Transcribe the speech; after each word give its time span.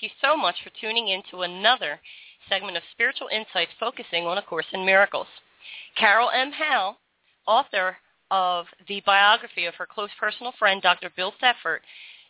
Thank 0.00 0.12
you 0.12 0.18
so 0.26 0.36
much 0.36 0.56
for 0.64 0.70
tuning 0.80 1.08
in 1.08 1.22
to 1.30 1.42
another 1.42 2.00
segment 2.48 2.76
of 2.76 2.82
Spiritual 2.92 3.28
Insights 3.28 3.72
focusing 3.78 4.24
on 4.24 4.38
A 4.38 4.42
Course 4.42 4.66
in 4.72 4.86
Miracles. 4.86 5.26
Carol 5.94 6.30
M. 6.30 6.52
Howe, 6.52 6.96
author 7.46 7.98
of 8.30 8.64
the 8.88 9.02
biography 9.04 9.66
of 9.66 9.74
her 9.74 9.86
close 9.86 10.08
personal 10.18 10.52
friend, 10.58 10.80
Dr. 10.80 11.10
Bill 11.14 11.34
Thetford, 11.38 11.82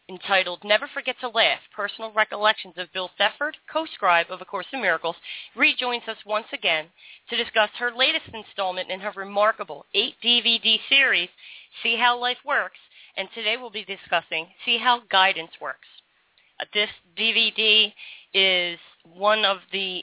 entitled 0.08 0.64
Never 0.64 0.88
Forget 0.92 1.14
to 1.20 1.28
Laugh, 1.28 1.60
Personal 1.76 2.12
Recollections 2.12 2.74
of 2.76 2.92
Bill 2.92 3.10
Thetford, 3.16 3.56
co-scribe 3.72 4.26
of 4.30 4.40
A 4.40 4.44
Course 4.44 4.66
in 4.72 4.82
Miracles, 4.82 5.16
rejoins 5.54 6.02
us 6.08 6.18
once 6.26 6.46
again 6.52 6.86
to 7.28 7.36
discuss 7.36 7.70
her 7.78 7.92
latest 7.96 8.34
installment 8.34 8.90
in 8.90 8.98
her 8.98 9.12
remarkable 9.14 9.86
eight-DVD 9.94 10.80
series, 10.88 11.28
See 11.84 11.96
How 11.96 12.18
Life 12.18 12.38
Works, 12.44 12.80
and 13.16 13.28
today 13.32 13.56
we'll 13.56 13.70
be 13.70 13.84
discussing 13.84 14.48
See 14.64 14.78
How 14.78 15.02
Guidance 15.08 15.52
Works. 15.60 15.86
This 16.74 16.90
DVD 17.20 17.92
is 18.32 18.78
one 19.14 19.44
of 19.44 19.58
the 19.72 20.02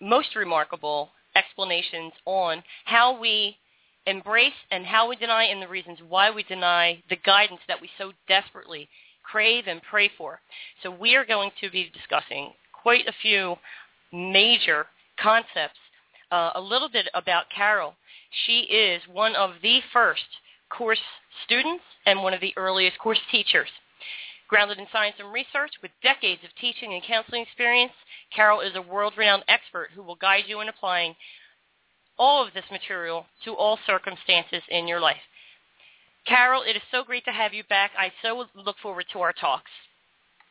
most 0.00 0.34
remarkable 0.34 1.10
explanations 1.36 2.12
on 2.24 2.62
how 2.84 3.20
we 3.20 3.56
embrace 4.06 4.52
and 4.70 4.86
how 4.86 5.08
we 5.08 5.16
deny 5.16 5.44
and 5.44 5.60
the 5.60 5.68
reasons 5.68 5.98
why 6.08 6.30
we 6.30 6.42
deny 6.44 7.02
the 7.10 7.16
guidance 7.16 7.60
that 7.68 7.80
we 7.80 7.90
so 7.98 8.12
desperately 8.26 8.88
crave 9.22 9.64
and 9.66 9.82
pray 9.82 10.10
for. 10.16 10.40
So 10.82 10.90
we 10.90 11.14
are 11.14 11.26
going 11.26 11.50
to 11.60 11.70
be 11.70 11.90
discussing 11.92 12.52
quite 12.72 13.06
a 13.06 13.12
few 13.20 13.56
major 14.12 14.86
concepts. 15.20 15.78
Uh, 16.30 16.50
a 16.54 16.60
little 16.60 16.88
bit 16.88 17.08
about 17.14 17.44
Carol. 17.54 17.94
She 18.46 18.60
is 18.60 19.02
one 19.10 19.34
of 19.34 19.52
the 19.62 19.80
first 19.92 20.24
course 20.70 21.00
students 21.44 21.84
and 22.06 22.22
one 22.22 22.34
of 22.34 22.40
the 22.40 22.52
earliest 22.56 22.98
course 22.98 23.20
teachers. 23.30 23.68
Grounded 24.48 24.78
in 24.78 24.86
science 24.90 25.16
and 25.18 25.30
research 25.30 25.72
with 25.82 25.90
decades 26.02 26.42
of 26.42 26.50
teaching 26.58 26.94
and 26.94 27.02
counseling 27.02 27.42
experience, 27.42 27.92
Carol 28.34 28.62
is 28.62 28.74
a 28.74 28.82
world-renowned 28.82 29.44
expert 29.46 29.90
who 29.94 30.02
will 30.02 30.16
guide 30.16 30.44
you 30.46 30.60
in 30.60 30.68
applying 30.68 31.14
all 32.18 32.46
of 32.46 32.54
this 32.54 32.64
material 32.70 33.26
to 33.44 33.52
all 33.52 33.78
circumstances 33.86 34.62
in 34.70 34.88
your 34.88 35.00
life. 35.00 35.20
Carol, 36.26 36.62
it 36.62 36.76
is 36.76 36.82
so 36.90 37.04
great 37.04 37.24
to 37.26 37.30
have 37.30 37.52
you 37.52 37.62
back. 37.68 37.90
I 37.96 38.10
so 38.22 38.46
look 38.54 38.76
forward 38.82 39.04
to 39.12 39.20
our 39.20 39.34
talks. 39.34 39.70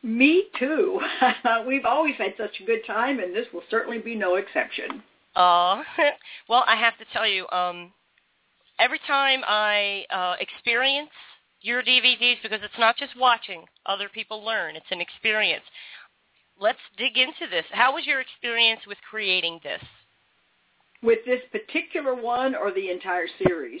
Me 0.02 0.44
too. 0.58 1.00
We've 1.66 1.84
always 1.84 2.14
had 2.16 2.34
such 2.38 2.60
a 2.60 2.64
good 2.64 2.86
time, 2.86 3.18
and 3.18 3.34
this 3.34 3.46
will 3.52 3.64
certainly 3.68 3.98
be 3.98 4.14
no 4.14 4.36
exception. 4.36 5.02
Uh, 5.34 5.82
well, 6.48 6.64
I 6.66 6.76
have 6.76 6.96
to 6.98 7.04
tell 7.12 7.26
you, 7.26 7.48
um, 7.50 7.92
every 8.78 9.00
time 9.06 9.42
I 9.46 10.04
uh, 10.10 10.36
experience 10.40 11.10
your 11.60 11.82
DVDs, 11.82 12.42
because 12.42 12.60
it's 12.62 12.78
not 12.78 12.96
just 12.96 13.18
watching 13.18 13.64
other 13.86 14.08
people 14.08 14.44
learn, 14.44 14.76
it's 14.76 14.90
an 14.90 15.00
experience. 15.00 15.64
Let's 16.60 16.78
dig 16.96 17.16
into 17.16 17.50
this. 17.50 17.64
How 17.70 17.94
was 17.94 18.06
your 18.06 18.20
experience 18.20 18.80
with 18.86 18.98
creating 19.08 19.60
this? 19.62 19.82
With 21.02 21.20
this 21.24 21.40
particular 21.52 22.14
one 22.14 22.54
or 22.54 22.72
the 22.72 22.90
entire 22.90 23.26
series? 23.46 23.80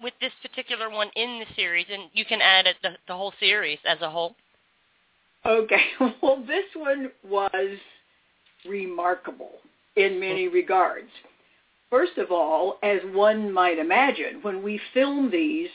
With 0.00 0.14
this 0.20 0.32
particular 0.42 0.90
one 0.90 1.08
in 1.16 1.40
the 1.40 1.54
series, 1.54 1.86
and 1.90 2.04
you 2.12 2.24
can 2.24 2.40
add 2.40 2.66
it 2.66 2.76
the, 2.82 2.90
the 3.06 3.14
whole 3.14 3.32
series 3.40 3.78
as 3.86 4.00
a 4.00 4.10
whole. 4.10 4.34
Okay. 5.46 5.82
Well, 6.22 6.44
this 6.46 6.64
one 6.74 7.10
was 7.24 7.78
remarkable 8.68 9.52
in 9.96 10.20
many 10.20 10.48
regards. 10.48 11.08
First 11.90 12.18
of 12.18 12.30
all, 12.30 12.78
as 12.82 13.00
one 13.12 13.52
might 13.52 13.78
imagine, 13.78 14.40
when 14.42 14.62
we 14.62 14.80
film 14.92 15.30
these, 15.30 15.70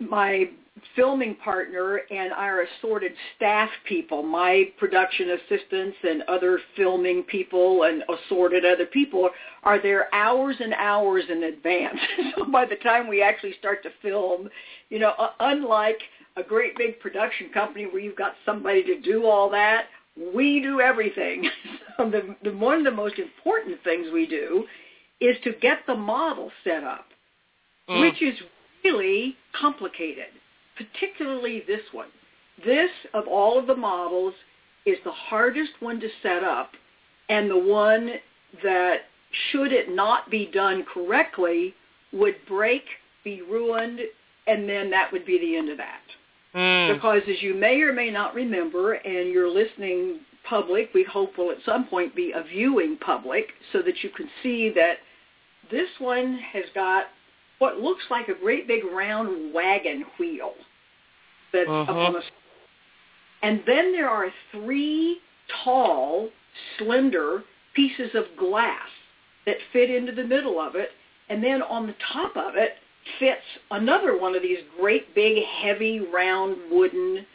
my 0.00 0.50
filming 0.96 1.34
partner 1.36 2.02
and 2.10 2.32
our 2.32 2.62
assorted 2.62 3.12
staff 3.36 3.68
people, 3.88 4.22
my 4.22 4.64
production 4.78 5.30
assistants 5.30 5.96
and 6.02 6.22
other 6.22 6.60
filming 6.76 7.22
people 7.22 7.84
and 7.84 8.02
assorted 8.08 8.64
other 8.64 8.86
people 8.86 9.30
are 9.62 9.80
there 9.80 10.12
hours 10.14 10.56
and 10.60 10.74
hours 10.74 11.24
in 11.30 11.44
advance. 11.44 11.98
so 12.36 12.44
by 12.46 12.64
the 12.64 12.76
time 12.76 13.08
we 13.08 13.22
actually 13.22 13.54
start 13.58 13.82
to 13.82 13.90
film, 14.02 14.48
you 14.90 14.98
know, 14.98 15.12
unlike 15.40 16.00
a 16.36 16.42
great 16.42 16.76
big 16.76 16.98
production 17.00 17.48
company 17.50 17.86
where 17.86 18.00
you've 18.00 18.16
got 18.16 18.34
somebody 18.44 18.82
to 18.82 19.00
do 19.00 19.26
all 19.26 19.48
that, 19.50 19.86
we 20.34 20.60
do 20.60 20.80
everything. 20.80 21.48
so 21.96 22.10
the, 22.10 22.36
the 22.42 22.56
one 22.56 22.78
of 22.78 22.84
the 22.84 22.90
most 22.90 23.18
important 23.18 23.78
things 23.84 24.08
we 24.12 24.26
do 24.26 24.64
is 25.20 25.36
to 25.44 25.52
get 25.60 25.78
the 25.86 25.94
model 25.94 26.50
set 26.64 26.84
up, 26.84 27.06
Mm. 27.88 28.00
which 28.00 28.22
is 28.22 28.34
really 28.84 29.36
complicated, 29.58 30.26
particularly 30.76 31.62
this 31.66 31.80
one. 31.92 32.08
This, 32.64 32.90
of 33.14 33.26
all 33.26 33.58
of 33.58 33.66
the 33.66 33.76
models, 33.76 34.34
is 34.86 34.98
the 35.04 35.12
hardest 35.12 35.72
one 35.80 35.98
to 36.00 36.08
set 36.22 36.44
up 36.44 36.72
and 37.28 37.50
the 37.50 37.58
one 37.58 38.10
that, 38.62 38.98
should 39.50 39.72
it 39.72 39.90
not 39.90 40.30
be 40.30 40.46
done 40.52 40.84
correctly, 40.92 41.74
would 42.12 42.36
break, 42.46 42.84
be 43.24 43.42
ruined, 43.42 44.00
and 44.46 44.68
then 44.68 44.90
that 44.90 45.10
would 45.10 45.26
be 45.26 45.38
the 45.38 45.56
end 45.56 45.70
of 45.70 45.78
that. 45.78 46.02
Mm. 46.54 46.94
Because 46.94 47.22
as 47.28 47.42
you 47.42 47.54
may 47.54 47.80
or 47.80 47.92
may 47.92 48.10
not 48.10 48.34
remember, 48.34 48.92
and 48.92 49.30
your 49.30 49.48
listening 49.48 50.20
public, 50.48 50.90
we 50.94 51.02
hope 51.02 51.36
will 51.38 51.50
at 51.50 51.56
some 51.64 51.86
point 51.86 52.14
be 52.14 52.32
a 52.32 52.44
viewing 52.44 52.96
public, 52.98 53.46
so 53.72 53.80
that 53.82 54.04
you 54.04 54.10
can 54.10 54.28
see 54.42 54.70
that 54.74 54.98
this 55.70 55.88
one 55.98 56.38
has 56.52 56.64
got 56.74 57.04
what 57.58 57.80
looks 57.80 58.04
like 58.10 58.28
a 58.28 58.34
great 58.34 58.66
big 58.66 58.84
round 58.84 59.52
wagon 59.52 60.04
wheel 60.18 60.54
that's 61.52 61.68
up 61.68 61.88
Mhm. 61.88 62.06
on 62.06 62.12
the 62.14 62.24
and 63.42 63.62
then 63.66 63.92
there 63.92 64.08
are 64.08 64.32
three 64.50 65.20
tall, 65.48 66.30
slender 66.78 67.44
pieces 67.74 68.14
of 68.14 68.34
glass 68.36 68.88
that 69.44 69.60
fit 69.70 69.90
into 69.90 70.12
the 70.12 70.24
middle 70.24 70.58
of 70.58 70.76
it, 70.76 70.92
and 71.28 71.44
then 71.44 71.60
on 71.60 71.86
the 71.86 71.94
top 72.12 72.36
of 72.36 72.56
it 72.56 72.78
fits 73.18 73.44
another 73.70 74.16
one 74.16 74.34
of 74.34 74.40
these 74.40 74.60
great 74.78 75.14
big, 75.14 75.44
heavy, 75.44 76.00
round 76.00 76.56
wooden 76.70 77.26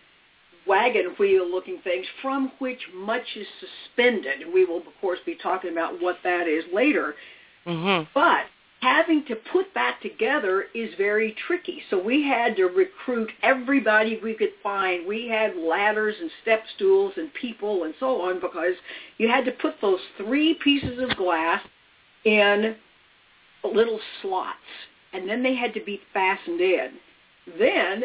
wagon 0.66 1.16
wheel 1.20 1.48
looking 1.48 1.78
things 1.84 2.06
from 2.22 2.52
which 2.60 2.80
much 2.94 3.36
is 3.36 3.48
suspended. 3.60 4.52
We 4.52 4.66
will, 4.66 4.78
of 4.78 5.00
course, 5.00 5.20
be 5.26 5.36
talking 5.36 5.72
about 5.72 6.02
what 6.02 6.18
that 6.24 6.48
is 6.48 6.64
later. 6.74 7.16
hmm 7.66 8.02
But 8.14 8.46
having 8.82 9.26
to 9.26 9.36
put 9.52 9.68
that 9.76 9.98
together 10.02 10.66
is 10.74 10.90
very 10.98 11.36
tricky. 11.48 11.82
So 11.90 12.02
we 12.02 12.24
had 12.24 12.56
to 12.56 12.66
recruit 12.66 13.30
everybody 13.44 14.20
we 14.24 14.34
could 14.34 14.54
find. 14.64 15.06
We 15.06 15.28
had 15.28 15.58
ladders 15.58 16.16
and 16.20 16.32
step 16.42 16.64
stools 16.76 17.14
and 17.18 17.34
people 17.34 17.84
and 17.84 17.94
so 18.00 18.22
on 18.22 18.40
because 18.40 18.76
you 19.18 19.28
had 19.28 19.46
to 19.46 19.52
put 19.52 19.76
those 19.82 20.00
three 20.18 20.58
pieces 20.64 21.00
of 21.00 21.18
glass 21.18 21.62
in 22.24 22.76
little 23.64 24.00
slots 24.22 24.58
and 25.12 25.28
then 25.28 25.44
they 25.44 25.56
had 25.56 25.74
to 25.74 25.84
be 25.84 26.00
fastened 26.14 26.62
in. 26.62 26.92
Then 27.58 28.04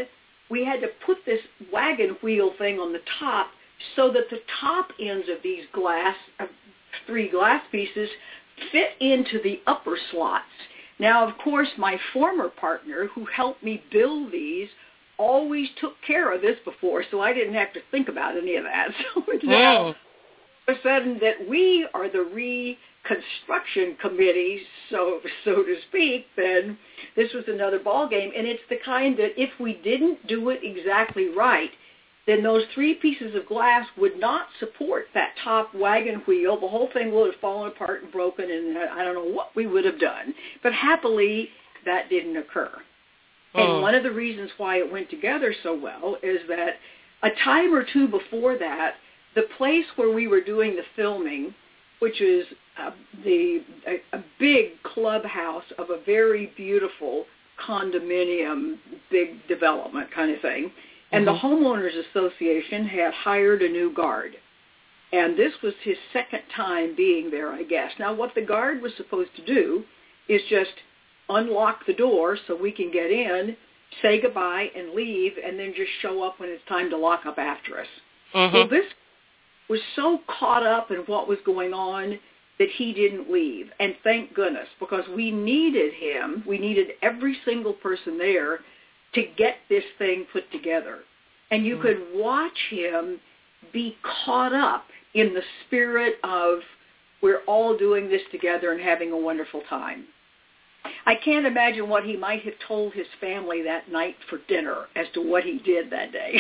we 0.51 0.65
had 0.65 0.81
to 0.81 0.89
put 1.07 1.19
this 1.25 1.41
wagon 1.73 2.17
wheel 2.23 2.53
thing 2.59 2.79
on 2.79 2.93
the 2.93 3.01
top 3.21 3.49
so 3.97 4.11
that 4.13 4.31
the 4.31 4.41
top 4.61 4.89
ends 5.01 5.29
of 5.29 5.43
these 5.43 5.65
glass, 5.73 6.17
uh, 6.41 6.47
three 7.07 7.29
glass 7.29 7.63
pieces 7.71 8.09
fit 8.73 8.91
into 9.01 9.43
the 9.43 9.61
upper 9.67 9.97
slots. 10.11 10.45
Now, 10.99 11.27
of 11.27 11.37
course, 11.39 11.69
my 11.77 11.99
former 12.13 12.49
partner 12.49 13.09
who 13.15 13.27
helped 13.27 13.63
me 13.63 13.83
build 13.91 14.33
these 14.33 14.69
always 15.19 15.69
took 15.81 15.95
care 16.07 16.33
of 16.33 16.41
this 16.41 16.57
before, 16.65 17.05
so 17.11 17.21
I 17.21 17.33
didn't 17.33 17.55
have 17.55 17.73
to 17.75 17.81
think 17.91 18.09
about 18.09 18.37
any 18.37 18.57
of 18.57 18.65
that. 18.65 18.89
So 19.15 19.23
now 19.43 19.95
all 20.67 20.75
of 20.75 20.79
a 20.79 20.83
sudden 20.83 21.19
that 21.21 21.49
we 21.49 21.87
are 21.95 22.09
the 22.09 22.23
reconstruction 22.23 23.97
committee, 24.01 24.63
so 24.91 25.21
so 25.45 25.57
to 25.63 25.77
speak, 25.89 26.27
then 26.37 26.79
this 27.17 27.33
was 27.33 27.45
another 27.49 27.79
ball 27.79 28.09
game. 28.09 28.31
And 28.37 28.47
it's 28.47 28.63
the 28.71 28.79
kind 28.85 29.17
that 29.19 29.41
if 29.41 29.51
we 29.61 29.75
didn't 29.85 30.27
do 30.27 30.51
it 30.51 30.61
exactly 30.63 31.29
right, 31.29 31.71
then 32.27 32.43
those 32.43 32.63
three 32.75 32.95
pieces 32.95 33.35
of 33.35 33.47
glass 33.47 33.87
would 33.99 34.19
not 34.19 34.47
support 34.59 35.07
that 35.15 35.33
top 35.43 35.75
wagon 35.75 36.23
wheel. 36.27 36.59
The 36.59 36.69
whole 36.69 36.89
thing 36.93 37.13
would 37.13 37.33
have 37.33 37.41
fallen 37.41 37.69
apart 37.69 38.03
and 38.03 38.11
broken, 38.11 38.51
and 38.51 38.79
I 38.79 39.05
don't 39.05 39.15
know 39.15 39.35
what 39.35 39.55
we 39.55 39.67
would 39.67 39.85
have 39.85 40.01
done. 40.01 40.35
But 40.63 40.73
happily, 40.73 41.51
that 41.85 42.09
didn't 42.09 42.37
occur. 42.37 42.71
And 43.55 43.69
Mm. 43.69 43.83
one 43.83 43.95
of 43.95 44.03
the 44.03 44.11
reasons 44.11 44.51
why 44.57 44.79
it 44.79 44.91
went 44.91 45.11
together 45.11 45.55
so 45.63 45.75
well 45.75 46.19
is 46.23 46.41
that 46.49 46.79
a 47.23 47.31
time 47.31 47.75
or 47.75 47.85
two 47.85 48.09
before 48.09 48.57
that, 48.57 48.97
the 49.35 49.43
place 49.59 49.87
where 49.97 50.11
we 50.11 50.27
were 50.27 50.41
doing 50.41 50.77
the 50.77 50.85
filming, 50.97 51.55
which 51.99 52.21
is 52.21 52.47
uh, 52.79 52.91
the 53.23 53.63
a, 53.87 54.03
a 54.13 54.25
big 54.39 54.83
clubhouse 54.83 55.65
of 55.79 55.91
a 55.91 55.99
very 56.05 56.47
beautiful 56.57 57.27
condominium, 57.65 58.79
big 59.11 59.47
development 59.47 60.11
kind 60.11 60.31
of 60.31 60.41
thing, 60.41 60.73
and 61.15 61.27
the 61.27 61.33
homeowners 61.33 61.93
association 62.11 62.87
had 62.87 63.13
hired 63.13 63.63
a 63.63 63.69
new 63.69 63.93
guard. 63.93 64.37
And 65.13 65.39
this 65.39 65.53
was 65.63 65.75
his 65.83 65.97
second 66.13 66.43
time 66.55 66.95
being 66.97 67.31
there, 67.31 67.53
I 67.53 67.63
guess. 67.63 67.93
Now, 67.99 68.13
what 68.13 68.35
the 68.35 68.43
guard 68.43 68.83
was 68.83 68.93
supposed 68.97 69.31
to 69.37 69.45
do 69.45 69.85
is 70.29 70.43
just 70.51 70.73
unlock 71.29 71.87
the 71.87 71.95
door 71.95 72.37
so 72.47 72.57
we 72.57 72.73
can 72.73 72.91
get 72.91 73.11
in, 73.11 73.57
say 74.03 74.21
goodbye, 74.21 74.71
and 74.77 74.91
leave, 74.91 75.33
and 75.43 75.59
then 75.59 75.73
just 75.77 75.91
show 76.01 76.23
up 76.25 76.41
when 76.41 76.49
it's 76.49 76.65
time 76.69 76.91
to 76.91 76.97
lock 76.97 77.27
up 77.27 77.39
after 77.39 77.79
us. 77.79 77.87
Well, 78.35 78.51
Mhm. 78.51 78.69
this 78.71 78.87
was 79.69 79.81
so 79.95 80.19
caught 80.27 80.67
up 80.67 80.91
in 80.91 80.99
what 81.07 81.29
was 81.29 81.41
going 81.43 81.73
on 81.73 82.19
that 82.59 82.69
he 82.71 82.93
didn't 82.93 83.31
leave. 83.31 83.73
And 83.79 83.97
thank 84.03 84.35
goodness, 84.35 84.69
because 84.81 85.07
we 85.09 85.31
needed 85.31 85.93
him. 85.93 86.43
We 86.45 86.59
needed 86.59 86.97
every 87.03 87.35
single 87.45 87.75
person 87.75 88.19
there 88.19 88.63
to 89.15 89.23
get 89.37 89.57
this 89.69 89.85
thing 89.99 90.27
put 90.33 90.51
together. 90.53 91.01
And 91.51 91.65
you 91.65 91.77
hmm. 91.77 91.83
could 91.83 91.99
watch 92.15 92.59
him 92.71 93.21
be 93.73 93.97
caught 94.25 94.53
up 94.53 94.85
in 95.15 95.33
the 95.33 95.43
spirit 95.67 96.15
of 96.25 96.61
we're 97.23 97.43
all 97.47 97.77
doing 97.77 98.09
this 98.09 98.23
together 98.31 98.73
and 98.73 98.81
having 98.81 99.13
a 99.13 99.17
wonderful 99.17 99.63
time. 99.69 100.05
I 101.07 101.15
can't 101.15 101.47
imagine 101.47 101.89
what 101.89 102.05
he 102.05 102.17
might 102.17 102.43
have 102.43 102.55
told 102.69 102.93
his 102.93 103.07
family 103.21 103.63
that 103.63 103.91
night 103.91 104.17
for 104.29 104.39
dinner 104.49 104.87
as 104.97 105.07
to 105.15 105.21
what 105.21 105.43
he 105.43 105.59
did 105.59 105.91
that 105.91 106.13
day. 106.13 106.39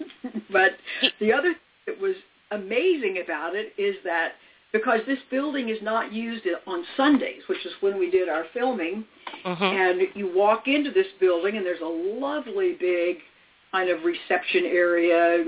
but 0.50 0.72
the 1.20 1.32
other 1.32 1.52
thing 1.52 1.60
that 1.86 2.00
was 2.00 2.16
amazing 2.50 3.22
about 3.22 3.54
it 3.54 3.74
is 3.76 3.96
that 4.04 4.32
because 4.72 5.00
this 5.06 5.18
building 5.30 5.68
is 5.68 5.78
not 5.82 6.12
used 6.12 6.46
on 6.66 6.84
Sundays, 6.96 7.42
which 7.46 7.64
is 7.66 7.72
when 7.80 7.98
we 7.98 8.10
did 8.10 8.28
our 8.28 8.44
filming, 8.54 9.04
Mhm. 9.44 9.60
and 9.60 10.08
you 10.14 10.26
walk 10.26 10.66
into 10.66 10.90
this 10.90 11.08
building 11.20 11.56
and 11.56 11.64
there's 11.64 11.80
a 11.80 11.86
lovely 11.86 12.72
big 12.72 13.22
kind 13.70 13.90
of 13.90 14.04
reception 14.04 14.64
area, 14.66 15.44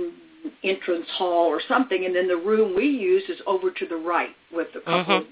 entrance 0.63 1.09
hall 1.09 1.47
or 1.47 1.61
something, 1.61 2.05
and 2.05 2.15
then 2.15 2.29
the 2.29 2.37
room 2.37 2.75
we 2.75 2.87
use 2.87 3.29
is 3.31 3.41
over 3.47 3.71
to 3.71 3.87
the 3.87 3.97
right 3.97 4.35
with 4.51 4.75
a 4.77 4.81
couple 4.81 5.17
of 5.19 5.27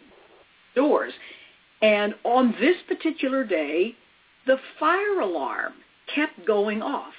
doors. 0.74 1.12
And 1.82 2.14
on 2.24 2.54
this 2.58 2.80
particular 2.82 3.44
day, 3.44 3.94
the 4.46 4.58
fire 4.78 5.20
alarm 5.20 5.74
kept 6.06 6.44
going 6.46 6.82
off 6.82 7.14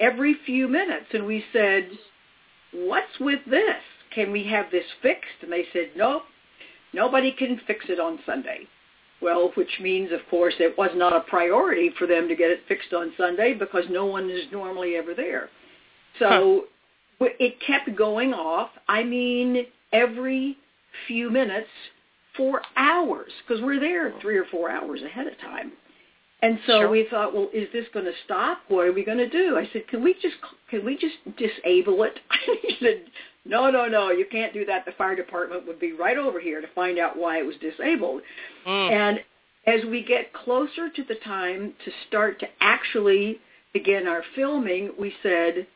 every 0.00 0.34
few 0.34 0.66
minutes, 0.66 1.06
and 1.12 1.26
we 1.26 1.44
said, 1.52 1.96
"What's 2.72 3.20
with 3.20 3.44
this? 3.44 3.82
Can 4.14 4.32
we 4.32 4.44
have 4.44 4.70
this 4.70 4.84
fixed?" 5.00 5.42
And 5.42 5.52
they 5.52 5.66
said, 5.72 5.90
"Nope, 5.96 6.24
nobody 6.92 7.32
can 7.32 7.58
fix 7.66 7.88
it 7.88 7.98
on 8.00 8.18
Sunday." 8.24 8.66
Well, 9.20 9.52
which 9.54 9.78
means, 9.80 10.10
of 10.10 10.20
course, 10.28 10.54
it 10.58 10.76
was 10.76 10.90
not 10.94 11.14
a 11.14 11.20
priority 11.20 11.90
for 11.90 12.08
them 12.08 12.26
to 12.28 12.34
get 12.34 12.50
it 12.50 12.66
fixed 12.66 12.92
on 12.92 13.12
Sunday 13.16 13.54
because 13.54 13.84
no 13.88 14.04
one 14.04 14.28
is 14.28 14.50
normally 14.50 14.96
ever 14.96 15.14
there. 15.14 15.48
So 16.18 16.66
w 17.20 17.34
it 17.38 17.60
kept 17.60 17.94
going 17.94 18.34
off. 18.34 18.70
I 18.88 19.04
mean, 19.04 19.66
every 19.92 20.56
few 21.06 21.30
minutes 21.30 21.68
for 22.36 22.62
hours 22.76 23.30
because 23.46 23.62
we're 23.62 23.80
there 23.80 24.12
three 24.20 24.36
or 24.36 24.44
four 24.46 24.70
hours 24.70 25.02
ahead 25.02 25.26
of 25.26 25.38
time. 25.38 25.72
And 26.42 26.58
so 26.66 26.80
Sure. 26.80 26.88
we 26.88 27.04
thought, 27.04 27.32
well, 27.32 27.48
is 27.52 27.70
this 27.72 27.86
going 27.94 28.06
to 28.06 28.12
stop? 28.24 28.62
What 28.66 28.86
are 28.88 28.92
we 28.92 29.04
going 29.04 29.18
to 29.18 29.28
do? 29.28 29.56
I 29.56 29.68
said, 29.72 29.86
can 29.86 30.02
we 30.02 30.14
just 30.14 30.36
can 30.68 30.84
we 30.84 30.96
just 30.96 31.18
disable 31.36 32.02
it? 32.02 32.18
he 32.62 32.76
said, 32.80 33.04
no, 33.44 33.70
no, 33.70 33.86
no, 33.86 34.10
you 34.10 34.26
can't 34.30 34.54
do 34.54 34.64
that. 34.66 34.84
The 34.84 34.92
fire 34.92 35.16
department 35.16 35.66
would 35.66 35.80
be 35.80 35.92
right 35.92 36.16
over 36.16 36.38
here 36.38 36.60
to 36.60 36.68
find 36.74 36.98
out 36.98 37.16
why 37.16 37.38
it 37.38 37.46
was 37.46 37.56
disabled. 37.60 38.22
Mm. 38.66 38.90
And 38.90 39.20
as 39.66 39.84
we 39.90 40.04
get 40.04 40.32
closer 40.32 40.88
to 40.88 41.04
the 41.04 41.16
time 41.24 41.74
to 41.84 41.90
start 42.08 42.38
to 42.40 42.46
actually 42.60 43.40
begin 43.72 44.06
our 44.06 44.22
filming, 44.36 44.92
we 44.98 45.12
said, 45.22 45.66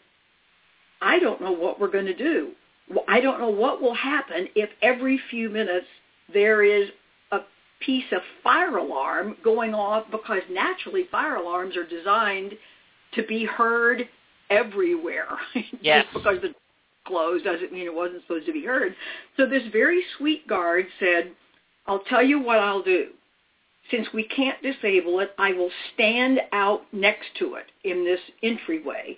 I 1.01 1.19
don't 1.19 1.41
know 1.41 1.53
what 1.53 1.81
we're 1.81 1.91
going 1.91 2.07
to 2.07 2.17
do. 2.17 2.53
I 3.09 3.21
don't 3.21 3.41
know 3.41 3.51
what 3.51 3.83
will 3.83 3.95
happen 3.95 4.49
if 4.55 4.71
every 4.81 5.21
few 5.31 5.51
minutes 5.51 5.87
there 6.33 6.63
is 6.63 6.89
a 7.33 7.41
piece 7.81 8.05
of 8.13 8.21
fire 8.45 8.77
alarm 8.77 9.37
going 9.43 9.75
off 9.75 10.05
because 10.13 10.43
naturally 10.51 11.07
fire 11.11 11.37
alarms 11.37 11.77
are 11.77 11.87
designed 11.87 12.55
to 13.15 13.27
be 13.27 13.45
heard 13.45 14.09
everywhere. 14.51 15.37
Yes. 15.81 16.07
Because 16.15 16.41
the 16.43 16.55
closed 17.07 17.45
doesn't 17.45 17.73
mean 17.73 17.87
it 17.87 17.95
wasn't 17.95 18.23
supposed 18.23 18.47
to 18.47 18.53
be 18.53 18.65
heard. 18.65 18.95
So 19.37 19.47
this 19.47 19.63
very 19.73 20.03
sweet 20.19 20.47
guard 20.47 20.87
said, 20.99 21.33
I'll 21.87 22.01
tell 22.01 22.23
you 22.23 22.41
what 22.41 22.59
I'll 22.59 22.83
do. 22.83 23.09
Since 23.91 24.09
we 24.13 24.25
can't 24.25 24.61
disable 24.63 25.21
it, 25.21 25.31
I 25.39 25.53
will 25.53 25.71
stand 25.95 26.41
out 26.53 26.83
next 26.93 27.27
to 27.39 27.55
it 27.55 27.67
in 27.85 28.05
this 28.05 28.21
entryway. 28.43 29.17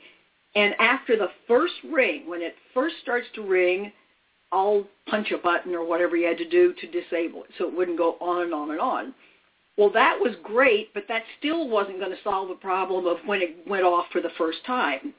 And 0.55 0.75
after 0.79 1.17
the 1.17 1.31
first 1.46 1.75
ring, 1.90 2.29
when 2.29 2.43
it 2.43 2.55
first 2.75 2.96
starts 3.02 3.26
to 3.35 3.46
ring, 3.46 3.93
I'll 4.52 4.84
punch 5.08 5.31
a 5.31 5.38
button 5.38 5.75
or 5.75 5.84
whatever 5.87 6.17
you 6.17 6.26
had 6.26 6.38
to 6.38 6.49
do 6.49 6.75
to 6.75 6.87
disable 6.87 7.44
it 7.44 7.50
so 7.58 7.69
it 7.69 7.76
wouldn't 7.76 7.99
go 7.99 8.17
on 8.20 8.43
and 8.43 8.55
on 8.55 8.70
and 8.70 8.81
on. 8.81 9.14
Well, 9.76 9.91
that 9.91 10.19
was 10.19 10.34
great, 10.43 10.93
but 10.93 11.05
that 11.08 11.23
still 11.38 11.69
wasn't 11.69 12.00
going 12.00 12.11
to 12.11 12.23
solve 12.25 12.49
the 12.49 12.55
problem 12.55 13.06
of 13.06 13.19
when 13.26 13.41
it 13.41 13.56
went 13.67 13.84
off 13.84 14.06
for 14.11 14.20
the 14.20 14.32
first 14.37 14.58
time. 14.67 15.14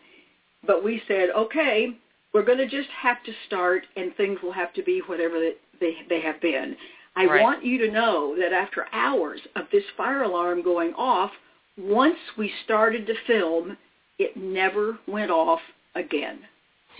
But 0.66 0.84
we 0.84 1.02
said, 1.08 1.30
okay, 1.30 1.96
we're 2.34 2.46
going 2.46 2.58
to 2.58 2.68
just 2.68 2.90
have 2.90 3.24
to 3.24 3.32
start 3.48 3.84
and 3.96 4.16
things 4.16 4.40
will 4.44 4.52
have 4.52 4.74
to 4.74 4.84
be 4.84 5.02
whatever 5.08 5.40
they, 5.80 5.96
they, 6.10 6.22
have 6.22 6.40
been. 6.42 6.76
I 7.16 7.26
Right. 7.26 7.42
want 7.42 7.66
you 7.66 7.78
to 7.80 7.92
know 7.92 8.36
that 8.40 8.54
after 8.54 8.86
hours 8.94 9.42
of 9.56 9.66
this 9.72 9.84
fire 9.98 10.24
alarm 10.24 10.62
going 10.62 10.94
off, 10.94 11.32
once 11.78 12.18
we 12.38 12.52
started 12.64 13.08
to 13.08 13.14
film, 13.26 13.78
it 14.20 14.38
never 14.38 15.00
went 15.08 15.32
off 15.32 15.62
again 15.96 16.40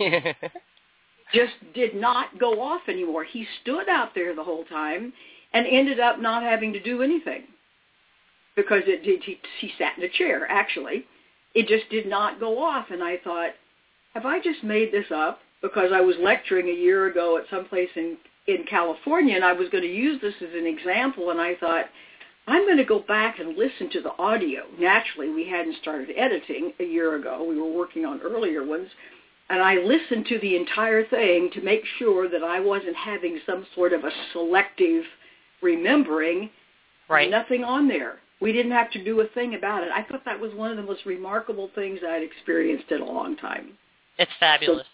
just 1.34 1.52
did 1.74 1.94
not 1.94 2.38
go 2.38 2.60
off 2.60 2.82
anymore. 2.88 3.24
He 3.24 3.46
stood 3.62 3.88
out 3.88 4.14
there 4.14 4.34
the 4.34 4.44
whole 4.44 4.64
time 4.64 5.12
and 5.52 5.66
ended 5.66 6.00
up 6.00 6.20
not 6.20 6.42
having 6.42 6.72
to 6.72 6.80
do 6.80 7.02
anything 7.02 7.44
because 8.56 8.82
it 8.86 9.04
did. 9.04 9.22
He, 9.22 9.38
he 9.60 9.72
sat 9.78 9.98
in 9.98 10.04
a 10.04 10.08
chair. 10.08 10.50
Actually, 10.50 11.04
it 11.54 11.68
just 11.68 11.88
did 11.90 12.06
not 12.06 12.40
go 12.40 12.62
off. 12.62 12.86
And 12.90 13.02
I 13.02 13.18
thought, 13.18 13.50
have 14.14 14.26
I 14.26 14.40
just 14.40 14.62
made 14.64 14.92
this 14.92 15.06
up? 15.14 15.40
Because 15.62 15.90
I 15.92 16.00
was 16.00 16.16
lecturing 16.20 16.68
a 16.68 16.72
year 16.72 17.06
ago 17.06 17.36
at 17.36 17.44
some 17.50 17.66
place 17.66 17.90
in 17.96 18.16
in 18.46 18.64
California, 18.64 19.36
and 19.36 19.44
I 19.44 19.52
was 19.52 19.68
going 19.68 19.84
to 19.84 19.94
use 19.94 20.20
this 20.20 20.34
as 20.40 20.54
an 20.54 20.66
example. 20.66 21.30
And 21.30 21.40
I 21.40 21.54
thought, 21.56 21.84
I'm 22.48 22.66
going 22.66 22.78
to 22.78 22.84
go 22.84 22.98
back 23.00 23.38
and 23.38 23.56
listen 23.56 23.90
to 23.90 24.00
the 24.00 24.16
audio. 24.18 24.62
Naturally, 24.78 25.28
we 25.28 25.48
hadn't 25.48 25.76
started 25.76 26.08
editing 26.16 26.72
a 26.80 26.84
year 26.84 27.16
ago. 27.16 27.44
We 27.44 27.60
were 27.60 27.70
working 27.70 28.06
on 28.06 28.20
earlier 28.22 28.64
ones 28.64 28.88
and 29.50 29.60
I 29.60 29.74
listened 29.74 30.26
to 30.26 30.38
the 30.38 30.56
entire 30.56 31.04
thing 31.04 31.50
to 31.54 31.60
make 31.60 31.82
sure 31.98 32.28
that 32.28 32.44
I 32.44 32.60
wasn't 32.60 32.96
having 32.96 33.40
some 33.44 33.66
sort 33.74 33.92
of 33.92 34.04
a 34.04 34.10
selective 34.32 35.04
remembering. 35.60 36.50
right. 37.08 37.28
Nothing 37.28 37.64
on 37.64 37.88
there. 37.88 38.20
We 38.40 38.52
didn't 38.52 38.72
have 38.72 38.92
to 38.92 39.04
do 39.04 39.20
a 39.20 39.26
thing 39.26 39.56
about 39.56 39.82
it. 39.82 39.90
I 39.92 40.04
thought 40.04 40.24
that 40.24 40.40
was 40.40 40.54
one 40.54 40.70
of 40.70 40.76
the 40.76 40.84
most 40.84 41.04
remarkable 41.04 41.68
things 41.74 41.98
I'd 42.06 42.22
experienced 42.22 42.90
in 42.92 43.02
a 43.02 43.04
long 43.04 43.36
time. 43.36 43.72
It's 44.20 44.30
fabulous. 44.38 44.86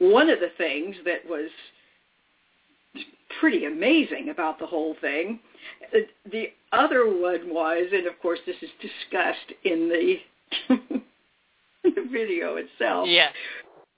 One 0.00 0.28
of 0.28 0.40
the 0.40 0.50
things 0.58 0.96
that 1.04 1.20
was 1.28 1.50
pretty 3.38 3.64
amazing 3.64 4.30
about 4.30 4.58
the 4.58 4.66
whole 4.66 4.96
thing, 5.00 5.38
uh, 5.94 6.00
the 6.30 6.46
other 6.72 7.06
one 7.06 7.54
was, 7.54 7.86
and 7.92 8.06
of 8.08 8.18
course 8.20 8.40
this 8.46 8.56
is 8.60 8.70
discussed 8.80 9.52
in 9.64 9.88
the, 9.88 10.74
in 11.84 11.94
the 11.94 12.08
video 12.10 12.56
itself, 12.56 13.06
yeah. 13.08 13.28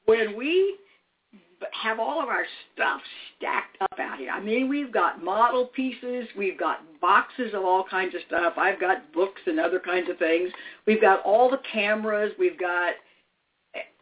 when 0.04 0.36
we 0.36 0.76
have 1.82 1.98
all 1.98 2.22
of 2.22 2.28
our 2.28 2.44
stuff 2.74 3.00
stacked 3.38 3.78
up 3.80 3.98
out 3.98 4.18
here. 4.18 4.30
I 4.30 4.40
mean, 4.40 4.68
we've 4.68 4.92
got 4.92 5.24
model 5.24 5.66
pieces, 5.66 6.26
we've 6.36 6.58
got 6.58 6.80
boxes 7.00 7.54
of 7.54 7.64
all 7.64 7.84
kinds 7.88 8.14
of 8.14 8.20
stuff. 8.26 8.54
I've 8.58 8.80
got 8.80 9.12
books 9.14 9.40
and 9.46 9.58
other 9.58 9.80
kinds 9.80 10.10
of 10.10 10.18
things. 10.18 10.50
We've 10.86 11.00
got 11.00 11.22
all 11.22 11.48
the 11.48 11.60
cameras, 11.72 12.32
we've 12.38 12.58
got 12.58 12.94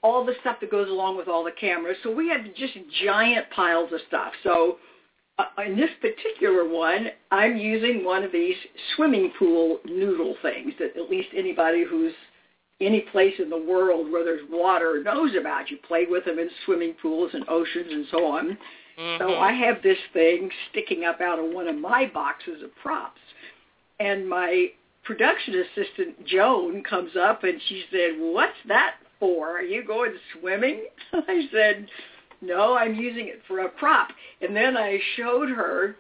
all 0.03 0.25
the 0.25 0.35
stuff 0.41 0.57
that 0.61 0.71
goes 0.71 0.89
along 0.89 1.17
with 1.17 1.29
all 1.29 1.45
the 1.45 1.53
cameras. 1.53 1.97
So 2.03 2.15
we 2.15 2.29
have 2.29 2.43
just 2.55 2.75
giant 3.05 3.51
piles 3.51 3.93
of 3.93 4.01
stuff. 4.09 4.33
So 4.43 4.79
uh, 5.39 5.45
in 5.67 5.77
this 5.77 5.91
particular 6.01 6.69
one, 6.69 7.09
I'm 7.31 7.57
using 7.57 8.05
one 8.05 8.25
of 8.25 8.33
these 8.33 8.57
swimming 8.95 9.33
pool 9.39 9.81
noodle 9.85 10.37
things 10.43 10.73
that 10.79 10.97
at 10.97 11.11
least 11.11 11.29
anybody 11.37 11.85
who's 11.89 12.13
any 12.81 13.01
place 13.13 13.35
in 13.39 13.51
the 13.51 13.59
world 13.59 14.11
where 14.11 14.25
there's 14.25 14.49
water 14.51 15.03
knows 15.03 15.33
about. 15.39 15.71
You 15.71 15.77
play 15.87 16.07
with 16.09 16.25
them 16.25 16.39
in 16.39 16.49
swimming 16.65 16.95
pools 17.01 17.31
and 17.35 17.47
oceans 17.49 17.89
and 17.91 18.07
so 18.11 18.25
on. 18.25 18.59
Mm-hmm. 18.99 19.23
So 19.23 19.37
I 19.39 19.53
have 19.53 19.83
this 19.83 19.99
thing 20.13 20.51
sticking 20.71 21.05
up 21.05 21.21
out 21.21 21.39
of 21.39 21.53
one 21.53 21.69
of 21.69 21.77
my 21.77 22.11
boxes 22.13 22.63
of 22.63 22.75
props. 22.77 23.21
And 23.99 24.27
my 24.27 24.69
production 25.05 25.63
assistant, 25.63 26.27
Joan, 26.27 26.83
comes 26.85 27.13
up 27.17 27.45
and 27.45 27.61
she 27.69 27.85
said, 27.91 28.13
what's 28.19 28.53
that 28.69 28.95
for? 29.21 29.59
Are 29.59 29.63
you 29.63 29.85
going 29.85 30.15
swimming? 30.41 30.87
I 31.13 31.43
said, 31.53 31.87
no, 32.41 32.77
I'm 32.77 32.95
using 32.95 33.29
it 33.29 33.43
for 33.47 33.61
a 33.61 33.69
prop. 33.69 34.09
And 34.41 34.57
then 34.57 34.77
I 34.77 34.99
showed 35.17 35.51
her 35.51 35.97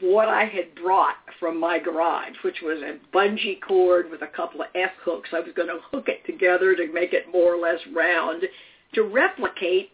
what 0.00 0.28
I 0.28 0.44
had 0.44 0.74
brought 0.82 1.16
from 1.38 1.58
my 1.58 1.78
garage, 1.78 2.34
which 2.44 2.58
was 2.62 2.82
a 2.82 2.98
bungee 3.14 3.60
cord 3.60 4.10
with 4.10 4.22
a 4.22 4.26
couple 4.26 4.62
of 4.62 4.68
F 4.74 4.90
hooks. 5.04 5.30
I 5.32 5.40
was 5.40 5.52
going 5.54 5.68
to 5.68 5.78
hook 5.90 6.08
it 6.08 6.24
together 6.26 6.74
to 6.74 6.92
make 6.92 7.12
it 7.12 7.30
more 7.32 7.54
or 7.54 7.58
less 7.58 7.80
round 7.94 8.42
to 8.94 9.02
replicate 9.02 9.90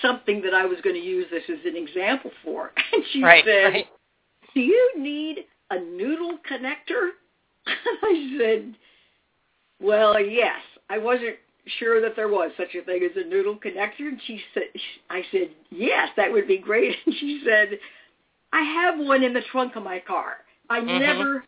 something 0.00 0.40
that 0.42 0.54
I 0.54 0.64
was 0.64 0.80
going 0.82 0.94
to 0.94 1.02
use 1.02 1.26
this 1.30 1.42
as 1.48 1.64
an 1.64 1.76
example 1.76 2.30
for. 2.44 2.72
And 2.92 3.02
she 3.12 3.22
right, 3.22 3.44
said, 3.44 3.72
right. 3.72 3.86
do 4.54 4.60
you 4.60 4.92
need 4.98 5.38
a 5.70 5.80
noodle 5.80 6.38
connector? 6.50 7.10
I 7.66 8.36
said, 8.38 8.74
well, 9.80 10.20
yes. 10.20 10.60
I 10.90 10.98
wasn't 10.98 11.36
sure 11.78 12.00
that 12.00 12.16
there 12.16 12.28
was 12.28 12.50
such 12.56 12.74
a 12.74 12.84
thing 12.84 13.02
as 13.08 13.16
a 13.16 13.28
noodle 13.28 13.56
connector. 13.56 14.08
And 14.08 14.20
she 14.26 14.40
said, 14.54 14.64
I 15.10 15.22
said, 15.30 15.50
yes, 15.70 16.08
that 16.16 16.32
would 16.32 16.48
be 16.48 16.58
great. 16.58 16.96
And 17.06 17.14
she 17.18 17.42
said, 17.44 17.78
I 18.52 18.62
have 18.62 18.98
one 18.98 19.22
in 19.22 19.32
the 19.32 19.42
trunk 19.50 19.76
of 19.76 19.82
my 19.82 20.00
car. 20.00 20.38
I 20.68 20.80
mm-hmm. 20.80 20.98
never 20.98 21.44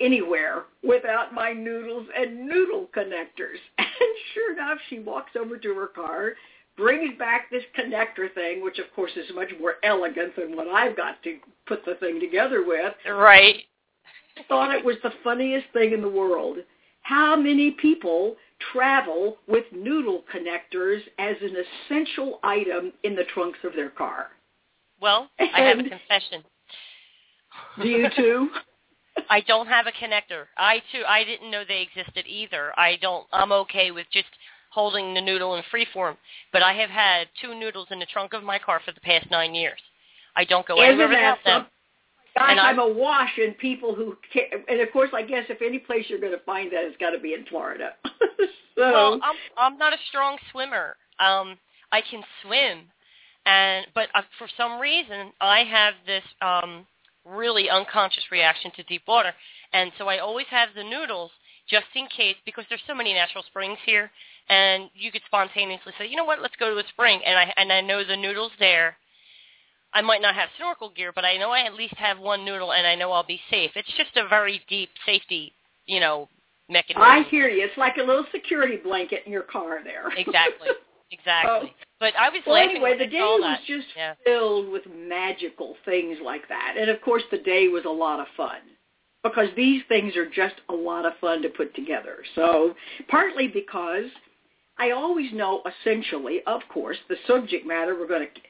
anywhere 0.00 0.64
without 0.86 1.34
my 1.34 1.52
noodles 1.52 2.06
and 2.16 2.46
noodle 2.46 2.88
connectors. 2.96 3.58
And 4.00 4.10
sure 4.32 4.52
enough, 4.52 4.78
she 4.88 5.00
walks 5.00 5.32
over 5.34 5.56
to 5.56 5.74
her 5.74 5.88
car, 5.88 6.34
brings 6.76 7.18
back 7.18 7.50
this 7.50 7.64
connector 7.76 8.32
thing, 8.32 8.62
which 8.62 8.78
of 8.78 8.84
course 8.94 9.10
is 9.16 9.26
much 9.34 9.48
more 9.60 9.74
elegant 9.82 10.36
than 10.36 10.54
what 10.54 10.68
I've 10.68 10.96
got 10.96 11.20
to 11.24 11.38
put 11.66 11.84
the 11.84 11.96
thing 11.96 12.20
together 12.20 12.64
with. 12.64 12.94
Right. 13.10 13.64
Thought 14.48 14.72
it 14.72 14.84
was 14.84 14.94
the 15.02 15.10
funniest 15.24 15.66
thing 15.72 15.92
in 15.92 16.00
the 16.00 16.08
world. 16.08 16.58
How 17.02 17.34
many 17.34 17.72
people 17.72 18.36
travel 18.72 19.36
with 19.46 19.64
noodle 19.72 20.24
connectors 20.32 21.00
as 21.18 21.36
an 21.42 21.56
essential 21.56 22.40
item 22.42 22.92
in 23.04 23.14
the 23.14 23.24
trunks 23.24 23.58
of 23.64 23.74
their 23.74 23.90
car? 23.90 24.28
Well, 25.00 25.30
I 25.38 25.60
have 25.62 25.78
a 25.78 25.82
confession. 25.82 26.42
Do 27.80 27.88
you 27.88 28.08
too? 28.14 28.48
I 29.30 29.40
don't 29.42 29.66
have 29.66 29.86
a 29.86 29.92
connector. 29.92 30.44
I 30.56 30.80
too 30.92 31.02
I 31.06 31.24
didn't 31.24 31.50
know 31.50 31.62
they 31.66 31.82
existed 31.82 32.24
either. 32.26 32.72
I 32.78 32.96
don't 33.00 33.26
I'm 33.32 33.52
okay 33.52 33.90
with 33.90 34.06
just 34.12 34.28
holding 34.70 35.14
the 35.14 35.20
noodle 35.20 35.56
in 35.56 35.62
free 35.70 35.86
form, 35.92 36.16
but 36.52 36.62
I 36.62 36.72
have 36.74 36.90
had 36.90 37.28
two 37.40 37.54
noodles 37.54 37.88
in 37.90 37.98
the 37.98 38.06
trunk 38.06 38.32
of 38.32 38.44
my 38.44 38.58
car 38.58 38.80
for 38.84 38.92
the 38.92 39.00
past 39.00 39.30
9 39.30 39.54
years. 39.54 39.80
I 40.36 40.44
don't 40.44 40.66
go 40.66 40.74
Isn't 40.74 41.00
anywhere 41.00 41.08
without 41.08 41.38
them. 41.44 41.66
Gosh, 42.38 42.50
and 42.50 42.60
I'm 42.60 42.78
awash 42.78 43.38
in 43.38 43.54
people 43.54 43.94
who 43.94 44.16
can, 44.32 44.44
and 44.68 44.80
of 44.80 44.92
course 44.92 45.10
I 45.12 45.22
guess 45.22 45.44
if 45.48 45.60
any 45.62 45.78
place 45.78 46.06
you're 46.08 46.20
going 46.20 46.32
to 46.32 46.44
find 46.44 46.70
that 46.72 46.84
it's 46.84 46.96
got 46.98 47.10
to 47.10 47.18
be 47.18 47.34
in 47.34 47.44
Florida. 47.46 47.90
so 48.04 48.46
Well, 48.76 49.20
I'm 49.22 49.36
I'm 49.56 49.78
not 49.78 49.92
a 49.92 49.98
strong 50.08 50.38
swimmer. 50.52 50.96
Um 51.18 51.58
I 51.90 52.02
can 52.02 52.22
swim, 52.42 52.82
and 53.46 53.86
but 53.94 54.08
uh, 54.14 54.22
for 54.38 54.48
some 54.56 54.80
reason 54.80 55.32
I 55.40 55.64
have 55.64 55.94
this 56.06 56.24
um 56.40 56.86
really 57.24 57.68
unconscious 57.68 58.24
reaction 58.30 58.70
to 58.76 58.82
deep 58.84 59.02
water, 59.08 59.32
and 59.72 59.90
so 59.98 60.08
I 60.08 60.18
always 60.18 60.46
have 60.50 60.68
the 60.74 60.84
noodles 60.84 61.30
just 61.68 61.86
in 61.94 62.06
case 62.06 62.36
because 62.44 62.64
there's 62.68 62.82
so 62.86 62.94
many 62.94 63.12
natural 63.12 63.44
springs 63.44 63.78
here, 63.84 64.10
and 64.48 64.90
you 64.94 65.12
could 65.12 65.22
spontaneously 65.26 65.92
say, 65.98 66.06
you 66.06 66.16
know 66.16 66.24
what, 66.24 66.40
let's 66.40 66.56
go 66.56 66.72
to 66.72 66.80
a 66.80 66.88
spring, 66.88 67.20
and 67.24 67.38
I 67.38 67.52
and 67.56 67.72
I 67.72 67.80
know 67.80 68.04
the 68.04 68.16
noodles 68.16 68.52
there. 68.58 68.96
I 69.92 70.02
might 70.02 70.22
not 70.22 70.34
have 70.34 70.48
snorkel 70.56 70.90
gear, 70.90 71.12
but 71.14 71.24
I 71.24 71.36
know 71.38 71.50
I 71.50 71.60
at 71.60 71.74
least 71.74 71.94
have 71.94 72.18
one 72.18 72.44
noodle, 72.44 72.72
and 72.72 72.86
I 72.86 72.94
know 72.94 73.12
I'll 73.12 73.24
be 73.26 73.40
safe. 73.50 73.70
It's 73.74 73.92
just 73.96 74.16
a 74.16 74.28
very 74.28 74.60
deep 74.68 74.90
safety, 75.06 75.52
you 75.86 76.00
know, 76.00 76.28
mechanism. 76.68 77.02
I 77.02 77.22
hear 77.30 77.48
you. 77.48 77.64
It's 77.64 77.78
like 77.78 77.96
a 77.96 78.02
little 78.02 78.26
security 78.32 78.76
blanket 78.76 79.22
in 79.26 79.32
your 79.32 79.42
car 79.42 79.82
there. 79.82 80.08
exactly. 80.16 80.68
Exactly. 81.10 81.72
Oh. 81.72 81.84
But 82.00 82.12
I 82.18 82.28
was 82.28 82.42
well, 82.46 82.56
laughing 82.56 82.76
anyway, 82.76 82.98
the 82.98 83.06
day 83.06 83.18
was 83.18 83.58
just 83.66 83.86
yeah. 83.96 84.14
filled 84.24 84.70
with 84.70 84.82
magical 84.94 85.74
things 85.84 86.18
like 86.22 86.46
that. 86.48 86.76
And 86.78 86.90
of 86.90 87.00
course, 87.00 87.22
the 87.30 87.38
day 87.38 87.68
was 87.68 87.84
a 87.86 87.90
lot 87.90 88.20
of 88.20 88.26
fun 88.36 88.60
because 89.24 89.48
these 89.56 89.82
things 89.88 90.16
are 90.16 90.28
just 90.28 90.54
a 90.68 90.74
lot 90.74 91.06
of 91.06 91.12
fun 91.20 91.42
to 91.42 91.48
put 91.48 91.74
together. 91.74 92.18
So 92.34 92.74
partly 93.08 93.48
because 93.48 94.04
I 94.78 94.92
always 94.92 95.32
know 95.32 95.62
essentially, 95.82 96.40
of 96.46 96.60
course, 96.72 96.98
the 97.08 97.16
subject 97.26 97.66
matter 97.66 97.98
we're 97.98 98.06
going 98.06 98.26
to 98.26 98.40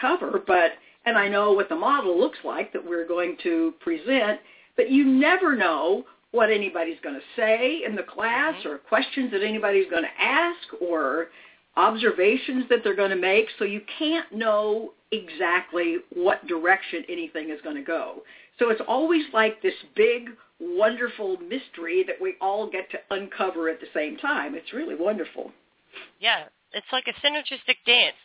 cover, 0.00 0.42
but 0.46 0.72
and 1.04 1.16
I 1.16 1.28
know 1.28 1.52
what 1.52 1.68
the 1.68 1.76
model 1.76 2.18
looks 2.18 2.38
like 2.44 2.72
that 2.72 2.84
we're 2.84 3.06
going 3.06 3.36
to 3.44 3.74
present, 3.80 4.40
but 4.76 4.90
you 4.90 5.04
never 5.04 5.54
know 5.54 6.04
what 6.32 6.50
anybody's 6.50 6.98
going 7.02 7.14
to 7.14 7.40
say 7.40 7.82
in 7.86 7.94
the 7.94 8.02
class 8.02 8.54
mm-hmm. 8.58 8.68
or 8.68 8.78
questions 8.78 9.30
that 9.30 9.42
anybody's 9.42 9.88
going 9.88 10.02
to 10.02 10.22
ask 10.22 10.58
or 10.80 11.28
observations 11.76 12.64
that 12.68 12.80
they're 12.82 12.96
going 12.96 13.10
to 13.10 13.16
make, 13.16 13.46
so 13.58 13.64
you 13.64 13.80
can't 13.98 14.34
know 14.34 14.92
exactly 15.12 15.98
what 16.14 16.46
direction 16.46 17.04
anything 17.08 17.50
is 17.50 17.60
going 17.62 17.76
to 17.76 17.82
go. 17.82 18.22
So 18.58 18.70
it's 18.70 18.80
always 18.88 19.22
like 19.32 19.62
this 19.62 19.74
big, 19.94 20.30
wonderful 20.58 21.36
mystery 21.36 22.02
that 22.06 22.16
we 22.20 22.34
all 22.40 22.68
get 22.68 22.90
to 22.90 22.98
uncover 23.10 23.68
at 23.68 23.80
the 23.80 23.86
same 23.94 24.16
time. 24.16 24.54
It's 24.54 24.72
really 24.72 24.94
wonderful. 24.94 25.52
Yeah, 26.18 26.44
it's 26.72 26.86
like 26.92 27.04
a 27.06 27.26
synergistic 27.26 27.76
dance 27.86 28.16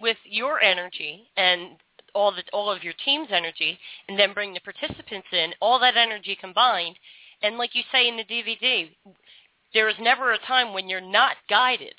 with 0.00 0.16
your 0.24 0.60
energy 0.60 1.28
and 1.36 1.76
all 2.14 2.32
the 2.32 2.42
all 2.52 2.70
of 2.70 2.82
your 2.82 2.94
team's 3.04 3.28
energy, 3.30 3.78
and 4.08 4.18
then 4.18 4.34
bring 4.34 4.52
the 4.52 4.60
participants 4.60 5.28
in. 5.32 5.52
All 5.60 5.78
that 5.78 5.96
energy 5.96 6.36
combined, 6.40 6.98
and 7.42 7.56
like 7.56 7.74
you 7.74 7.82
say 7.92 8.08
in 8.08 8.16
the 8.16 8.24
DVD, 8.24 8.90
there 9.72 9.88
is 9.88 9.94
never 10.00 10.32
a 10.32 10.38
time 10.38 10.72
when 10.72 10.88
you're 10.88 11.00
not 11.00 11.36
guided 11.48 11.94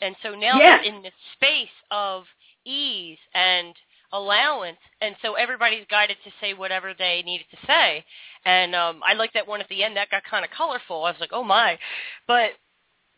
and 0.00 0.16
so 0.22 0.34
now 0.34 0.58
they're 0.58 0.82
in 0.82 1.02
this 1.02 1.12
space 1.34 1.68
of 1.90 2.24
ease 2.64 3.18
and 3.34 3.74
allowance, 4.12 4.78
and 5.00 5.14
so 5.22 5.34
everybody's 5.34 5.86
guided 5.90 6.16
to 6.24 6.30
say 6.40 6.54
whatever 6.54 6.94
they 6.98 7.22
needed 7.24 7.46
to 7.50 7.66
say. 7.66 8.04
And 8.44 8.74
um, 8.74 9.00
I 9.04 9.14
like 9.14 9.32
that 9.34 9.46
one 9.46 9.60
at 9.60 9.68
the 9.68 9.84
end. 9.84 9.96
That 9.96 10.10
got 10.10 10.22
kind 10.28 10.44
of 10.44 10.50
colorful. 10.50 11.04
I 11.04 11.10
was 11.10 11.20
like, 11.20 11.30
oh 11.32 11.44
my, 11.44 11.78
but 12.26 12.50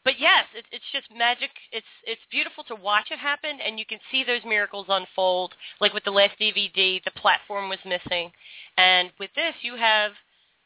but 0.05 0.19
yes, 0.19 0.45
it, 0.55 0.65
it's 0.73 0.85
just 0.93 1.07
magic. 1.17 1.51
It's 1.71 1.87
it's 2.05 2.21
beautiful 2.31 2.65
to 2.65 2.75
watch 2.75 3.11
it 3.11 3.19
happen, 3.19 3.59
and 3.65 3.79
you 3.79 3.87
can 3.87 3.99
see 4.11 4.25
those 4.25 4.45
miracles 4.45 4.87
unfold. 4.89 5.55
Like 5.81 5.95
with 5.95 6.05
the 6.05 6.11
last 6.11 6.39
DVD, 6.41 7.03
the 7.05 7.11
platform 7.17 7.69
was 7.69 7.79
missing, 7.85 8.33
and 8.77 9.11
with 9.19 9.31
this, 9.35 9.55
you 9.63 9.77
have, 9.77 10.13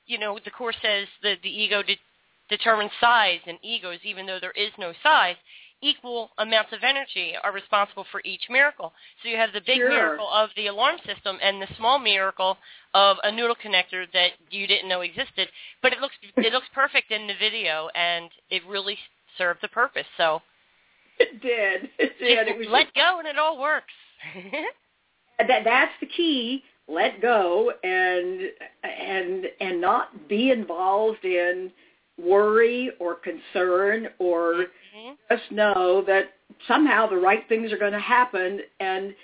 you 0.07 0.19
know, 0.19 0.39
the 0.45 0.51
course 0.51 0.77
says 0.81 1.07
the 1.23 1.35
the 1.43 1.51
ego 1.51 1.83
de- 1.83 2.01
determines 2.49 2.93
size 3.01 3.41
and 3.47 3.59
egos, 3.63 4.01
even 4.05 4.27
though 4.27 4.41
there 4.41 4.57
is 4.57 4.73
no 4.79 4.93
size 5.03 5.37
equal 5.83 6.31
amounts 6.39 6.73
of 6.73 6.83
energy 6.83 7.35
are 7.43 7.53
responsible 7.53 8.07
for 8.11 8.23
each 8.25 8.49
miracle. 8.49 8.93
So 9.23 9.29
you 9.29 9.37
have 9.37 9.53
the 9.53 9.61
big 9.61 9.79
sure. 9.79 9.89
miracle 9.89 10.29
of 10.33 10.51
the 10.57 10.69
alarm 10.69 10.97
system 11.05 11.39
and 11.43 11.61
the 11.61 11.69
small 11.77 11.99
miracle 11.99 12.57
of 12.95 13.19
a 13.23 13.31
noodle 13.31 13.57
connector 13.57 14.07
that 14.13 14.31
you 14.51 14.67
didn't 14.67 14.89
know 14.89 15.03
existed. 15.03 15.49
But 15.83 15.93
it 15.93 16.01
looks 16.01 16.15
it 16.37 16.53
looks 16.53 16.69
perfect 16.75 17.11
in 17.11 17.27
the 17.27 17.35
video, 17.39 17.91
and 17.95 18.31
it 18.51 18.63
really 18.67 18.99
served 19.39 19.61
the 19.63 19.69
purpose. 19.69 20.07
So 20.17 20.41
it 21.19 21.41
did. 21.41 21.91
It 21.99 22.19
did. 22.19 22.49
It 22.49 22.59
was 22.59 22.67
let 22.71 22.85
just, 22.85 22.95
go, 22.95 23.19
and 23.19 23.29
it 23.29 23.39
all 23.39 23.61
works. 23.61 23.93
that 25.39 25.63
that's 25.65 25.93
the 26.01 26.07
key. 26.07 26.63
Let 26.89 27.21
go 27.21 27.73
and 27.83 28.43
and 28.85 29.47
and 29.61 29.81
not 29.81 30.29
be 30.29 30.51
involved 30.51 31.25
in 31.25 31.73
worry 32.19 32.91
or 32.99 33.17
concern 33.17 34.09
or 34.19 34.55
mm-hmm. 34.55 35.13
just 35.31 35.51
know 35.51 36.03
that 36.07 36.33
somehow 36.67 37.07
the 37.07 37.17
right 37.17 37.47
things 37.49 37.73
are 37.73 37.79
going 37.79 37.93
to 37.93 37.99
happen 37.99 38.61
and 38.81 39.15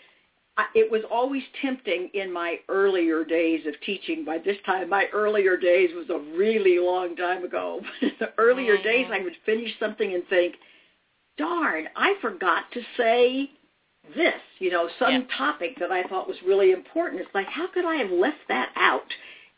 it 0.75 0.91
was 0.91 1.03
always 1.11 1.43
tempting 1.61 2.11
in 2.15 2.33
my 2.33 2.57
earlier 2.69 3.25
days 3.25 3.67
of 3.67 3.75
teaching. 3.85 4.25
By 4.25 4.39
this 4.39 4.57
time, 4.67 4.89
my 4.89 5.07
earlier 5.13 5.57
days 5.57 5.91
was 5.95 6.11
a 6.11 6.19
really 6.37 6.79
long 6.79 7.17
time 7.17 7.45
ago. 7.45 7.81
But 7.83 8.09
in 8.09 8.13
the 8.21 8.33
earlier 8.39 8.75
mm-hmm. 8.75 8.83
days, 8.83 9.07
I 9.11 9.21
would 9.23 9.37
finish 9.47 9.71
something 9.81 10.15
and 10.15 10.27
think, 10.29 10.57
darn, 11.39 11.89
I 11.97 12.15
forgot 12.21 12.65
to 12.75 12.81
say 12.97 13.51
this, 14.15 14.35
you 14.59 14.71
know, 14.71 14.89
some 14.99 15.13
Yeah. 15.13 15.37
topic 15.37 15.79
that 15.79 15.91
I 15.93 16.03
thought 16.05 16.29
was 16.29 16.37
really 16.45 16.73
important. 16.73 17.21
It's 17.23 17.35
like, 17.35 17.47
how 17.47 17.67
could 17.69 17.85
I 17.85 17.97
have 17.97 18.11
left 18.11 18.47
that 18.49 18.73
out? 18.77 19.07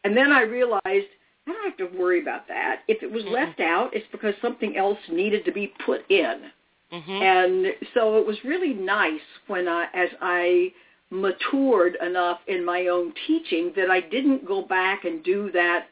And 0.04 0.16
then 0.16 0.32
I 0.32 0.42
realized 0.42 1.08
I 1.46 1.52
don't 1.52 1.64
have 1.64 1.76
to 1.78 1.98
worry 1.98 2.20
about 2.20 2.46
that. 2.48 2.82
If 2.88 3.02
it 3.02 3.10
was 3.10 3.24
Mm-mm. 3.24 3.32
left 3.32 3.60
out, 3.60 3.94
it's 3.94 4.06
because 4.12 4.34
something 4.40 4.76
else 4.76 4.98
needed 5.10 5.44
to 5.44 5.52
be 5.52 5.72
put 5.84 6.08
in. 6.10 6.50
hmm 6.90 7.10
And 7.10 7.66
so 7.94 8.18
it 8.18 8.26
was 8.26 8.36
really 8.44 8.74
nice 8.74 9.20
when 9.48 9.66
I, 9.66 9.86
as 9.92 10.10
I 10.20 10.72
matured 11.14 11.96
enough 12.02 12.40
in 12.48 12.64
my 12.64 12.88
own 12.88 13.14
teaching 13.26 13.72
that 13.76 13.88
I 13.88 14.00
didn't 14.00 14.44
go 14.44 14.62
back 14.62 15.04
and 15.04 15.22
do 15.22 15.50
that 15.52 15.86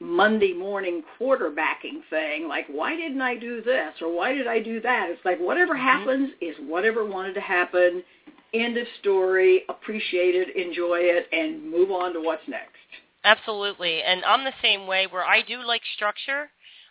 Monday 0.00 0.52
morning 0.52 1.02
quarterbacking 1.18 2.02
thing, 2.10 2.48
like 2.48 2.66
why 2.68 2.96
didn't 2.96 3.22
I 3.22 3.36
do 3.36 3.62
this 3.62 3.94
or 4.00 4.14
why 4.14 4.32
did 4.32 4.46
I 4.46 4.60
do 4.60 4.80
that? 4.80 5.10
It's 5.10 5.24
like 5.24 5.38
whatever 5.38 5.74
Mhm. 5.74 5.80
happens 5.80 6.30
is 6.40 6.58
whatever 6.60 7.04
wanted 7.04 7.34
to 7.34 7.40
happen. 7.40 8.04
End 8.52 8.76
of 8.76 8.88
story. 9.00 9.64
Appreciate 9.68 10.34
it, 10.34 10.50
enjoy 10.56 11.00
it, 11.00 11.28
and 11.32 11.62
move 11.62 11.90
on 11.90 12.12
to 12.14 12.20
what's 12.20 12.46
next. 12.48 12.76
Absolutely, 13.24 14.02
and 14.02 14.24
I'm 14.24 14.44
the 14.44 14.54
same 14.62 14.86
way 14.86 15.06
where 15.06 15.24
I 15.24 15.42
do 15.42 15.62
like 15.62 15.84
structure. 15.94 16.50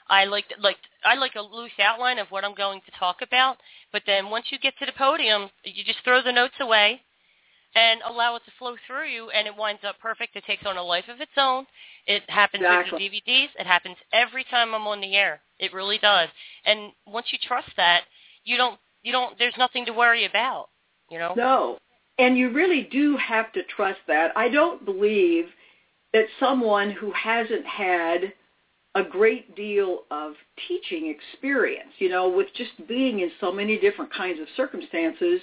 I 0.09 0.25
like 0.25 0.53
like 0.59 0.77
I 1.03 1.15
like 1.15 1.35
a 1.35 1.41
loose 1.41 1.77
outline 1.79 2.19
of 2.19 2.31
what 2.31 2.45
I'm 2.45 2.53
going 2.53 2.81
to 2.81 2.91
talk 2.91 3.21
about, 3.21 3.57
but 3.91 4.03
then 4.05 4.29
once 4.29 4.51
you 4.51 4.59
get 4.59 4.77
to 4.79 4.85
the 4.85 4.93
podium, 4.93 5.49
you 5.63 5.83
just 5.83 5.99
throw 6.03 6.21
the 6.21 6.31
notes 6.31 6.59
away 6.59 7.01
and 7.77 8.01
allow 8.09 8.35
it 8.35 8.41
to 8.45 8.51
flow 8.57 8.75
through 8.87 9.07
you, 9.07 9.29
and 9.29 9.45
it 9.45 9.55
winds 9.55 9.81
up 9.87 9.99
perfect. 10.01 10.35
It 10.35 10.43
takes 10.45 10.65
on 10.65 10.77
a 10.77 10.83
life 10.83 11.05
of 11.09 11.21
its 11.21 11.31
own. 11.37 11.67
It 12.07 12.23
happens 12.27 12.63
Exactly. 12.63 12.91
with 12.91 13.11
the 13.11 13.31
DVDs. 13.31 13.49
It 13.59 13.67
happens 13.67 13.97
every 14.11 14.43
time 14.45 14.73
I'm 14.73 14.87
on 14.87 14.99
the 14.99 15.15
air. 15.15 15.41
It 15.59 15.73
really 15.73 15.99
does. 15.99 16.29
And 16.65 16.91
once 17.05 17.27
you 17.31 17.37
trust 17.47 17.69
that, 17.77 18.01
you 18.43 18.57
don't 18.57 18.79
you 19.03 19.11
don't. 19.11 19.37
There's 19.37 19.57
nothing 19.57 19.85
to 19.85 19.93
worry 19.93 20.25
about. 20.25 20.69
You 21.11 21.19
know. 21.19 21.33
No. 21.37 21.77
And 22.17 22.35
you 22.35 22.49
really 22.49 22.81
do 22.91 23.15
have 23.17 23.53
to 23.53 23.61
trust 23.63 23.99
that. 24.07 24.35
I 24.35 24.49
don't 24.49 24.83
believe 24.83 25.45
that 26.13 26.25
someone 26.39 26.89
who 26.89 27.11
hasn't 27.11 27.65
had 27.65 28.33
a 28.95 29.03
great 29.03 29.55
deal 29.55 29.99
of 30.09 30.33
teaching 30.67 31.13
experience, 31.15 31.91
you 31.99 32.09
know, 32.09 32.27
with 32.27 32.47
just 32.55 32.71
being 32.87 33.19
in 33.19 33.29
so 33.39 33.51
many 33.51 33.77
different 33.77 34.11
kinds 34.11 34.39
of 34.39 34.47
circumstances, 34.55 35.41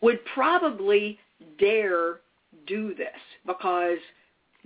would 0.00 0.24
probably 0.24 1.18
dare 1.58 2.20
do 2.66 2.94
this 2.94 3.08
because 3.46 3.98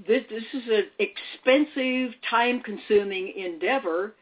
this, 0.06 0.22
this 0.30 0.44
is 0.54 0.68
an 0.68 0.84
expensive, 0.98 2.14
time-consuming 2.30 3.34
endeavor, 3.36 4.14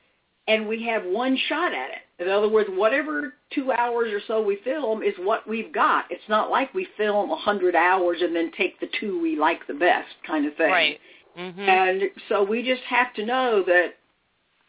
and 0.48 0.66
we 0.66 0.84
have 0.86 1.04
one 1.04 1.38
shot 1.48 1.72
at 1.72 1.90
it. 1.90 2.22
In 2.22 2.28
other 2.28 2.48
words, 2.48 2.68
whatever 2.72 3.34
two 3.54 3.70
hours 3.70 4.10
or 4.12 4.20
so 4.26 4.42
we 4.42 4.58
film 4.64 5.02
is 5.02 5.14
what 5.18 5.48
we've 5.48 5.72
got. 5.72 6.06
It's 6.10 6.28
not 6.28 6.50
like 6.50 6.72
we 6.74 6.88
film 6.96 7.30
a 7.30 7.36
hundred 7.36 7.76
hours 7.76 8.18
and 8.22 8.34
then 8.34 8.50
take 8.56 8.80
the 8.80 8.88
two 8.98 9.20
we 9.20 9.36
like 9.36 9.66
the 9.68 9.74
best 9.74 10.08
kind 10.26 10.46
of 10.46 10.56
thing. 10.56 10.70
Right. 10.70 10.98
hmm 11.36 11.60
And 11.60 12.02
so 12.28 12.42
we 12.42 12.62
just 12.62 12.82
have 12.88 13.14
to 13.14 13.24
know 13.24 13.62
that 13.66 13.94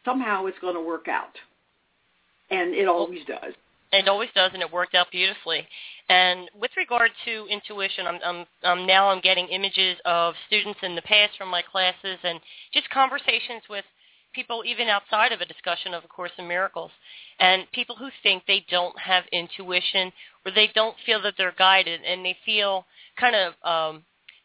somehow 0.05 0.45
it's 0.45 0.59
going 0.59 0.75
to 0.75 0.81
work 0.81 1.07
out. 1.07 1.35
And 2.51 2.75
it 2.75 2.87
always 2.87 3.25
does. 3.25 3.53
It 3.91 4.07
always 4.07 4.29
does, 4.35 4.51
and 4.53 4.61
it 4.61 4.71
worked 4.71 4.93
out 4.93 5.09
beautifully. 5.11 5.67
And 6.09 6.49
with 6.59 6.71
regard 6.77 7.11
to 7.25 7.47
intuition, 7.49 8.05
I'm, 8.05 8.19
I'm, 8.23 8.45
I'm 8.63 8.85
now 8.85 9.09
I'm 9.09 9.21
getting 9.21 9.47
images 9.47 9.97
of 10.05 10.35
students 10.47 10.79
in 10.83 10.95
the 10.95 11.01
past 11.01 11.37
from 11.37 11.49
my 11.49 11.63
classes, 11.63 12.19
and 12.23 12.39
just 12.71 12.89
conversations 12.91 13.63
with 13.69 13.85
people 14.33 14.63
even 14.63 14.87
outside 14.87 15.31
of 15.31 15.41
a 15.41 15.45
discussion 15.45 15.95
of 15.95 16.03
A 16.03 16.07
Course 16.07 16.31
in 16.37 16.47
Miracles, 16.47 16.91
and 17.39 17.65
people 17.71 17.95
who 17.95 18.09
think 18.21 18.43
they 18.45 18.63
don't 18.69 18.97
have 18.99 19.23
intuition 19.31 20.11
or 20.45 20.51
they 20.51 20.69
don't 20.75 20.95
feel 21.03 21.21
that 21.23 21.33
they're 21.35 21.55
guided, 21.57 22.01
and 22.03 22.23
they 22.23 22.37
feel 22.45 22.85
kind 23.19 23.35
of 23.35 23.53
um, 23.63 24.03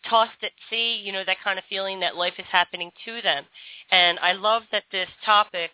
tossed 0.08 0.42
at 0.42 0.52
sea, 0.70 1.00
you 1.04 1.12
know, 1.12 1.22
that 1.26 1.36
kind 1.44 1.58
of 1.58 1.64
feeling 1.68 2.00
that 2.00 2.16
life 2.16 2.34
is 2.38 2.46
happening 2.50 2.90
to 3.04 3.20
them. 3.20 3.44
And 3.90 4.18
I 4.20 4.32
love 4.32 4.62
that 4.72 4.84
this 4.90 5.08
topic 5.24 5.70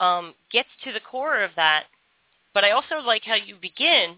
um, 0.00 0.34
gets 0.50 0.68
to 0.82 0.92
the 0.92 1.00
core 1.00 1.42
of 1.42 1.52
that 1.56 1.84
but 2.54 2.64
I 2.64 2.70
also 2.70 2.96
like 3.04 3.24
how 3.24 3.34
you 3.34 3.56
begin 3.60 4.16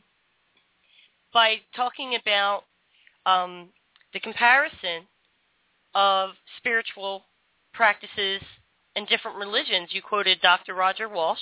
by 1.33 1.57
talking 1.75 2.17
about 2.21 2.63
um, 3.25 3.69
the 4.13 4.21
comparison 4.21 5.03
of 5.95 6.31
spiritual 6.59 7.25
practices 7.75 8.43
and 8.95 9.09
different 9.09 9.39
religions. 9.39 9.89
You 9.93 10.03
quoted 10.03 10.41
Dr. 10.41 10.75
Roger 10.75 11.09
Walsh, 11.09 11.41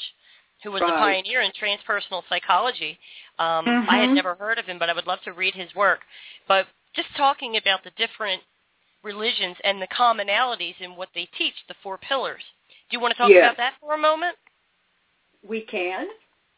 who 0.63 0.71
was 0.71 0.83
a 0.83 0.93
pioneer 0.99 1.43
in 1.43 1.51
transpersonal 1.53 2.23
psychology. 2.29 2.99
Um, 3.39 3.67
I 3.89 3.99
had 3.99 4.11
Mhm. 4.11 4.15
never 4.15 4.35
heard 4.37 4.59
of 4.59 4.67
him, 4.67 4.79
but 4.79 4.89
I 4.89 4.93
would 4.93 5.07
love 5.07 5.21
to 5.23 5.33
read 5.33 5.55
his 5.55 5.75
work. 5.75 6.01
But 6.47 6.69
just 6.95 7.15
talking 7.17 7.57
about 7.57 7.83
the 7.83 7.91
different 7.93 8.43
religions 9.03 9.57
and 9.65 9.83
the 9.83 9.89
commonalities 9.89 10.81
in 10.81 10.97
what 10.97 11.13
they 11.15 11.27
teach, 11.27 11.55
the 11.67 11.75
four 11.75 11.99
pillars. 11.99 12.43
Do 12.89 12.97
you 12.97 13.01
want 13.01 13.13
to 13.13 13.19
talk 13.19 13.31
Yes. 13.31 13.45
about 13.45 13.57
that 13.59 13.75
for 13.81 13.95
a 13.95 13.99
moment? 13.99 14.39
We 15.43 15.61
can. 15.61 16.09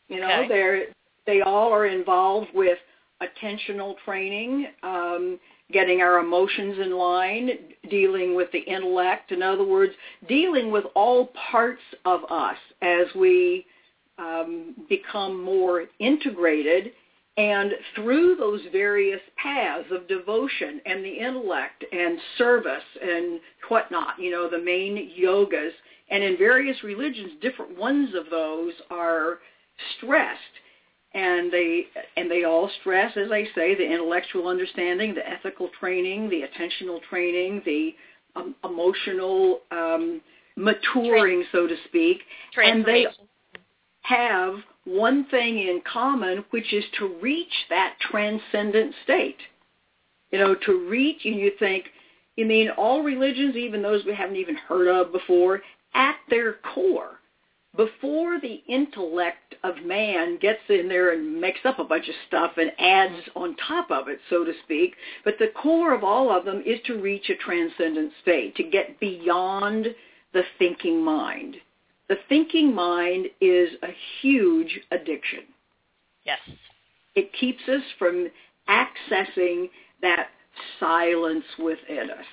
You 0.08 0.20
know, 0.20 0.40
Okay. 0.40 0.48
they're 0.48 0.86
they 1.26 1.40
all 1.42 1.72
are 1.72 1.86
involved 1.86 2.48
with 2.54 2.78
attentional 3.20 3.96
training, 4.04 4.68
um, 4.82 5.40
getting 5.72 6.00
our 6.00 6.18
emotions 6.20 6.78
in 6.78 6.92
line, 6.92 7.74
dealing 7.90 8.34
with 8.36 8.50
the 8.52 8.60
intellect. 8.60 9.32
In 9.32 9.42
other 9.42 9.64
words, 9.64 9.92
dealing 10.28 10.70
with 10.70 10.84
all 10.94 11.32
parts 11.50 11.82
of 12.04 12.20
us 12.30 12.58
as 12.82 13.06
we 13.16 13.66
um, 14.18 14.74
become 14.88 15.42
more 15.42 15.86
integrated. 15.98 16.92
And 17.38 17.72
through 17.94 18.36
those 18.36 18.60
various 18.72 19.20
paths 19.36 19.88
of 19.90 20.08
devotion 20.08 20.80
and 20.86 21.04
the 21.04 21.18
intellect 21.18 21.84
and 21.92 22.18
service 22.38 22.84
and 23.02 23.40
whatnot, 23.68 24.18
you 24.18 24.30
know, 24.30 24.48
the 24.48 24.58
main 24.58 25.10
yogas, 25.18 25.72
and 26.08 26.22
in 26.22 26.38
various 26.38 26.82
religions, 26.82 27.32
different 27.42 27.76
ones 27.76 28.14
of 28.14 28.30
those 28.30 28.72
are 28.90 29.40
stressed. 29.96 30.40
And 31.14 31.52
they 31.52 31.86
and 32.16 32.30
they 32.30 32.44
all 32.44 32.70
stress 32.80 33.16
as 33.16 33.30
i 33.32 33.44
say 33.54 33.74
the 33.74 33.84
intellectual 33.84 34.48
understanding 34.48 35.14
the 35.14 35.26
ethical 35.26 35.70
training 35.80 36.28
the 36.28 36.42
attentional 36.42 37.00
training 37.08 37.62
the 37.64 37.94
um, 38.34 38.54
emotional 38.64 39.60
um, 39.70 40.20
maturing 40.56 41.44
so 41.52 41.66
to 41.66 41.76
speak. 41.88 42.18
And 42.56 42.84
they 42.84 43.06
have 44.02 44.56
one 44.84 45.24
thing 45.30 45.58
in 45.58 45.80
common 45.90 46.44
which 46.50 46.74
is 46.74 46.84
to 46.98 47.16
reach 47.22 47.52
that 47.70 47.96
transcendent 48.10 48.94
state. 49.04 49.38
You 50.32 50.38
know 50.40 50.54
to 50.66 50.86
reach 50.86 51.24
and 51.24 51.36
you 51.36 51.52
think 51.58 51.86
you 52.36 52.44
mean 52.44 52.68
all 52.76 53.02
religions 53.02 53.56
even 53.56 53.80
those 53.80 54.04
we 54.04 54.14
haven't 54.14 54.36
even 54.36 54.56
heard 54.56 54.88
of 54.88 55.12
before 55.12 55.62
at 55.94 56.16
their 56.28 56.54
core 56.74 57.20
before 57.76 58.40
the 58.40 58.62
intellect 58.68 59.54
of 59.62 59.84
man 59.84 60.38
gets 60.38 60.60
in 60.68 60.88
there 60.88 61.12
and 61.12 61.40
makes 61.40 61.60
up 61.64 61.78
a 61.78 61.84
bunch 61.84 62.08
of 62.08 62.14
stuff 62.26 62.52
and 62.56 62.72
adds 62.78 63.28
on 63.34 63.56
top 63.56 63.90
of 63.90 64.08
it, 64.08 64.18
so 64.30 64.44
to 64.44 64.52
speak, 64.64 64.94
but 65.24 65.34
the 65.38 65.52
core 65.60 65.94
of 65.94 66.04
all 66.04 66.30
of 66.30 66.44
them 66.44 66.62
is 66.64 66.80
to 66.86 67.00
reach 67.00 67.28
a 67.28 67.36
transcendent 67.36 68.12
state, 68.22 68.54
to 68.56 68.62
get 68.62 68.98
beyond 69.00 69.88
the 70.32 70.42
thinking 70.58 71.02
mind. 71.02 71.56
The 72.08 72.18
thinking 72.28 72.74
mind 72.74 73.26
is 73.40 73.70
a 73.82 73.94
huge 74.20 74.80
addiction. 74.90 75.40
Yes. 76.24 76.38
It 77.14 77.32
keeps 77.32 77.62
us 77.68 77.82
from 77.98 78.28
accessing 78.68 79.70
that 80.02 80.28
silence 80.78 81.44
within 81.58 82.10
us. 82.10 82.26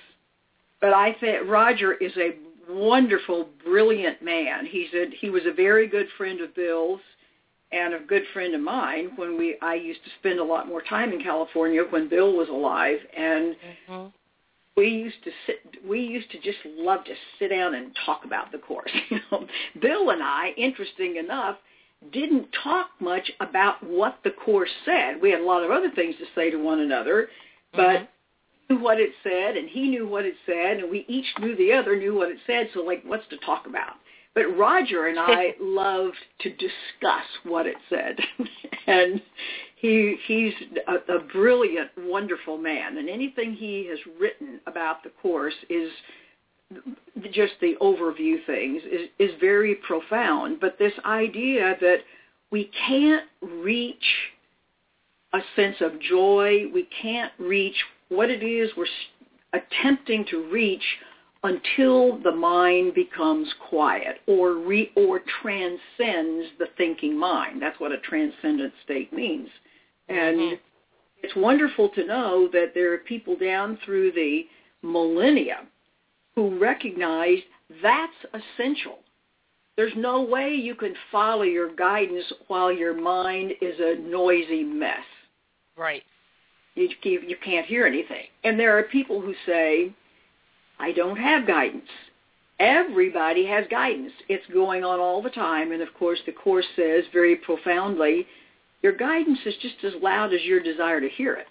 But 0.80 0.92
I 0.92 1.14
think 1.14 1.48
Roger 1.48 1.94
is 1.94 2.12
a 2.16 2.36
wonderful, 2.68 3.48
brilliant 3.64 4.22
man. 4.22 4.66
He's 4.66 4.92
a, 4.94 5.06
he 5.20 5.30
was 5.30 5.42
a 5.46 5.52
very 5.52 5.86
good 5.86 6.06
friend 6.16 6.40
of 6.40 6.54
Bill's 6.54 7.00
and 7.72 7.94
a 7.94 7.98
good 8.00 8.22
friend 8.32 8.54
of 8.54 8.60
mine 8.60 9.12
when 9.16 9.36
we 9.36 9.56
I 9.62 9.74
used 9.74 10.02
to 10.04 10.10
spend 10.20 10.38
a 10.38 10.44
lot 10.44 10.68
more 10.68 10.82
time 10.82 11.12
in 11.12 11.22
California 11.22 11.82
when 11.90 12.08
Bill 12.08 12.34
was 12.36 12.48
alive 12.48 12.98
and 13.16 13.56
hmm 13.88 14.06
we 14.76 14.88
used 14.88 15.22
to 15.24 15.30
sit 15.46 15.56
we 15.88 16.00
used 16.00 16.30
to 16.30 16.38
just 16.40 16.58
love 16.76 17.04
to 17.04 17.12
sit 17.38 17.48
down 17.48 17.74
and 17.74 17.96
talk 18.04 18.24
about 18.24 18.50
the 18.52 18.58
course 18.58 18.90
you 19.10 19.18
know 19.30 19.46
bill 19.80 20.10
and 20.10 20.22
i 20.22 20.52
interesting 20.56 21.16
enough 21.16 21.56
didn't 22.12 22.46
talk 22.62 22.88
much 23.00 23.30
about 23.40 23.82
what 23.84 24.18
the 24.24 24.30
course 24.30 24.70
said 24.84 25.20
we 25.20 25.30
had 25.30 25.40
a 25.40 25.44
lot 25.44 25.62
of 25.62 25.70
other 25.70 25.90
things 25.94 26.14
to 26.16 26.24
say 26.34 26.50
to 26.50 26.56
one 26.56 26.80
another 26.80 27.28
but 27.72 28.00
Mhm. 28.00 28.08
Knew 28.74 28.82
what 28.82 29.00
it 29.00 29.10
said 29.22 29.56
and 29.56 29.68
he 29.68 29.88
knew 29.88 30.06
what 30.06 30.24
it 30.24 30.34
said 30.46 30.78
and 30.78 30.90
we 30.90 31.04
each 31.08 31.26
knew 31.40 31.56
the 31.56 31.72
other 31.72 31.96
knew 31.96 32.14
what 32.14 32.30
it 32.30 32.38
said 32.46 32.68
so 32.74 32.80
like 32.80 33.02
what's 33.04 33.26
to 33.28 33.36
talk 33.38 33.66
about? 33.66 33.94
But 34.34 34.56
roger 34.56 35.06
and 35.06 35.18
i 35.18 35.54
loved 35.60 36.16
to 36.40 36.50
discuss 36.50 37.26
what 37.44 37.66
it 37.66 37.76
said. 37.88 38.18
And 38.86 39.22
he 39.76 40.18
he's 40.26 40.52
a, 40.86 41.14
a 41.14 41.20
brilliant 41.32 41.90
wonderful 41.96 42.58
man. 42.58 42.98
And 42.98 43.08
anything 43.08 43.54
he 43.54 43.86
has 43.88 43.98
written 44.20 44.60
about 44.66 45.02
the 45.02 45.08
course 45.22 45.54
is 45.70 45.90
just 47.32 47.54
the 47.62 47.76
overview 47.80 48.44
things 48.44 48.82
is 48.84 49.08
is 49.18 49.30
very 49.40 49.76
profound. 49.76 50.60
But 50.60 50.78
this 50.78 50.92
idea 51.06 51.78
that 51.80 52.00
we 52.50 52.70
can't 52.86 53.24
reach 53.40 54.04
a 55.34 55.40
sense 55.56 55.76
of 55.80 56.00
joy. 56.00 56.64
We 56.72 56.88
can't 57.02 57.32
reach 57.38 57.76
what 58.16 58.30
it 58.30 58.42
is 58.42 58.70
we're 58.76 58.86
attempting 59.52 60.24
to 60.30 60.50
reach 60.50 60.82
until 61.44 62.18
the 62.22 62.32
mind 62.32 62.94
becomes 62.94 63.46
quiet 63.68 64.16
or 64.26 64.54
re, 64.54 64.90
or 64.96 65.20
transcends 65.42 66.48
the 66.58 66.66
thinking 66.76 67.18
mind. 67.18 67.60
That's 67.60 67.78
what 67.78 67.92
a 67.92 67.98
transcendent 67.98 68.72
state 68.82 69.12
means. 69.12 69.48
And 70.08 70.38
mm-hmm. 70.38 70.54
it's 71.22 71.36
wonderful 71.36 71.90
to 71.90 72.06
know 72.06 72.48
that 72.52 72.72
there 72.74 72.92
are 72.94 72.98
people 72.98 73.36
down 73.36 73.78
through 73.84 74.12
the 74.12 74.46
millennia 74.82 75.66
who 76.34 76.58
recognize 76.58 77.38
that's 77.82 78.12
essential. 78.32 78.98
There's 79.76 79.92
no 79.96 80.22
way 80.22 80.50
you 80.50 80.74
can 80.74 80.94
follow 81.10 81.42
your 81.42 81.74
guidance 81.74 82.24
while 82.48 82.72
your 82.72 82.98
mind 82.98 83.52
is 83.60 83.74
a 83.80 84.00
noisy 84.00 84.62
mess. 84.62 85.04
Right. 85.76 86.02
You, 86.74 86.88
you 87.02 87.36
can't 87.44 87.66
hear 87.66 87.86
anything. 87.86 88.24
And 88.42 88.58
there 88.58 88.76
are 88.78 88.82
people 88.84 89.20
who 89.20 89.34
say, 89.46 89.92
I 90.78 90.92
don't 90.92 91.16
have 91.16 91.46
guidance. 91.46 91.88
Everybody 92.58 93.46
has 93.46 93.64
guidance. 93.70 94.12
It's 94.28 94.46
going 94.52 94.84
on 94.84 95.00
all 95.00 95.22
the 95.22 95.30
time. 95.30 95.72
And 95.72 95.82
of 95.82 95.92
course, 95.94 96.18
the 96.26 96.32
Course 96.32 96.66
says 96.76 97.04
very 97.12 97.36
profoundly, 97.36 98.26
your 98.82 98.92
guidance 98.92 99.38
is 99.46 99.54
just 99.62 99.76
as 99.84 99.92
loud 100.02 100.32
as 100.34 100.42
your 100.42 100.60
desire 100.60 101.00
to 101.00 101.08
hear 101.08 101.34
it. 101.34 101.46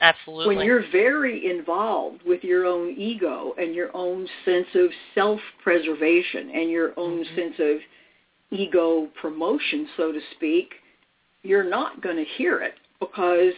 Absolutely. 0.00 0.56
When 0.56 0.66
you're 0.66 0.90
very 0.92 1.50
involved 1.50 2.22
with 2.24 2.44
your 2.44 2.66
own 2.66 2.94
ego 2.96 3.54
and 3.58 3.74
your 3.74 3.94
own 3.96 4.28
sense 4.44 4.68
of 4.74 4.90
self-preservation 5.14 6.50
and 6.50 6.70
your 6.70 6.92
own 6.96 7.24
mm-hmm. 7.24 7.36
sense 7.36 7.54
of 7.58 7.78
ego 8.50 9.08
promotion, 9.20 9.88
so 9.96 10.12
to 10.12 10.20
speak, 10.36 10.74
you're 11.42 11.68
not 11.68 12.00
going 12.00 12.16
to 12.16 12.24
hear 12.36 12.60
it 12.60 12.74
because 13.00 13.54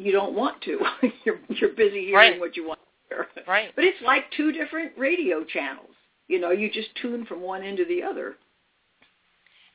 you 0.00 0.12
don't 0.12 0.34
want 0.34 0.60
to. 0.62 0.78
you're, 1.24 1.38
you're 1.48 1.74
busy 1.74 2.06
hearing 2.06 2.32
right. 2.32 2.40
what 2.40 2.56
you 2.56 2.66
want 2.66 2.80
to 2.80 3.14
hear. 3.14 3.26
Right. 3.46 3.70
But 3.74 3.84
it's 3.84 4.00
like 4.02 4.24
two 4.36 4.50
different 4.50 4.92
radio 4.96 5.44
channels. 5.44 5.94
You 6.26 6.40
know, 6.40 6.50
you 6.52 6.70
just 6.70 6.88
tune 7.02 7.26
from 7.26 7.42
one 7.42 7.62
end 7.62 7.78
to 7.78 7.84
the 7.84 8.02
other. 8.02 8.36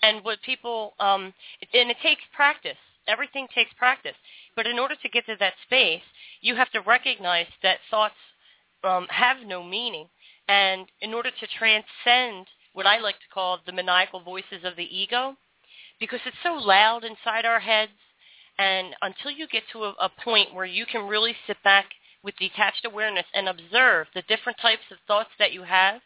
And 0.01 0.23
what 0.23 0.41
people, 0.43 0.93
um, 0.99 1.33
and 1.73 1.89
it 1.91 1.97
takes 2.01 2.21
practice. 2.35 2.77
Everything 3.07 3.47
takes 3.53 3.71
practice. 3.77 4.15
But 4.55 4.65
in 4.65 4.79
order 4.79 4.95
to 4.95 5.09
get 5.09 5.25
to 5.27 5.35
that 5.39 5.53
space, 5.65 6.01
you 6.41 6.55
have 6.55 6.71
to 6.71 6.81
recognize 6.81 7.47
that 7.61 7.77
thoughts 7.91 8.15
um, 8.83 9.05
have 9.09 9.37
no 9.45 9.63
meaning. 9.63 10.07
And 10.47 10.87
in 11.01 11.13
order 11.13 11.29
to 11.29 11.47
transcend 11.59 12.47
what 12.73 12.85
I 12.85 12.99
like 12.99 13.15
to 13.15 13.33
call 13.33 13.59
the 13.65 13.71
maniacal 13.71 14.21
voices 14.21 14.63
of 14.63 14.75
the 14.75 14.83
ego, 14.83 15.35
because 15.99 16.19
it's 16.25 16.37
so 16.43 16.53
loud 16.53 17.03
inside 17.03 17.45
our 17.45 17.59
heads, 17.59 17.91
and 18.57 18.95
until 19.01 19.31
you 19.31 19.47
get 19.47 19.63
to 19.73 19.83
a, 19.85 19.95
a 20.01 20.09
point 20.23 20.53
where 20.53 20.65
you 20.65 20.85
can 20.85 21.07
really 21.07 21.35
sit 21.47 21.57
back 21.63 21.85
with 22.23 22.35
detached 22.37 22.85
awareness 22.85 23.25
and 23.33 23.47
observe 23.47 24.07
the 24.13 24.23
different 24.23 24.57
types 24.61 24.81
of 24.91 24.97
thoughts 25.07 25.29
that 25.39 25.53
you 25.53 25.63
have, 25.63 26.01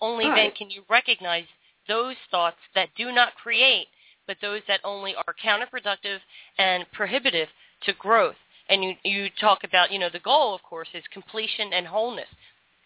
only 0.00 0.26
right. 0.26 0.36
then 0.36 0.50
can 0.56 0.70
you 0.70 0.82
recognize 0.88 1.44
those 1.88 2.16
thoughts 2.30 2.56
that 2.74 2.88
do 2.96 3.12
not 3.12 3.34
create, 3.34 3.86
but 4.26 4.36
those 4.40 4.62
that 4.68 4.80
only 4.84 5.14
are 5.14 5.34
counterproductive 5.44 6.18
and 6.58 6.84
prohibitive 6.92 7.48
to 7.82 7.92
growth. 7.94 8.36
And 8.68 8.84
you, 8.84 8.94
you 9.04 9.28
talk 9.40 9.64
about, 9.64 9.90
you 9.90 9.98
know, 9.98 10.10
the 10.12 10.20
goal, 10.20 10.54
of 10.54 10.62
course, 10.62 10.88
is 10.94 11.02
completion 11.12 11.72
and 11.72 11.86
wholeness. 11.86 12.28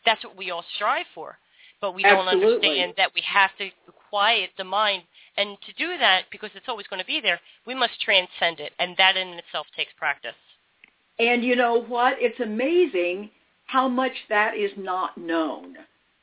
That's 0.06 0.24
what 0.24 0.36
we 0.36 0.50
all 0.50 0.64
strive 0.76 1.06
for. 1.14 1.36
But 1.80 1.94
we 1.94 2.04
Absolutely. 2.04 2.40
don't 2.40 2.44
understand 2.44 2.94
that 2.96 3.10
we 3.14 3.22
have 3.26 3.50
to 3.58 3.68
quiet 4.14 4.50
the 4.56 4.62
mind. 4.62 5.02
And 5.36 5.56
to 5.66 5.72
do 5.72 5.98
that, 5.98 6.26
because 6.30 6.50
it's 6.54 6.68
always 6.68 6.86
going 6.86 7.00
to 7.00 7.06
be 7.06 7.20
there, 7.20 7.40
we 7.66 7.74
must 7.74 8.00
transcend 8.00 8.60
it. 8.60 8.70
And 8.78 8.94
that 8.96 9.16
in 9.16 9.26
itself 9.30 9.66
takes 9.76 9.90
practice. 9.98 10.38
And 11.18 11.42
you 11.42 11.56
know 11.56 11.82
what? 11.82 12.14
It's 12.18 12.38
amazing 12.38 13.30
how 13.66 13.88
much 13.88 14.12
that 14.28 14.56
is 14.56 14.70
not 14.76 15.18
known. 15.18 15.74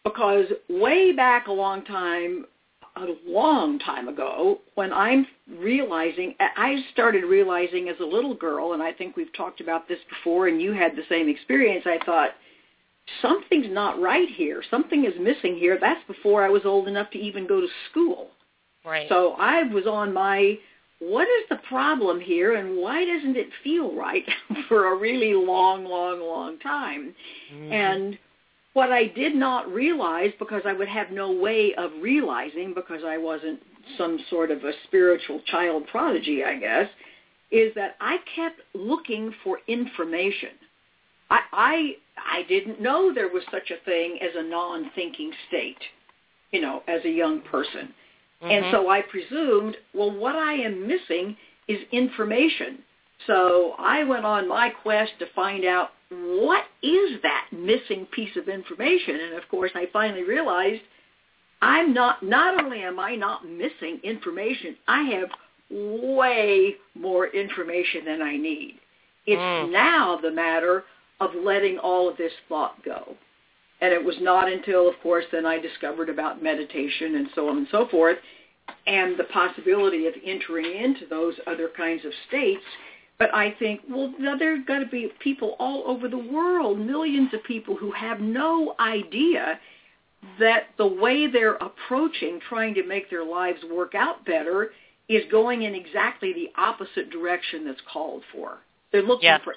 Because 0.06 0.46
way 0.70 1.12
back 1.12 1.48
a 1.48 1.52
long 1.52 1.84
time, 1.84 2.46
a 2.96 3.08
long 3.28 3.78
time 3.80 4.08
ago 4.08 4.60
when 4.76 4.94
I'm 4.94 5.28
realizing, 5.60 6.36
I 6.40 6.78
started 6.94 7.26
realizing 7.26 7.90
as 7.90 7.98
a 8.00 8.06
little 8.06 8.36
girl, 8.36 8.72
and 8.72 8.82
I 8.82 8.94
think 8.94 9.18
we've 9.18 9.34
talked 9.36 9.60
about 9.60 9.90
this 9.90 10.00
before, 10.10 10.48
and 10.48 10.62
you 10.62 10.72
had 10.72 10.96
the 10.96 11.04
same 11.10 11.28
experience, 11.28 11.86
I 11.86 12.00
thought, 12.06 12.30
something's 13.22 13.70
not 13.70 14.00
right 14.02 14.30
here. 14.30 14.64
Something 14.70 15.06
is 15.06 15.14
missing 15.20 15.56
here. 15.56 15.78
That's 15.80 16.06
before 16.08 16.44
I 16.44 16.50
was 16.50 16.64
old 16.66 16.88
enough 16.88 17.10
to 17.12 17.20
even 17.20 17.48
go 17.48 17.62
to 17.62 17.68
school. 17.90 18.30
Right. 18.86 19.08
So 19.10 19.36
I 19.38 19.64
was 19.64 19.86
on 19.86 20.14
my, 20.14 20.58
what 21.00 21.28
is 21.28 21.46
the 21.50 21.60
problem 21.68 22.20
here, 22.20 22.56
and 22.56 22.78
why 22.78 23.06
doesn't 23.06 23.38
it 23.38 23.50
feel 23.64 23.96
right 23.96 24.24
for 24.68 24.94
a 24.94 24.98
really 24.98 25.34
long, 25.34 25.86
long, 25.86 26.20
long 26.22 26.60
time? 26.60 27.14
Mm-hmm. 27.54 27.72
And 27.72 28.20
what 28.74 28.92
I 28.92 29.08
did 29.08 29.36
not 29.36 29.72
realize, 29.72 30.32
because 30.40 30.62
I 30.66 30.74
would 30.74 30.88
have 30.88 31.12
no 31.12 31.32
way 31.32 31.74
of 31.78 31.92
realizing 32.02 32.74
because 32.74 33.02
I 33.06 33.18
wasn't 33.18 33.60
some 33.98 34.20
sort 34.30 34.52
of 34.52 34.64
a 34.64 34.72
spiritual 34.86 35.42
child 35.48 35.88
prodigy, 35.88 36.44
I 36.44 36.58
guess, 36.58 36.88
is 37.52 37.74
that 37.76 37.96
I 38.00 38.18
kept 38.36 38.62
looking 38.74 39.34
for 39.44 39.60
information. 39.68 40.52
I, 41.30 41.96
I 42.30 42.44
didn't 42.44 42.82
know 42.82 43.14
there 43.14 43.30
was 43.30 43.44
such 43.52 43.72
a 43.72 43.84
thing 43.86 44.20
as 44.22 44.32
a 44.36 44.44
non-thinking 44.44 45.32
state, 45.48 45.82
you 46.52 46.62
know, 46.62 46.84
as 46.88 47.04
a 47.06 47.10
young 47.10 47.42
person. 47.42 47.94
Mm-hmm. 48.42 48.52
And 48.52 48.66
so 48.72 48.90
I 48.90 49.02
presumed, 49.02 49.78
well, 49.94 50.12
what 50.12 50.36
I 50.36 50.54
am 50.54 50.88
missing 50.88 51.38
is 51.68 51.80
information. 51.92 52.80
So 53.28 53.76
I 53.78 54.04
went 54.04 54.26
on 54.26 54.48
my 54.48 54.70
quest 54.70 55.12
to 55.20 55.26
find 55.36 55.64
out 55.66 55.90
what 56.10 56.66
is 56.82 57.22
that 57.24 57.48
missing 57.52 58.08
piece 58.12 58.36
of 58.36 58.50
information? 58.50 59.20
And 59.22 59.34
of 59.36 59.48
course, 59.50 59.72
I 59.76 59.88
finally 59.94 60.24
realized 60.24 60.82
I'm 61.62 61.94
not, 61.94 62.24
not 62.24 62.62
only 62.62 62.82
am 62.82 63.00
I 63.00 63.16
not 63.16 63.48
missing 63.48 64.00
information, 64.04 64.76
I 64.88 65.04
have 65.04 65.30
way 65.70 66.76
more 66.96 67.28
information 67.28 68.06
than 68.06 68.22
I 68.22 68.36
need. 68.36 68.80
It's 69.26 69.40
mm. 69.40 69.72
now 69.72 70.20
the 70.22 70.32
matter 70.32 70.84
of 71.22 71.32
letting 71.36 71.78
all 71.78 72.10
of 72.10 72.18
this 72.18 72.34
thought 72.50 72.84
go. 72.84 73.16
And 73.80 73.94
it 73.94 74.04
was 74.04 74.16
not 74.20 74.52
until, 74.52 74.88
of 74.88 74.96
course, 75.02 75.26
then 75.32 75.46
I 75.46 75.58
discovered 75.58 76.10
about 76.10 76.44
meditation 76.44 77.16
and 77.16 77.30
so 77.34 77.50
on 77.50 77.58
and 77.58 77.68
so 77.72 77.88
forth, 77.88 78.18
and 78.86 79.18
the 79.18 79.24
possibility 79.26 80.08
of 80.08 80.14
entering 80.26 80.66
into 80.66 81.06
those 81.10 81.36
other 81.48 81.70
kinds 81.76 82.06
of 82.06 82.12
states 82.28 82.64
but 83.22 83.36
I 83.36 83.52
think, 83.60 83.82
well, 83.88 84.12
there 84.40 84.56
have 84.56 84.66
got 84.66 84.80
to 84.80 84.88
be 84.88 85.12
people 85.20 85.56
all 85.60 85.84
over 85.86 86.08
the 86.08 86.18
world, 86.18 86.80
millions 86.80 87.32
of 87.36 87.44
people 87.44 87.76
who 87.76 87.92
have 87.92 88.20
no 88.20 88.74
idea 88.80 89.60
that 90.40 90.70
the 90.80 90.88
way 90.88 91.28
they're 91.28 91.58
approaching 91.58 92.40
trying 92.50 92.74
to 92.74 92.84
make 92.84 93.12
their 93.12 93.24
lives 93.24 93.60
work 93.72 93.94
out 93.94 94.26
better 94.26 94.72
is 95.08 95.22
going 95.30 95.62
in 95.62 95.76
exactly 95.76 96.34
the 96.34 96.50
opposite 96.60 97.12
direction 97.12 97.64
that's 97.64 97.82
called 97.94 98.24
for. 98.34 98.58
They're 98.92 99.04
looking 99.04 99.28
yeah. 99.28 99.38
for 99.44 99.54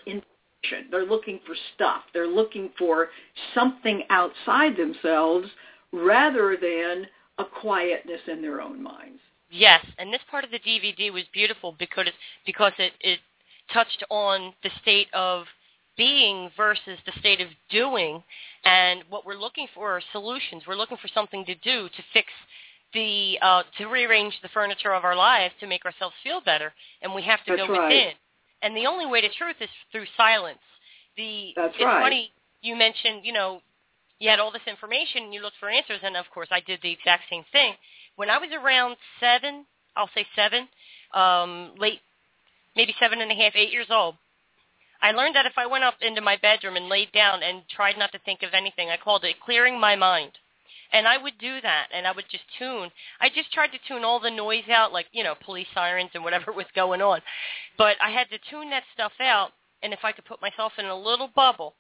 They're 0.90 1.06
looking 1.06 1.40
for 1.46 1.54
stuff. 1.74 2.02
They're 2.12 2.28
looking 2.28 2.70
for 2.78 3.08
something 3.54 4.02
outside 4.10 4.76
themselves 4.76 5.48
rather 5.92 6.56
than 6.60 7.06
a 7.38 7.44
quietness 7.44 8.20
in 8.26 8.42
their 8.42 8.60
own 8.60 8.82
minds. 8.82 9.20
Yes, 9.50 9.84
and 9.98 10.12
this 10.12 10.22
part 10.30 10.44
of 10.44 10.50
the 10.50 10.58
DVD 10.58 11.12
was 11.12 11.24
beautiful 11.32 11.76
because 11.78 12.06
it 12.08 12.14
because 12.44 12.72
it, 12.78 12.92
it 13.00 13.20
touched 13.72 14.02
on 14.10 14.52
the 14.62 14.70
state 14.82 15.08
of 15.14 15.44
being 15.96 16.50
versus 16.56 16.98
the 17.06 17.12
state 17.20 17.40
of 17.40 17.48
doing. 17.70 18.22
And 18.64 19.02
what 19.08 19.24
we're 19.26 19.38
looking 19.38 19.66
for 19.74 19.96
are 19.96 20.02
solutions. 20.12 20.64
We're 20.66 20.76
looking 20.76 20.96
for 20.96 21.08
something 21.08 21.44
to 21.46 21.54
do 21.56 21.88
to 21.88 22.02
fix 22.12 22.28
the, 22.92 23.38
uh, 23.42 23.62
to 23.78 23.86
rearrange 23.86 24.34
the 24.42 24.48
furniture 24.48 24.92
of 24.92 25.04
our 25.04 25.16
lives 25.16 25.54
to 25.60 25.66
make 25.66 25.84
ourselves 25.84 26.14
feel 26.22 26.40
better. 26.40 26.72
And 27.02 27.14
we 27.14 27.22
have 27.22 27.44
to 27.46 27.56
That's 27.56 27.66
go 27.66 27.72
right. 27.72 27.88
within. 27.88 28.12
And 28.64 28.74
the 28.74 28.86
only 28.86 29.04
way 29.04 29.20
to 29.20 29.28
truth 29.28 29.56
is 29.60 29.68
through 29.92 30.06
silence. 30.16 30.64
The, 31.18 31.52
That's 31.54 31.74
it's 31.74 31.84
right. 31.84 32.02
funny, 32.02 32.32
you 32.62 32.74
mentioned, 32.74 33.20
you 33.22 33.32
know, 33.34 33.60
you 34.18 34.30
had 34.30 34.40
all 34.40 34.50
this 34.50 34.66
information 34.66 35.24
and 35.24 35.34
you 35.34 35.42
looked 35.42 35.58
for 35.60 35.68
answers. 35.68 36.00
And 36.02 36.16
of 36.16 36.24
course 36.32 36.48
I 36.50 36.60
did 36.60 36.80
the 36.82 36.90
exact 36.90 37.24
same 37.28 37.44
thing. 37.52 37.74
When 38.16 38.30
I 38.30 38.38
was 38.38 38.48
around 38.56 38.96
seven, 39.20 39.66
I'll 39.94 40.08
say 40.14 40.24
seven, 40.34 40.66
um, 41.12 41.74
late 41.78 42.00
maybe 42.74 42.94
seven 42.98 43.20
and 43.20 43.30
a 43.30 43.34
half, 43.34 43.52
eight 43.54 43.70
years 43.70 43.88
old, 43.90 44.16
I 45.02 45.12
learned 45.12 45.36
that 45.36 45.44
if 45.44 45.58
I 45.58 45.66
went 45.66 45.84
up 45.84 45.96
into 46.00 46.22
my 46.22 46.38
bedroom 46.40 46.76
and 46.76 46.88
laid 46.88 47.12
down 47.12 47.42
and 47.42 47.62
tried 47.68 47.98
not 47.98 48.12
to 48.12 48.18
think 48.20 48.42
of 48.42 48.54
anything, 48.54 48.88
I 48.88 48.96
called 48.96 49.24
it 49.24 49.36
clearing 49.44 49.78
my 49.78 49.94
mind. 49.94 50.32
And 50.94 51.06
I 51.06 51.18
would 51.18 51.36
do 51.38 51.60
that, 51.60 51.88
and 51.92 52.06
I 52.06 52.12
would 52.12 52.24
just 52.30 52.44
tune. 52.58 52.88
I 53.20 53.28
just 53.28 53.52
tried 53.52 53.72
to 53.72 53.78
tune 53.86 54.04
all 54.04 54.20
the 54.20 54.30
noise 54.30 54.68
out, 54.70 54.92
like, 54.92 55.06
you 55.12 55.24
know, 55.24 55.34
police 55.44 55.66
sirens 55.74 56.10
and 56.14 56.24
whatever 56.24 56.52
was 56.56 56.66
going 56.74 57.02
on. 57.02 57.20
But 57.76 57.96
I 58.02 58.10
had 58.10 58.30
to 58.30 58.38
tune 58.50 58.70
that 58.70 58.84
stuff 58.94 59.12
out, 59.20 59.50
and 59.82 59.92
if 59.92 60.00
I 60.04 60.12
could 60.12 60.24
put 60.24 60.40
myself 60.40 60.72
in 60.78 60.86
a 60.86 60.96
little 60.96 61.28
bubble, 61.34 61.74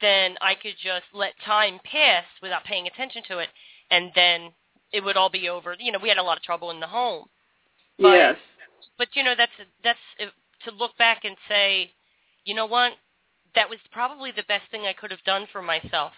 then 0.00 0.36
I 0.40 0.54
could 0.54 0.74
just 0.82 1.04
let 1.12 1.32
time 1.44 1.80
pass 1.84 2.24
without 2.40 2.64
paying 2.64 2.86
attention 2.86 3.22
to 3.28 3.38
it, 3.40 3.48
and 3.90 4.10
then 4.14 4.52
it 4.92 5.04
would 5.04 5.16
all 5.16 5.30
be 5.30 5.48
over. 5.48 5.76
You 5.78 5.92
know, 5.92 5.98
we 6.00 6.08
had 6.08 6.18
a 6.18 6.22
lot 6.22 6.38
of 6.38 6.42
trouble 6.42 6.70
in 6.70 6.80
the 6.80 6.86
home. 6.86 7.26
But 7.98 8.14
yes 8.14 8.36
but 8.98 9.08
you 9.14 9.22
know 9.22 9.34
that's 9.36 9.52
that's 9.82 9.98
uh, 10.20 10.26
to 10.68 10.76
look 10.76 10.96
back 10.96 11.24
and 11.24 11.36
say, 11.48 11.90
you 12.44 12.54
know 12.54 12.66
what, 12.66 12.92
that 13.54 13.68
was 13.68 13.78
probably 13.92 14.30
the 14.30 14.44
best 14.48 14.70
thing 14.70 14.82
I 14.82 14.92
could 14.92 15.10
have 15.10 15.22
done 15.24 15.46
for 15.52 15.62
myself, 15.62 16.12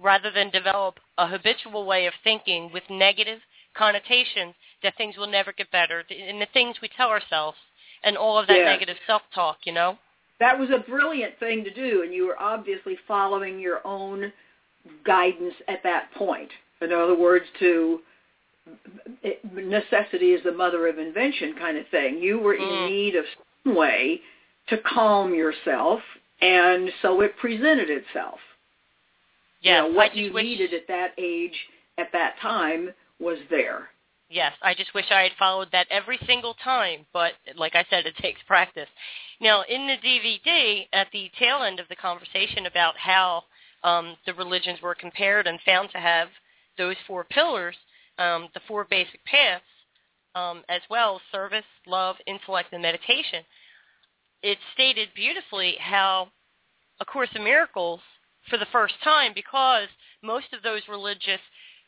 rather 0.00 0.30
than 0.30 0.50
develop 0.50 1.00
a 1.18 1.26
habitual 1.26 1.84
way 1.84 2.06
of 2.06 2.14
thinking 2.22 2.70
with 2.72 2.82
negative 2.88 3.40
connotations 3.74 4.54
that 4.82 4.96
things 4.96 5.16
will 5.16 5.26
never 5.26 5.52
get 5.52 5.70
better, 5.70 6.04
and 6.10 6.40
the 6.40 6.46
things 6.52 6.76
we 6.80 6.88
tell 6.88 7.08
ourselves, 7.08 7.58
and 8.04 8.16
all 8.16 8.38
of 8.38 8.46
that 8.46 8.58
Yes. 8.58 8.66
negative 8.66 8.96
self-talk, 9.06 9.58
you 9.64 9.72
know? 9.72 9.98
That 10.38 10.58
was 10.58 10.70
a 10.70 10.78
brilliant 10.78 11.36
thing 11.38 11.64
to 11.64 11.70
do, 11.70 12.02
and 12.02 12.14
you 12.14 12.26
were 12.26 12.40
obviously 12.40 12.96
following 13.08 13.58
your 13.58 13.84
own 13.84 14.32
guidance 15.02 15.54
at 15.66 15.82
that 15.82 16.12
point. 16.12 16.50
In 16.80 16.92
other 16.92 17.14
words, 17.14 17.46
to 17.58 18.02
necessity 19.52 20.32
is 20.32 20.42
the 20.44 20.52
mother 20.52 20.86
of 20.86 20.98
invention 20.98 21.54
kind 21.54 21.76
of 21.76 21.88
thing. 21.88 22.18
You 22.18 22.38
were 22.38 22.54
in 22.54 22.68
Mm. 22.68 22.86
need 22.88 23.16
of 23.16 23.26
some 23.64 23.74
way 23.74 24.22
to 24.68 24.78
calm 24.78 25.34
yourself, 25.34 26.02
and 26.40 26.92
so 27.02 27.20
it 27.22 27.36
presented 27.36 27.90
itself. 27.90 28.40
Yes, 29.60 29.82
you 29.84 29.90
know, 29.90 29.96
what 29.96 30.14
you 30.14 30.32
wish, 30.32 30.44
needed 30.44 30.74
at 30.74 30.86
that 30.88 31.12
age, 31.18 31.54
at 31.98 32.12
that 32.12 32.38
time, 32.40 32.90
was 33.18 33.38
there. 33.50 33.88
Yes, 34.30 34.52
I 34.62 34.74
just 34.74 34.92
wish 34.94 35.06
I 35.10 35.22
had 35.22 35.32
followed 35.38 35.68
that 35.72 35.86
every 35.90 36.18
single 36.26 36.54
time, 36.62 37.06
but 37.12 37.32
like 37.56 37.74
I 37.74 37.84
said, 37.88 38.06
it 38.06 38.16
takes 38.16 38.40
practice. 38.46 38.88
Now, 39.40 39.62
in 39.68 39.86
the 39.86 39.96
DVD, 39.96 40.86
at 40.92 41.08
the 41.12 41.30
tail 41.38 41.62
end 41.62 41.80
of 41.80 41.88
the 41.88 41.96
conversation 41.96 42.66
about 42.66 42.96
how 42.98 43.44
um, 43.84 44.16
the 44.26 44.34
religions 44.34 44.82
were 44.82 44.94
compared 44.94 45.46
and 45.46 45.58
found 45.64 45.90
to 45.92 45.98
have 45.98 46.28
those 46.76 46.96
four 47.06 47.24
pillars, 47.24 47.76
um, 48.18 48.48
the 48.52 48.60
four 48.68 48.84
basic 48.84 49.24
paths, 49.24 49.64
um, 50.34 50.62
as 50.68 50.82
well, 50.90 51.20
service, 51.32 51.64
love, 51.86 52.16
intellect, 52.26 52.72
and 52.72 52.82
meditation, 52.82 53.42
it 54.42 54.58
stated 54.74 55.08
beautifully 55.14 55.76
how 55.80 56.28
A 57.00 57.04
Course 57.04 57.30
in 57.34 57.42
Miracles, 57.42 58.00
for 58.48 58.58
the 58.58 58.66
first 58.72 58.94
time, 59.02 59.32
because 59.34 59.88
most 60.22 60.52
of 60.52 60.62
those 60.62 60.82
religious 60.88 61.40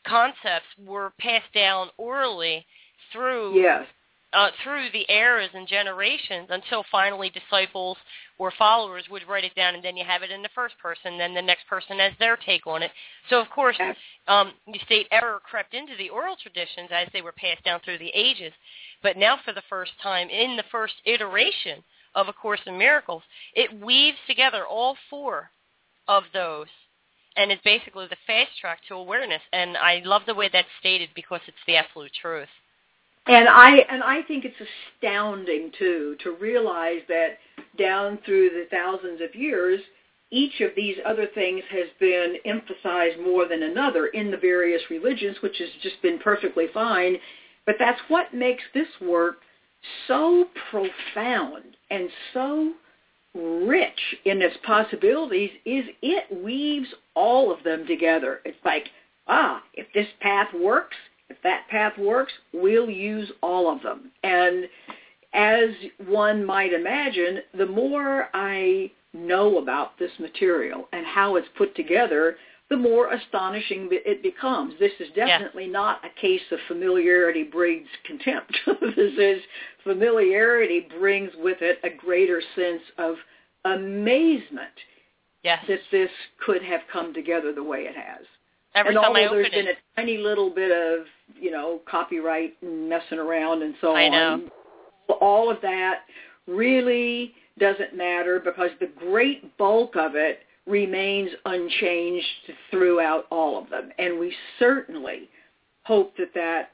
concepts 0.05 0.67
were 0.77 1.13
passed 1.19 1.51
down 1.53 1.89
orally 1.97 2.65
through 3.11 3.59
Yes. 3.59 3.87
uh, 4.33 4.49
through 4.63 4.89
the 4.91 5.05
eras 5.11 5.49
and 5.53 5.67
generations 5.67 6.47
until 6.51 6.85
finally 6.89 7.29
disciples 7.29 7.97
or 8.37 8.49
followers 8.57 9.03
would 9.09 9.27
write 9.27 9.43
it 9.43 9.53
down, 9.55 9.75
and 9.75 9.83
then 9.83 9.97
you 9.97 10.05
have 10.05 10.23
it 10.23 10.31
in 10.31 10.41
the 10.41 10.49
first 10.55 10.77
person, 10.77 11.17
then 11.17 11.33
the 11.33 11.41
next 11.41 11.67
person 11.67 11.99
has 11.99 12.13
their 12.17 12.37
take 12.37 12.65
on 12.65 12.81
it. 12.81 12.91
So 13.29 13.41
of 13.41 13.49
course, 13.49 13.77
um, 14.29 14.53
you 14.67 14.79
state 14.85 15.07
error 15.11 15.41
crept 15.43 15.73
into 15.73 15.97
the 15.97 16.09
oral 16.09 16.37
traditions 16.41 16.89
as 16.93 17.09
they 17.11 17.21
were 17.21 17.33
passed 17.33 17.65
down 17.65 17.81
through 17.81 17.97
the 17.97 18.11
ages, 18.15 18.53
but 19.03 19.17
now 19.17 19.37
for 19.43 19.51
the 19.51 19.63
first 19.69 19.91
time 20.01 20.29
in 20.29 20.55
the 20.55 20.63
first 20.71 20.93
iteration 21.05 21.83
of 22.15 22.29
A 22.29 22.33
Course 22.33 22.61
in 22.65 22.77
Miracles, 22.77 23.23
it 23.53 23.81
weaves 23.81 24.17
together 24.27 24.65
all 24.65 24.95
four 25.09 25.51
of 26.11 26.23
those 26.33 26.67
and 27.37 27.51
it's 27.51 27.61
basically 27.63 28.07
the 28.07 28.17
fast 28.27 28.51
track 28.59 28.79
to 28.87 28.95
awareness. 28.95 29.41
And 29.53 29.77
I 29.77 30.01
love 30.03 30.23
the 30.27 30.35
way 30.35 30.49
that's 30.51 30.67
stated 30.79 31.09
because 31.15 31.41
it's 31.47 31.57
the 31.65 31.77
absolute 31.77 32.11
truth. 32.21 32.49
And 33.27 33.47
I 33.47 33.77
and 33.89 34.03
I 34.03 34.23
think 34.23 34.45
it's 34.45 34.69
astounding 34.99 35.71
too 35.77 36.17
to 36.23 36.35
realize 36.41 37.01
that 37.07 37.37
down 37.77 38.19
through 38.25 38.49
the 38.49 38.65
thousands 38.71 39.21
of 39.21 39.35
years, 39.35 39.79
each 40.31 40.59
of 40.61 40.71
these 40.75 40.97
other 41.05 41.27
things 41.33 41.63
has 41.69 41.87
been 41.99 42.37
emphasized 42.45 43.19
more 43.19 43.47
than 43.47 43.63
another 43.63 44.07
in 44.07 44.31
the 44.31 44.37
various 44.37 44.81
religions, 44.89 45.37
which 45.41 45.57
has 45.59 45.69
just 45.83 46.01
been 46.01 46.17
perfectly 46.19 46.65
fine. 46.73 47.17
But 47.65 47.75
that's 47.77 48.01
what 48.07 48.33
makes 48.33 48.63
this 48.73 48.87
work 48.99 49.35
so 50.07 50.45
profound 50.71 51.77
and 51.91 52.09
so 52.33 52.73
rich 53.33 53.99
in 54.25 54.41
its 54.41 54.57
possibilities 54.65 55.51
is 55.65 55.85
it 56.01 56.43
weaves 56.43 56.87
all 57.15 57.51
of 57.51 57.63
them 57.63 57.85
together. 57.87 58.41
It's 58.45 58.57
like, 58.65 58.87
ah, 59.27 59.63
if 59.73 59.87
this 59.93 60.07
path 60.19 60.47
works, 60.53 60.97
if 61.29 61.37
that 61.43 61.67
path 61.69 61.97
works, 61.97 62.33
we'll 62.53 62.89
use 62.89 63.31
all 63.41 63.73
of 63.73 63.81
them. 63.81 64.11
And 64.23 64.65
as 65.33 65.69
one 66.07 66.45
might 66.45 66.73
imagine, 66.73 67.39
the 67.57 67.65
more 67.65 68.27
I 68.33 68.91
know 69.13 69.57
about 69.57 69.97
this 69.97 70.11
material 70.19 70.87
and 70.91 71.05
how 71.05 71.35
it's 71.35 71.47
put 71.57 71.75
together, 71.75 72.35
the 72.71 72.77
more 72.77 73.11
astonishing 73.11 73.89
it 73.91 74.23
becomes. 74.23 74.73
This 74.79 74.93
is 75.01 75.09
definitely 75.13 75.67
not 75.67 75.99
a 76.05 76.21
case 76.21 76.41
of 76.51 76.59
familiarity 76.69 77.43
breeds 77.43 77.89
contempt. 78.07 78.57
this 78.95 79.13
is 79.19 79.41
familiarity 79.83 80.87
brings 80.97 81.31
with 81.37 81.57
it 81.59 81.79
a 81.83 81.89
greater 81.89 82.41
sense 82.55 82.81
of 82.97 83.15
amazement 83.65 84.71
Yes. 85.43 85.65
that 85.67 85.79
this 85.91 86.11
could 86.45 86.61
have 86.61 86.81
come 86.93 87.15
together 87.15 87.51
the 87.51 87.63
way 87.63 87.79
it 87.79 87.95
has. 87.95 88.23
Every 88.75 88.95
and 88.95 89.03
time 89.03 89.15
I 89.15 89.23
although 89.23 89.35
there's 89.37 89.47
open 89.47 89.59
been 89.59 89.67
it, 89.69 89.77
a 89.95 89.99
tiny 89.99 90.17
little 90.17 90.51
bit 90.51 90.71
of, 90.71 91.07
you 91.35 91.49
know, 91.49 91.81
copyright 91.89 92.55
and 92.61 92.87
messing 92.87 93.17
around 93.17 93.63
and 93.63 93.73
so 93.81 93.95
I 93.95 94.03
on, 94.03 94.11
know. 95.09 95.15
all 95.19 95.49
of 95.49 95.57
that 95.63 96.01
really 96.47 97.33
doesn't 97.57 97.97
matter 97.97 98.39
because 98.39 98.69
the 98.79 98.91
great 98.99 99.57
bulk 99.57 99.95
of 99.95 100.15
it 100.15 100.41
remains 100.71 101.29
unchanged 101.45 102.25
throughout 102.71 103.25
all 103.29 103.61
of 103.61 103.69
them. 103.69 103.91
And 103.99 104.17
we 104.17 104.33
certainly 104.57 105.29
hope 105.83 106.15
that 106.17 106.33
that 106.33 106.71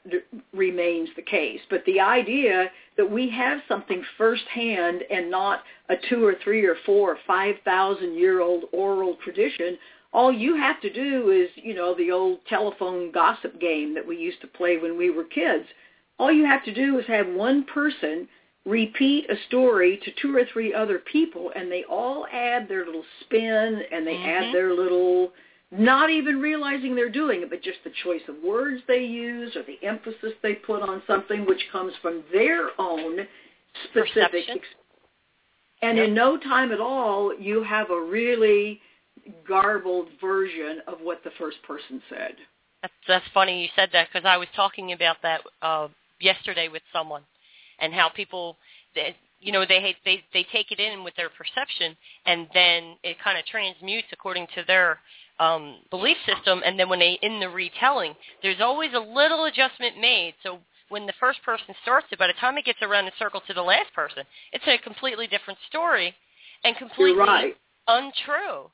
remains 0.52 1.08
the 1.16 1.22
case. 1.22 1.60
But 1.70 1.84
the 1.86 1.98
idea 2.00 2.70
that 2.96 3.10
we 3.10 3.28
have 3.30 3.60
something 3.66 4.02
firsthand 4.16 5.02
and 5.10 5.30
not 5.30 5.62
a 5.88 5.94
two 6.08 6.24
or 6.24 6.36
three 6.44 6.64
or 6.64 6.76
four 6.86 7.12
or 7.12 7.18
five 7.26 7.56
thousand 7.64 8.14
year 8.14 8.40
old 8.40 8.64
oral 8.72 9.16
tradition, 9.24 9.78
all 10.12 10.32
you 10.32 10.56
have 10.56 10.80
to 10.82 10.92
do 10.92 11.30
is, 11.30 11.48
you 11.56 11.74
know, 11.74 11.94
the 11.94 12.10
old 12.10 12.38
telephone 12.48 13.10
gossip 13.10 13.60
game 13.60 13.94
that 13.94 14.06
we 14.06 14.16
used 14.16 14.40
to 14.42 14.46
play 14.46 14.76
when 14.76 14.96
we 14.96 15.10
were 15.10 15.24
kids. 15.24 15.64
All 16.18 16.32
you 16.32 16.44
have 16.44 16.64
to 16.64 16.74
do 16.74 16.98
is 16.98 17.06
have 17.06 17.28
one 17.28 17.64
person 17.64 18.28
repeat 18.68 19.30
a 19.30 19.36
story 19.46 19.98
to 20.04 20.10
two 20.20 20.36
or 20.36 20.44
three 20.52 20.74
other 20.74 20.98
people 20.98 21.50
and 21.56 21.72
they 21.72 21.84
all 21.84 22.26
add 22.30 22.68
their 22.68 22.84
little 22.84 23.04
spin 23.20 23.82
and 23.90 24.06
they 24.06 24.16
Mhm. 24.16 24.26
add 24.26 24.52
their 24.52 24.74
little 24.74 25.32
not 25.70 26.08
even 26.08 26.40
realizing 26.40 26.94
they're 26.94 27.10
doing 27.10 27.42
it, 27.42 27.50
but 27.50 27.60
just 27.60 27.84
the 27.84 27.90
choice 27.90 28.26
of 28.26 28.42
words 28.42 28.82
they 28.86 29.04
use 29.04 29.54
or 29.54 29.62
the 29.64 29.78
emphasis 29.82 30.32
they 30.40 30.54
put 30.54 30.80
on 30.80 31.02
something 31.06 31.44
which 31.44 31.68
comes 31.70 31.94
from 31.96 32.24
their 32.32 32.70
own 32.80 33.28
specific 33.84 34.46
Perception. 34.46 34.60
and 35.82 35.98
Yep. 35.98 36.08
in 36.08 36.14
no 36.14 36.36
time 36.38 36.72
at 36.72 36.80
all 36.80 37.34
you 37.34 37.62
have 37.62 37.90
a 37.90 38.00
really 38.00 38.80
garbled 39.44 40.10
version 40.20 40.80
of 40.86 41.00
what 41.02 41.22
the 41.22 41.30
first 41.32 41.62
person 41.62 42.02
said. 42.08 42.36
That's, 42.82 42.94
that's 43.06 43.28
funny 43.28 43.62
you 43.62 43.68
said 43.76 43.90
that 43.92 44.08
because 44.08 44.24
I 44.24 44.36
was 44.36 44.48
talking 44.56 44.92
about 44.92 45.20
that 45.22 45.42
uh, 45.62 45.88
yesterday 46.18 46.68
with 46.68 46.82
someone, 46.92 47.24
and 47.78 47.92
how 47.92 48.08
people, 48.08 48.56
they, 48.94 49.16
you 49.40 49.52
know, 49.52 49.64
they 49.66 49.94
they 50.04 50.22
they 50.32 50.46
take 50.52 50.72
it 50.72 50.80
in 50.80 51.04
with 51.04 51.14
their 51.16 51.30
perception, 51.30 51.96
and 52.26 52.48
then 52.54 52.96
it 53.02 53.16
kind 53.22 53.38
of 53.38 53.44
transmutes 53.46 54.08
according 54.12 54.46
to 54.54 54.64
their 54.66 54.98
um, 55.40 55.76
belief 55.90 56.16
system, 56.26 56.62
and 56.64 56.78
then 56.78 56.88
when 56.88 56.98
they 56.98 57.18
in 57.22 57.40
the 57.40 57.48
retelling, 57.48 58.14
there's 58.42 58.60
always 58.60 58.90
a 58.94 58.98
little 58.98 59.44
adjustment 59.44 59.98
made. 60.00 60.34
So 60.42 60.58
when 60.88 61.06
the 61.06 61.12
first 61.20 61.42
person 61.44 61.74
starts 61.82 62.06
it, 62.10 62.18
by 62.18 62.26
the 62.26 62.32
time 62.34 62.58
it 62.58 62.64
gets 62.64 62.82
around 62.82 63.04
the 63.04 63.12
circle 63.18 63.40
to 63.46 63.54
the 63.54 63.62
last 63.62 63.92
person, 63.94 64.24
it's 64.52 64.64
a 64.66 64.78
completely 64.78 65.26
different 65.26 65.58
story, 65.68 66.14
and 66.64 66.76
completely 66.76 67.20
right. 67.20 67.56
untrue. 67.86 68.70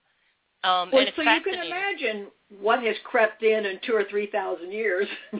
Um, 0.63 0.89
Well, 0.91 1.01
and 1.01 1.09
it's 1.09 1.17
so 1.17 1.23
you 1.23 1.41
can 1.43 1.67
imagine 1.67 2.27
what 2.61 2.83
has 2.83 2.97
crept 3.05 3.43
in 3.43 3.67
in 3.67 3.79
two 3.87 3.95
or 3.95 4.05
three 4.05 4.27
thousand 4.27 4.73
years. 4.73 5.07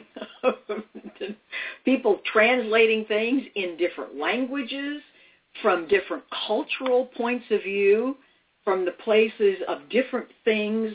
People 1.85 2.21
translating 2.31 3.05
things 3.05 3.43
in 3.55 3.77
different 3.77 4.17
languages, 4.17 5.01
from 5.61 5.87
different 5.87 6.23
cultural 6.47 7.05
points 7.17 7.45
of 7.51 7.63
view, 7.63 8.17
from 8.63 8.85
the 8.85 8.91
places 8.91 9.57
of 9.67 9.87
different 9.89 10.27
things. 10.43 10.91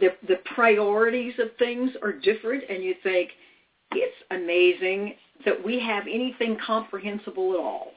The, 0.00 0.10
the 0.26 0.38
priorities 0.54 1.34
of 1.38 1.48
things 1.58 1.90
are 2.02 2.12
different, 2.12 2.64
and 2.68 2.82
you 2.82 2.94
think 3.02 3.30
it's 3.92 4.16
amazing 4.30 5.14
that 5.44 5.64
we 5.64 5.78
have 5.80 6.04
anything 6.04 6.58
comprehensible 6.66 7.52
at 7.52 7.60
all. 7.60 7.92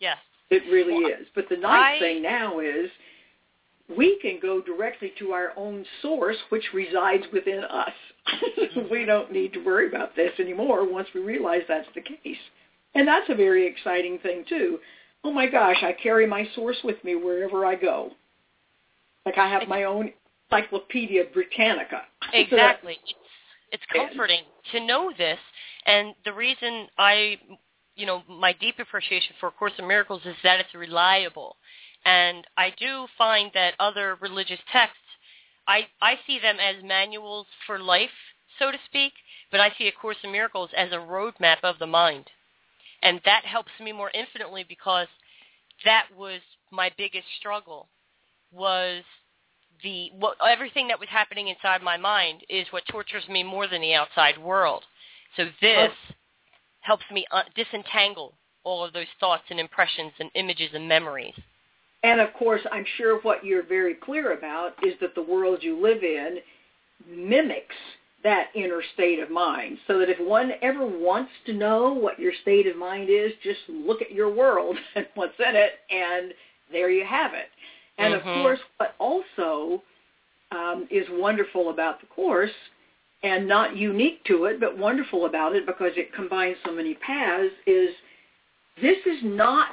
Yes. 0.00 0.16
It 0.50 0.62
really 0.70 1.02
Well, 1.04 1.12
is. 1.20 1.26
But 1.34 1.48
the 1.48 1.56
nice 1.56 1.96
I- 1.96 1.98
thing 1.98 2.22
now 2.22 2.58
is 2.60 2.90
we 3.94 4.18
can 4.20 4.38
go 4.40 4.60
directly 4.60 5.12
to 5.18 5.32
our 5.32 5.52
own 5.56 5.84
source, 6.02 6.36
which 6.48 6.64
resides 6.74 7.24
within 7.32 7.64
us. 7.64 7.92
we 8.90 9.04
don't 9.04 9.30
need 9.30 9.52
to 9.52 9.64
worry 9.64 9.88
about 9.88 10.16
this 10.16 10.32
anymore 10.38 10.90
once 10.90 11.08
we 11.14 11.20
realize 11.20 11.62
that's 11.68 11.88
the 11.94 12.00
case. 12.00 12.38
And 12.94 13.06
that's 13.06 13.28
a 13.28 13.34
very 13.34 13.66
exciting 13.66 14.18
thing, 14.18 14.44
too. 14.48 14.78
Oh, 15.22 15.32
my 15.32 15.46
gosh, 15.46 15.76
I 15.82 15.92
carry 15.92 16.26
my 16.26 16.48
source 16.54 16.78
with 16.82 17.02
me 17.04 17.14
wherever 17.14 17.64
I 17.64 17.76
go. 17.76 18.12
Like 19.26 19.38
I 19.38 19.48
have 19.48 19.68
my 19.68 19.84
own 19.84 20.12
Encyclopedia 20.50 21.24
Britannica. 21.34 22.02
Exactly. 22.32 22.98
It's, 23.04 23.14
it's 23.72 23.82
comforting 23.92 24.42
to 24.72 24.84
know 24.84 25.12
this, 25.16 25.38
and 25.86 26.14
the 26.24 26.32
reason 26.32 26.86
I 26.98 27.38
you 27.96 28.04
know, 28.04 28.22
my 28.28 28.52
deep 28.52 28.78
appreciation 28.78 29.34
for 29.40 29.48
A 29.48 29.52
Course 29.52 29.72
in 29.78 29.88
Miracles 29.88 30.20
is 30.26 30.36
that 30.42 30.60
it's 30.60 30.74
reliable. 30.74 31.56
And 32.06 32.46
I 32.56 32.70
do 32.70 33.08
find 33.18 33.50
that 33.54 33.74
other 33.80 34.16
religious 34.20 34.60
texts, 34.72 34.96
I, 35.66 35.88
I 36.00 36.14
see 36.24 36.38
them 36.38 36.58
as 36.60 36.84
manuals 36.84 37.48
for 37.66 37.80
life, 37.80 38.14
so 38.60 38.70
to 38.70 38.78
speak, 38.86 39.12
but 39.50 39.58
I 39.58 39.72
see 39.76 39.88
A 39.88 39.92
Course 39.92 40.18
in 40.22 40.30
Miracles 40.30 40.70
as 40.76 40.92
a 40.92 40.96
roadmap 40.96 41.58
of 41.64 41.80
the 41.80 41.86
mind. 41.88 42.26
And 43.02 43.20
that 43.24 43.44
helps 43.44 43.72
me 43.80 43.90
more 43.90 44.12
infinitely 44.14 44.64
because 44.68 45.08
that 45.84 46.06
was 46.16 46.40
my 46.70 46.92
biggest 46.96 47.26
struggle 47.40 47.88
was 48.52 49.02
the 49.82 50.10
what 50.14 50.36
everything 50.48 50.88
that 50.88 51.00
was 51.00 51.08
happening 51.10 51.48
inside 51.48 51.82
my 51.82 51.96
mind 51.96 52.42
is 52.48 52.66
what 52.70 52.86
tortures 52.88 53.28
me 53.28 53.42
more 53.42 53.66
than 53.66 53.82
the 53.82 53.94
outside 53.94 54.38
world. 54.38 54.84
So 55.36 55.46
this 55.60 55.90
oh. 55.90 56.14
helps 56.80 57.04
me 57.10 57.26
uh, 57.32 57.42
disentangle 57.56 58.34
all 58.62 58.84
of 58.84 58.92
those 58.92 59.06
thoughts 59.18 59.44
and 59.50 59.58
impressions 59.58 60.12
and 60.20 60.30
images 60.34 60.70
and 60.72 60.88
memories. 60.88 61.34
And 62.02 62.20
of 62.20 62.32
course, 62.34 62.60
I'm 62.70 62.84
sure 62.96 63.20
what 63.20 63.44
you're 63.44 63.66
very 63.66 63.94
clear 63.94 64.32
about 64.32 64.74
is 64.84 64.94
that 65.00 65.14
the 65.14 65.22
world 65.22 65.58
you 65.62 65.80
live 65.80 66.02
in 66.02 66.38
mimics 67.08 67.74
that 68.26 68.48
inner 68.56 68.82
state 68.94 69.20
of 69.20 69.30
mind. 69.30 69.78
So 69.86 69.98
that 69.98 70.08
if 70.08 70.18
one 70.18 70.52
ever 70.60 70.84
wants 70.84 71.30
to 71.46 71.52
know 71.52 71.92
what 71.92 72.18
your 72.18 72.32
state 72.42 72.66
of 72.66 72.76
mind 72.76 73.08
is, 73.08 73.32
just 73.42 73.60
look 73.68 74.02
at 74.02 74.12
your 74.12 74.32
world 74.32 74.76
and 74.96 75.06
what's 75.14 75.38
in 75.38 75.54
it, 75.54 75.72
and 75.90 76.32
there 76.72 76.90
you 76.90 77.04
have 77.04 77.34
it. 77.34 77.48
And 77.98 78.14
mm-hmm. 78.14 78.28
of 78.28 78.34
course, 78.42 78.58
what 78.78 78.94
also 78.98 79.82
um, 80.50 80.88
is 80.90 81.06
wonderful 81.10 81.70
about 81.70 82.00
the 82.00 82.06
course, 82.08 82.50
and 83.22 83.48
not 83.48 83.76
unique 83.76 84.24
to 84.24 84.44
it, 84.44 84.60
but 84.60 84.76
wonderful 84.76 85.26
about 85.26 85.54
it 85.54 85.64
because 85.64 85.92
it 85.96 86.12
combines 86.12 86.56
so 86.64 86.72
many 86.72 86.94
paths, 86.94 87.52
is 87.66 87.90
this 88.82 88.98
is 89.06 89.18
not 89.22 89.68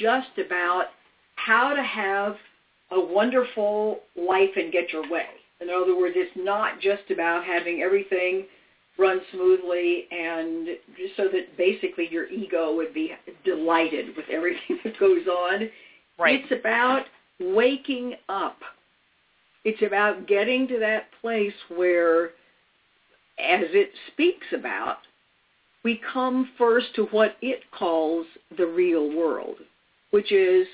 just 0.00 0.28
about 0.44 0.86
how 1.36 1.74
to 1.74 1.82
have 1.82 2.36
a 2.90 3.00
wonderful 3.00 4.00
life 4.16 4.50
and 4.56 4.72
get 4.72 4.92
your 4.92 5.08
way. 5.10 5.26
In 5.60 5.68
other 5.70 5.96
words, 5.96 6.14
it's 6.16 6.36
not 6.36 6.80
just 6.80 7.10
about 7.10 7.44
having 7.44 7.82
everything 7.82 8.46
run 8.98 9.20
smoothly 9.32 10.06
and 10.10 10.68
just 10.96 11.16
so 11.16 11.24
that 11.24 11.56
basically 11.56 12.08
your 12.10 12.26
ego 12.28 12.74
would 12.74 12.94
be 12.94 13.12
delighted 13.44 14.16
with 14.16 14.26
everything 14.30 14.78
that 14.84 14.98
goes 14.98 15.26
on. 15.26 15.68
Right. 16.18 16.42
It's 16.44 16.60
about 16.60 17.06
waking 17.40 18.14
up. 18.28 18.58
It's 19.64 19.82
about 19.82 20.28
getting 20.28 20.68
to 20.68 20.78
that 20.78 21.06
place 21.20 21.54
where, 21.74 22.26
as 23.38 23.66
it 23.72 23.90
speaks 24.12 24.46
about, 24.52 24.98
we 25.82 26.00
come 26.12 26.50
first 26.56 26.94
to 26.96 27.06
what 27.06 27.36
it 27.42 27.60
calls 27.76 28.26
the 28.56 28.66
real 28.66 29.14
world, 29.14 29.56
which 30.10 30.32
is 30.32 30.66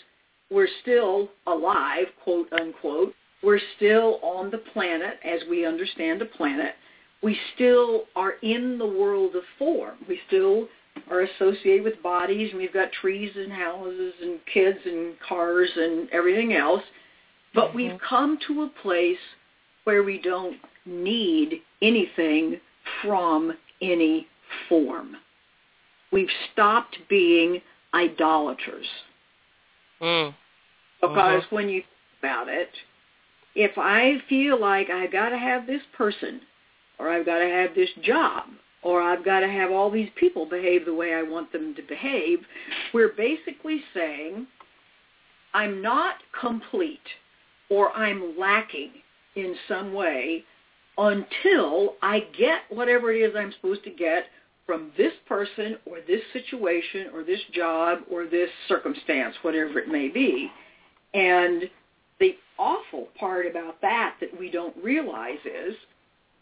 we're 0.51 0.69
still 0.83 1.29
alive, 1.47 2.07
quote 2.23 2.53
unquote. 2.53 3.15
We're 3.43 3.61
still 3.77 4.21
on 4.23 4.51
the 4.51 4.59
planet 4.59 5.19
as 5.25 5.41
we 5.49 5.65
understand 5.65 6.21
a 6.21 6.27
planet. 6.27 6.75
We 7.23 7.39
still 7.55 8.05
are 8.17 8.35
in 8.43 8.79
the 8.79 8.87
world 8.87 9.35
of 9.37 9.43
form. 9.59 9.97
We 10.09 10.21
still 10.27 10.69
are 11.11 11.23
associated 11.23 11.85
with 11.85 12.03
bodies, 12.03 12.51
and 12.51 12.61
we've 12.61 12.73
got 12.73 12.93
trees 12.93 13.31
and 13.37 13.53
houses 13.53 14.15
and 14.23 14.41
kids 14.53 14.79
and 14.85 15.15
cars 15.27 15.71
and 15.77 16.09
everything 16.11 16.55
else. 16.55 16.83
But 17.55 17.69
mm-hmm. 17.69 17.77
we've 17.77 18.01
come 18.07 18.39
to 18.49 18.63
a 18.63 18.83
place 18.83 19.19
where 19.85 20.03
we 20.03 20.21
don't 20.21 20.57
need 20.85 21.63
anything 21.81 22.61
from 23.03 23.53
any 23.81 24.27
form. 24.69 25.17
We've 26.13 26.29
stopped 26.53 26.97
being 27.09 27.63
idolaters. 27.95 28.87
Mm. 30.01 30.35
Because 31.01 31.43
mm-hmm. 31.45 31.55
when 31.55 31.69
you 31.69 31.81
think 31.81 32.23
about 32.23 32.49
it, 32.49 32.71
if 33.55 33.73
I 33.77 34.19
feel 34.29 34.61
like 34.61 34.91
I've 34.91 35.13
got 35.13 35.31
to 35.31 35.39
have 35.39 35.67
this 35.67 35.83
person 35.97 36.41
or 36.99 37.09
I've 37.09 37.27
got 37.27 37.39
to 37.39 37.49
have 37.49 37.75
this 37.75 37.89
job 38.03 38.45
or 38.83 39.03
I've 39.03 39.25
got 39.25 39.41
to 39.41 39.49
have 39.49 39.71
all 39.71 39.91
these 39.91 40.11
people 40.17 40.47
behave 40.47 40.85
the 40.85 40.95
way 40.95 41.15
I 41.15 41.23
want 41.23 41.53
them 41.53 41.75
to 41.75 41.83
behave, 41.83 42.41
we're 42.95 43.13
basically 43.13 43.83
saying 43.95 44.47
I'm 45.53 45.83
not 45.83 46.17
complete 46.39 46.99
or 47.69 47.91
I'm 47.93 48.35
lacking 48.39 48.91
in 49.37 49.55
some 49.69 49.93
way 49.93 50.45
until 50.99 51.95
I 52.03 52.21
get 52.37 52.63
whatever 52.69 53.13
it 53.13 53.21
is 53.21 53.35
I'm 53.37 53.53
supposed 53.53 53.85
to 53.85 53.91
get 53.91 54.25
from 54.71 54.93
this 54.97 55.13
person 55.27 55.77
or 55.85 55.99
this 56.07 56.21
situation 56.33 57.09
or 57.13 57.25
this 57.25 57.41
job 57.53 57.99
or 58.09 58.27
this 58.27 58.49
circumstance, 58.69 59.35
whatever 59.43 59.81
it 59.81 59.89
may 59.89 60.07
be. 60.07 60.49
And 61.13 61.65
the 62.21 62.37
awful 62.57 63.09
part 63.19 63.47
about 63.47 63.81
that 63.81 64.15
that 64.21 64.39
we 64.39 64.49
don't 64.49 64.77
realize 64.81 65.41
is, 65.45 65.75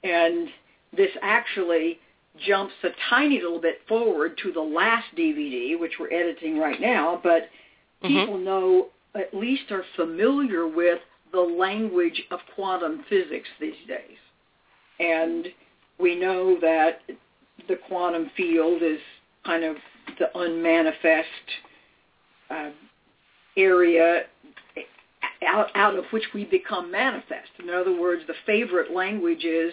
and 0.05 0.47
this 0.95 1.09
actually 1.23 2.01
jumps 2.47 2.75
a 2.85 2.89
tiny 3.09 3.41
little 3.41 3.63
bit 3.63 3.81
forward 3.89 4.39
to 4.43 4.53
the 4.53 4.61
last 4.61 5.07
DVD, 5.17 5.81
which 5.81 5.93
we're 5.99 6.13
editing 6.13 6.59
right 6.59 6.83
now, 6.83 7.19
but 7.23 7.49
mm-hmm. 8.05 8.09
people 8.09 8.37
know, 8.37 8.89
at 9.15 9.33
least 9.33 9.71
are 9.71 9.85
familiar 9.97 10.69
with 10.69 10.99
the 11.33 11.41
language 11.41 12.23
of 12.31 12.41
quantum 12.55 13.07
physics 13.09 13.49
these 13.59 13.73
days. 13.89 14.19
And 15.01 15.47
we 15.99 16.15
know 16.15 16.59
that 16.61 17.01
the 17.67 17.77
quantum 17.89 18.31
field 18.37 18.83
is 18.83 18.99
kind 19.45 19.65
of 19.65 19.77
the 20.19 20.39
unmanifest 20.39 21.27
uh, 22.51 22.71
area 23.57 24.23
out, 25.47 25.69
out 25.75 25.97
of 25.97 26.05
which 26.11 26.25
we 26.35 26.45
become 26.45 26.91
manifest. 26.91 27.51
In 27.63 27.71
other 27.71 27.99
words, 27.99 28.23
the 28.27 28.35
favorite 28.47 28.93
language 28.93 29.45
is 29.45 29.73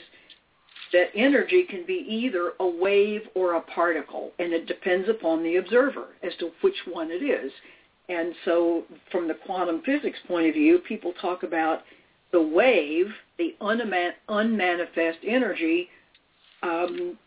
that 0.93 1.08
energy 1.15 1.65
can 1.69 1.86
be 1.86 2.06
either 2.08 2.54
a 2.60 2.67
wave 2.67 3.21
or 3.34 3.56
a 3.56 3.62
particle, 3.62 4.32
and 4.39 4.54
it 4.54 4.67
depends 4.67 5.10
upon 5.10 5.43
the 5.43 5.58
observer 5.58 6.08
as 6.24 6.34
to 6.39 6.52
which 6.62 6.76
one 6.91 7.10
it 7.12 7.24
is. 7.24 7.52
And 8.08 8.36
so 8.45 8.84
from 9.12 9.28
the 9.28 9.34
quantum 9.34 9.82
physics 9.84 10.19
point 10.28 10.48
of 10.48 10.54
view, 10.54 10.80
people 10.80 11.13
talk 11.19 11.43
about 11.43 11.82
the 12.32 12.41
wave, 12.41 13.08
the 13.38 13.56
unmanifest 13.62 15.19
energy, 15.26 15.89
um, 16.62 17.17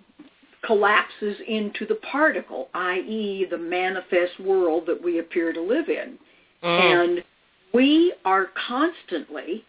collapses 0.65 1.37
into 1.47 1.87
the 1.87 1.97
particle, 1.97 2.69
i.e. 2.75 3.47
the 3.51 3.59
manifest 3.59 4.39
world 4.41 4.85
that 4.87 5.03
we 5.03 5.19
appear 5.19 5.53
to 5.53 5.61
live 5.61 5.89
in. 5.89 6.19
Mm. 6.63 7.03
And 7.15 7.25
we 7.73 8.15
are 8.25 8.49
constantly, 8.67 9.65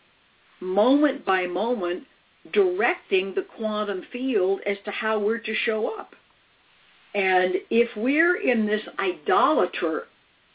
moment 0.60 1.26
by 1.26 1.46
moment, 1.46 2.04
directing 2.54 3.34
the 3.36 3.46
quantum 3.58 4.04
field 4.12 4.62
as 4.66 4.78
to 4.86 4.92
how 4.92 5.20
we're 5.20 5.40
to 5.40 5.56
show 5.66 5.94
up. 6.00 6.14
And 7.14 7.56
if 7.70 7.90
we're 7.96 8.38
in 8.42 8.66
this 8.66 8.82
idolater 8.98 10.04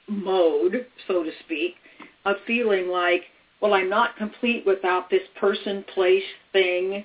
mode, 0.08 0.86
so 1.06 1.22
to 1.22 1.30
speak, 1.44 1.74
of 2.24 2.36
feeling 2.46 2.88
like, 2.88 3.22
well, 3.60 3.74
I'm 3.74 3.88
not 3.88 4.16
complete 4.16 4.64
without 4.66 5.10
this 5.10 5.22
person, 5.38 5.84
place, 5.94 6.22
thing, 6.52 7.04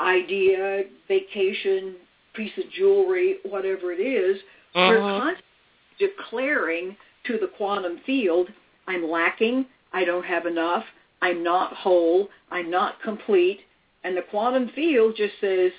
idea, 0.00 0.84
vacation, 1.08 1.96
piece 2.36 2.52
of 2.58 2.70
jewelry, 2.70 3.36
whatever 3.44 3.92
it 3.92 4.00
is, 4.00 4.38
uh-huh. 4.74 4.88
we're 4.88 4.98
constantly 4.98 5.42
declaring 5.98 6.96
to 7.26 7.38
the 7.38 7.48
quantum 7.56 8.00
field, 8.04 8.48
I'm 8.86 9.08
lacking, 9.08 9.66
I 9.92 10.04
don't 10.04 10.24
have 10.24 10.46
enough, 10.46 10.84
I'm 11.22 11.42
not 11.42 11.72
whole, 11.72 12.28
I'm 12.50 12.70
not 12.70 13.00
complete, 13.02 13.60
and 14.04 14.16
the 14.16 14.22
quantum 14.22 14.70
field 14.74 15.14
just 15.16 15.34
says, 15.40 15.72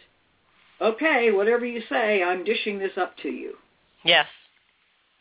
okay, 0.81 1.31
whatever 1.31 1.65
you 1.65 1.81
say, 1.89 2.23
I'm 2.23 2.43
dishing 2.43 2.79
this 2.79 2.91
up 2.97 3.15
to 3.23 3.29
you. 3.29 3.53
Yes. 4.03 4.25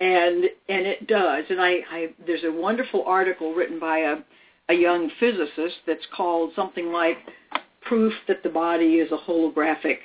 And 0.00 0.44
and 0.68 0.86
it 0.86 1.06
does. 1.06 1.44
And 1.48 1.60
I, 1.60 1.78
I 1.90 2.08
there's 2.26 2.44
a 2.44 2.52
wonderful 2.52 3.04
article 3.06 3.54
written 3.54 3.80
by 3.80 3.98
a 4.00 4.16
a 4.68 4.74
young 4.74 5.10
physicist 5.18 5.76
that's 5.86 6.06
called 6.14 6.52
something 6.54 6.92
like 6.92 7.16
proof 7.82 8.12
that 8.28 8.42
the 8.42 8.48
body 8.48 8.96
is 8.96 9.10
a 9.12 9.30
holographic 9.30 9.98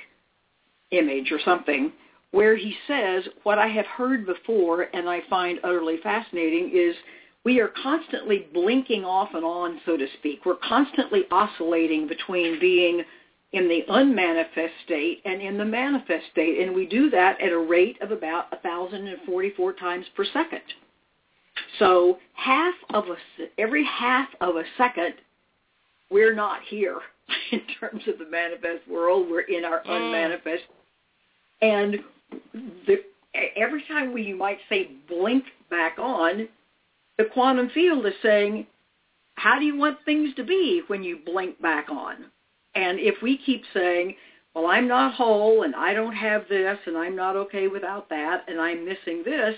image 0.92 1.32
or 1.32 1.40
something 1.44 1.92
where 2.32 2.56
he 2.56 2.74
says 2.86 3.24
what 3.42 3.58
I 3.58 3.68
have 3.68 3.86
heard 3.86 4.26
before 4.26 4.82
and 4.94 5.08
I 5.08 5.20
find 5.28 5.58
utterly 5.62 5.98
fascinating 6.02 6.70
is 6.74 6.94
we 7.44 7.60
are 7.60 7.72
constantly 7.82 8.46
blinking 8.54 9.04
off 9.04 9.30
and 9.34 9.44
on, 9.44 9.80
so 9.84 9.96
to 9.96 10.06
speak. 10.18 10.46
We're 10.46 10.56
constantly 10.56 11.24
oscillating 11.30 12.08
between 12.08 12.58
being 12.60 13.02
in 13.52 13.68
the 13.68 13.82
unmanifest 13.88 14.72
state 14.84 15.20
and 15.24 15.42
in 15.42 15.58
the 15.58 15.64
manifest 15.64 16.24
state, 16.32 16.60
and 16.60 16.74
we 16.74 16.86
do 16.86 17.10
that 17.10 17.40
at 17.40 17.52
a 17.52 17.58
rate 17.58 18.00
of 18.00 18.10
about 18.10 18.50
1,044 18.62 19.72
times 19.74 20.06
per 20.16 20.24
second. 20.32 20.62
So 21.78 22.18
half 22.32 22.74
of 22.94 23.04
a, 23.08 23.16
every 23.58 23.84
half 23.84 24.28
of 24.40 24.56
a 24.56 24.64
second, 24.78 25.14
we're 26.10 26.34
not 26.34 26.60
here 26.66 27.00
in 27.52 27.60
terms 27.78 28.02
of 28.06 28.18
the 28.18 28.30
manifest 28.30 28.88
world. 28.88 29.28
We're 29.30 29.40
in 29.40 29.64
our 29.64 29.82
unmanifest. 29.84 30.62
And 31.62 32.00
the 32.86 32.98
every 33.56 33.84
time 33.88 34.12
we, 34.12 34.22
you 34.22 34.36
might 34.36 34.58
say, 34.68 34.90
blink 35.08 35.44
back 35.70 35.98
on, 35.98 36.48
the 37.18 37.24
quantum 37.24 37.70
field 37.70 38.04
is 38.04 38.12
saying, 38.22 38.66
how 39.36 39.58
do 39.58 39.64
you 39.64 39.76
want 39.76 39.98
things 40.04 40.34
to 40.36 40.44
be 40.44 40.82
when 40.88 41.02
you 41.02 41.18
blink 41.24 41.60
back 41.62 41.88
on? 41.88 42.26
And 42.74 42.98
if 42.98 43.22
we 43.22 43.38
keep 43.38 43.62
saying, 43.72 44.16
well, 44.54 44.66
I'm 44.66 44.86
not 44.86 45.14
whole 45.14 45.62
and 45.62 45.74
I 45.74 45.94
don't 45.94 46.14
have 46.14 46.48
this 46.48 46.78
and 46.86 46.96
I'm 46.96 47.16
not 47.16 47.36
okay 47.36 47.68
without 47.68 48.08
that 48.10 48.44
and 48.48 48.60
I'm 48.60 48.84
missing 48.84 49.22
this, 49.24 49.54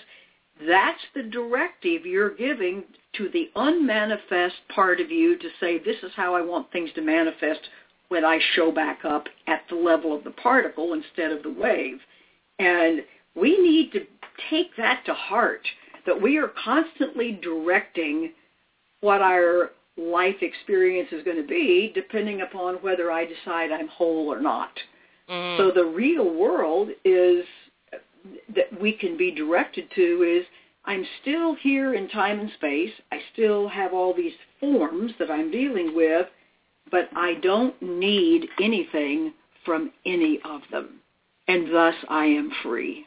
that's 0.67 1.01
the 1.15 1.25
directive 1.25 2.07
you're 2.07 2.35
giving 2.35 2.85
to 3.17 3.29
the 3.31 3.51
unmanifest 3.57 4.55
part 4.73 5.01
of 5.01 5.11
you 5.11 5.37
to 5.39 5.49
say, 5.59 5.79
this 5.79 5.97
is 6.03 6.13
how 6.15 6.35
I 6.35 6.43
want 6.43 6.71
things 6.71 6.91
to 6.95 7.03
manifest 7.03 7.61
when 8.15 8.25
I 8.25 8.39
show 8.55 8.71
back 8.71 9.05
up 9.05 9.27
at 9.49 9.63
the 9.69 9.75
level 9.75 10.17
of 10.17 10.23
the 10.23 10.31
particle 10.31 10.93
instead 10.93 11.33
of 11.33 11.43
the 11.43 11.51
wave. 11.51 11.99
And 12.61 13.01
we 13.35 13.59
need 13.59 13.91
to 13.91 14.07
take 14.49 14.69
that 14.77 15.03
to 15.07 15.15
heart, 15.15 15.67
that 16.07 16.23
we 16.23 16.39
are 16.39 16.53
constantly 16.65 17.41
directing 17.43 18.31
what 19.01 19.21
our 19.21 19.73
life 19.97 20.37
experience 20.43 21.09
is 21.11 21.25
going 21.25 21.39
to 21.39 21.47
be 21.47 21.91
depending 21.93 22.43
upon 22.43 22.77
whether 22.77 23.11
I 23.11 23.25
decide 23.27 23.73
I'm 23.73 23.89
whole 23.89 24.33
or 24.33 24.41
not. 24.41 24.71
Mm. 25.29 25.57
So 25.59 25.73
the 25.75 25.85
real 25.85 26.33
world 26.33 26.91
is 27.05 27.45
that 28.55 28.81
we 28.81 28.93
can 28.93 29.17
be 29.17 29.33
directed 29.33 29.89
to 29.97 30.23
is 30.23 30.47
I'm 30.85 31.05
still 31.21 31.57
here 31.57 31.95
in 31.95 32.09
time 32.11 32.39
and 32.39 32.51
space. 32.59 32.93
I 33.11 33.19
still 33.33 33.69
have 33.69 33.93
all 33.93 34.15
these 34.15 34.35
forms 34.61 35.11
that 35.19 35.33
I'm 35.33 35.51
dealing 35.51 35.97
with, 35.97 36.29
but 36.95 37.09
I 37.17 37.35
don't 37.43 37.75
need 37.83 38.47
anything 38.63 39.35
from 39.65 39.91
any 40.07 40.39
of 40.45 40.61
them. 40.71 41.01
And 41.49 41.75
thus 41.75 41.97
I 42.09 42.27
am 42.27 42.53
free. 42.63 43.05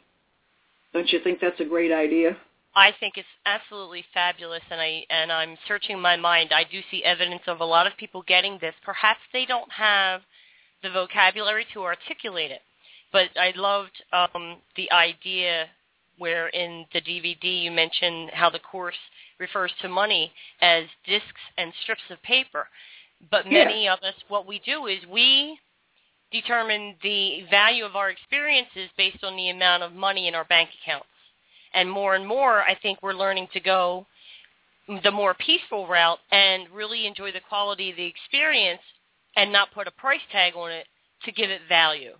Don't 0.92 1.10
you 1.10 1.20
think 1.24 1.40
that's 1.40 1.58
a 1.60 1.64
great 1.64 1.90
idea? 1.90 2.36
I 2.76 2.92
think 3.00 3.14
it's 3.16 3.26
absolutely 3.46 4.04
fabulous, 4.12 4.60
and 4.70 4.78
I 4.78 5.04
and 5.08 5.32
I'm 5.32 5.56
searching 5.66 5.98
my 5.98 6.16
mind. 6.16 6.50
I 6.52 6.64
do 6.70 6.80
see 6.90 7.02
evidence 7.02 7.40
of 7.46 7.60
a 7.60 7.64
lot 7.64 7.86
of 7.86 7.96
people 7.96 8.22
getting 8.28 8.58
this. 8.60 8.74
Perhaps 8.84 9.20
they 9.32 9.46
don't 9.46 9.72
have 9.72 10.20
the 10.82 10.90
vocabulary 10.90 11.66
to 11.72 11.82
articulate 11.82 12.50
it, 12.50 12.60
but 13.10 13.30
I 13.40 13.54
loved 13.56 14.02
um, 14.12 14.58
the 14.76 14.92
idea 14.92 15.64
where 16.18 16.48
in 16.48 16.84
the 16.92 17.00
DVD 17.00 17.62
you 17.62 17.70
mentioned 17.70 18.32
how 18.34 18.50
the 18.50 18.58
course 18.58 19.00
refers 19.40 19.72
to 19.80 19.88
money 19.88 20.30
as 20.60 20.84
discs 21.06 21.40
and 21.56 21.72
strips 21.82 22.02
of 22.10 22.22
paper. 22.22 22.68
But 23.30 23.46
many 23.46 23.84
Yeah. 23.84 23.94
of 23.94 24.02
us, 24.02 24.14
what 24.28 24.46
we 24.46 24.58
do 24.60 24.86
is 24.86 25.04
we 25.06 25.58
determine 26.30 26.96
the 27.02 27.42
value 27.50 27.84
of 27.84 27.96
our 27.96 28.10
experiences 28.10 28.90
based 28.96 29.24
on 29.24 29.36
the 29.36 29.48
amount 29.50 29.82
of 29.82 29.92
money 29.92 30.28
in 30.28 30.34
our 30.34 30.44
bank 30.44 30.70
accounts. 30.82 31.08
And 31.72 31.90
more 31.90 32.14
and 32.14 32.26
more, 32.26 32.62
I 32.62 32.74
think 32.74 33.02
we're 33.02 33.14
learning 33.14 33.48
to 33.48 33.60
go 33.60 34.06
the 35.02 35.10
more 35.10 35.34
peaceful 35.34 35.86
route 35.86 36.20
and 36.30 36.68
really 36.70 37.06
enjoy 37.06 37.30
the 37.32 37.40
quality 37.40 37.90
of 37.90 37.96
the 37.96 38.06
experience 38.06 38.82
and 39.36 39.52
not 39.52 39.70
put 39.72 39.86
a 39.86 39.90
price 39.90 40.20
tag 40.32 40.54
on 40.56 40.70
it 40.70 40.86
to 41.24 41.32
give 41.32 41.50
it 41.50 41.60
value. 41.68 42.16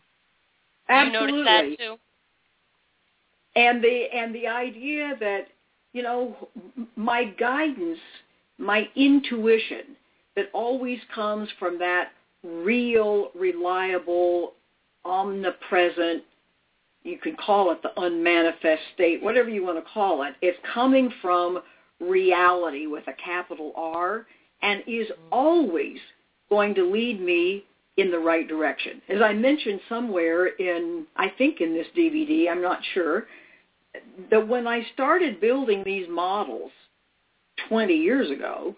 Absolutely. 0.88 1.38
You 1.38 1.44
notice 1.44 1.78
that 1.78 1.78
too? 1.78 1.98
and 3.58 3.82
the 3.82 4.04
and 4.14 4.34
the 4.34 4.46
idea 4.46 5.16
that 5.20 5.48
you 5.92 6.02
know 6.02 6.48
my 6.96 7.24
guidance 7.24 7.98
my 8.58 8.88
intuition 8.94 9.96
that 10.38 10.50
always 10.52 11.00
comes 11.12 11.48
from 11.58 11.78
that 11.80 12.12
real 12.44 13.30
reliable 13.34 14.52
omnipresent 15.04 16.22
you 17.02 17.18
can 17.18 17.34
call 17.34 17.72
it 17.72 17.82
the 17.82 18.00
unmanifest 18.00 18.82
state 18.94 19.20
whatever 19.20 19.48
you 19.48 19.64
want 19.64 19.76
to 19.76 19.90
call 19.92 20.22
it 20.22 20.34
it's 20.40 20.58
coming 20.72 21.12
from 21.20 21.60
reality 22.00 22.86
with 22.86 23.06
a 23.08 23.12
capital 23.14 23.72
R 23.74 24.26
and 24.62 24.82
is 24.86 25.08
always 25.32 25.98
going 26.48 26.74
to 26.76 26.88
lead 26.88 27.20
me 27.20 27.64
in 27.96 28.12
the 28.12 28.18
right 28.18 28.46
direction. 28.46 29.02
As 29.08 29.20
I 29.20 29.32
mentioned 29.32 29.80
somewhere 29.88 30.46
in, 30.46 31.04
I 31.16 31.32
think 31.36 31.60
in 31.60 31.74
this 31.74 31.86
DVD, 31.96 32.48
I'm 32.48 32.62
not 32.62 32.78
sure, 32.94 33.26
that 34.30 34.46
when 34.46 34.68
I 34.68 34.86
started 34.94 35.40
building 35.40 35.82
these 35.84 36.06
models 36.08 36.70
20 37.68 37.92
years 37.94 38.30
ago, 38.30 38.76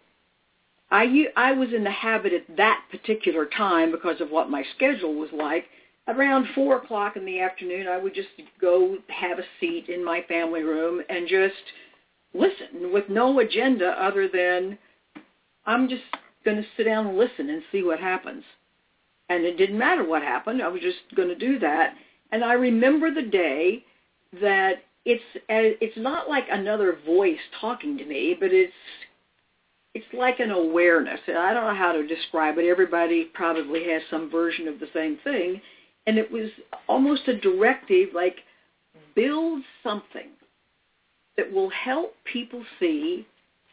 I, 0.90 1.26
I 1.36 1.52
was 1.52 1.68
in 1.72 1.84
the 1.84 1.90
habit 1.90 2.32
at 2.32 2.56
that 2.56 2.82
particular 2.90 3.46
time 3.46 3.92
because 3.92 4.20
of 4.20 4.30
what 4.30 4.50
my 4.50 4.64
schedule 4.74 5.14
was 5.14 5.30
like. 5.32 5.66
Around 6.08 6.48
4 6.54 6.78
o'clock 6.78 7.16
in 7.16 7.24
the 7.24 7.40
afternoon, 7.40 7.86
I 7.86 7.98
would 7.98 8.14
just 8.14 8.28
go 8.60 8.96
have 9.08 9.38
a 9.38 9.44
seat 9.60 9.88
in 9.88 10.04
my 10.04 10.22
family 10.22 10.62
room 10.62 11.02
and 11.08 11.28
just 11.28 11.54
listen 12.34 12.92
with 12.92 13.08
no 13.08 13.38
agenda 13.38 13.90
other 14.02 14.28
than 14.28 14.78
I'm 15.66 15.88
just 15.88 16.02
going 16.44 16.56
to 16.56 16.66
sit 16.76 16.84
down 16.84 17.06
and 17.06 17.18
listen 17.18 17.50
and 17.50 17.62
see 17.70 17.82
what 17.82 18.00
happens. 18.00 18.42
And 19.28 19.44
it 19.44 19.56
didn't 19.56 19.78
matter 19.78 20.04
what 20.04 20.22
happened. 20.22 20.62
I 20.62 20.68
was 20.68 20.80
just 20.80 20.98
going 21.14 21.28
to 21.28 21.36
do 21.36 21.58
that. 21.60 21.94
And 22.32 22.42
I 22.42 22.54
remember 22.54 23.14
the 23.14 23.22
day 23.22 23.84
that 24.40 24.82
it's 25.04 25.22
uh, 25.34 25.78
it's 25.80 25.96
not 25.96 26.28
like 26.28 26.44
another 26.50 26.98
voice 27.06 27.38
talking 27.60 27.96
to 27.98 28.04
me, 28.04 28.36
but 28.38 28.52
it's 28.52 28.72
it's 29.94 30.06
like 30.12 30.38
an 30.40 30.50
awareness. 30.50 31.20
I 31.26 31.52
don't 31.52 31.66
know 31.66 31.74
how 31.74 31.92
to 31.92 32.06
describe 32.06 32.58
it. 32.58 32.68
Everybody 32.68 33.24
probably 33.34 33.84
has 33.90 34.02
some 34.10 34.30
version 34.30 34.68
of 34.68 34.78
the 34.78 34.86
same 34.94 35.18
thing. 35.24 35.60
And 36.06 36.16
it 36.16 36.30
was 36.30 36.50
almost 36.88 37.28
a 37.28 37.38
directive 37.38 38.10
like 38.14 38.36
build 39.14 39.62
something 39.82 40.28
that 41.36 41.52
will 41.52 41.70
help 41.70 42.14
people 42.30 42.64
see 42.78 43.26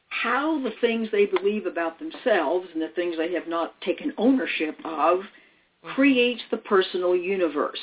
how 0.10 0.62
the 0.64 0.72
things 0.82 1.08
they 1.12 1.26
believe 1.26 1.66
about 1.66 2.00
themselves 2.00 2.68
and 2.74 2.82
the 2.82 2.92
things 2.96 3.16
they 3.18 3.34
have 3.34 3.48
not 3.48 3.80
taken 3.82 4.14
ownership 4.18 4.78
of 4.86 5.20
mm-hmm. 5.20 5.90
creates 5.90 6.42
the 6.50 6.58
personal 6.58 7.16
universe 7.16 7.80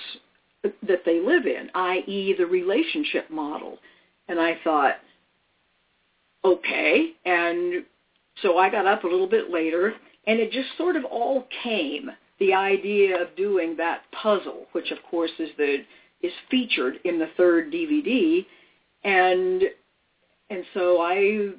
that 0.63 1.03
they 1.05 1.21
live 1.21 1.47
in, 1.47 1.71
i.e. 1.75 2.35
the 2.39 2.47
relationship 2.47 3.31
model. 3.31 3.79
And 4.29 4.41
I 4.41 4.59
thought, 4.65 4.95
okay. 6.45 7.11
And 7.27 7.85
so 8.43 8.59
I 8.59 8.71
got 8.71 8.87
up 8.87 9.05
a 9.05 9.09
little 9.09 9.29
bit 9.29 9.51
later 9.51 9.95
and 10.27 10.41
it 10.41 10.51
just 10.53 10.69
sort 10.77 10.97
of 10.97 11.05
all 11.05 11.47
came, 11.63 12.11
the 12.41 12.55
idea 12.55 13.21
of 13.21 13.37
doing 13.37 13.77
that 13.77 14.03
puzzle, 14.13 14.67
which 14.73 14.91
of 14.91 14.99
course 15.11 15.31
is 15.39 15.51
the 15.57 15.85
is 16.23 16.33
featured 16.51 16.99
in 17.05 17.19
the 17.19 17.29
third 17.37 17.71
DVD. 17.73 18.45
And 19.05 19.63
and 20.51 20.65
so 20.73 21.01
I 21.01 21.51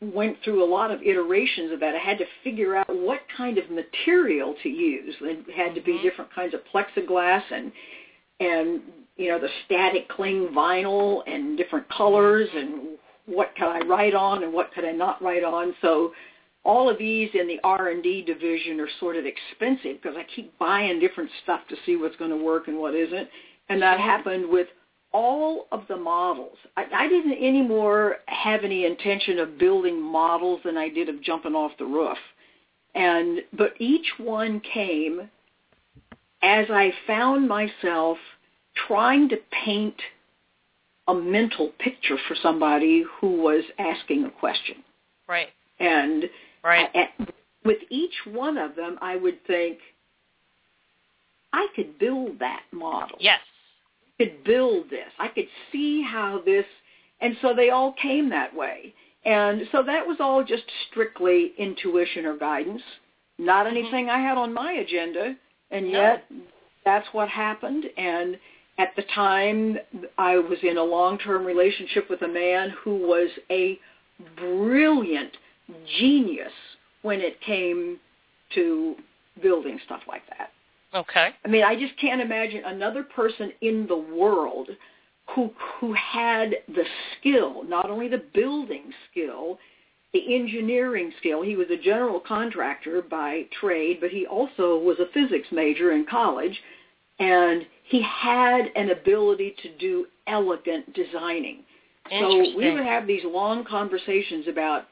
went 0.00 0.36
through 0.42 0.64
a 0.64 0.66
lot 0.66 0.90
of 0.90 1.02
iterations 1.02 1.72
of 1.72 1.80
that. 1.80 1.94
I 1.94 1.98
had 1.98 2.18
to 2.18 2.24
figure 2.42 2.74
out 2.74 2.88
what 2.88 3.20
kind 3.36 3.58
of 3.58 3.70
material 3.70 4.54
to 4.62 4.68
use. 4.68 5.14
It 5.20 5.48
had 5.54 5.74
to 5.74 5.80
be 5.80 5.92
Mhm. 5.92 6.02
different 6.02 6.32
kinds 6.32 6.54
of 6.54 6.64
plexiglass 6.64 7.44
and 7.50 7.72
and 8.40 8.82
you 9.16 9.28
know 9.28 9.38
the 9.38 9.50
static 9.64 10.08
cling 10.08 10.48
vinyl 10.48 11.22
and 11.26 11.56
different 11.56 11.88
colors 11.88 12.48
and 12.54 12.91
what 13.26 13.54
could 13.56 13.68
I 13.68 13.80
write 13.86 14.14
on 14.14 14.42
and 14.42 14.52
what 14.52 14.72
could 14.72 14.84
I 14.84 14.92
not 14.92 15.22
write 15.22 15.44
on. 15.44 15.74
So 15.80 16.12
all 16.64 16.88
of 16.88 16.98
these 16.98 17.30
in 17.34 17.46
the 17.46 17.60
R&D 17.64 18.22
division 18.22 18.80
are 18.80 18.88
sort 19.00 19.16
of 19.16 19.24
expensive 19.26 20.00
because 20.02 20.16
I 20.16 20.24
keep 20.34 20.56
buying 20.58 21.00
different 21.00 21.30
stuff 21.42 21.60
to 21.68 21.76
see 21.84 21.96
what's 21.96 22.16
going 22.16 22.30
to 22.30 22.36
work 22.36 22.68
and 22.68 22.78
what 22.78 22.94
isn't. 22.94 23.28
And 23.68 23.80
that 23.82 23.98
happened 24.00 24.48
with 24.48 24.68
all 25.12 25.66
of 25.72 25.82
the 25.88 25.96
models. 25.96 26.56
I, 26.76 26.84
I 26.94 27.08
didn't 27.08 27.32
anymore 27.32 28.16
have 28.26 28.64
any 28.64 28.86
intention 28.86 29.38
of 29.38 29.58
building 29.58 30.00
models 30.00 30.60
than 30.64 30.76
I 30.76 30.88
did 30.88 31.08
of 31.08 31.22
jumping 31.22 31.54
off 31.54 31.72
the 31.78 31.84
roof. 31.84 32.18
And 32.94 33.40
but 33.56 33.74
each 33.78 34.06
one 34.18 34.60
came 34.60 35.30
as 36.42 36.66
I 36.70 36.92
found 37.06 37.48
myself 37.48 38.18
trying 38.86 39.28
to 39.30 39.36
paint 39.64 39.96
a 41.08 41.14
mental 41.14 41.68
picture 41.78 42.16
for 42.28 42.34
somebody 42.34 43.04
who 43.20 43.42
was 43.42 43.64
asking 43.78 44.24
a 44.24 44.30
question. 44.30 44.76
Right. 45.28 45.50
And 45.78 46.30
Right. 46.62 46.94
at- 46.94 47.12
with 47.64 47.78
each 47.90 48.26
one 48.26 48.56
of 48.56 48.74
them, 48.74 48.98
I 49.00 49.16
would 49.16 49.44
think, 49.44 49.80
I 51.52 51.68
could 51.74 51.98
build 51.98 52.38
that 52.38 52.62
model. 52.72 53.18
Yes. 53.20 53.40
I 54.18 54.24
could 54.24 54.44
build 54.44 54.90
this. 54.90 55.12
I 55.18 55.28
could 55.28 55.48
see 55.70 56.02
how 56.02 56.38
this, 56.38 56.66
and 57.20 57.36
so 57.40 57.52
they 57.54 57.70
all 57.70 57.92
came 57.92 58.28
that 58.30 58.54
way. 58.54 58.94
And 59.24 59.68
so 59.70 59.82
that 59.82 60.06
was 60.06 60.20
all 60.20 60.42
just 60.42 60.64
strictly 60.88 61.52
intuition 61.56 62.26
or 62.26 62.36
guidance, 62.36 62.82
not 63.38 63.66
mm-hmm. 63.66 63.76
anything 63.76 64.10
I 64.10 64.18
had 64.18 64.36
on 64.36 64.52
my 64.52 64.72
agenda, 64.72 65.36
and 65.70 65.90
No. 65.90 66.00
yet 66.00 66.30
that's 66.84 67.12
what 67.12 67.28
happened. 67.28 67.90
And 67.96 68.38
at 68.78 68.94
the 68.96 69.02
time, 69.14 69.78
I 70.18 70.38
was 70.38 70.58
in 70.62 70.78
a 70.78 70.82
long-term 70.82 71.44
relationship 71.44 72.08
with 72.08 72.22
a 72.22 72.28
man 72.28 72.72
who 72.82 72.96
was 72.96 73.30
a 73.50 73.78
brilliant 74.36 75.32
genius 75.98 76.52
when 77.02 77.20
it 77.20 77.40
came 77.40 77.98
to 78.54 78.96
building 79.42 79.78
stuff 79.84 80.00
like 80.08 80.22
that. 80.30 80.50
Okay. 80.94 81.30
I 81.44 81.48
mean, 81.48 81.64
I 81.64 81.74
just 81.74 81.98
can't 81.98 82.20
imagine 82.20 82.62
another 82.64 83.02
person 83.02 83.52
in 83.60 83.86
the 83.86 83.96
world 83.96 84.68
who 85.34 85.50
who 85.80 85.94
had 85.94 86.56
the 86.68 86.84
skill, 87.18 87.64
not 87.64 87.88
only 87.88 88.08
the 88.08 88.22
building 88.34 88.92
skill, 89.10 89.58
the 90.12 90.34
engineering 90.34 91.12
skill. 91.18 91.42
He 91.42 91.56
was 91.56 91.68
a 91.70 91.82
general 91.82 92.20
contractor 92.20 93.00
by 93.02 93.44
trade, 93.58 93.98
but 94.00 94.10
he 94.10 94.26
also 94.26 94.76
was 94.78 94.98
a 94.98 95.10
physics 95.14 95.48
major 95.50 95.92
in 95.92 96.04
college, 96.04 96.60
and 97.22 97.66
he 97.84 98.02
had 98.02 98.70
an 98.74 98.90
ability 98.90 99.54
to 99.62 99.68
do 99.78 100.06
elegant 100.26 100.92
designing. 100.94 101.62
So 102.10 102.56
we 102.56 102.70
would 102.72 102.84
have 102.84 103.06
these 103.06 103.22
long 103.24 103.64
conversations 103.64 104.48
about 104.48 104.86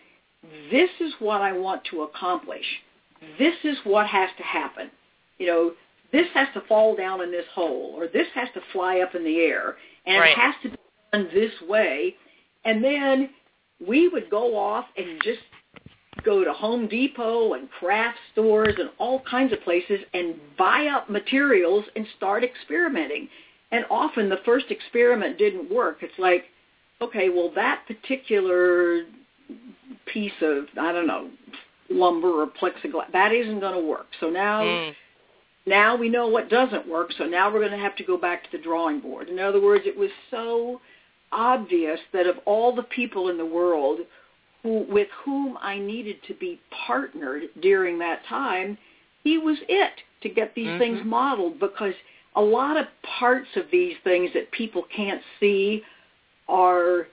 this 0.71 0.91
is 1.01 1.13
what 1.19 1.41
I 1.43 1.53
want 1.53 1.83
to 1.91 2.03
accomplish. 2.03 2.65
This 3.39 3.55
is 3.65 3.77
what 3.85 4.07
has 4.07 4.31
to 4.39 4.43
happen. 4.43 4.91
You 5.39 5.47
know, 5.47 5.73
this 6.13 6.27
has 6.35 6.49
to 6.55 6.61
fall 6.63 6.97
down 6.97 7.21
in 7.21 7.31
this 7.31 7.45
hole 7.53 7.95
or 7.97 8.07
this 8.07 8.27
has 8.35 8.49
to 8.55 8.61
fly 8.73 9.01
up 9.01 9.15
in 9.15 9.25
the 9.25 9.39
air 9.39 9.77
and 10.07 10.21
right. 10.21 10.31
it 10.31 10.39
has 10.39 10.55
to 10.63 10.71
be 10.71 10.77
done 11.13 11.29
this 11.35 11.53
way. 11.69 12.15
And 12.65 12.83
then 12.83 13.31
we 13.87 14.09
would 14.09 14.31
go 14.31 14.57
off 14.57 14.87
and 14.97 15.21
just 15.23 15.41
go 16.25 16.45
to 16.45 16.53
Home 16.53 16.89
Depot 16.89 17.55
and 17.55 17.71
craft 17.71 18.19
stores 18.33 18.75
and 18.79 18.91
all 18.99 19.23
kinds 19.31 19.53
of 19.53 19.63
places 19.63 20.01
and 20.15 20.35
buy 20.59 20.87
up 20.87 21.09
materials 21.11 21.85
and 21.97 22.07
start 22.17 22.45
experimenting. 22.45 23.29
And 23.73 23.85
often 23.91 24.29
the 24.29 24.41
first 24.45 24.67
experiment 24.71 25.39
didn't 25.39 25.73
work. 25.73 25.99
It's 26.03 26.19
like, 26.19 26.45
okay, 27.01 27.29
well 27.29 27.51
that 27.55 27.83
particular 27.87 29.05
piece 30.13 30.33
of, 30.43 30.65
I 30.79 30.93
don't 30.93 31.07
know, 31.07 31.31
lumber 31.89 32.43
or 32.43 32.47
plexiglass, 32.47 33.13
that 33.13 33.33
isn't 33.33 33.61
going 33.61 33.75
to 33.75 33.87
work. 33.87 34.07
So 34.21 34.31
now 34.31 34.65
Mm. 34.65 34.95
now 35.67 35.97
we 35.97 36.09
know 36.09 36.27
what 36.29 36.49
doesn't 36.49 36.87
work, 36.87 37.13
so 37.13 37.27
now 37.27 37.53
we're 37.53 37.61
going 37.61 37.73
to 37.73 37.79
have 37.79 37.97
to 37.97 38.05
go 38.05 38.17
back 38.17 38.45
to 38.45 38.53
the 38.53 38.63
drawing 38.63 39.01
board. 39.01 39.29
In 39.29 39.39
other 39.39 39.61
words, 39.61 39.85
it 39.87 39.97
was 39.97 40.11
so 40.31 40.81
obvious 41.33 42.01
that 42.13 42.27
of 42.27 42.39
all 42.45 42.75
the 42.75 42.83
people 42.83 43.29
in 43.29 43.37
the 43.37 43.45
world 43.45 44.01
who, 44.63 44.87
with 44.89 45.09
whom 45.25 45.59
I 45.61 45.79
needed 45.79 46.23
to 46.25 46.35
be 46.35 46.61
partnered 46.71 47.45
during 47.61 47.99
that 47.99 48.25
time, 48.27 48.77
he 49.25 49.39
was 49.39 49.59
it 49.69 50.03
to 50.23 50.29
get 50.29 50.55
these 50.55 50.69
Mhm. 50.69 50.79
things 50.79 51.05
modeled 51.05 51.59
because 51.59 51.95
a 52.37 52.43
lot 52.43 52.77
of 52.77 52.87
parts 53.03 53.57
of 53.57 53.71
these 53.71 53.97
things 53.99 54.33
that 54.33 54.51
people 54.51 54.83
can't 54.85 55.23
see 55.39 55.85
are 56.49 57.09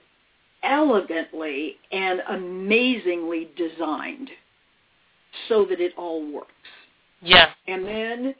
elegantly 0.62 1.78
and 1.92 2.22
amazingly 2.28 3.46
designed 3.56 4.30
so 5.46 5.64
that 5.64 5.80
it 5.80 5.96
all 5.96 6.22
works. 6.22 6.52
Yeah. 7.20 7.52
And 7.66 7.86
then 7.86 8.34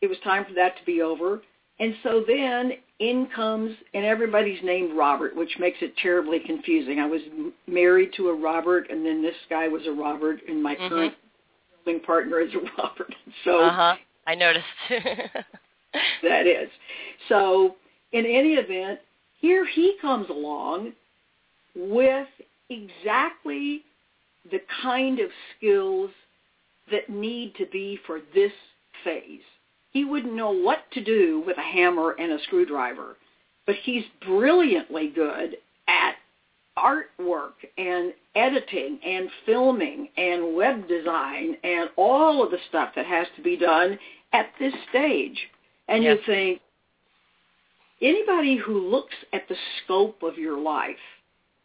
it 0.00 0.06
was 0.06 0.18
time 0.20 0.44
for 0.44 0.52
that 0.54 0.76
to 0.76 0.84
be 0.84 1.02
over. 1.02 1.42
And 1.78 1.96
so 2.02 2.20
then 2.26 2.78
in 2.98 3.28
comes, 3.34 3.76
and 3.94 4.04
everybody's 4.04 4.62
named 4.62 4.96
Robert, 4.96 5.34
which 5.36 5.56
makes 5.58 5.78
it 5.82 5.96
terribly 5.98 6.40
confusing. 6.40 6.98
I 6.98 7.06
was 7.06 7.22
m- 7.30 7.52
married 7.66 8.12
to 8.16 8.28
a 8.28 8.34
Robert, 8.34 8.90
and 8.90 9.06
then 9.06 9.22
this 9.22 9.36
guy 9.48 9.68
was 9.68 9.86
a 9.86 9.92
Robert, 9.92 10.40
and 10.48 10.62
my 10.62 10.74
Mhm. 10.74 10.88
current 10.88 11.14
building 11.84 12.02
partner 12.02 12.40
is 12.40 12.52
a 12.54 12.58
Robert. 12.78 13.14
So 13.44 13.60
Uh 13.60 13.70
huh. 13.72 13.96
I 14.26 14.34
noticed. 14.34 14.66
that 16.22 16.46
is. 16.46 16.70
So 17.28 17.76
in 18.12 18.26
any 18.26 18.54
event, 18.54 19.00
here 19.40 19.64
he 19.64 19.96
comes 20.00 20.28
along 20.28 20.92
with 21.74 22.28
exactly 22.68 23.84
the 24.50 24.60
kind 24.82 25.20
of 25.20 25.30
skills 25.56 26.10
that 26.90 27.08
need 27.08 27.54
to 27.56 27.66
be 27.66 27.96
for 28.06 28.20
this 28.34 28.52
phase. 29.04 29.42
He 29.92 30.04
wouldn't 30.04 30.34
know 30.34 30.50
what 30.50 30.90
to 30.92 31.02
do 31.02 31.42
with 31.46 31.58
a 31.58 31.62
hammer 31.62 32.14
and 32.18 32.32
a 32.32 32.42
screwdriver, 32.42 33.16
but 33.66 33.76
he's 33.76 34.04
brilliantly 34.24 35.08
good 35.08 35.56
at 35.86 36.16
artwork 36.76 37.54
and 37.76 38.12
editing 38.34 39.00
and 39.04 39.28
filming 39.44 40.08
and 40.16 40.54
web 40.54 40.86
design 40.88 41.56
and 41.64 41.90
all 41.96 42.44
of 42.44 42.50
the 42.50 42.58
stuff 42.68 42.90
that 42.94 43.06
has 43.06 43.26
to 43.36 43.42
be 43.42 43.56
done 43.56 43.98
at 44.32 44.50
this 44.58 44.74
stage. 44.90 45.48
And 45.88 46.04
Yes. 46.04 46.18
you 46.18 46.24
think, 46.24 46.60
anybody 48.00 48.56
who 48.56 48.78
looks 48.78 49.16
at 49.32 49.48
the 49.48 49.56
scope 49.78 50.22
of 50.22 50.38
your 50.38 50.58
life 50.58 51.00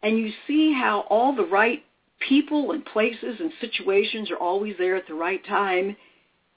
and 0.02 0.18
you 0.18 0.32
see 0.46 0.72
how 0.72 1.00
all 1.02 1.32
the 1.32 1.44
right 1.44 1.84
people 2.18 2.72
and 2.72 2.84
places 2.86 3.38
and 3.40 3.52
situations 3.60 4.30
are 4.30 4.36
always 4.36 4.76
there 4.78 4.96
at 4.96 5.06
the 5.06 5.14
right 5.14 5.44
time, 5.44 5.96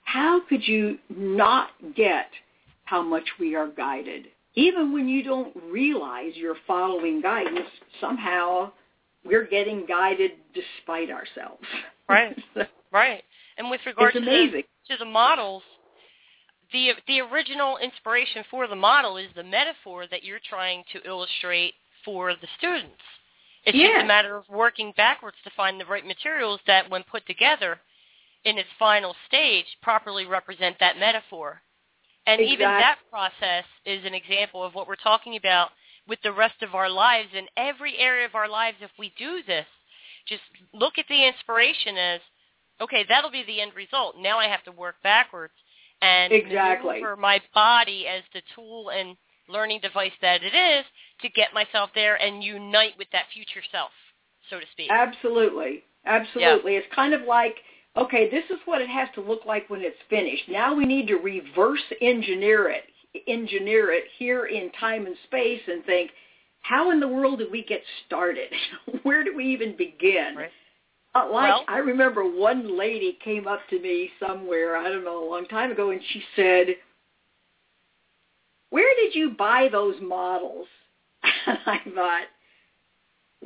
how 0.08 0.40
could 0.48 0.66
you 0.66 0.98
not 1.10 1.72
get 1.94 2.30
how 2.86 3.02
much 3.02 3.26
we 3.42 3.56
are 3.56 3.68
guided? 3.68 4.28
Even 4.56 4.94
when 4.94 5.10
you 5.10 5.22
don't 5.22 5.54
realize 5.70 6.32
you're 6.36 6.56
following 6.66 7.22
guidance, 7.22 7.68
somehow 8.00 8.72
we're 9.26 9.46
getting 9.46 9.86
guided 9.86 10.32
despite 10.54 11.12
ourselves. 11.12 11.62
Right. 12.08 12.36
right. 12.94 13.22
And 13.58 13.70
with 13.70 13.82
regard 13.86 14.14
to 14.14 14.22
the 14.22 14.64
to 14.88 14.98
the 14.98 15.06
models, 15.06 15.62
the 16.72 16.92
the 17.06 17.20
original 17.20 17.78
inspiration 17.78 18.46
for 18.50 18.66
the 18.66 18.78
model 18.78 19.18
is 19.18 19.28
the 19.36 19.44
metaphor 19.44 20.06
that 20.10 20.24
you're 20.24 20.40
trying 20.50 20.86
to 20.94 21.06
illustrate 21.06 21.74
for 22.06 22.32
the 22.32 22.48
students. 22.58 22.96
It's 23.66 23.78
just 23.78 24.06
a 24.06 24.08
matter 24.08 24.38
of 24.38 24.46
working 24.50 24.94
backwards 24.96 25.36
to 25.44 25.50
find 25.58 25.78
the 25.78 25.86
right 25.86 26.06
materials 26.06 26.62
that, 26.66 26.90
when 26.90 27.04
put 27.04 27.28
together 27.28 27.80
in 28.46 28.58
its 28.58 28.70
final 28.80 29.16
stage, 29.28 29.66
properly 29.82 30.26
represent 30.26 30.78
that 30.80 30.98
metaphor. 30.98 31.62
And 32.26 32.42
even 32.42 32.66
that 32.66 32.98
process 33.10 33.64
is 33.86 34.06
an 34.06 34.14
example 34.14 34.64
of 34.64 34.76
what 34.76 34.88
we're 34.88 34.96
talking 34.96 35.38
about 35.38 35.70
with 36.08 36.20
the 36.24 36.32
rest 36.32 36.62
of 36.62 36.76
our 36.76 36.90
lives 36.90 37.30
in 37.34 37.46
every 37.56 37.98
area 37.98 38.26
of 38.26 38.36
our 38.36 38.50
lives. 38.50 38.78
If 38.82 38.92
we 39.00 39.14
do 39.18 39.42
this, 39.48 39.66
just 40.28 40.42
look 40.74 40.98
at 40.98 41.06
the 41.08 41.26
inspiration 41.26 41.98
as, 41.98 42.22
okay, 42.82 43.06
that'll 43.08 43.32
be 43.32 43.44
the 43.48 43.62
end 43.62 43.72
result. 43.76 44.16
Now 44.20 44.40
I 44.40 44.48
have 44.48 44.64
to 44.64 44.72
work 44.72 44.96
backwards 45.04 45.54
and 46.02 46.34
Exactly. 46.34 46.96
maneuver 46.96 47.16
my 47.16 47.42
body 47.54 48.06
as 48.08 48.24
the 48.34 48.42
tool 48.54 48.90
and 48.90 49.16
learning 49.50 49.80
device 49.82 50.12
that 50.22 50.44
it 50.44 50.54
is 50.54 50.86
to 51.22 51.30
get 51.30 51.54
myself 51.54 51.90
there 51.96 52.22
and 52.22 52.44
unite 52.44 52.94
with 52.98 53.08
that 53.14 53.26
future 53.34 53.66
self, 53.72 53.92
so 54.50 54.60
to 54.60 54.66
speak. 54.74 54.90
Absolutely. 54.92 55.84
Absolutely. 56.06 56.76
It's 56.76 56.94
kind 56.94 57.14
of 57.14 57.22
like, 57.22 57.56
okay, 57.98 58.30
this 58.30 58.44
is 58.50 58.58
what 58.66 58.82
it 58.82 58.90
has 58.90 59.08
to 59.16 59.22
look 59.22 59.46
like 59.46 59.70
when 59.70 59.82
it's 59.82 59.98
finished. 60.10 60.44
Now 60.50 60.74
we 60.74 60.86
need 60.86 61.08
to 61.08 61.16
reverse 61.16 61.82
engineer 62.02 62.70
it, 62.70 62.84
engineer 63.28 63.92
it 63.92 64.06
here 64.18 64.46
in 64.46 64.72
time 64.80 65.06
and 65.06 65.16
space 65.26 65.62
and 65.68 65.84
think, 65.86 66.12
how 66.62 66.92
in 66.92 67.00
the 67.00 67.08
world 67.08 67.40
did 67.40 67.52
we 67.52 67.64
get 67.64 67.82
started? 68.06 68.52
Where 69.04 69.24
do 69.24 69.36
we 69.36 69.46
even 69.46 69.76
begin? 69.78 70.36
Right. 70.36 70.52
Uh, 71.16 71.30
like 71.32 71.50
Well- 71.50 71.66
I 71.68 71.78
remember 71.78 72.24
one 72.24 72.78
lady 72.78 73.18
came 73.24 73.48
up 73.48 73.62
to 73.70 73.80
me 73.80 74.12
somewhere, 74.20 74.78
I 74.78 74.90
don't 74.90 75.06
know, 75.06 75.24
a 75.24 75.30
long 75.30 75.46
time 75.48 75.72
ago, 75.72 75.92
and 75.92 76.02
she 76.12 76.24
said, 76.36 76.76
"Where 78.70 78.94
did 78.96 79.16
you 79.16 79.32
buy 79.32 79.70
those 79.72 79.96
models?" 80.02 80.68
And 81.24 81.58
I 81.66 81.80
thought, 81.96 82.28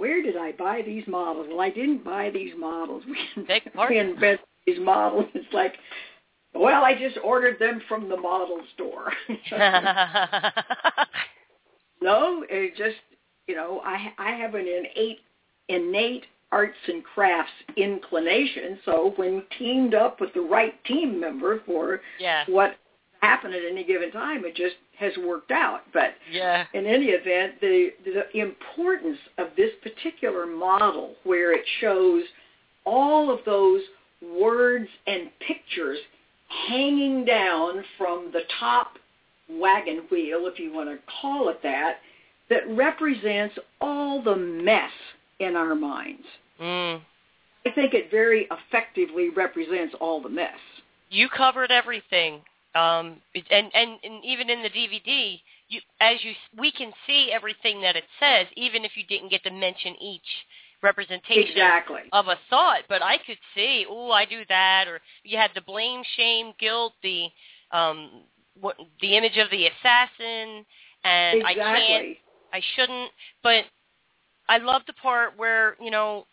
"Where 0.02 0.24
did 0.24 0.36
I 0.36 0.52
buy 0.54 0.82
these 0.82 1.06
models?" 1.06 1.46
Well, 1.48 1.62
I 1.62 1.70
didn't 1.70 2.04
buy 2.04 2.32
these 2.32 2.56
models. 2.58 3.04
We, 3.36 3.44
Beg 3.44 3.70
your 3.72 3.88
we 3.88 4.00
invented 4.00 4.40
these 4.66 4.80
models. 4.80 5.26
It's 5.36 5.54
like, 5.54 5.76
well, 6.56 6.84
I 6.84 6.96
just 6.98 7.20
ordered 7.24 7.60
them 7.60 7.84
from 7.88 8.10
the 8.10 8.18
model 8.18 8.62
store. 8.74 9.14
no, 12.02 12.44
it 12.50 12.76
just 12.76 12.98
you 13.46 13.56
know, 13.56 13.82
I 13.86 14.12
I 14.18 14.32
have 14.32 14.56
an 14.56 14.66
innate 14.68 15.20
innate 15.70 16.26
arts 16.52 16.78
and 16.88 17.04
crafts 17.04 17.52
inclination. 17.78 18.80
So 18.86 19.14
when 19.18 19.44
teamed 19.60 19.94
up 19.94 20.20
with 20.20 20.34
the 20.34 20.42
right 20.42 20.74
team 20.86 21.20
member 21.20 21.62
for 21.68 22.02
yeah. 22.20 22.44
what 22.48 22.76
happened 23.22 23.54
at 23.54 23.64
any 23.64 23.84
given 23.84 24.12
time, 24.12 24.44
it 24.46 24.56
just 24.56 24.76
has 24.98 25.16
worked 25.18 25.52
out. 25.52 25.84
But 25.94 26.16
Yeah. 26.30 26.66
in 26.74 26.86
any 26.86 27.10
event, 27.10 27.60
the 27.62 27.94
the 28.04 28.38
importance 28.40 29.20
of 29.38 29.56
this 29.56 29.74
particular 29.76 30.46
model, 30.46 31.16
where 31.24 31.52
it 31.52 31.68
shows 31.80 32.24
all 32.86 33.30
of 33.30 33.44
those 33.46 33.84
words 34.22 34.90
and 35.08 35.38
pictures 35.40 36.00
hanging 36.48 37.26
down 37.26 37.84
from 37.98 38.32
the 38.32 38.44
top 38.60 38.98
wagon 39.50 40.00
wheel, 40.10 40.48
if 40.48 40.60
you 40.60 40.72
want 40.72 40.90
to 40.90 40.98
call 41.22 41.50
it 41.50 41.62
that, 41.64 42.00
that 42.50 42.68
represents 42.70 43.58
all 43.80 44.22
the 44.22 44.36
mess 44.36 44.92
in 45.40 45.56
our 45.56 45.76
minds. 45.76 46.28
Mm. 46.60 47.02
I 47.66 47.70
think 47.72 47.94
it 47.94 48.10
very 48.12 48.48
effectively 48.52 49.30
represents 49.30 49.96
all 50.00 50.22
the 50.22 50.30
mess. 50.30 50.60
You 51.10 51.30
covered 51.30 51.72
everything. 51.72 52.42
Um, 52.74 53.22
and, 53.36 53.72
and, 53.74 54.00
and 54.04 54.24
even 54.24 54.50
in 54.50 54.64
the 54.64 54.70
DVD, 54.70 55.40
you, 55.68 55.82
as 56.00 56.18
you, 56.24 56.34
we 56.58 56.72
can 56.72 56.92
see 57.06 57.32
everything 57.32 57.82
that 57.82 57.96
it 57.96 58.06
says, 58.20 58.48
even 58.56 58.86
if 58.86 58.92
you 58.96 59.04
didn't 59.10 59.30
get 59.30 59.44
to 59.44 59.52
mention 59.52 59.96
each 60.02 60.22
representation 60.84 61.52
Exactly. 61.52 62.02
of 62.12 62.28
a 62.28 62.38
thought. 62.50 62.84
But 62.90 63.02
I 63.02 63.18
could 63.18 63.38
see, 63.56 63.86
oh, 63.90 64.12
I 64.12 64.26
do 64.26 64.42
that, 64.50 64.86
or 64.88 65.00
you 65.24 65.38
had 65.38 65.52
the 65.54 65.62
blame, 65.62 66.02
shame, 66.16 66.54
guilt, 66.60 66.94
the 67.04 67.28
um, 67.72 68.24
what, 68.60 68.76
the 69.02 69.16
image 69.16 69.38
of 69.38 69.50
the 69.50 69.68
assassin, 69.68 70.66
and 71.04 71.44
I 71.46 71.54
can't 71.54 72.18
I 72.54 72.62
shouldn't. 72.76 73.12
But 73.44 73.66
I 74.50 74.58
love 74.58 74.82
the 74.88 74.94
part 74.94 75.38
where 75.38 75.78
you 75.82 75.92
know, 75.92 76.26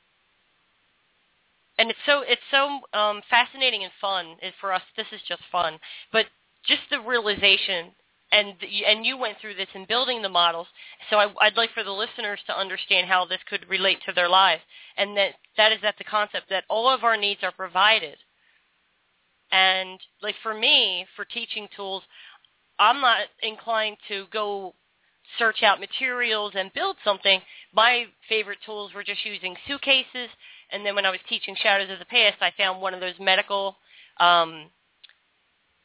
and 1.79 1.91
it's 1.91 1.99
so 2.05 2.22
it's 2.26 2.43
so 2.51 2.81
um, 2.99 3.22
fascinating 3.31 3.85
and 3.85 3.93
fun. 4.01 4.37
Is 4.43 4.55
for 4.61 4.72
us, 4.72 4.83
this 4.97 5.07
is 5.12 5.20
just 5.29 5.43
fun. 5.51 5.79
But 6.12 6.26
just 6.66 6.83
the 6.91 7.01
realization 7.01 7.93
and 8.33 8.55
and 8.87 9.07
you 9.07 9.16
went 9.16 9.39
through 9.41 9.55
this 9.55 9.68
in 9.74 9.87
building 9.87 10.22
the 10.22 10.29
models. 10.29 10.66
So 11.11 11.16
I, 11.16 11.26
would 11.26 11.57
like 11.57 11.70
for 11.72 11.85
the 11.85 11.93
listeners 11.93 12.41
to 12.47 12.59
understand 12.59 13.09
how 13.09 13.24
this 13.24 13.41
could 13.49 13.68
relate 13.68 13.99
to 14.07 14.12
their 14.12 14.29
lives, 14.29 14.62
and 14.97 15.16
that 15.16 15.35
that 15.57 15.72
is 15.72 15.79
that 15.83 15.95
the 15.99 16.05
concept 16.05 16.51
that 16.51 16.64
all 16.68 16.93
of 16.93 17.05
our 17.05 17.16
needs 17.16 17.41
are 17.43 17.53
provided. 17.53 18.16
And 19.51 19.99
like 20.22 20.35
for 20.43 20.53
me, 20.53 21.07
for 21.16 21.24
teaching 21.24 21.68
tools, 21.74 22.03
I'm 22.79 23.01
not 23.01 23.29
inclined 23.43 23.97
to 24.09 24.26
go 24.31 24.74
search 25.39 25.62
out 25.62 25.81
materials 25.81 26.53
and 26.55 26.72
build 26.74 26.97
something. 27.05 27.41
My 27.74 28.05
favorite 28.29 28.59
tools 28.64 28.93
were 28.95 29.05
just 29.05 29.24
using 29.24 29.57
suitcases, 29.66 30.29
and 30.70 30.84
then 30.84 30.94
when 30.94 31.06
I 31.06 31.10
was 31.10 31.20
teaching 31.28 31.56
Shadows 31.60 31.90
of 31.90 31.98
the 31.98 32.04
Past, 32.04 32.36
I 32.40 32.52
found 32.56 32.80
one 32.80 32.94
of 32.94 33.00
those 33.00 33.14
medical 33.18 33.76
um, 34.20 34.66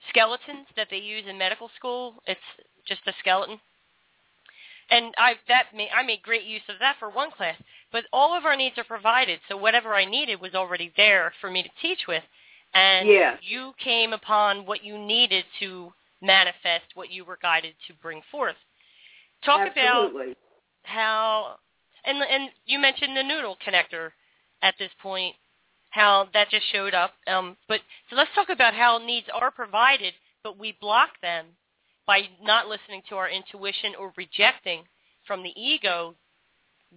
skeletons 0.10 0.68
that 0.76 0.88
they 0.90 0.98
use 0.98 1.24
in 1.28 1.38
medical 1.38 1.70
school. 1.78 2.16
It's 2.28 2.40
just 2.88 3.02
a 3.08 3.14
skeleton. 3.20 3.60
And 4.90 5.14
I 5.18 5.36
that 5.48 5.68
made, 5.76 5.90
I 5.96 6.04
made 6.04 6.22
great 6.22 6.44
use 6.44 6.62
of 6.68 6.76
that 6.80 6.98
for 7.00 7.10
one 7.10 7.32
class. 7.32 7.56
But 7.92 8.04
all 8.12 8.38
of 8.38 8.46
our 8.46 8.56
needs 8.56 8.78
are 8.78 8.84
provided, 8.84 9.40
so 9.48 9.56
whatever 9.56 9.96
I 9.96 10.06
needed 10.06 10.42
was 10.42 10.56
already 10.56 10.92
there 10.98 11.32
for 11.40 11.50
me 11.50 11.64
to 11.64 11.70
teach 11.82 12.00
with. 12.08 12.24
And 12.74 13.08
yes. 13.08 13.40
you 13.42 13.74
came 13.82 14.14
upon 14.14 14.66
what 14.66 14.84
you 14.84 14.98
needed 14.98 15.46
to 15.60 15.94
manifest 16.22 16.86
what 16.96 17.12
you 17.12 17.24
were 17.24 17.38
guided 17.42 17.76
to 17.88 17.94
bring 18.02 18.22
forth. 18.32 18.56
Talk 19.46 19.68
Absolutely. 19.68 20.24
about 20.24 20.38
how 20.84 21.56
and 22.06 22.18
and 22.18 22.50
you 22.66 22.80
mentioned 22.80 23.16
the 23.16 23.24
noodle 23.24 23.58
connector 23.66 24.12
at 24.64 24.76
this 24.80 24.92
point 25.02 25.36
how 25.90 26.28
that 26.34 26.50
just 26.50 26.66
showed 26.72 26.96
up. 26.96 27.12
Um, 27.28 27.56
but 27.68 27.82
so 28.10 28.16
let's 28.16 28.32
talk 28.34 28.50
about 28.50 28.74
how 28.74 28.98
needs 28.98 29.28
are 29.32 29.52
provided, 29.52 30.14
but 30.44 30.58
we 30.58 30.76
block 30.82 31.10
them 31.22 31.46
by 32.08 32.22
not 32.42 32.68
listening 32.68 33.04
to 33.10 33.16
our 33.16 33.30
intuition 33.30 33.94
or 34.00 34.12
rejecting 34.18 34.84
from 35.28 35.44
the 35.44 35.54
ego 35.56 36.16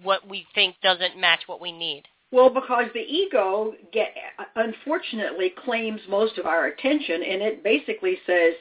what 0.02 0.26
we 0.28 0.46
think 0.54 0.76
doesn't 0.82 1.18
match 1.18 1.40
what 1.46 1.60
we 1.60 1.72
need. 1.72 2.04
Well, 2.32 2.50
because 2.50 2.86
the 2.92 3.00
ego 3.00 3.74
get 3.92 4.14
unfortunately 4.56 5.52
claims 5.64 6.00
most 6.08 6.38
of 6.38 6.46
our 6.46 6.66
attention, 6.66 7.22
and 7.22 7.40
it 7.42 7.62
basically 7.62 8.18
says, 8.26 8.54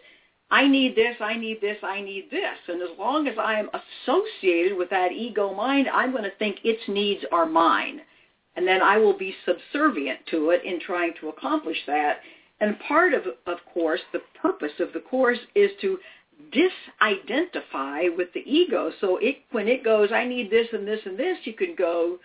"I 0.52 0.68
need 0.68 0.96
this, 0.96 1.16
I 1.20 1.36
need 1.36 1.62
this, 1.62 1.78
I 1.82 2.02
need 2.02 2.30
this," 2.30 2.58
and 2.68 2.82
as 2.82 2.96
long 3.00 3.28
as 3.28 3.38
I 3.38 3.58
am 3.58 3.70
associated 3.74 4.78
with 4.78 4.90
that 4.92 5.14
ego 5.14 5.54
mind, 5.54 5.90
I'm 5.90 6.12
going 6.12 6.24
to 6.26 6.38
think 6.38 6.60
its 6.64 6.88
needs 6.88 7.26
are 7.32 7.46
mine 7.46 8.02
and 8.56 8.68
then 8.68 8.82
I 8.82 8.98
will 8.98 9.18
be 9.18 9.36
subservient 9.46 10.20
to 10.32 10.52
it 10.52 10.64
in 10.64 10.80
trying 10.80 11.14
to 11.20 11.30
accomplish 11.30 11.78
that. 11.88 12.20
And 12.62 12.80
part 12.88 13.14
of, 13.14 13.24
of 13.48 13.58
course, 13.74 14.00
the 14.14 14.22
purpose 14.42 14.72
of 14.80 14.94
the 14.94 15.02
course 15.02 15.40
is 15.56 15.72
to 15.82 15.98
disidentify 16.54 18.16
with 18.16 18.32
the 18.34 18.44
ego. 18.46 18.92
So 19.02 19.18
it, 19.18 19.38
when 19.52 19.68
it 19.68 19.84
goes, 19.84 20.12
I 20.12 20.26
need 20.26 20.50
this 20.50 20.68
and 20.72 20.88
this 20.88 21.02
and 21.06 21.18
this, 21.20 21.38
you 21.44 21.54
can 21.54 21.76
go, 21.76 22.18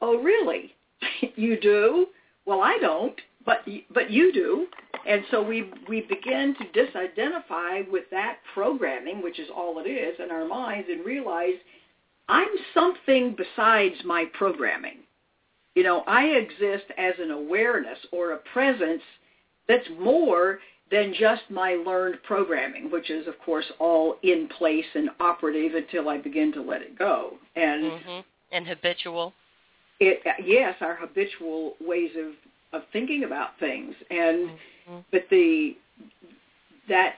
oh, 0.00 0.18
really? 0.18 0.74
you 1.36 1.58
do? 1.58 2.06
Well, 2.46 2.60
I 2.60 2.78
don't, 2.80 3.18
but 3.44 3.60
but 3.92 4.10
you 4.10 4.32
do. 4.32 4.66
And 5.06 5.22
so 5.30 5.42
we 5.42 5.70
we 5.88 6.02
begin 6.02 6.54
to 6.56 6.64
disidentify 6.78 7.90
with 7.90 8.04
that 8.10 8.38
programming, 8.54 9.22
which 9.22 9.38
is 9.38 9.48
all 9.54 9.78
it 9.78 9.88
is, 9.88 10.18
in 10.18 10.30
our 10.30 10.46
minds, 10.46 10.88
and 10.90 11.04
realize 11.04 11.54
I'm 12.28 12.48
something 12.74 13.36
besides 13.36 13.96
my 14.04 14.26
programming. 14.34 14.98
You 15.74 15.82
know, 15.84 16.00
I 16.06 16.24
exist 16.24 16.84
as 16.98 17.14
an 17.20 17.30
awareness 17.30 17.98
or 18.12 18.32
a 18.32 18.38
presence 18.52 19.02
that's 19.68 19.88
more 19.98 20.58
than 20.90 21.14
just 21.16 21.42
my 21.48 21.74
learned 21.74 22.20
programming, 22.24 22.90
which 22.90 23.10
is, 23.10 23.26
of 23.28 23.38
course, 23.44 23.66
all 23.78 24.16
in 24.22 24.48
place 24.58 24.84
and 24.94 25.10
operative 25.20 25.74
until 25.74 26.08
I 26.08 26.18
begin 26.18 26.52
to 26.52 26.62
let 26.62 26.82
it 26.82 26.98
go. 26.98 27.34
And 27.54 27.84
mm-hmm. 27.84 28.20
and 28.52 28.66
habitual. 28.66 29.32
It 30.00 30.20
yes, 30.44 30.74
our 30.80 30.96
habitual 30.96 31.74
ways 31.80 32.10
of 32.18 32.32
of 32.72 32.86
thinking 32.92 33.24
about 33.24 33.50
things, 33.60 33.94
and 34.10 34.48
mm-hmm. 34.48 34.98
but 35.12 35.22
the 35.30 35.76
that 36.88 37.16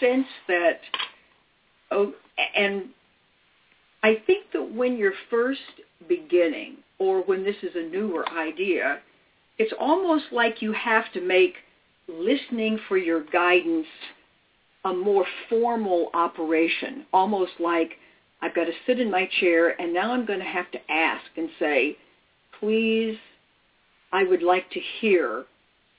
sense 0.00 0.26
that 0.48 0.80
oh, 1.92 2.12
and 2.56 2.86
I 4.02 4.20
think 4.26 4.46
that 4.52 4.74
when 4.74 4.96
you're 4.96 5.12
first 5.30 5.60
beginning 6.08 6.78
or 7.02 7.20
when 7.22 7.42
this 7.42 7.56
is 7.64 7.74
a 7.74 7.82
newer 7.82 8.24
idea, 8.28 9.00
it's 9.58 9.72
almost 9.80 10.26
like 10.30 10.62
you 10.62 10.72
have 10.72 11.12
to 11.12 11.20
make 11.20 11.54
listening 12.08 12.78
for 12.88 12.96
your 12.96 13.24
guidance 13.24 13.88
a 14.84 14.94
more 14.94 15.26
formal 15.48 16.10
operation, 16.14 17.04
almost 17.12 17.52
like 17.58 17.92
I've 18.40 18.54
got 18.54 18.64
to 18.64 18.72
sit 18.86 19.00
in 19.00 19.10
my 19.10 19.28
chair 19.40 19.80
and 19.80 19.92
now 19.92 20.12
I'm 20.12 20.24
going 20.24 20.38
to 20.38 20.44
have 20.44 20.70
to 20.72 20.78
ask 20.90 21.24
and 21.36 21.48
say, 21.58 21.96
please, 22.60 23.18
I 24.12 24.22
would 24.22 24.42
like 24.42 24.70
to 24.70 24.80
hear 25.00 25.44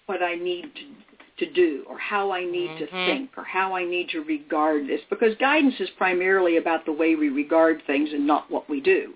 what 0.06 0.24
I 0.24 0.36
need 0.36 0.72
to, 0.76 1.46
to 1.46 1.54
do 1.54 1.84
or 1.90 1.98
how 1.98 2.32
I 2.32 2.46
need 2.46 2.70
mm-hmm. 2.70 2.86
to 2.86 3.06
think 3.06 3.32
or 3.36 3.44
how 3.44 3.76
I 3.76 3.84
need 3.84 4.08
to 4.10 4.22
regard 4.22 4.88
this 4.88 5.02
because 5.10 5.36
guidance 5.38 5.76
is 5.80 5.90
primarily 5.98 6.58
about 6.58 6.86
the 6.86 6.94
way 6.94 7.16
we 7.16 7.28
regard 7.28 7.82
things 7.88 8.10
and 8.14 8.26
not 8.26 8.50
what 8.50 8.70
we 8.70 8.80
do 8.80 9.14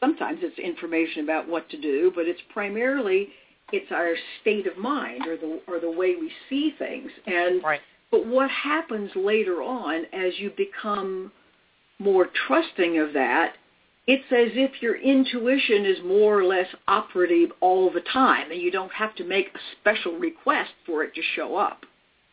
sometimes 0.00 0.40
it's 0.42 0.58
information 0.58 1.24
about 1.24 1.48
what 1.48 1.68
to 1.70 1.80
do, 1.80 2.12
but 2.14 2.26
it's 2.26 2.40
primarily 2.52 3.28
it's 3.72 3.90
our 3.90 4.14
state 4.40 4.66
of 4.66 4.78
mind 4.78 5.26
or 5.26 5.36
the 5.36 5.60
or 5.66 5.80
the 5.80 5.90
way 5.90 6.14
we 6.16 6.30
see 6.48 6.72
things. 6.78 7.10
And 7.26 7.62
right. 7.64 7.80
but 8.10 8.26
what 8.26 8.50
happens 8.50 9.10
later 9.16 9.62
on 9.62 10.04
as 10.12 10.38
you 10.38 10.52
become 10.56 11.32
more 11.98 12.28
trusting 12.46 12.98
of 12.98 13.12
that, 13.14 13.54
it's 14.06 14.30
as 14.30 14.52
if 14.54 14.82
your 14.82 14.96
intuition 14.96 15.84
is 15.84 15.98
more 16.04 16.38
or 16.38 16.44
less 16.44 16.68
operative 16.86 17.50
all 17.60 17.90
the 17.90 18.02
time, 18.12 18.50
and 18.50 18.60
you 18.60 18.70
don't 18.70 18.92
have 18.92 19.14
to 19.16 19.24
make 19.24 19.48
a 19.48 19.58
special 19.80 20.12
request 20.18 20.70
for 20.84 21.02
it 21.02 21.14
to 21.14 21.22
show 21.34 21.56
up. 21.56 21.84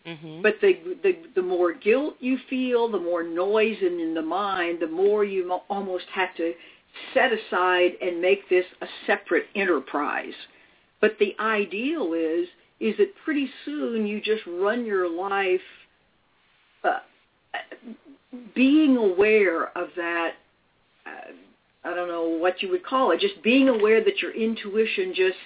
Mm-hmm. 0.05 0.41
But 0.41 0.55
the, 0.61 0.97
the 1.01 1.14
the 1.36 1.41
more 1.41 1.74
guilt 1.74 2.16
you 2.20 2.38
feel, 2.49 2.91
the 2.91 2.99
more 2.99 3.24
noise 3.24 3.78
in, 3.82 3.99
in 4.01 4.14
the 4.14 4.22
mind, 4.22 4.82
the 4.82 4.88
more 4.88 5.24
you 5.24 5.49
almost 5.70 6.05
have 6.14 6.36
to 6.36 6.53
set 7.13 7.31
aside 7.31 7.91
and 8.01 8.21
make 8.21 8.47
this 8.49 8.65
a 8.81 8.87
separate 9.07 9.45
enterprise. 9.55 10.33
But 11.01 11.17
the 11.19 11.35
ideal 11.39 12.13
is 12.13 12.47
is 12.79 12.97
that 12.97 13.13
pretty 13.23 13.49
soon 13.63 14.05
you 14.05 14.19
just 14.19 14.41
run 14.45 14.85
your 14.85 15.09
life 15.09 15.61
uh, 16.83 16.99
being 18.53 18.97
aware 18.97 19.77
of 19.77 19.89
that. 19.95 20.33
Uh, 21.05 21.31
I 21.85 21.93
don't 21.93 22.07
know 22.07 22.27
what 22.27 22.61
you 22.61 22.69
would 22.71 22.85
call 22.85 23.11
it. 23.11 23.19
Just 23.19 23.41
being 23.43 23.69
aware 23.69 24.03
that 24.03 24.21
your 24.21 24.31
intuition 24.31 25.13
just 25.15 25.37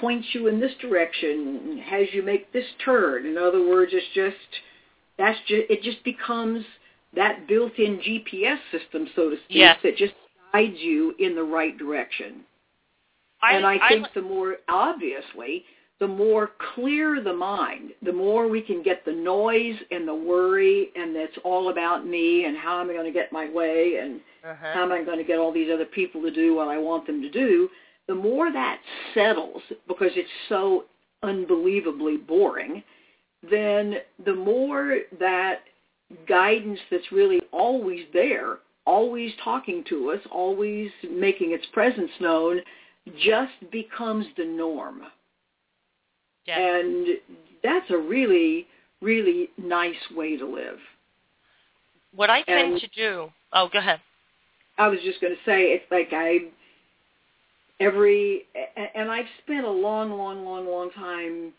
points 0.00 0.28
you 0.32 0.48
in 0.48 0.60
this 0.60 0.72
direction, 0.80 1.82
has 1.86 2.06
you 2.12 2.22
make 2.22 2.52
this 2.52 2.66
turn. 2.84 3.26
In 3.26 3.38
other 3.38 3.66
words, 3.66 3.92
it's 3.94 4.06
just 4.14 4.36
that's 5.18 5.38
just 5.46 5.70
it 5.70 5.82
just 5.82 6.02
becomes 6.04 6.64
that 7.14 7.48
built-in 7.48 7.98
GPS 7.98 8.58
system, 8.70 9.08
so 9.16 9.30
to 9.30 9.36
speak, 9.36 9.56
yes. 9.56 9.78
that 9.82 9.96
just 9.96 10.12
guides 10.56 10.78
you 10.80 11.14
in 11.18 11.34
the 11.34 11.42
right 11.42 11.76
direction. 11.76 12.44
I, 13.42 13.54
and 13.54 13.66
I 13.66 13.78
think 13.88 14.06
I, 14.06 14.10
the 14.14 14.22
more, 14.22 14.56
obviously, 14.68 15.64
the 16.00 16.08
more 16.08 16.50
clear 16.74 17.22
the 17.22 17.32
mind, 17.32 17.90
the 18.02 18.12
more 18.12 18.48
we 18.48 18.60
can 18.60 18.82
get 18.82 19.04
the 19.04 19.12
noise 19.12 19.76
and 19.90 20.06
the 20.06 20.14
worry 20.14 20.90
and 20.94 21.14
that's 21.14 21.36
all 21.44 21.70
about 21.70 22.06
me 22.06 22.44
and 22.44 22.56
how 22.56 22.80
am 22.80 22.90
I 22.90 22.92
going 22.92 23.06
to 23.06 23.18
get 23.18 23.32
my 23.32 23.50
way 23.50 23.98
and 24.00 24.20
uh-huh. 24.44 24.72
how 24.74 24.82
am 24.82 24.92
I 24.92 25.02
going 25.04 25.18
to 25.18 25.24
get 25.24 25.38
all 25.38 25.52
these 25.52 25.70
other 25.72 25.86
people 25.86 26.20
to 26.22 26.30
do 26.30 26.54
what 26.54 26.68
I 26.68 26.78
want 26.78 27.06
them 27.06 27.22
to 27.22 27.30
do, 27.30 27.68
the 28.08 28.14
more 28.14 28.52
that 28.52 28.80
settles 29.14 29.62
because 29.88 30.10
it's 30.16 30.28
so 30.48 30.84
unbelievably 31.22 32.18
boring, 32.18 32.82
then 33.50 33.96
the 34.24 34.34
more 34.34 34.98
that 35.18 35.60
guidance 36.28 36.78
that's 36.90 37.10
really 37.10 37.40
always 37.52 38.04
there 38.12 38.58
always 38.86 39.32
talking 39.42 39.84
to 39.88 40.10
us, 40.10 40.20
always 40.30 40.90
making 41.10 41.52
its 41.52 41.66
presence 41.72 42.10
known, 42.20 42.60
just 43.22 43.52
becomes 43.70 44.26
the 44.36 44.44
norm. 44.44 45.02
Yeah. 46.46 46.58
And 46.58 47.06
that's 47.62 47.90
a 47.90 47.96
really, 47.96 48.66
really 49.02 49.50
nice 49.58 49.94
way 50.14 50.36
to 50.36 50.46
live. 50.46 50.78
What 52.14 52.30
I 52.30 52.42
tend 52.42 52.72
and 52.72 52.80
to 52.80 52.88
do, 52.88 53.28
oh, 53.52 53.68
go 53.72 53.78
ahead. 53.78 54.00
I 54.78 54.88
was 54.88 55.00
just 55.04 55.20
going 55.20 55.34
to 55.34 55.40
say, 55.44 55.72
it's 55.72 55.84
like 55.90 56.08
I, 56.12 56.38
every, 57.80 58.42
and 58.94 59.10
I've 59.10 59.26
spent 59.42 59.66
a 59.66 59.70
long, 59.70 60.12
long, 60.12 60.44
long, 60.44 60.66
long 60.66 60.90
time 60.92 61.52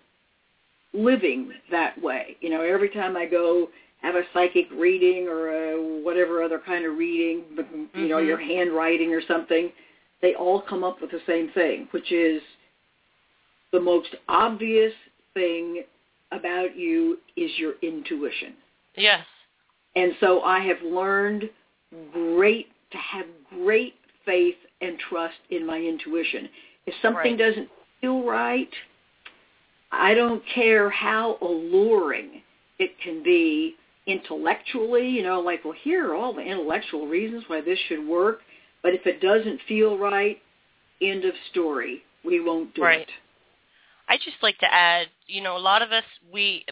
living 0.94 1.52
that 1.72 2.02
way. 2.02 2.38
You 2.42 2.50
know, 2.50 2.62
every 2.62 2.90
time 2.90 3.18
I 3.18 3.26
go 3.26 3.70
have 4.02 4.16
a 4.16 4.24
psychic 4.34 4.68
reading 4.72 5.28
or 5.28 5.50
a 5.50 6.04
whatever 6.04 6.43
other 6.43 6.60
kind 6.60 6.86
of 6.86 6.98
reading, 6.98 7.43
but 7.56 7.68
you 7.72 7.78
mm-hmm. 7.78 8.08
know, 8.08 8.20
your 8.20 8.39
handwriting 8.39 9.14
or 9.14 9.22
something, 9.28 9.72
they 10.22 10.36
all 10.36 10.62
come 10.62 10.84
up 10.84 11.02
with 11.02 11.12
the 11.12 11.22
same 11.28 11.50
thing, 11.52 11.88
which 11.91 12.12
is 12.12 12.41
the 13.72 13.80
most 13.80 14.16
obvious 14.28 14.93
thing 15.34 15.84
about 16.32 16.76
you 16.76 17.18
is 17.36 17.52
your 17.58 17.74
intuition. 17.82 18.54
Yes. 18.95 19.26
And 19.95 20.14
so 20.20 20.41
I 20.41 20.60
have 20.60 20.82
learned 20.84 21.50
great 22.14 22.68
to 22.91 22.98
have 22.98 23.26
great 23.50 23.95
faith 24.26 24.56
and 24.82 24.98
trust 25.10 25.38
in 25.50 25.66
my 25.66 25.78
intuition. 25.78 26.50
If 26.86 26.93
something 27.02 27.38
right. 27.38 27.38
doesn't 27.38 27.70
feel 28.02 28.24
right, 28.24 28.70
I 29.91 30.14
don't 30.14 30.43
care 30.54 30.89
how 30.89 31.38
alluring 31.41 32.41
it 32.80 32.91
can 33.04 33.24
be 33.24 33.76
intellectually, 34.08 35.08
you 35.08 35.24
know, 35.24 35.41
like, 35.41 35.64
well, 35.64 35.76
here 35.84 36.10
are 36.10 36.16
all 36.16 36.34
the 36.34 36.41
intellectual 36.41 37.08
reasons 37.08 37.43
why 37.47 37.62
this 37.62 37.78
should 37.88 38.08
work. 38.08 38.39
But 38.82 38.93
if 38.93 39.05
it 39.05 39.22
doesn't 39.22 39.60
feel 39.68 39.97
right, 39.97 40.38
end 41.01 41.26
of 41.26 41.34
story. 41.51 42.03
We 42.24 42.43
won't 42.43 42.74
do 42.74 42.84
right. 42.84 43.01
it. 43.01 43.10
I 44.10 44.18
just 44.18 44.38
like 44.41 44.58
to 44.60 44.74
add, 44.74 45.08
you 45.28 45.41
know, 45.41 45.58
a 45.58 45.60
lot 45.60 45.82
of 45.82 45.91
us, 45.91 46.03
we, 46.32 46.66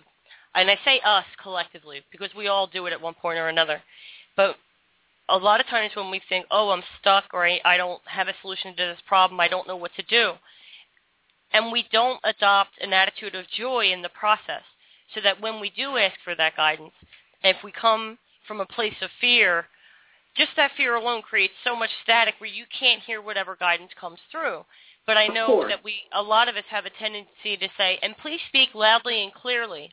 and 0.54 0.70
I 0.70 0.78
say 0.86 1.02
us 1.06 1.26
collectively 1.42 2.02
because 2.12 2.30
we 2.36 2.48
all 2.48 2.68
do 2.68 2.86
it 2.86 2.94
at 2.94 3.02
one 3.02 3.14
point 3.14 3.38
or 3.38 3.50
another, 3.50 3.82
but 4.38 4.56
a 5.28 5.38
lot 5.38 5.60
of 5.60 5.68
times 5.68 5.92
when 5.96 6.12
we 6.12 6.22
think, 6.30 6.46
oh, 6.50 6.70
I'm 6.70 6.84
stuck 7.00 7.26
or 7.34 7.46
I, 7.46 7.60
I 7.66 7.78
don't 7.78 8.02
have 8.06 8.28
a 8.28 8.34
solution 8.42 8.76
to 8.76 8.84
this 8.84 9.00
problem, 9.08 9.40
I 9.40 9.48
don't 9.48 9.68
know 9.68 9.76
what 9.76 9.92
to 9.98 10.04
do, 10.04 10.34
and 11.52 11.72
we 11.72 11.86
don't 11.92 12.20
adopt 12.24 12.72
an 12.80 12.94
attitude 12.94 13.36
of 13.36 13.46
joy 13.58 13.92
in 13.92 14.02
the 14.02 14.10
process 14.10 14.64
so 15.14 15.22
that 15.22 15.42
when 15.42 15.60
we 15.60 15.72
do 15.76 15.98
ask 15.98 16.16
for 16.24 16.36
that 16.36 16.56
guidance, 16.56 16.94
if 17.46 17.58
we 17.64 17.72
come 17.72 18.18
from 18.48 18.62
a 18.62 18.66
place 18.66 18.96
of 19.02 19.10
fear, 19.22 19.66
just 20.36 20.52
that 20.58 20.72
fear 20.76 20.96
alone 20.96 21.22
creates 21.22 21.54
so 21.64 21.76
much 21.76 21.90
static 22.04 22.36
where 22.40 22.50
you 22.50 22.66
can't 22.78 23.02
hear 23.04 23.22
whatever 23.22 23.56
guidance 23.56 23.92
comes 24.00 24.20
through. 24.32 24.66
But 25.08 25.18
I 25.18 25.28
know 25.28 25.68
that 25.68 25.84
we, 25.84 25.96
a 26.14 26.22
lot 26.22 26.50
of 26.50 26.56
us 26.56 26.64
have 26.70 26.86
a 26.86 26.90
tendency 26.90 27.58
to 27.58 27.68
say, 27.78 28.00
and 28.02 28.18
please 28.18 28.40
speak 28.48 28.70
loudly 28.74 29.24
and 29.24 29.34
clearly. 29.34 29.92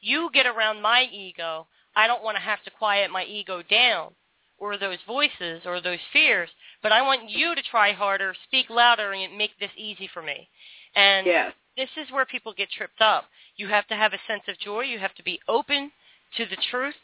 You 0.00 0.30
get 0.32 0.46
around 0.46 0.82
my 0.82 1.08
ego. 1.10 1.66
I 1.96 2.06
don't 2.06 2.22
want 2.22 2.36
to 2.36 2.42
have 2.42 2.62
to 2.64 2.70
quiet 2.70 3.10
my 3.10 3.24
ego 3.24 3.62
down 3.62 4.12
or 4.58 4.76
those 4.76 4.98
voices 5.06 5.62
or 5.64 5.80
those 5.80 5.98
fears, 6.12 6.50
but 6.82 6.92
I 6.92 7.00
want 7.00 7.30
you 7.30 7.54
to 7.54 7.62
try 7.62 7.92
harder, 7.92 8.34
speak 8.46 8.68
louder, 8.68 9.12
and 9.12 9.36
make 9.36 9.58
this 9.58 9.70
easy 9.76 10.08
for 10.12 10.22
me. 10.22 10.48
And 10.94 11.26
yes. 11.26 11.52
this 11.76 11.88
is 11.96 12.12
where 12.12 12.26
people 12.26 12.52
get 12.52 12.68
tripped 12.70 13.00
up. 13.00 13.24
You 13.56 13.68
have 13.68 13.86
to 13.88 13.96
have 13.96 14.12
a 14.12 14.20
sense 14.28 14.42
of 14.46 14.58
joy. 14.58 14.82
You 14.82 14.98
have 14.98 15.14
to 15.14 15.22
be 15.22 15.40
open 15.48 15.90
to 16.36 16.46
the 16.46 16.58
truth 16.70 16.94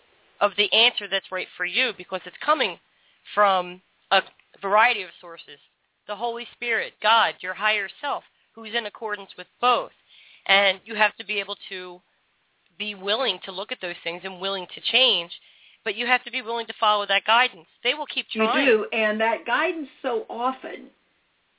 of 0.41 0.53
the 0.57 0.72
answer 0.72 1.07
that's 1.11 1.33
right 1.33 1.49
for 1.57 1.64
you 1.64 1.93
because 1.97 2.20
it's 2.27 2.37
coming 2.45 2.79
from 3.35 3.81
a 4.11 4.20
variety 4.61 5.03
of 5.03 5.11
sources 5.20 5.59
the 6.07 6.16
Holy 6.16 6.47
Spirit, 6.53 6.93
God, 7.03 7.35
your 7.41 7.55
higher 7.55 7.89
self, 8.01 8.22
who's 8.55 8.74
in 8.74 8.87
accordance 8.87 9.31
with 9.37 9.47
both. 9.61 9.91
And 10.47 10.79
you 10.85 10.95
have 10.95 11.16
to 11.16 11.27
be 11.27 11.41
able 11.41 11.57
to 11.68 12.01
be 12.79 12.95
willing 12.95 13.39
to 13.45 13.53
look 13.53 13.72
at 13.72 13.81
those 13.81 13.97
things 14.05 14.22
and 14.24 14.41
willing 14.41 14.66
to 14.74 14.81
change, 14.93 15.33
but 15.85 15.97
you 15.97 16.07
have 16.07 16.22
to 16.24 16.31
be 16.31 16.43
willing 16.43 16.66
to 16.66 16.74
follow 16.79 17.07
that 17.07 17.24
guidance. 17.24 17.66
They 17.83 17.95
will 17.95 18.07
keep 18.07 18.27
trying. 18.29 18.66
You 18.66 18.89
do, 18.91 18.97
and 18.97 19.20
that 19.20 19.47
guidance 19.47 19.89
so 20.03 20.27
often 20.29 20.87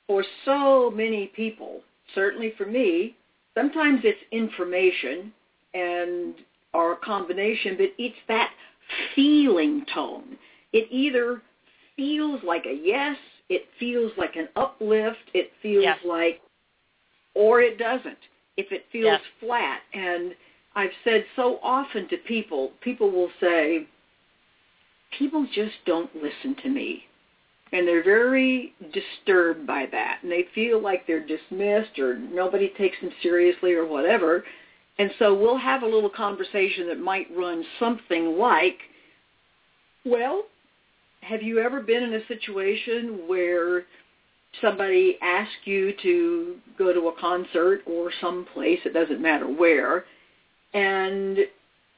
for 0.06 0.24
so 0.44 0.90
many 0.90 1.26
people, 1.26 1.80
certainly 2.14 2.54
for 2.56 2.66
me, 2.66 3.16
sometimes 3.54 4.00
it's 4.04 4.18
information 4.32 5.32
and 5.74 6.34
or 6.74 6.92
a 6.92 6.96
combination, 6.96 7.76
but 7.76 7.88
it's 7.98 8.16
that 8.28 8.50
feeling 9.14 9.84
tone. 9.94 10.36
It 10.72 10.88
either 10.90 11.42
feels 11.96 12.40
like 12.44 12.66
a 12.66 12.74
yes 12.74 13.16
it 13.48 13.66
feels 13.78 14.12
like 14.18 14.36
an 14.36 14.48
uplift. 14.56 15.30
It 15.34 15.50
feels 15.62 15.84
yes. 15.84 15.98
like, 16.04 16.40
or 17.34 17.60
it 17.60 17.78
doesn't. 17.78 18.18
If 18.56 18.72
it 18.72 18.84
feels 18.92 19.04
yes. 19.04 19.20
flat. 19.40 19.80
And 19.94 20.34
I've 20.74 20.90
said 21.04 21.24
so 21.36 21.58
often 21.62 22.08
to 22.08 22.16
people, 22.18 22.72
people 22.82 23.10
will 23.10 23.30
say, 23.40 23.86
people 25.18 25.46
just 25.54 25.74
don't 25.86 26.10
listen 26.14 26.56
to 26.62 26.68
me. 26.68 27.04
And 27.72 27.86
they're 27.86 28.04
very 28.04 28.74
disturbed 28.92 29.66
by 29.66 29.86
that. 29.92 30.18
And 30.22 30.32
they 30.32 30.46
feel 30.54 30.80
like 30.80 31.06
they're 31.06 31.26
dismissed 31.26 31.98
or 31.98 32.18
nobody 32.18 32.72
takes 32.78 32.96
them 33.00 33.10
seriously 33.22 33.74
or 33.74 33.86
whatever. 33.86 34.44
And 34.98 35.10
so 35.18 35.34
we'll 35.34 35.58
have 35.58 35.82
a 35.82 35.86
little 35.86 36.10
conversation 36.10 36.88
that 36.88 36.98
might 36.98 37.26
run 37.36 37.64
something 37.78 38.36
like, 38.36 38.78
well, 40.04 40.44
have 41.20 41.42
you 41.42 41.60
ever 41.60 41.80
been 41.80 42.02
in 42.02 42.14
a 42.14 42.26
situation 42.26 43.28
where 43.28 43.84
somebody 44.60 45.18
asked 45.22 45.66
you 45.66 45.92
to 46.02 46.56
go 46.78 46.92
to 46.92 47.08
a 47.08 47.20
concert 47.20 47.82
or 47.86 48.10
some 48.20 48.46
place, 48.52 48.78
it 48.84 48.92
doesn't 48.92 49.20
matter 49.20 49.46
where, 49.46 50.04
and 50.74 51.38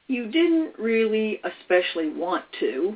you 0.07 0.29
didn't 0.29 0.77
really 0.77 1.39
especially 1.43 2.09
want 2.09 2.43
to. 2.59 2.95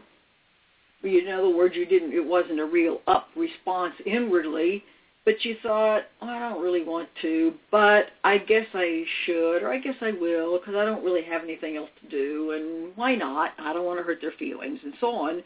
In 1.04 1.28
other 1.30 1.50
words, 1.50 1.76
you 1.76 1.86
didn't. 1.86 2.14
It 2.14 2.26
wasn't 2.26 2.60
a 2.60 2.66
real 2.66 3.02
up 3.08 3.28
response 3.36 3.94
inwardly, 4.06 4.84
but 5.26 5.44
you 5.44 5.58
thought, 5.64 6.04
oh, 6.22 6.28
I 6.28 6.40
don't 6.40 6.62
really 6.62 6.84
want 6.84 7.10
to, 7.24 7.54
but 7.72 8.06
I 8.24 8.38
guess 8.38 8.68
I 8.74 9.04
should, 9.26 9.64
or 9.64 9.74
I 9.74 9.80
guess 9.80 9.96
I 10.00 10.12
will, 10.12 10.60
because 10.60 10.76
I 10.76 10.86
don't 10.86 11.04
really 11.04 11.24
have 11.24 11.44
anything 11.44 11.78
else 11.78 11.90
to 12.04 12.10
do, 12.10 12.52
and 12.52 12.96
why 12.96 13.16
not? 13.16 13.54
I 13.58 13.74
don't 13.74 13.86
want 13.86 14.00
to 14.00 14.04
hurt 14.04 14.22
their 14.22 14.34
feelings, 14.38 14.80
and 14.84 14.94
so 15.00 15.08
on. 15.08 15.44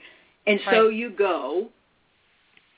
And 0.48 0.60
so 0.70 0.90
you 0.90 1.12
go, 1.12 1.70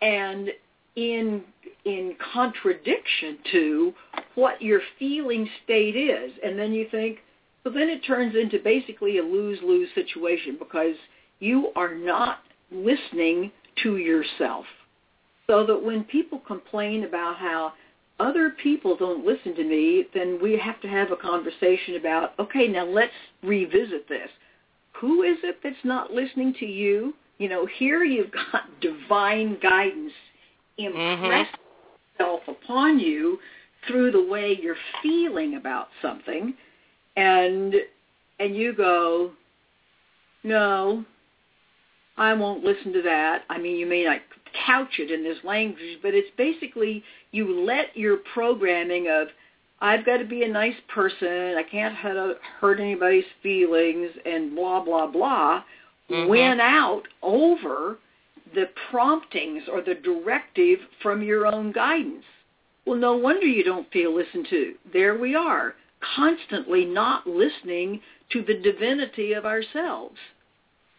and 0.01 0.49
in 0.95 1.43
in 1.85 2.15
contradiction 2.33 3.39
to 3.51 3.93
what 4.35 4.61
your 4.61 4.81
feeling 4.99 5.49
state 5.63 5.95
is, 5.95 6.31
and 6.43 6.57
then 6.59 6.73
you 6.73 6.87
think, 6.91 7.19
well, 7.65 7.73
then 7.73 7.89
it 7.89 8.01
turns 8.05 8.35
into 8.35 8.59
basically 8.63 9.17
a 9.17 9.23
lose-lose 9.23 9.89
situation 9.95 10.57
because 10.59 10.95
you 11.39 11.71
are 11.75 11.95
not 11.95 12.39
listening 12.71 13.51
to 13.81 13.97
yourself. 13.97 14.65
So 15.51 15.65
that 15.65 15.83
when 15.83 16.05
people 16.05 16.39
complain 16.47 17.03
about 17.03 17.35
how 17.35 17.73
other 18.21 18.51
people 18.63 18.95
don't 18.95 19.25
listen 19.25 19.53
to 19.55 19.65
me, 19.65 20.05
then 20.13 20.39
we 20.41 20.57
have 20.57 20.79
to 20.79 20.87
have 20.87 21.11
a 21.11 21.17
conversation 21.17 21.97
about, 21.97 22.31
okay, 22.39 22.69
now 22.69 22.85
let's 22.85 23.11
revisit 23.43 24.07
this. 24.07 24.29
Who 25.01 25.23
is 25.23 25.35
it 25.43 25.57
that's 25.61 25.75
not 25.83 26.13
listening 26.13 26.53
to 26.61 26.65
you? 26.65 27.13
You 27.37 27.49
know, 27.49 27.65
here 27.65 28.05
you've 28.05 28.31
got 28.53 28.63
divine 28.79 29.57
guidance 29.61 30.13
impress 30.77 31.47
mm-hmm. 31.47 32.13
itself 32.13 32.41
upon 32.47 32.97
you 32.97 33.37
through 33.89 34.11
the 34.11 34.25
way 34.31 34.57
you're 34.61 34.77
feeling 35.03 35.55
about 35.55 35.89
something, 36.01 36.53
and 37.17 37.75
and 38.39 38.55
you 38.55 38.71
go, 38.71 39.31
no, 40.45 41.03
I 42.15 42.33
won't 42.35 42.63
listen 42.63 42.93
to 42.93 43.01
that. 43.01 43.43
I 43.49 43.57
mean, 43.57 43.75
you 43.75 43.85
may 43.85 44.05
not 44.05 44.21
couch 44.65 44.99
it 44.99 45.11
in 45.11 45.23
this 45.23 45.37
language, 45.43 45.99
but 46.01 46.13
it's 46.13 46.29
basically 46.37 47.03
you 47.31 47.65
let 47.65 47.95
your 47.95 48.17
programming 48.33 49.07
of 49.09 49.27
I've 49.83 50.05
got 50.05 50.17
to 50.17 50.25
be 50.25 50.43
a 50.43 50.47
nice 50.47 50.75
person, 50.93 51.55
I 51.57 51.63
can't 51.63 51.95
hurt 51.95 52.79
anybody's 52.79 53.25
feelings, 53.41 54.11
and 54.25 54.55
blah 54.55 54.83
blah 54.83 55.07
blah 55.07 55.63
mm-hmm. 56.11 56.29
win 56.29 56.59
out 56.59 57.03
over 57.21 57.97
the 58.53 58.69
promptings 58.89 59.63
or 59.71 59.81
the 59.81 59.95
directive 59.95 60.79
from 61.01 61.23
your 61.23 61.47
own 61.47 61.71
guidance. 61.71 62.25
Well, 62.85 62.97
no 62.97 63.15
wonder 63.15 63.45
you 63.45 63.63
don't 63.63 63.91
feel 63.91 64.13
listened 64.13 64.47
to. 64.49 64.73
There 64.91 65.17
we 65.17 65.35
are, 65.35 65.75
constantly 66.15 66.83
not 66.83 67.27
listening 67.27 68.01
to 68.31 68.43
the 68.43 68.59
divinity 68.59 69.33
of 69.33 69.45
ourselves. 69.45 70.17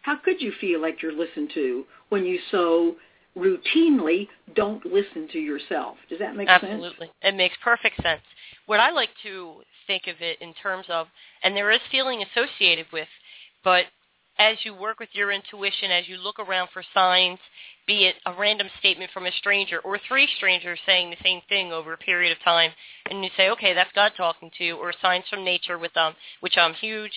How 0.01 0.17
could 0.17 0.41
you 0.41 0.51
feel 0.59 0.81
like 0.81 1.01
you're 1.01 1.13
listened 1.13 1.51
to 1.53 1.85
when 2.09 2.25
you 2.25 2.39
so 2.51 2.95
routinely 3.37 4.27
don't 4.55 4.85
listen 4.85 5.27
to 5.31 5.39
yourself? 5.39 5.97
Does 6.09 6.19
that 6.19 6.35
make 6.35 6.47
Absolutely. 6.47 6.81
sense? 6.81 6.93
Absolutely. 6.93 7.11
It 7.21 7.35
makes 7.35 7.55
perfect 7.63 8.01
sense. 8.01 8.21
What 8.65 8.79
I 8.79 8.91
like 8.91 9.09
to 9.23 9.61
think 9.87 10.03
of 10.07 10.21
it 10.21 10.41
in 10.41 10.53
terms 10.53 10.85
of, 10.89 11.07
and 11.43 11.55
there 11.55 11.71
is 11.71 11.81
feeling 11.91 12.23
associated 12.23 12.85
with, 12.93 13.07
but 13.63 13.85
as 14.39 14.57
you 14.63 14.73
work 14.73 14.99
with 14.99 15.09
your 15.13 15.31
intuition, 15.31 15.91
as 15.91 16.07
you 16.07 16.17
look 16.17 16.39
around 16.39 16.69
for 16.73 16.83
signs, 16.93 17.39
be 17.85 18.05
it 18.05 18.15
a 18.25 18.33
random 18.33 18.67
statement 18.79 19.11
from 19.11 19.25
a 19.25 19.31
stranger 19.31 19.79
or 19.79 19.99
three 20.07 20.27
strangers 20.37 20.79
saying 20.85 21.09
the 21.09 21.17
same 21.23 21.41
thing 21.49 21.71
over 21.71 21.93
a 21.93 21.97
period 21.97 22.31
of 22.31 22.43
time, 22.43 22.71
and 23.09 23.23
you 23.23 23.29
say, 23.37 23.49
okay, 23.49 23.73
that's 23.73 23.91
God 23.93 24.13
talking 24.15 24.49
to 24.57 24.63
you, 24.63 24.75
or 24.75 24.93
signs 25.01 25.25
from 25.29 25.43
nature 25.43 25.77
with 25.77 25.95
um, 25.97 26.15
which 26.39 26.57
I'm 26.57 26.73
huge 26.73 27.11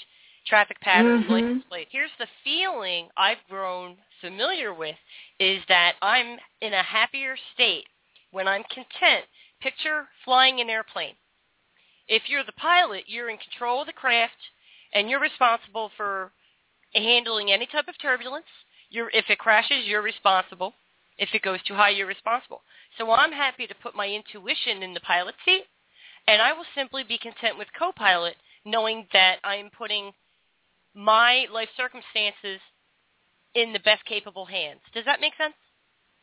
traffic 0.47 0.81
patterns, 0.81 1.25
mm-hmm. 1.25 1.33
license 1.33 1.65
plate. 1.69 1.89
Here's 1.91 2.11
the 2.19 2.27
feeling 2.45 3.09
I've 3.17 3.39
grown 3.49 3.97
familiar 4.21 4.73
with 4.73 4.97
is 5.39 5.63
that 5.69 5.95
I'm 6.03 6.39
in 6.61 6.73
a 6.73 6.83
happier 6.83 7.37
state 7.55 7.85
when 8.31 8.49
I'm 8.49 8.65
content. 8.65 9.25
Picture 9.61 10.09
flying 10.25 10.61
an 10.61 10.71
airplane. 10.71 11.15
If 12.09 12.23
you're 12.29 12.45
the 12.45 12.53
pilot, 12.53 13.05
you're 13.07 13.31
in 13.31 13.39
control 13.39 13.81
of 13.81 13.87
the 13.87 13.93
craft, 13.93 14.37
and 14.93 15.11
you're 15.11 15.21
responsible 15.21 15.91
for 15.97 16.31
handling 16.95 17.51
any 17.51 17.67
type 17.67 17.89
of 17.89 18.01
turbulence. 18.01 18.47
You're, 18.91 19.11
if 19.11 19.25
it 19.29 19.39
crashes, 19.39 19.87
you're 19.87 20.03
responsible. 20.03 20.75
If 21.19 21.31
it 21.35 21.43
goes 21.43 21.63
too 21.67 21.75
high, 21.75 21.91
you're 21.91 22.07
responsible. 22.07 22.63
So 22.99 23.11
I'm 23.11 23.33
happy 23.33 23.67
to 23.67 23.75
put 23.83 23.97
my 23.97 24.07
intuition 24.07 24.83
in 24.83 24.95
the 24.95 25.01
pilot 25.01 25.35
seat, 25.45 25.65
and 26.29 26.41
I 26.41 26.53
will 26.53 26.67
simply 26.75 27.03
be 27.03 27.19
content 27.19 27.59
with 27.59 27.69
co-pilot, 27.79 28.37
knowing 28.65 29.07
that 29.13 29.37
I 29.43 29.57
am 29.57 29.71
putting 29.77 30.13
my 30.95 31.47
life 31.53 31.69
circumstances 31.77 32.61
in 33.57 33.73
the 33.73 33.81
best 33.81 34.05
capable 34.05 34.45
hands. 34.45 34.81
Does 34.95 35.05
that 35.07 35.21
make 35.21 35.33
sense? 35.37 35.55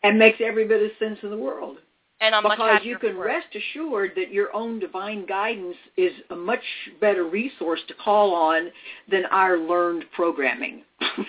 And 0.03 0.19
makes 0.19 0.37
every 0.39 0.67
bit 0.67 0.81
of 0.81 0.91
sense 0.99 1.17
in 1.23 1.31
the 1.31 1.37
world. 1.37 1.77
And 2.21 2.33
I'm 2.33 2.43
because 2.43 2.81
you 2.83 2.97
can 2.99 3.17
rest 3.17 3.47
assured 3.53 4.11
that 4.15 4.31
your 4.31 4.55
own 4.55 4.79
divine 4.79 5.25
guidance 5.25 5.75
is 5.97 6.13
a 6.29 6.35
much 6.35 6.63
better 7.01 7.25
resource 7.25 7.81
to 7.89 7.93
call 7.95 8.33
on 8.33 8.71
than 9.11 9.25
our 9.25 9.57
learned 9.57 10.05
programming. 10.13 10.83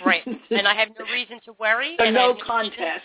right. 0.07 0.22
And 0.50 0.68
I 0.68 0.74
have 0.74 0.88
no 0.96 1.05
reason 1.12 1.40
to 1.46 1.52
worry. 1.59 1.96
So 1.98 2.05
no, 2.05 2.34
no 2.34 2.38
contest. 2.46 3.02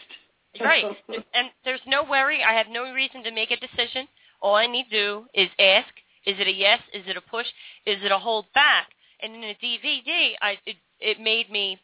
Reason, 0.54 0.68
right. 0.68 0.86
and 1.34 1.50
there's 1.66 1.82
no 1.88 2.04
worry. 2.04 2.44
I 2.44 2.54
have 2.54 2.68
no 2.70 2.94
reason 2.94 3.24
to 3.24 3.32
make 3.32 3.50
a 3.50 3.58
decision. 3.58 4.08
All 4.42 4.56
I 4.56 4.68
need 4.68 4.86
to 4.86 4.90
do 4.90 5.26
is 5.34 5.50
ask, 5.58 5.90
is 6.28 6.36
it 6.38 6.48
a 6.48 6.54
yes? 6.54 6.80
Is 6.94 7.06
it 7.08 7.18
a 7.18 7.22
push? 7.22 7.48
Is 7.88 7.98
it 8.04 8.12
a 8.12 8.20
hold 8.20 8.46
back? 8.54 8.90
And 9.22 9.34
in 9.34 9.44
a 9.44 9.58
DVD, 9.64 10.34
I, 10.42 10.58
it, 10.66 10.76
it 11.00 11.20
made 11.20 11.50
me 11.50 11.80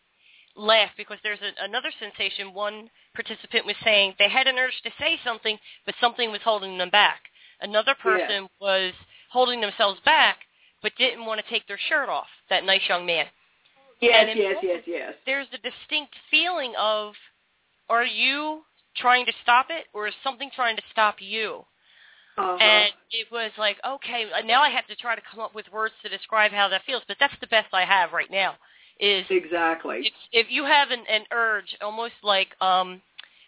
laugh 0.56 0.91
because 0.97 1.18
there's 1.24 1.39
a, 1.41 1.64
another 1.64 1.91
sensation. 1.99 2.53
One 2.53 2.89
participant 3.14 3.66
was 3.66 3.76
saying 3.84 4.16
they 4.18 4.30
had 4.30 4.47
an 4.47 4.58
urge 4.58 4.80
to 4.84 4.91
say 4.99 5.20
something, 5.24 5.58
but 5.86 5.95
something 5.99 6.32
was 6.32 6.41
holding 6.43 6.78
them 6.78 6.89
back. 6.89 7.22
Another 7.62 7.95
person 8.01 8.43
yeah. 8.43 8.47
was 8.60 8.93
holding 9.32 9.62
themselves 9.62 9.99
back, 10.06 10.38
but 10.82 10.91
didn't 10.97 11.26
want 11.26 11.41
to 11.43 11.49
take 11.49 11.68
their 11.68 11.80
shirt 11.89 12.10
off. 12.10 12.28
That 12.49 12.64
nice 12.64 12.82
young 12.88 13.06
man. 13.06 13.26
Yes, 14.01 14.30
yes, 14.36 14.56
yes, 14.62 14.84
yes. 14.86 15.14
There's 15.26 15.47
a 15.53 15.58
distinct 15.58 16.14
feeling 16.30 16.74
of, 16.78 17.14
are 17.89 18.06
you 18.06 18.62
trying 18.97 19.26
to 19.26 19.34
stop 19.41 19.68
it, 19.70 19.86
or 19.93 20.08
is 20.08 20.14
something 20.24 20.49
trying 20.56 20.76
to 20.76 20.84
stop 20.91 21.16
you? 21.20 21.64
Uh-huh. 22.38 22.58
And 22.58 22.91
it 23.12 23.28
was 23.32 23.51
like, 23.58 23.78
okay, 23.88 24.26
now 24.45 24.62
I 24.62 24.70
have 24.70 24.86
to 24.88 24.95
try 24.95 25.16
to 25.16 25.22
come 25.32 25.39
up 25.39 25.56
with 25.56 25.66
words 25.72 25.93
to 26.03 26.10
describe 26.10 26.51
how 26.51 26.68
that 26.68 26.82
feels, 26.86 27.03
but 27.08 27.16
that's 27.20 27.34
the 27.39 27.47
best 27.47 27.74
I 27.74 27.86
have 27.86 28.12
right 28.12 28.30
now 28.30 28.56
is 29.00 29.26
exactly 29.30 30.08
if, 30.08 30.14
if 30.32 30.48
you 30.50 30.66
have 30.66 30.89
an, 30.89 31.04
an 31.10 31.24
urge, 31.32 31.76
almost 31.82 32.14
like 32.24 32.50
um, 32.62 33.02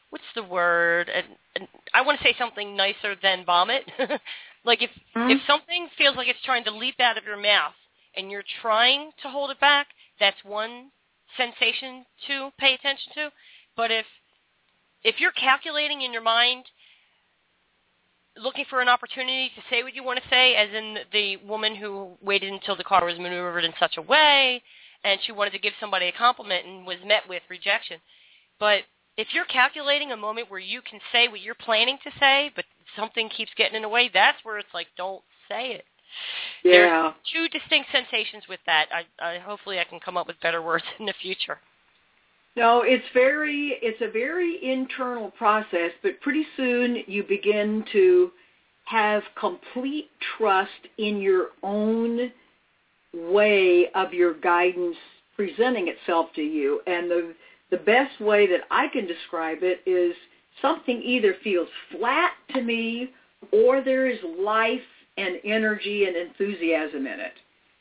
what's 0.09 0.23
the 0.35 0.43
word? 0.43 1.09
And, 1.09 1.25
and 1.55 1.67
I 1.93 2.01
want 2.01 2.19
to 2.19 2.23
say 2.23 2.35
something 2.37 2.75
nicer 2.75 3.15
than 3.21 3.45
vomit. 3.45 3.83
like 4.65 4.81
if 4.81 4.89
mm-hmm. 5.15 5.31
if 5.31 5.39
something 5.47 5.87
feels 5.97 6.15
like 6.15 6.27
it's 6.27 6.43
trying 6.43 6.63
to 6.65 6.71
leap 6.71 6.99
out 6.99 7.17
of 7.17 7.23
your 7.23 7.41
mouth 7.41 7.73
and 8.15 8.31
you're 8.31 8.43
trying 8.61 9.11
to 9.21 9.29
hold 9.29 9.51
it 9.51 9.59
back, 9.59 9.87
that's 10.19 10.37
one 10.43 10.91
sensation 11.37 12.05
to 12.27 12.49
pay 12.59 12.73
attention 12.73 13.13
to. 13.15 13.29
But 13.75 13.91
if 13.91 14.05
if 15.03 15.15
you're 15.19 15.31
calculating 15.31 16.01
in 16.01 16.11
your 16.11 16.23
mind 16.23 16.65
looking 18.35 18.65
for 18.69 18.81
an 18.81 18.87
opportunity 18.87 19.49
to 19.55 19.61
say 19.69 19.81
what 19.81 19.95
you 19.95 20.03
want 20.03 20.19
to 20.21 20.29
say, 20.29 20.55
as 20.55 20.69
in 20.73 20.97
the 21.11 21.37
woman 21.37 21.75
who 21.75 22.11
waited 22.21 22.53
until 22.53 22.75
the 22.75 22.83
car 22.83 23.03
was 23.05 23.17
maneuvered 23.17 23.63
in 23.63 23.73
such 23.79 23.97
a 23.97 24.01
way 24.01 24.61
and 25.03 25.19
she 25.25 25.31
wanted 25.31 25.51
to 25.51 25.59
give 25.59 25.73
somebody 25.79 26.07
a 26.07 26.11
compliment 26.11 26.65
and 26.65 26.85
was 26.85 26.97
met 27.05 27.27
with 27.27 27.43
rejection. 27.49 27.99
But 28.59 28.81
if 29.17 29.27
you're 29.33 29.45
calculating 29.45 30.11
a 30.11 30.17
moment 30.17 30.49
where 30.49 30.59
you 30.59 30.81
can 30.81 30.99
say 31.11 31.27
what 31.27 31.41
you're 31.41 31.55
planning 31.55 31.97
to 32.03 32.11
say, 32.19 32.51
but 32.55 32.65
something 32.95 33.29
keeps 33.29 33.51
getting 33.57 33.75
in 33.75 33.81
the 33.81 33.89
way, 33.89 34.09
that's 34.13 34.37
where 34.43 34.57
it's 34.57 34.73
like, 34.73 34.87
don't 34.97 35.23
say 35.49 35.71
it. 35.71 35.85
Yeah. 36.63 36.71
There's 36.71 37.13
two 37.33 37.59
distinct 37.59 37.89
sensations 37.91 38.43
with 38.47 38.59
that. 38.65 38.87
I, 38.91 39.25
I 39.25 39.39
hopefully 39.39 39.79
I 39.79 39.83
can 39.83 39.99
come 39.99 40.17
up 40.17 40.27
with 40.27 40.39
better 40.41 40.61
words 40.61 40.85
in 40.99 41.05
the 41.05 41.13
future. 41.21 41.59
No, 42.55 42.81
it's 42.81 43.05
very 43.13 43.77
it's 43.83 44.01
a 44.01 44.09
very 44.09 44.57
internal 44.63 45.29
process, 45.31 45.91
but 46.01 46.19
pretty 46.21 46.45
soon 46.55 47.03
you 47.05 47.23
begin 47.23 47.85
to 47.91 48.31
have 48.85 49.21
complete 49.39 50.09
trust 50.37 50.71
in 50.97 51.21
your 51.21 51.49
own 51.61 52.31
way 53.31 53.87
of 53.95 54.13
your 54.13 54.33
guidance 54.35 54.95
presenting 55.35 55.87
itself 55.87 56.27
to 56.35 56.41
you. 56.41 56.81
And 56.87 57.09
the 57.09 57.33
the 57.69 57.77
best 57.77 58.19
way 58.21 58.47
that 58.47 58.61
I 58.71 58.87
can 58.87 59.05
describe 59.05 59.59
it 59.61 59.81
is 59.85 60.15
something 60.61 61.01
either 61.01 61.35
feels 61.43 61.67
flat 61.91 62.31
to 62.53 62.61
me 62.61 63.11
or 63.51 63.81
there 63.81 64.09
is 64.09 64.19
life 64.39 64.79
and 65.17 65.35
energy 65.43 66.05
and 66.05 66.15
enthusiasm 66.15 67.07
in 67.07 67.19
it. 67.19 67.33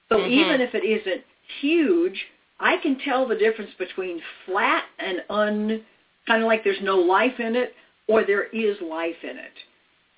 So 0.08 0.16
mm-hmm. 0.16 0.32
even 0.32 0.60
if 0.60 0.74
it 0.74 0.84
isn't 0.84 1.22
huge, 1.60 2.20
I 2.58 2.78
can 2.78 2.98
tell 2.98 3.28
the 3.28 3.36
difference 3.36 3.70
between 3.78 4.20
flat 4.44 4.84
and 4.98 5.18
un 5.30 5.82
kind 6.26 6.42
of 6.42 6.48
like 6.48 6.64
there's 6.64 6.82
no 6.82 6.96
life 6.96 7.38
in 7.38 7.54
it 7.54 7.72
or 8.08 8.24
there 8.24 8.44
is 8.44 8.76
life 8.82 9.22
in 9.22 9.36
it. 9.36 9.52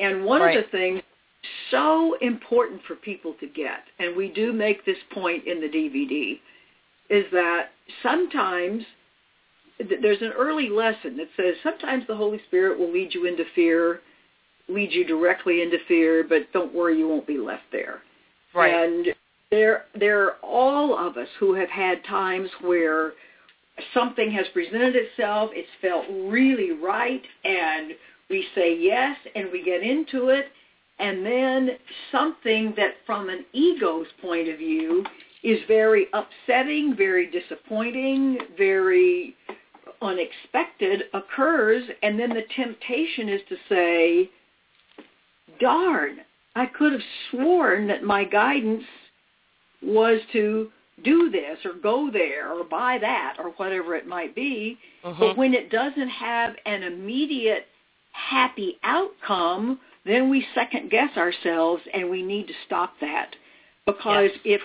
And 0.01 0.25
one 0.25 0.41
right. 0.41 0.57
of 0.57 0.65
the 0.65 0.71
things 0.71 1.03
so 1.71 2.17
important 2.21 2.81
for 2.87 2.97
people 2.97 3.35
to 3.41 3.47
get, 3.47 3.85
and 3.99 4.17
we 4.17 4.29
do 4.29 4.53
make 4.53 4.85
this 4.85 4.99
point 5.13 5.47
in 5.47 5.61
the 5.61 5.69
DVD, 5.69 6.41
is 7.11 7.25
that 7.33 7.71
sometimes 8.03 8.85
there's 9.79 10.23
an 10.23 10.33
early 10.37 10.69
lesson 10.69 11.17
that 11.17 11.29
says 11.37 11.55
sometimes 11.63 12.05
the 12.07 12.17
Holy 12.17 12.41
Spirit 12.49 12.79
will 12.79 12.93
lead 12.93 13.15
you 13.15 13.27
into 13.27 13.45
fear, 13.55 14.01
lead 14.69 14.93
you 14.93 15.05
directly 15.07 15.63
into 15.63 15.79
fear, 15.87 16.25
but 16.29 16.53
don't 16.53 16.75
worry, 16.75 16.99
you 16.99 17.09
won't 17.09 17.27
be 17.27 17.39
left 17.39 17.63
there. 17.71 18.01
Right. 18.55 18.75
And 18.75 19.09
there, 19.51 19.85
there 19.99 20.25
are 20.25 20.37
all 20.43 20.99
of 20.99 21.17
us 21.17 21.29
who 21.39 21.55
have 21.55 21.71
had 21.71 22.05
times 22.05 22.51
where 22.61 23.13
something 23.95 24.31
has 24.33 24.47
presented 24.53 24.97
itself, 24.97 25.51
it's 25.55 25.69
felt 25.81 26.05
really 26.31 26.73
right, 26.73 27.23
and 27.45 27.93
we 28.29 28.45
say 28.55 28.77
yes, 28.77 29.17
and 29.35 29.49
we 29.53 29.63
get 29.63 29.83
into 29.83 30.29
it, 30.29 30.47
and 30.99 31.25
then 31.25 31.71
something 32.11 32.75
that 32.77 32.95
from 33.07 33.29
an 33.29 33.45
ego's 33.53 34.07
point 34.21 34.49
of 34.49 34.59
view 34.59 35.05
is 35.43 35.59
very 35.69 36.07
upsetting, 36.13 36.97
very 36.97 37.31
disappointing, 37.31 38.39
very 38.57 39.37
unexpected 40.03 41.05
occurs, 41.15 41.85
and 42.03 42.19
then 42.19 42.31
the 42.31 42.45
temptation 42.55 43.29
is 43.29 43.41
to 43.49 43.57
say, 43.69 44.31
darn, 45.61 46.19
I 46.55 46.67
could 46.67 46.93
have 46.93 47.03
sworn 47.31 47.87
that 47.89 48.03
my 48.03 48.25
guidance 48.25 48.85
was 49.83 50.21
to 50.33 50.71
do 51.05 51.31
this 51.31 51.59
or 51.65 51.75
go 51.75 52.11
there 52.13 52.53
or 52.53 52.65
buy 52.65 52.99
that 53.01 53.37
or 53.39 53.51
whatever 53.51 53.95
it 53.95 54.07
might 54.07 54.35
be. 54.35 54.77
Uh-huh. 55.05 55.15
But 55.19 55.37
when 55.37 55.55
it 55.55 55.71
doesn't 55.71 56.09
have 56.09 56.55
an 56.67 56.83
immediate 56.83 57.67
happy 58.13 58.79
outcome, 58.83 59.79
then 60.09 60.31
we 60.31 60.47
second 60.55 60.91
guess 60.91 61.17
ourselves 61.17 61.83
and 61.93 62.09
we 62.09 62.23
need 62.23 62.47
to 62.47 62.55
stop 62.67 62.95
that. 63.01 63.37
Because 63.87 64.31
yes. 64.45 64.61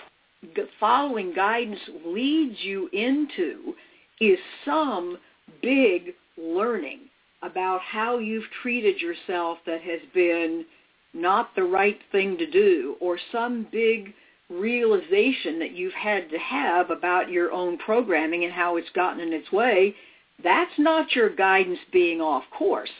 if 0.52 0.68
following 0.80 1.34
guidance 1.34 1.80
leads 2.04 2.56
you 2.62 2.88
into 2.92 3.74
is 4.20 4.38
some 4.64 5.18
big 5.62 6.14
learning 6.36 7.00
about 7.42 7.80
how 7.80 8.18
you've 8.18 8.50
treated 8.62 9.00
yourself 9.00 9.58
that 9.66 9.82
has 9.82 10.00
been 10.14 10.64
not 11.12 11.54
the 11.54 11.62
right 11.62 11.98
thing 12.10 12.36
to 12.38 12.50
do 12.50 12.96
or 13.00 13.18
some 13.30 13.66
big 13.70 14.14
realization 14.50 15.58
that 15.58 15.72
you've 15.72 15.94
had 15.94 16.28
to 16.30 16.38
have 16.38 16.90
about 16.90 17.30
your 17.30 17.52
own 17.52 17.78
programming 17.78 18.44
and 18.44 18.52
how 18.52 18.76
it's 18.76 18.90
gotten 18.94 19.20
in 19.20 19.32
its 19.32 19.50
way, 19.52 19.94
that's 20.42 20.78
not 20.78 21.14
your 21.14 21.30
guidance 21.30 21.78
being 21.92 22.20
off 22.20 22.44
course. 22.56 22.90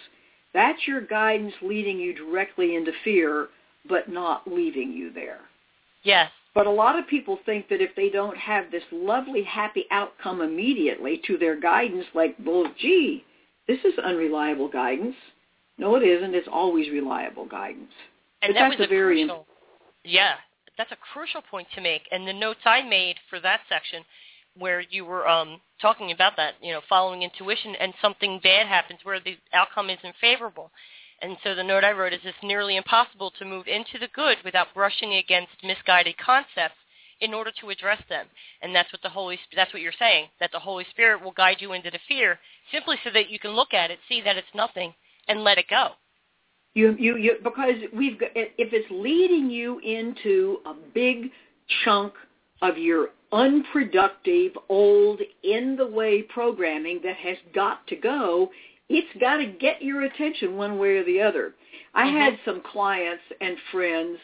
That's 0.54 0.86
your 0.86 1.00
guidance 1.00 1.52
leading 1.60 1.98
you 1.98 2.14
directly 2.14 2.76
into 2.76 2.92
fear, 3.02 3.48
but 3.88 4.08
not 4.08 4.50
leaving 4.50 4.92
you 4.92 5.12
there. 5.12 5.40
Yes. 6.04 6.30
But 6.54 6.66
a 6.68 6.70
lot 6.70 6.96
of 6.96 7.08
people 7.08 7.40
think 7.44 7.68
that 7.68 7.80
if 7.80 7.90
they 7.96 8.08
don't 8.08 8.36
have 8.36 8.70
this 8.70 8.84
lovely, 8.92 9.42
happy 9.42 9.86
outcome 9.90 10.40
immediately 10.40 11.20
to 11.26 11.36
their 11.36 11.58
guidance, 11.58 12.06
like, 12.14 12.36
well, 12.44 12.64
gee, 12.78 13.24
this 13.66 13.80
is 13.84 13.98
unreliable 13.98 14.68
guidance. 14.68 15.16
No, 15.76 15.96
it 15.96 16.04
isn't. 16.04 16.34
It's 16.34 16.48
always 16.50 16.88
reliable 16.90 17.46
guidance. 17.46 17.90
And 18.42 18.54
but 18.54 18.60
that 18.60 18.68
that's 18.68 18.78
was 18.78 18.86
a, 18.86 18.88
very 18.88 19.24
crucial, 19.24 19.46
yeah, 20.04 20.34
that's 20.78 20.92
a 20.92 20.96
crucial 21.12 21.42
point 21.42 21.66
to 21.74 21.80
make. 21.80 22.02
And 22.12 22.28
the 22.28 22.32
notes 22.32 22.60
I 22.64 22.82
made 22.82 23.16
for 23.28 23.40
that 23.40 23.60
section 23.68 24.02
where 24.56 24.80
you 24.80 25.04
were 25.04 25.26
um, 25.28 25.60
talking 25.80 26.12
about 26.12 26.34
that, 26.36 26.54
you 26.62 26.72
know, 26.72 26.80
following 26.88 27.22
intuition 27.22 27.74
and 27.76 27.92
something 28.00 28.40
bad 28.42 28.66
happens 28.66 29.00
where 29.02 29.20
the 29.20 29.36
outcome 29.52 29.90
isn't 29.90 30.14
favorable. 30.20 30.70
And 31.22 31.36
so 31.42 31.54
the 31.54 31.64
note 31.64 31.84
I 31.84 31.92
wrote 31.92 32.12
is 32.12 32.20
it's 32.24 32.36
nearly 32.42 32.76
impossible 32.76 33.32
to 33.38 33.44
move 33.44 33.66
into 33.66 33.98
the 33.98 34.08
good 34.14 34.38
without 34.44 34.74
brushing 34.74 35.14
against 35.14 35.52
misguided 35.62 36.16
concepts 36.18 36.76
in 37.20 37.32
order 37.32 37.50
to 37.60 37.70
address 37.70 38.02
them. 38.08 38.26
And 38.62 38.74
that's 38.74 38.92
what 38.92 39.02
the 39.02 39.08
Holy 39.08 39.38
that's 39.54 39.72
what 39.72 39.82
you're 39.82 39.92
saying, 39.98 40.26
that 40.40 40.50
the 40.52 40.58
Holy 40.58 40.84
Spirit 40.90 41.22
will 41.22 41.32
guide 41.32 41.58
you 41.60 41.72
into 41.72 41.90
the 41.90 42.00
fear 42.06 42.38
simply 42.72 42.96
so 43.04 43.10
that 43.14 43.30
you 43.30 43.38
can 43.38 43.52
look 43.52 43.72
at 43.72 43.90
it, 43.90 43.98
see 44.08 44.20
that 44.22 44.36
it's 44.36 44.46
nothing 44.54 44.92
and 45.28 45.42
let 45.42 45.58
it 45.58 45.66
go. 45.68 45.90
You 46.74 46.96
you 46.98 47.16
you 47.16 47.36
because 47.42 47.76
we've 47.96 48.18
got, 48.18 48.30
if 48.34 48.72
it's 48.72 48.90
leading 48.90 49.48
you 49.48 49.78
into 49.78 50.58
a 50.66 50.74
big 50.92 51.30
chunk 51.84 52.14
of 52.62 52.76
your 52.76 53.10
unproductive, 53.34 54.52
old, 54.68 55.20
in-the-way 55.42 56.22
programming 56.22 57.00
that 57.02 57.16
has 57.16 57.36
got 57.52 57.84
to 57.88 57.96
go, 57.96 58.50
it's 58.88 59.20
got 59.20 59.38
to 59.38 59.46
get 59.46 59.82
your 59.82 60.02
attention 60.02 60.56
one 60.56 60.78
way 60.78 60.96
or 60.96 61.04
the 61.04 61.20
other. 61.20 61.54
I 61.94 62.06
Mhm. 62.06 62.12
had 62.12 62.38
some 62.44 62.60
clients 62.60 63.24
and 63.40 63.58
friends 63.72 64.18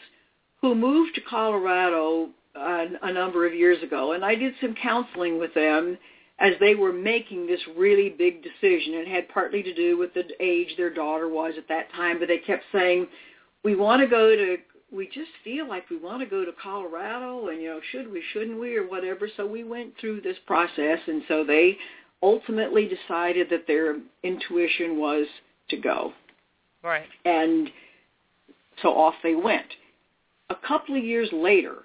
who 0.61 0.75
moved 0.75 1.15
to 1.15 1.21
Colorado 1.21 2.29
uh, 2.55 2.87
a 3.01 3.11
number 3.11 3.45
of 3.45 3.53
years 3.53 3.81
ago, 3.81 4.11
and 4.11 4.25
I 4.25 4.35
did 4.35 4.53
some 4.59 4.75
counseling 4.75 5.39
with 5.39 5.53
them 5.53 5.97
as 6.39 6.57
they 6.59 6.75
were 6.75 6.91
making 6.91 7.47
this 7.47 7.65
really 7.75 8.09
big 8.09 8.41
decision. 8.41 8.93
It 8.93 9.07
had 9.07 9.29
partly 9.29 9.63
to 9.63 9.73
do 9.73 9.97
with 9.97 10.13
the 10.13 10.25
age 10.39 10.75
their 10.75 10.89
daughter 10.89 11.27
was 11.29 11.57
at 11.57 11.67
that 11.67 11.91
time, 11.93 12.19
but 12.19 12.27
they 12.27 12.39
kept 12.39 12.65
saying, 12.71 13.07
"We 13.63 13.75
want 13.75 14.01
to 14.01 14.07
go 14.07 14.35
to 14.35 14.57
we 14.91 15.05
just 15.07 15.31
feel 15.43 15.67
like 15.67 15.89
we 15.89 15.97
want 15.97 16.21
to 16.21 16.25
go 16.25 16.43
to 16.43 16.51
Colorado 16.61 17.47
and 17.47 17.61
you 17.61 17.69
know 17.69 17.79
should 17.91 18.11
we 18.11 18.21
shouldn't 18.33 18.59
we 18.59 18.75
or 18.75 18.87
whatever. 18.87 19.29
So 19.37 19.45
we 19.45 19.63
went 19.63 19.93
through 19.99 20.21
this 20.21 20.37
process 20.45 20.99
and 21.07 21.23
so 21.27 21.43
they 21.43 21.77
ultimately 22.21 22.87
decided 22.87 23.49
that 23.49 23.65
their 23.67 23.97
intuition 24.23 24.97
was 24.99 25.25
to 25.69 25.77
go. 25.77 26.13
Right. 26.83 27.05
and 27.25 27.69
so 28.81 28.89
off 28.89 29.13
they 29.21 29.35
went. 29.35 29.67
A 30.49 30.55
couple 30.67 30.97
of 30.97 31.03
years 31.03 31.29
later 31.31 31.75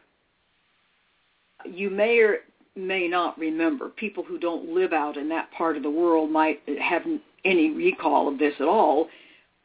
you 1.65 1.91
may 1.91 2.19
or 2.21 2.39
may 2.75 3.09
not 3.09 3.39
remember 3.39 3.89
people 3.89 4.23
who 4.23 4.39
don't 4.39 4.75
live 4.75 4.93
out 4.93 5.17
in 5.17 5.29
that 5.29 5.51
part 5.53 5.77
of 5.77 5.83
the 5.83 5.91
world 5.91 6.31
might 6.31 6.61
have 6.81 7.03
any 7.45 7.71
recall 7.71 8.29
of 8.29 8.39
this 8.39 8.55
at 8.61 8.67
all 8.67 9.09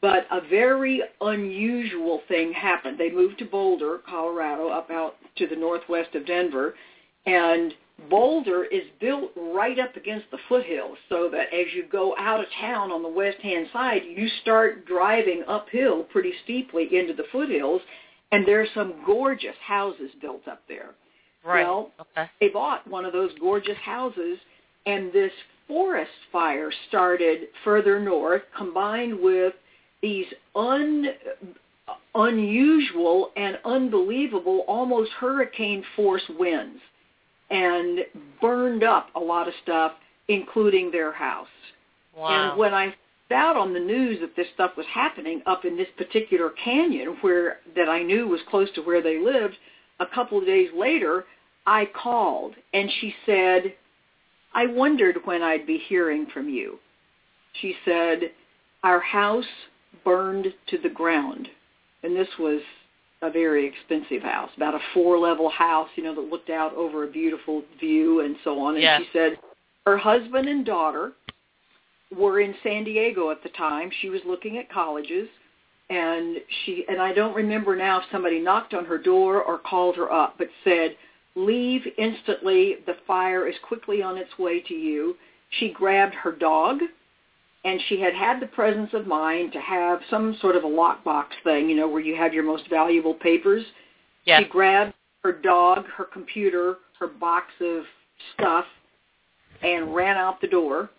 but 0.02 0.26
a 0.30 0.40
very 0.50 1.00
unusual 1.20 2.20
thing 2.28 2.52
happened. 2.52 2.98
They 2.98 3.10
moved 3.10 3.38
to 3.38 3.44
Boulder, 3.46 4.00
Colorado, 4.06 4.68
up 4.68 4.90
out 4.90 5.14
to 5.36 5.46
the 5.46 5.56
northwest 5.56 6.14
of 6.14 6.26
Denver, 6.26 6.74
and 7.24 7.72
Boulder 8.10 8.64
is 8.64 8.82
built 9.00 9.30
right 9.36 9.78
up 9.78 9.96
against 9.96 10.30
the 10.32 10.38
foothills, 10.48 10.98
so 11.08 11.30
that 11.30 11.54
as 11.54 11.72
you 11.72 11.86
go 11.90 12.16
out 12.18 12.40
of 12.40 12.46
town 12.60 12.90
on 12.90 13.02
the 13.02 13.08
west-hand 13.08 13.68
side, 13.72 14.02
you 14.04 14.28
start 14.42 14.84
driving 14.86 15.44
uphill 15.46 16.02
pretty 16.02 16.32
steeply 16.42 16.88
into 16.96 17.14
the 17.14 17.24
foothills, 17.30 17.80
and 18.32 18.46
there's 18.46 18.68
some 18.74 18.94
gorgeous 19.06 19.54
houses 19.64 20.10
built 20.20 20.48
up 20.48 20.62
there. 20.68 20.90
Right. 21.44 21.64
Well, 21.64 21.92
okay. 22.00 22.28
they 22.40 22.48
bought 22.48 22.86
one 22.88 23.04
of 23.04 23.12
those 23.12 23.30
gorgeous 23.40 23.78
houses 23.78 24.38
and 24.86 25.12
this 25.12 25.32
forest 25.68 26.10
fire 26.30 26.72
started 26.88 27.48
further 27.64 27.98
north 28.00 28.42
combined 28.56 29.18
with 29.20 29.54
these 30.02 30.26
un, 30.54 31.06
unusual 32.14 33.30
and 33.36 33.58
unbelievable 33.64 34.64
almost 34.68 35.10
hurricane 35.12 35.84
force 35.96 36.22
winds 36.38 36.80
and 37.50 38.00
burned 38.40 38.82
up 38.82 39.08
a 39.14 39.20
lot 39.20 39.48
of 39.48 39.54
stuff 39.62 39.92
including 40.28 40.90
their 40.90 41.12
house. 41.12 41.48
Wow. 42.16 42.50
And 42.50 42.58
when 42.58 42.74
I 42.74 42.94
found 43.28 43.56
out 43.56 43.56
on 43.56 43.72
the 43.72 43.80
news 43.80 44.20
that 44.20 44.36
this 44.36 44.46
stuff 44.54 44.72
was 44.76 44.86
happening 44.92 45.42
up 45.46 45.64
in 45.64 45.76
this 45.76 45.88
particular 45.96 46.50
canyon 46.62 47.16
where 47.22 47.58
that 47.74 47.88
I 47.88 48.02
knew 48.02 48.28
was 48.28 48.40
close 48.50 48.70
to 48.74 48.82
where 48.82 49.02
they 49.02 49.18
lived, 49.18 49.54
a 50.00 50.06
couple 50.06 50.38
of 50.38 50.46
days 50.46 50.68
later, 50.76 51.24
I 51.66 51.88
called 51.94 52.54
and 52.74 52.90
she 53.00 53.14
said, 53.24 53.74
I 54.54 54.66
wondered 54.66 55.16
when 55.24 55.42
I'd 55.42 55.66
be 55.66 55.78
hearing 55.88 56.26
from 56.34 56.48
you. 56.48 56.78
She 57.60 57.74
said, 57.84 58.32
our 58.82 59.00
house 59.00 59.44
burned 60.04 60.52
to 60.68 60.78
the 60.78 60.88
ground. 60.88 61.48
And 62.02 62.16
this 62.16 62.28
was 62.38 62.60
a 63.22 63.30
very 63.30 63.66
expensive 63.66 64.22
house, 64.22 64.50
about 64.56 64.74
a 64.74 64.80
four-level 64.92 65.48
house, 65.50 65.88
you 65.94 66.02
know, 66.02 66.14
that 66.14 66.22
looked 66.22 66.50
out 66.50 66.74
over 66.74 67.04
a 67.04 67.08
beautiful 67.08 67.62
view 67.78 68.20
and 68.20 68.36
so 68.42 68.58
on. 68.58 68.74
And 68.74 68.82
Yeah. 68.82 68.98
she 68.98 69.08
said 69.12 69.38
her 69.86 69.96
husband 69.96 70.48
and 70.48 70.64
daughter 70.64 71.12
were 72.10 72.40
in 72.40 72.54
San 72.62 72.84
Diego 72.84 73.30
at 73.30 73.42
the 73.42 73.48
time. 73.50 73.90
She 73.90 74.10
was 74.10 74.24
looking 74.24 74.58
at 74.58 74.68
colleges 74.68 75.28
and 75.92 76.40
she 76.64 76.86
and 76.88 77.00
I 77.00 77.12
don't 77.12 77.34
remember 77.34 77.76
now 77.76 77.98
if 78.00 78.04
somebody 78.10 78.38
knocked 78.40 78.72
on 78.72 78.84
her 78.86 78.98
door 78.98 79.42
or 79.42 79.58
called 79.58 79.96
her 79.96 80.10
up, 80.10 80.36
but 80.38 80.48
said, 80.64 80.96
"Leave 81.34 81.86
instantly. 81.98 82.78
The 82.86 82.94
fire 83.06 83.46
is 83.46 83.58
quickly 83.58 84.02
on 84.02 84.16
its 84.16 84.38
way 84.38 84.60
to 84.60 84.74
you." 84.74 85.16
She 85.50 85.68
grabbed 85.68 86.14
her 86.14 86.32
dog, 86.32 86.80
and 87.64 87.80
she 87.88 88.00
had 88.00 88.14
had 88.14 88.40
the 88.40 88.46
presence 88.46 88.90
of 88.92 89.06
mind 89.06 89.52
to 89.52 89.60
have 89.60 90.00
some 90.10 90.36
sort 90.40 90.56
of 90.56 90.64
a 90.64 90.68
lockbox 90.68 91.26
thing, 91.44 91.68
you 91.68 91.76
know, 91.76 91.88
where 91.88 92.00
you 92.00 92.16
have 92.16 92.34
your 92.34 92.42
most 92.42 92.68
valuable 92.68 93.14
papers. 93.14 93.64
Yeah. 94.24 94.40
She 94.40 94.46
grabbed 94.46 94.94
her 95.22 95.32
dog, 95.32 95.86
her 95.96 96.04
computer, 96.04 96.78
her 96.98 97.06
box 97.06 97.46
of 97.60 97.84
stuff, 98.34 98.64
and 99.62 99.94
ran 99.94 100.16
out 100.16 100.40
the 100.40 100.48
door, 100.48 100.90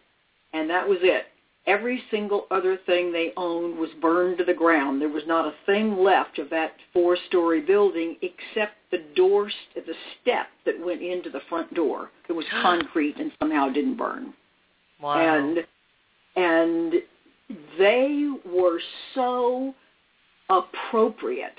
and 0.53 0.70
that 0.70 0.88
was 0.88 0.99
it. 1.01 1.26
Every 1.66 2.03
single 2.11 2.45
other 2.51 2.78
thing 2.86 3.11
they 3.11 3.32
owned 3.38 3.78
was 3.78 3.89
burned 4.01 4.38
to 4.38 4.43
the 4.43 4.53
ground. 4.53 5.01
There 5.01 5.07
was 5.09 5.24
not 5.26 5.45
a 5.45 5.53
thing 5.66 5.97
left 5.97 6.38
of 6.38 6.49
that 6.49 6.74
four-story 6.91 7.61
building 7.61 8.18
except 8.22 8.74
the 8.91 9.03
door, 9.16 9.49
the 9.74 9.93
step 10.22 10.47
that 10.66 10.86
went 10.86 11.01
into 11.01 11.30
the 11.30 11.39
front 11.47 11.74
door. 11.74 12.11
It 12.28 12.34
was 12.34 12.45
concrete 12.61 13.18
and 13.18 13.32
somehow 13.39 13.70
didn't 13.70 13.97
burn. 13.97 14.34
Wow. 15.01 15.38
And 15.38 15.66
and 16.36 16.93
they 17.77 18.29
were 18.45 18.79
so 19.13 19.73
appropriate 20.49 21.57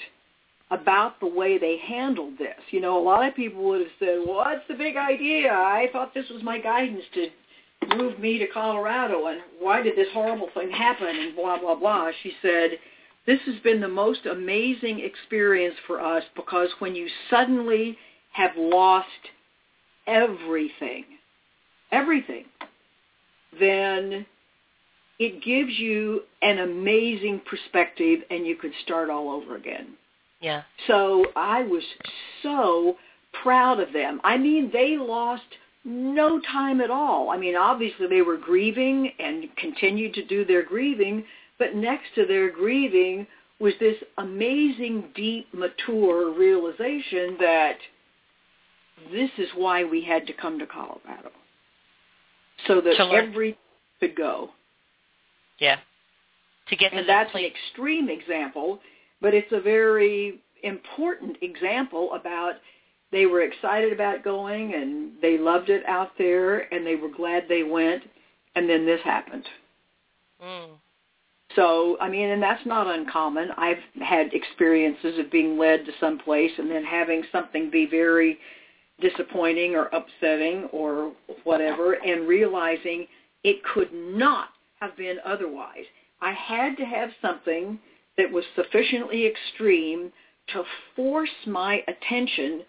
about 0.71 1.21
the 1.21 1.27
way 1.27 1.59
they 1.59 1.79
handled 1.79 2.39
this. 2.39 2.59
You 2.71 2.81
know, 2.81 2.99
a 2.99 3.03
lot 3.03 3.29
of 3.29 3.35
people 3.35 3.63
would 3.65 3.81
have 3.81 3.91
said, 3.99 4.19
"Well, 4.27 4.37
what's 4.37 4.67
the 4.67 4.75
big 4.75 4.97
idea? 4.97 5.53
I 5.53 5.89
thought 5.93 6.15
this 6.15 6.29
was 6.31 6.43
my 6.43 6.59
guidance 6.59 7.05
to 7.15 7.31
move 7.97 8.19
me 8.19 8.39
to 8.39 8.47
Colorado, 8.47 9.27
and 9.27 9.43
why 9.59 9.83
did 9.83 9.95
this 9.95 10.11
horrible 10.13 10.51
thing 10.51 10.71
happen?" 10.71 11.17
And 11.17 11.37
blah 11.37 11.59
blah 11.59 11.77
blah. 11.77 12.11
She 12.23 12.35
said, 12.43 12.79
"This 13.27 13.41
has 13.43 13.59
been 13.61 13.81
the 13.81 13.89
most 13.89 14.27
amazing 14.27 15.01
experience 15.01 15.77
for 15.87 16.01
us 16.01 16.25
because 16.35 16.71
when 16.81 16.95
you 16.95 17.09
suddenly 17.31 17.99
have 18.33 18.57
lost 18.57 19.31
everything, 20.07 21.05
everything, 21.93 22.47
then 23.61 24.27
it 25.25 25.43
gives 25.43 25.79
you 25.79 26.23
an 26.43 26.59
amazing 26.59 27.41
perspective 27.49 28.21
and 28.31 28.47
you 28.47 28.57
could 28.57 28.73
start 28.83 29.09
all 29.09 29.31
over 29.31 29.57
again. 29.57 29.95
yeah. 30.41 30.63
So 30.87 31.27
I 31.35 31.63
was 31.63 31.83
so 32.43 32.97
proud 33.43 33.81
of 33.81 33.93
them. 33.93 34.21
I 34.23 34.37
mean, 34.37 34.71
they 34.71 34.97
lost 34.99 35.43
no 35.85 36.41
time 36.41 36.81
at 36.83 36.91
all. 36.91 37.31
I 37.31 37.39
mean, 37.39 37.57
obviously 37.57 38.07
they 38.07 38.21
were 38.21 38.37
grieving 38.37 39.13
and 39.19 39.45
continued 39.57 40.13
to 40.15 40.25
do 40.25 40.45
their 40.45 40.63
grieving, 40.63 41.25
but 41.59 41.75
next 41.75 42.15
to 42.17 42.27
their 42.27 42.51
grieving 42.51 43.27
was 43.59 43.73
this 43.81 43.97
amazing, 44.19 45.05
deep, 45.15 45.47
mature 45.55 46.33
realization 46.37 47.37
that 47.41 47.77
this 49.11 49.31
is 49.39 49.49
why 49.55 49.85
we 49.85 50.05
had 50.05 50.27
to 50.27 50.33
come 50.35 50.59
to 50.59 50.67
Colorado. 50.67 51.31
So 52.67 52.81
that 52.83 52.97
To 52.97 53.11
every 53.13 53.57
could 54.01 54.17
go. 54.17 54.51
Yeah. 55.65 55.79
To 56.69 56.77
get 56.77 56.91
to 56.91 56.99
And 56.99 57.05
the 57.05 57.13
that's 57.13 57.35
an 57.35 57.45
extreme 57.45 58.09
example, 58.09 58.81
but 59.21 59.33
it's 59.35 59.51
a 59.53 59.61
very 59.61 60.41
important 60.63 61.39
example 61.41 62.13
about 62.15 62.55
they 63.13 63.27
were 63.27 63.43
excited 63.43 63.93
about 63.93 64.25
going 64.25 64.75
and 64.75 65.13
they 65.23 65.39
loved 65.39 65.71
it 65.71 65.85
out 65.87 66.11
there 66.19 66.73
and 66.73 66.87
they 66.87 66.97
were 66.97 67.09
glad 67.09 67.45
they 67.49 67.63
went 67.63 68.03
and 68.57 68.69
then 68.69 68.85
this 68.85 69.01
happened. 69.03 69.47
Mm. 70.43 70.69
So, 71.55 71.97
I 72.01 72.09
mean, 72.09 72.31
and 72.31 72.43
that's 72.43 72.65
not 72.67 72.87
uncommon. 72.87 73.51
I've 73.57 73.79
had 74.03 74.35
experiences 74.35 75.19
of 75.19 75.31
being 75.31 75.57
led 75.57 75.87
to 75.87 75.93
some 76.01 76.19
place 76.19 76.51
and 76.59 76.71
then 76.71 76.85
having 76.85 77.23
something 77.31 77.71
be 77.71 77.87
very 77.87 78.39
disappointing 79.01 79.75
or 79.75 79.87
upsetting 79.93 80.65
or 80.73 81.13
whatever 81.45 81.95
and 81.95 82.29
realizing 82.29 83.07
it 83.45 83.63
could 83.63 83.93
not 83.93 84.49
have 84.85 84.97
been 84.97 85.17
otherwise. 85.25 85.85
I 86.21 86.33
had 86.33 86.77
to 86.77 86.85
have 86.85 87.11
something 87.21 87.79
that 88.17 88.31
was 88.31 88.45
sufficiently 88.55 89.27
extreme 89.27 90.13
to 90.53 90.63
force 90.95 91.31
my 91.47 91.83
attention 91.89 92.63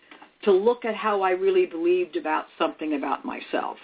to 0.43 0.51
look 0.51 0.86
at 0.86 0.95
how 0.95 1.22
I 1.22 1.32
really 1.32 1.66
believed 1.66 2.16
about 2.16 2.45
something 2.57 2.93
about 2.93 3.26
myself 3.26 3.78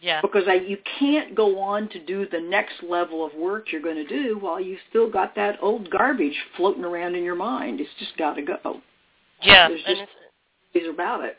Yeah. 0.00 0.20
because 0.20 0.44
I, 0.48 0.54
you 0.54 0.78
can't 0.98 1.34
go 1.34 1.58
on 1.60 1.88
to 1.90 2.04
do 2.04 2.26
the 2.30 2.40
next 2.40 2.82
level 2.82 3.24
of 3.24 3.34
work 3.34 3.70
you're 3.72 3.82
going 3.82 3.96
to 3.96 4.06
do 4.06 4.38
while 4.38 4.60
you've 4.60 4.80
still 4.90 5.10
got 5.10 5.34
that 5.36 5.58
old 5.62 5.90
garbage 5.90 6.36
floating 6.56 6.84
around 6.84 7.14
in 7.14 7.24
your 7.24 7.34
mind. 7.34 7.80
It's 7.80 7.90
just 7.98 8.16
got 8.16 8.34
to 8.34 8.42
go. 8.42 8.80
Yeah. 9.42 9.68
There's 9.68 9.80
just- 9.82 10.00
it's, 10.00 10.10
It's 10.74 10.88
about 10.94 11.24
it. 11.24 11.36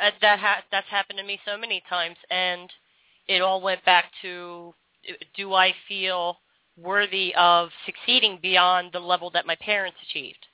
uh, 0.00 0.10
that 0.20 0.38
ha- 0.38 0.62
that's 0.70 0.88
happened 0.88 1.18
to 1.18 1.24
me 1.24 1.40
so 1.46 1.56
many 1.56 1.82
times, 1.88 2.16
and 2.30 2.70
it 3.26 3.40
all 3.42 3.60
went 3.60 3.84
back 3.84 4.06
to 4.22 4.74
do 5.36 5.54
I 5.54 5.74
feel 5.86 6.38
worthy 6.76 7.34
of 7.36 7.70
succeeding 7.86 8.38
beyond 8.40 8.90
the 8.92 9.00
level 9.00 9.30
that 9.30 9.46
my 9.46 9.56
parents 9.56 9.98
achieved? 10.08 10.46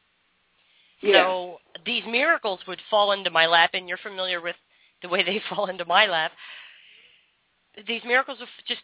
Yes. 1.02 1.14
So 1.14 1.58
these 1.84 2.02
miracles 2.06 2.60
would 2.66 2.80
fall 2.90 3.12
into 3.12 3.30
my 3.30 3.46
lap, 3.46 3.70
and 3.74 3.88
you're 3.88 3.98
familiar 3.98 4.40
with 4.40 4.56
the 5.02 5.08
way 5.08 5.22
they 5.22 5.40
fall 5.50 5.66
into 5.66 5.84
my 5.84 6.06
lap. 6.06 6.32
These 7.86 8.02
miracles 8.04 8.38
would 8.40 8.48
just 8.66 8.82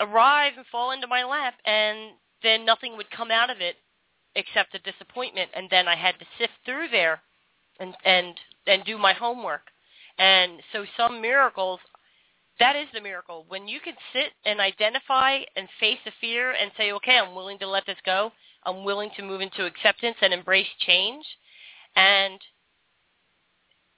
arrive 0.00 0.54
and 0.56 0.66
fall 0.66 0.90
into 0.90 1.06
my 1.06 1.24
lap, 1.24 1.54
and 1.64 2.12
then 2.42 2.66
nothing 2.66 2.96
would 2.96 3.10
come 3.10 3.30
out 3.30 3.50
of 3.50 3.60
it 3.60 3.76
except 4.34 4.74
a 4.74 4.78
disappointment, 4.80 5.50
and 5.54 5.68
then 5.70 5.88
I 5.88 5.94
had 5.94 6.18
to 6.18 6.26
sift 6.38 6.52
through 6.64 6.88
there 6.90 7.20
and 7.78 7.94
and 8.04 8.34
and 8.66 8.84
do 8.84 8.98
my 8.98 9.12
homework. 9.12 9.62
And 10.18 10.60
so 10.72 10.84
some 10.96 11.20
miracles 11.20 11.80
that 12.58 12.76
is 12.76 12.86
the 12.92 13.00
miracle. 13.00 13.44
When 13.48 13.66
you 13.66 13.80
can 13.80 13.94
sit 14.12 14.32
and 14.44 14.60
identify 14.60 15.40
and 15.56 15.68
face 15.80 15.98
the 16.04 16.12
fear 16.20 16.52
and 16.52 16.70
say, 16.76 16.92
okay, 16.92 17.18
I'm 17.18 17.34
willing 17.34 17.58
to 17.60 17.68
let 17.68 17.86
this 17.86 17.96
go. 18.04 18.32
I'm 18.64 18.84
willing 18.84 19.10
to 19.16 19.22
move 19.22 19.40
into 19.40 19.66
acceptance 19.66 20.16
and 20.22 20.32
embrace 20.32 20.68
change 20.80 21.24
and 21.96 22.38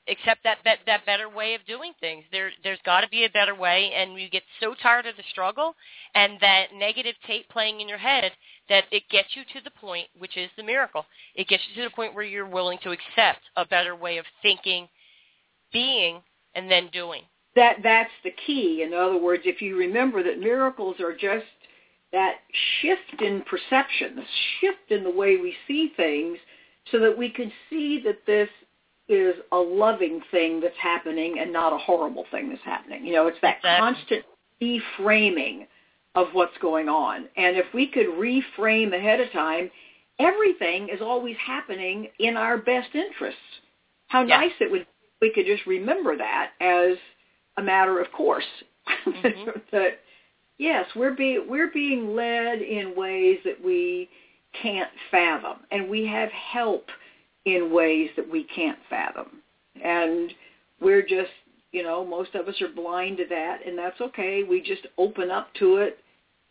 accept 0.08 0.42
that 0.44 0.58
that, 0.64 0.78
that 0.86 1.06
better 1.06 1.28
way 1.28 1.54
of 1.54 1.64
doing 1.66 1.92
things. 2.00 2.24
There 2.30 2.50
there's 2.62 2.78
got 2.84 3.00
to 3.00 3.08
be 3.08 3.24
a 3.24 3.30
better 3.30 3.54
way 3.54 3.92
and 3.94 4.18
you 4.20 4.28
get 4.28 4.42
so 4.60 4.74
tired 4.82 5.06
of 5.06 5.16
the 5.16 5.22
struggle 5.30 5.74
and 6.14 6.38
that 6.40 6.74
negative 6.74 7.14
tape 7.26 7.48
playing 7.48 7.80
in 7.80 7.88
your 7.88 7.98
head 7.98 8.32
that 8.68 8.84
it 8.90 9.02
gets 9.10 9.28
you 9.34 9.42
to 9.52 9.64
the 9.64 9.70
point 9.70 10.08
which 10.18 10.36
is 10.36 10.50
the 10.56 10.62
miracle. 10.62 11.04
It 11.34 11.48
gets 11.48 11.62
you 11.68 11.82
to 11.82 11.88
the 11.88 11.94
point 11.94 12.14
where 12.14 12.24
you're 12.24 12.48
willing 12.48 12.78
to 12.82 12.90
accept 12.90 13.40
a 13.56 13.66
better 13.66 13.96
way 13.96 14.18
of 14.18 14.24
thinking, 14.42 14.88
being 15.72 16.22
and 16.54 16.70
then 16.70 16.88
doing. 16.92 17.22
That 17.56 17.76
that's 17.82 18.10
the 18.24 18.32
key. 18.46 18.82
In 18.82 18.92
other 18.92 19.18
words, 19.18 19.42
if 19.46 19.62
you 19.62 19.76
remember 19.76 20.22
that 20.22 20.40
miracles 20.40 20.96
are 21.00 21.12
just 21.14 21.46
that 22.12 22.36
shift 22.80 23.22
in 23.22 23.42
perception, 23.42 24.16
the 24.16 24.24
shift 24.60 24.90
in 24.90 25.04
the 25.04 25.10
way 25.10 25.36
we 25.36 25.54
see 25.66 25.92
things 25.96 26.38
so 26.90 26.98
that 27.00 27.16
we 27.16 27.28
can 27.28 27.50
see 27.70 28.00
that 28.04 28.18
this 28.26 28.48
is 29.08 29.34
a 29.52 29.56
loving 29.56 30.20
thing 30.30 30.60
that's 30.60 30.76
happening 30.80 31.38
and 31.38 31.52
not 31.52 31.72
a 31.72 31.78
horrible 31.78 32.24
thing 32.30 32.48
that's 32.48 32.62
happening. 32.64 33.04
You 33.04 33.12
know, 33.12 33.26
it's 33.26 33.38
that 33.42 33.58
Exactly. 33.58 33.94
constant 33.94 34.24
reframing 34.62 35.66
of 36.14 36.28
what's 36.32 36.56
going 36.58 36.88
on. 36.88 37.28
And 37.36 37.56
if 37.56 37.66
we 37.74 37.86
could 37.86 38.06
reframe 38.06 38.94
ahead 38.94 39.20
of 39.20 39.30
time, 39.32 39.70
everything 40.18 40.88
is 40.88 41.00
always 41.00 41.36
happening 41.36 42.08
in 42.20 42.36
our 42.36 42.56
best 42.56 42.94
interests. 42.94 43.40
How 44.08 44.22
Yeah. 44.22 44.38
nice 44.38 44.52
it 44.60 44.70
would 44.70 44.82
be 44.82 44.86
if 44.86 45.20
we 45.20 45.30
could 45.30 45.46
just 45.46 45.66
remember 45.66 46.16
that 46.16 46.52
as 46.60 46.96
a 47.56 47.62
matter 47.62 48.00
of 48.00 48.10
course. 48.12 48.44
Mhm. 49.06 49.62
that 49.70 50.00
yes, 50.58 50.86
we're 50.94 51.14
being 51.14 51.46
we're 51.48 51.70
being 51.70 52.14
led 52.14 52.60
in 52.60 52.94
ways 52.94 53.38
that 53.44 53.62
we 53.62 54.08
can't 54.62 54.90
fathom, 55.10 55.58
and 55.70 55.88
we 55.88 56.06
have 56.06 56.30
help 56.30 56.86
in 57.44 57.70
ways 57.72 58.10
that 58.16 58.28
we 58.28 58.44
can't 58.44 58.78
fathom, 58.88 59.42
and 59.82 60.32
we're 60.80 61.02
just 61.02 61.30
you 61.72 61.82
know 61.82 62.04
most 62.04 62.34
of 62.34 62.46
us 62.48 62.60
are 62.62 62.68
blind 62.68 63.16
to 63.18 63.26
that, 63.26 63.66
and 63.66 63.76
that's 63.76 64.00
okay. 64.00 64.42
We 64.42 64.60
just 64.60 64.86
open 64.98 65.30
up 65.30 65.52
to 65.54 65.76
it, 65.76 65.98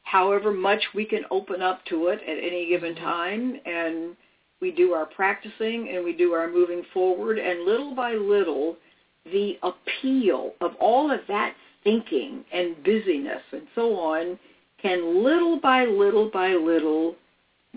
however 0.03 0.51
much 0.51 0.81
we 0.93 1.05
can 1.05 1.23
open 1.31 1.61
up 1.61 1.83
to 1.85 2.07
it 2.07 2.19
at 2.27 2.37
any 2.43 2.67
given 2.67 2.95
time, 2.95 3.57
and 3.65 4.15
we 4.59 4.71
do 4.71 4.93
our 4.93 5.05
practicing 5.05 5.89
and 5.89 6.03
we 6.03 6.13
do 6.13 6.31
our 6.33 6.49
moving 6.49 6.83
forward, 6.93 7.37
and 7.37 7.65
little 7.65 7.93
by 7.93 8.13
little, 8.13 8.77
the 9.25 9.57
appeal 9.63 10.53
of 10.61 10.75
all 10.79 11.11
of 11.11 11.21
that 11.27 11.55
thinking 11.83 12.43
and 12.51 12.81
busyness 12.83 13.41
and 13.51 13.67
so 13.75 13.95
on 13.95 14.37
can 14.81 15.23
little 15.23 15.59
by 15.59 15.85
little 15.85 16.29
by 16.29 16.53
little 16.53 17.15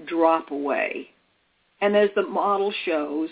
drop 0.06 0.50
away. 0.50 1.08
And 1.80 1.96
as 1.96 2.10
the 2.14 2.22
model 2.22 2.72
shows, 2.84 3.30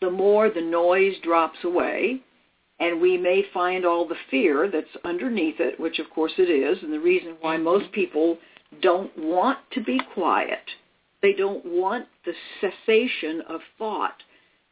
the 0.00 0.10
more 0.10 0.48
the 0.48 0.62
noise 0.62 1.16
drops 1.22 1.58
away, 1.64 2.20
and 2.80 3.00
we 3.00 3.18
may 3.18 3.44
find 3.52 3.84
all 3.84 4.06
the 4.06 4.16
fear 4.30 4.70
that's 4.70 4.86
underneath 5.04 5.58
it, 5.58 5.78
which 5.80 5.98
of 5.98 6.08
course 6.10 6.32
it 6.38 6.48
is, 6.48 6.82
and 6.82 6.92
the 6.92 7.00
reason 7.00 7.36
why 7.40 7.56
Mhm. 7.56 7.62
most 7.64 7.92
people 7.92 8.38
don't 8.80 9.16
want 9.18 9.58
to 9.72 9.80
be 9.80 9.98
quiet. 9.98 10.74
They 11.20 11.32
don't 11.32 11.64
want 11.64 12.06
the 12.24 12.34
cessation 12.60 13.40
of 13.42 13.62
thought 13.76 14.22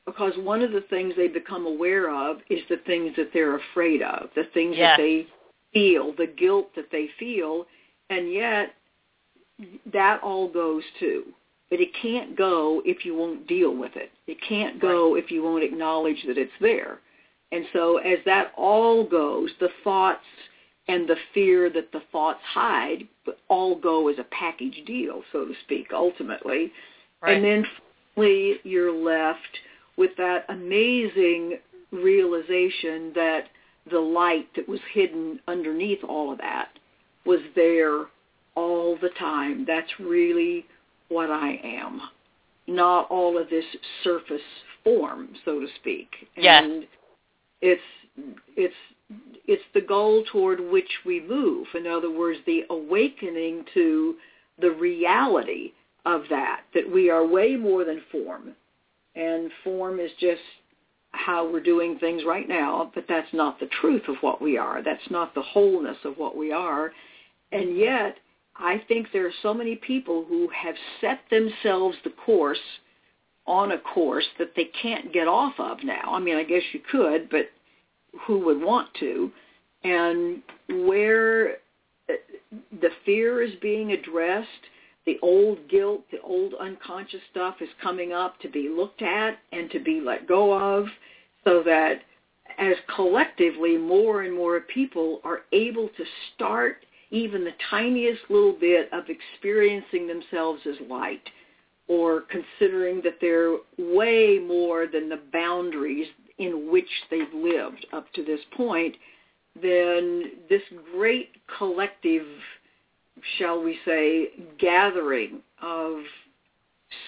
because 0.07 0.33
one 0.39 0.63
of 0.63 0.73
the 0.73 0.85
things 0.89 1.15
they 1.17 1.29
become 1.29 1.67
aware 1.67 2.11
of 2.11 2.39
is 2.49 2.61
the 2.69 2.79
things 2.87 3.15
that 3.17 3.31
they're 3.33 3.57
afraid 3.57 4.03
of, 4.03 4.31
the 4.35 4.45
things 4.55 4.77
Yes. 4.77 4.97
that 4.97 5.03
they 5.03 5.27
feel, 5.73 6.13
the 6.13 6.27
guilt 6.27 6.75
that 6.77 6.91
they 6.91 7.09
feel, 7.19 7.67
and 8.09 8.33
yet 8.33 8.75
that 9.93 10.23
all 10.23 10.49
goes 10.49 10.85
too. 10.99 11.25
But 11.71 11.81
it 11.81 11.93
can't 12.01 12.37
go 12.37 12.81
if 12.85 13.05
you 13.05 13.17
won't 13.17 13.49
deal 13.49 13.75
with 13.75 13.97
it. 13.97 14.13
It 14.29 14.41
can't 14.41 14.81
go 14.81 15.17
if 15.17 15.33
you 15.33 15.43
won't 15.43 15.65
acknowledge 15.65 16.23
that 16.27 16.39
it's 16.39 16.53
there. 16.61 17.01
And 17.51 17.67
so 17.73 17.99
as 17.99 18.19
that 18.25 18.53
all 18.57 19.05
goes, 19.05 19.51
the 19.59 19.71
thoughts 19.83 20.25
and 20.89 21.09
the 21.09 21.17
fear 21.35 21.69
that 21.71 21.91
the 21.91 22.03
thoughts 22.13 22.41
hide 22.45 23.09
all 23.49 23.75
go 23.75 24.07
as 24.09 24.19
a 24.19 24.25
package 24.25 24.85
deal, 24.87 25.23
so 25.33 25.45
to 25.45 25.55
speak, 25.65 25.89
ultimately. 25.93 26.73
Right. 27.21 27.37
And 27.37 27.45
then 27.45 27.67
finally 28.15 28.61
you're 28.63 28.93
left 28.93 29.41
with 29.97 30.11
that 30.17 30.45
amazing 30.49 31.59
realization 31.93 33.13
that 33.15 33.45
the 33.91 33.99
light 33.99 34.49
that 34.57 34.69
was 34.69 34.81
hidden 34.93 35.41
underneath 35.47 36.03
all 36.05 36.33
of 36.33 36.39
that 36.39 36.69
was 37.25 37.41
there 37.55 38.07
all 38.55 38.97
the 39.01 39.11
time. 39.19 39.65
That's 39.67 40.01
really 40.01 40.67
what 41.09 41.31
I 41.31 41.61
am. 41.63 42.01
Not 42.67 43.09
all 43.11 43.39
of 43.39 43.49
this 43.49 43.65
surface 44.03 44.41
form, 44.83 45.29
so 45.45 45.61
to 45.61 45.67
speak. 45.81 46.09
Yes. 46.37 46.65
And 46.65 46.87
it's 47.61 47.81
it's 48.57 48.75
it's 49.47 49.63
the 49.75 49.81
goal 49.81 50.25
toward 50.33 50.59
which 50.61 50.91
we 51.05 51.21
move. 51.21 51.67
In 51.75 51.87
other 51.87 52.11
words, 52.11 52.41
the 52.47 52.65
awakening 52.71 53.65
to 53.75 54.17
the 54.61 54.71
reality 54.71 55.73
of 56.05 56.23
that, 56.31 56.63
that 56.75 56.91
we 56.91 57.11
are 57.11 57.27
way 57.27 57.57
more 57.57 57.85
than 57.85 58.01
form. 58.11 58.55
And 59.17 59.51
form 59.65 59.99
is 59.99 60.11
just 60.21 60.43
how 61.13 61.51
we're 61.51 61.61
doing 61.61 61.99
things 61.99 62.23
right 62.27 62.49
now, 62.49 62.93
but 62.95 63.07
that's 63.09 63.33
not 63.33 63.59
the 63.59 63.71
truth 63.81 64.03
of 64.09 64.17
what 64.21 64.41
we 64.43 64.59
are. 64.59 64.83
That's 64.83 65.11
not 65.11 65.35
the 65.35 65.43
wholeness 65.43 65.97
of 66.05 66.19
what 66.19 66.37
we 66.37 66.53
are. 66.53 66.93
And 67.51 67.77
yet, 67.77 68.19
I 68.55 68.83
think 68.89 69.09
there 69.13 69.27
are 69.27 69.33
so 69.43 69.55
many 69.55 69.77
people 69.77 70.25
who 70.29 70.49
have 70.49 70.75
set 71.01 71.21
themselves 71.31 71.97
the 72.05 72.13
course 72.25 72.59
on 73.47 73.73
a 73.73 73.79
course 73.79 74.27
that 74.39 74.53
they 74.57 74.69
can't 74.83 75.13
get 75.13 75.29
off 75.29 75.55
of 75.59 75.79
now. 75.85 76.13
I 76.13 76.19
mean, 76.19 76.37
I 76.37 76.43
guess 76.43 76.63
you 76.73 76.81
could, 76.91 77.31
but 77.31 77.51
who 78.27 78.39
would 78.41 78.61
want 78.61 78.89
to? 79.01 79.31
And 79.85 80.43
where 80.69 81.59
the 82.09 82.91
fear 83.05 83.43
is 83.43 83.55
being 83.63 83.93
addressed, 83.93 84.49
the 85.07 85.19
old 85.23 85.69
guilt, 85.69 86.03
the 86.11 86.21
old 86.21 86.55
unconscious 86.61 87.21
stuff 87.31 87.57
is 87.61 87.69
coming 87.83 88.13
up 88.13 88.39
to 88.41 88.49
be 88.49 88.69
looked 88.69 89.03
at 89.03 89.39
and 89.53 89.71
to 89.71 89.79
be 89.79 90.01
let 90.01 90.27
go 90.29 90.53
of 90.53 90.87
so 91.45 91.63
that 91.63 92.03
as 92.59 92.77
collectively 92.95 93.77
more 93.77 94.23
and 94.23 94.35
more 94.35 94.61
people 94.61 95.21
are 95.25 95.43
able 95.53 95.89
to 95.97 96.05
start 96.35 96.79
even 97.11 97.45
the 97.45 97.53
tiniest 97.71 98.21
little 98.29 98.53
bit 98.53 98.93
of 98.93 99.05
experiencing 99.09 100.09
themselves 100.09 100.61
as 100.67 100.75
light 100.89 101.23
or 101.89 102.23
considering 102.23 103.01
that 103.03 103.19
they're 103.21 103.57
way 103.79 104.39
more 104.39 104.87
than 104.87 105.09
the 105.09 105.21
boundaries 105.33 106.09
in 106.39 106.71
which 106.71 106.89
they've 107.11 107.33
lived 107.33 107.87
up 107.93 108.13
to 108.13 108.25
this 108.25 108.41
point, 108.57 108.95
then 109.61 110.33
this 110.49 110.63
great 110.93 111.31
collective, 111.59 112.27
shall 113.39 113.63
we 113.63 113.79
say, 113.85 114.31
gathering 114.59 115.41
of 115.63 115.99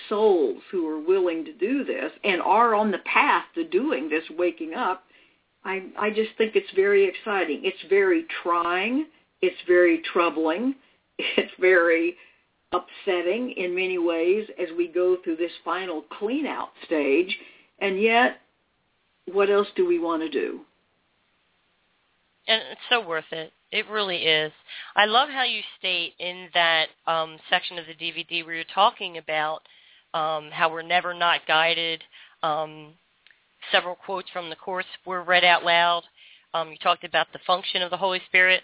souls 0.08 0.62
who 0.70 0.88
are 0.88 1.00
willing 1.00 1.44
to 1.44 1.52
do 1.52 1.84
this 1.84 2.12
and 2.24 2.40
are 2.42 2.74
on 2.74 2.90
the 2.90 2.98
path 2.98 3.44
to 3.54 3.64
doing 3.64 4.08
this 4.08 4.24
waking 4.30 4.74
up, 4.74 5.04
I, 5.64 5.84
I 5.98 6.10
just 6.10 6.30
think 6.38 6.56
it's 6.56 6.70
very 6.74 7.04
exciting. 7.06 7.60
It's 7.64 7.76
very 7.88 8.26
trying. 8.42 9.06
It's 9.42 9.60
very 9.66 10.02
troubling. 10.12 10.74
It's 11.36 11.50
very 11.58 12.16
upsetting 12.70 13.50
in 13.56 13.74
many 13.74 13.98
ways 13.98 14.46
as 14.56 14.68
we 14.76 14.86
go 14.86 15.16
through 15.24 15.34
this 15.34 15.50
final 15.64 16.04
clean 16.16 16.46
out 16.46 16.68
stage. 16.84 17.36
And 17.80 18.00
yet, 18.00 18.36
what 19.32 19.50
else 19.50 19.66
do 19.74 19.84
we 19.84 19.98
want 19.98 20.22
to 20.22 20.28
do? 20.28 20.60
and 22.48 22.62
it's 22.72 22.80
so 22.88 23.06
worth 23.06 23.30
it. 23.30 23.52
It 23.70 23.88
really 23.88 24.24
is. 24.24 24.52
I 24.96 25.04
love 25.04 25.28
how 25.28 25.44
you 25.44 25.60
state 25.78 26.14
in 26.18 26.48
that 26.54 26.86
um, 27.06 27.36
section 27.50 27.78
of 27.78 27.84
the 27.86 27.94
DVD 27.94 28.44
where 28.44 28.54
you're 28.54 28.64
talking 28.74 29.18
about 29.18 29.60
um, 30.14 30.50
how 30.50 30.70
we're 30.70 30.82
never 30.82 31.12
not 31.12 31.46
guided. 31.46 32.02
Um, 32.42 32.94
several 33.70 33.94
quotes 33.94 34.30
from 34.30 34.48
the 34.48 34.56
course 34.56 34.86
were 35.04 35.22
read 35.22 35.44
out 35.44 35.64
loud. 35.64 36.02
Um, 36.54 36.70
you 36.70 36.78
talked 36.78 37.04
about 37.04 37.26
the 37.32 37.40
function 37.46 37.82
of 37.82 37.90
the 37.90 37.96
Holy 37.96 38.20
Spirit, 38.26 38.62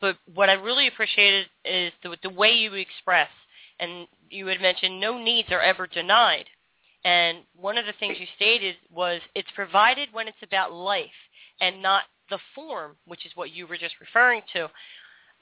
but 0.00 0.16
what 0.34 0.48
I 0.48 0.54
really 0.54 0.88
appreciated 0.88 1.46
is 1.64 1.92
the, 2.02 2.16
the 2.22 2.30
way 2.30 2.52
you 2.52 2.72
express, 2.74 3.28
and 3.78 4.06
you 4.30 4.46
had 4.46 4.62
mentioned 4.62 4.98
no 4.98 5.22
needs 5.22 5.48
are 5.50 5.60
ever 5.60 5.86
denied. 5.86 6.46
And 7.04 7.38
one 7.54 7.76
of 7.76 7.84
the 7.84 7.92
things 8.00 8.16
you 8.18 8.26
stated 8.36 8.76
was 8.90 9.20
it's 9.34 9.50
provided 9.54 10.08
when 10.12 10.26
it's 10.26 10.42
about 10.42 10.72
life 10.72 11.10
and 11.60 11.82
not 11.82 12.04
the 12.30 12.38
form, 12.54 12.96
which 13.06 13.26
is 13.26 13.32
what 13.34 13.50
you 13.50 13.66
were 13.66 13.76
just 13.76 13.94
referring 14.00 14.42
to. 14.52 14.68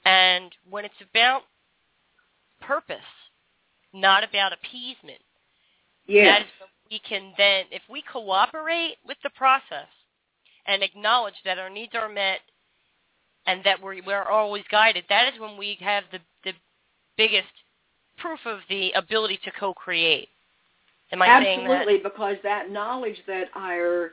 And 0.05 0.51
when 0.69 0.85
it's 0.85 0.93
about 1.09 1.43
purpose, 2.61 2.97
not 3.93 4.23
about 4.23 4.53
appeasement, 4.53 5.21
Yes. 6.07 6.25
that 6.25 6.41
is 6.41 6.51
when 6.59 6.69
we 6.89 6.99
can 6.99 7.33
then, 7.37 7.65
if 7.71 7.83
we 7.89 8.01
cooperate 8.11 8.97
with 9.05 9.17
the 9.23 9.29
process 9.31 9.87
and 10.65 10.83
acknowledge 10.83 11.35
that 11.45 11.59
our 11.59 11.69
needs 11.69 11.93
are 11.95 12.09
met 12.09 12.39
and 13.45 13.63
that 13.63 13.81
we're, 13.81 14.01
we're 14.05 14.23
always 14.23 14.63
guided, 14.71 15.05
that 15.09 15.33
is 15.33 15.39
when 15.39 15.57
we 15.57 15.77
have 15.79 16.03
the, 16.11 16.19
the 16.43 16.53
biggest 17.17 17.47
proof 18.17 18.39
of 18.45 18.59
the 18.69 18.91
ability 18.91 19.39
to 19.43 19.51
co-create. 19.59 20.29
Am 21.11 21.21
I 21.21 21.41
saying 21.41 21.67
that? 21.67 21.81
Absolutely, 21.81 22.03
because 22.03 22.37
that 22.43 22.71
knowledge 22.71 23.17
that 23.27 23.49
I 23.53 24.07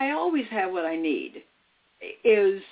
I 0.00 0.10
always 0.10 0.46
have 0.50 0.72
what 0.72 0.84
I 0.84 0.96
need 0.96 1.44
is 2.24 2.62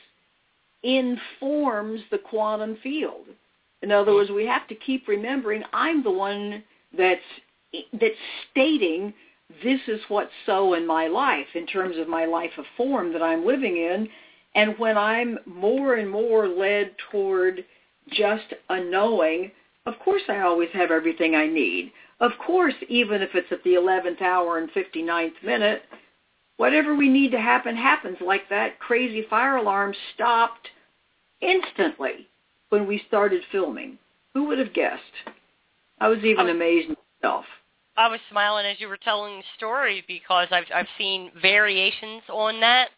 informs 0.82 2.00
the 2.10 2.18
quantum 2.18 2.76
field. 2.82 3.26
In 3.82 3.92
other 3.92 4.14
words, 4.14 4.30
we 4.30 4.46
have 4.46 4.66
to 4.68 4.74
keep 4.74 5.08
remembering 5.08 5.62
I'm 5.72 6.02
the 6.02 6.10
one 6.10 6.62
that's 6.96 7.20
that's 7.92 8.14
stating 8.50 9.14
this 9.62 9.80
is 9.86 10.00
what's 10.08 10.32
so 10.46 10.74
in 10.74 10.86
my 10.86 11.08
life 11.08 11.46
in 11.54 11.66
terms 11.66 11.96
of 11.98 12.08
my 12.08 12.24
life 12.24 12.52
of 12.58 12.64
form 12.76 13.12
that 13.12 13.22
I'm 13.22 13.44
living 13.44 13.76
in. 13.76 14.08
And 14.54 14.78
when 14.78 14.96
I'm 14.96 15.38
more 15.46 15.94
and 15.94 16.10
more 16.10 16.48
led 16.48 16.94
toward 17.10 17.64
just 18.10 18.54
a 18.68 18.82
knowing, 18.82 19.50
of 19.86 19.94
course 20.04 20.22
I 20.28 20.40
always 20.40 20.68
have 20.72 20.90
everything 20.90 21.34
I 21.34 21.46
need. 21.46 21.92
Of 22.20 22.32
course, 22.44 22.74
even 22.88 23.20
if 23.20 23.30
it's 23.34 23.50
at 23.50 23.64
the 23.64 23.74
11th 23.74 24.22
hour 24.22 24.58
and 24.58 24.70
59th 24.70 25.42
minute, 25.42 25.82
whatever 26.62 26.94
we 26.94 27.08
need 27.08 27.32
to 27.32 27.40
happen 27.40 27.74
happens. 27.74 28.16
Like 28.24 28.48
that 28.48 28.78
crazy 28.78 29.26
fire 29.28 29.56
alarm 29.56 29.92
stopped 30.14 30.68
instantly 31.40 32.28
when 32.68 32.86
we 32.86 33.02
started 33.08 33.42
filming. 33.50 33.98
Who 34.32 34.44
would 34.44 34.60
have 34.60 34.72
guessed? 34.72 35.02
I 35.98 36.06
was 36.06 36.20
even 36.22 36.46
Oh. 36.46 36.50
amazed 36.52 36.96
myself. 37.20 37.46
I 37.96 38.06
was 38.06 38.20
smiling 38.30 38.64
as 38.64 38.78
you 38.78 38.86
were 38.86 38.96
telling 38.96 39.38
the 39.38 39.44
story 39.56 40.04
because 40.06 40.52
I've 40.52 40.70
I've 40.72 40.88
seen 40.96 41.32
variations 41.32 42.22
on 42.28 42.60
that 42.60 42.90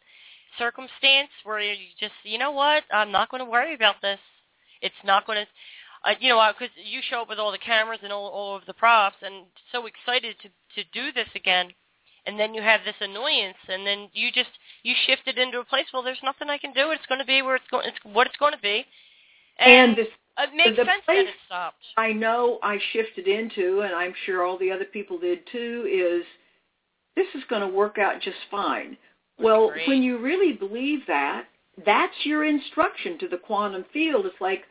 circumstance 0.58 1.30
where 1.44 1.58
you 1.58 1.74
just 1.98 2.14
you 2.22 2.36
know 2.36 2.50
what 2.50 2.84
I'm 2.92 3.10
not 3.10 3.30
going 3.30 3.42
to 3.42 3.50
worry 3.50 3.72
about 3.72 4.02
this. 4.02 4.20
It's 4.82 5.04
not 5.04 5.26
going 5.26 5.38
to, 5.42 6.10
uh, 6.10 6.14
you 6.20 6.28
know, 6.28 6.52
because 6.52 6.74
you 6.76 7.00
show 7.08 7.22
up 7.22 7.30
with 7.30 7.38
all 7.38 7.50
the 7.50 7.66
cameras 7.72 8.00
and 8.02 8.12
all 8.12 8.28
all 8.28 8.56
of 8.56 8.66
the 8.66 8.74
props 8.74 9.16
and 9.22 9.46
so 9.72 9.86
excited 9.86 10.36
to 10.42 10.48
to 10.76 10.84
do 10.92 11.12
this 11.12 11.28
again, 11.34 11.72
and 12.26 12.38
then 12.38 12.54
you 12.54 12.62
have 12.62 12.80
this 12.84 12.94
annoyance 13.00 13.56
and 13.68 13.86
then 13.86 14.08
you 14.12 14.30
just 14.32 14.50
you 14.82 14.94
shift 15.06 15.22
it 15.26 15.38
into 15.38 15.60
a 15.60 15.64
place. 15.64 15.86
Well, 15.92 16.02
there's 16.02 16.22
nothing 16.22 16.48
I 16.48 16.58
can 16.58 16.72
do. 16.72 16.90
It's 16.90 17.06
going 17.06 17.20
to 17.20 17.26
be 17.26 17.42
where 17.42 17.56
it's 17.56 17.66
going. 17.70 17.86
It's 17.86 17.98
what 18.02 18.26
it's 18.26 18.36
going 18.36 18.52
to 18.52 18.60
be, 18.60 18.84
And 19.58 19.96
this 19.96 20.08
it 20.38 20.50
makes 20.54 20.76
the 20.76 20.84
sense 20.84 21.04
place- 21.04 21.18
that 21.18 21.26
it 21.26 21.34
stopped. 21.46 21.84
I 21.96 22.12
know 22.12 22.58
I 22.62 22.78
shifted 22.92 23.28
into, 23.28 23.80
and 23.82 23.94
I'm 23.94 24.14
sure 24.26 24.44
all 24.44 24.58
the 24.58 24.70
other 24.70 24.84
people 24.84 25.18
did 25.18 25.40
too, 25.50 25.86
is 25.90 26.24
this 27.14 27.26
is 27.34 27.44
going 27.48 27.62
to 27.62 27.68
work 27.68 27.98
out 27.98 28.20
just 28.20 28.36
fine. 28.50 28.96
Well, 29.38 29.68
Great. 29.70 29.88
when 29.88 30.02
you 30.02 30.18
really 30.18 30.52
believe 30.52 31.00
that, 31.06 31.46
that's 31.84 32.14
your 32.24 32.44
instruction 32.44 33.18
to 33.18 33.28
the 33.28 33.36
quantum 33.36 33.84
field. 33.92 34.26
It's 34.26 34.40
like, 34.40 34.64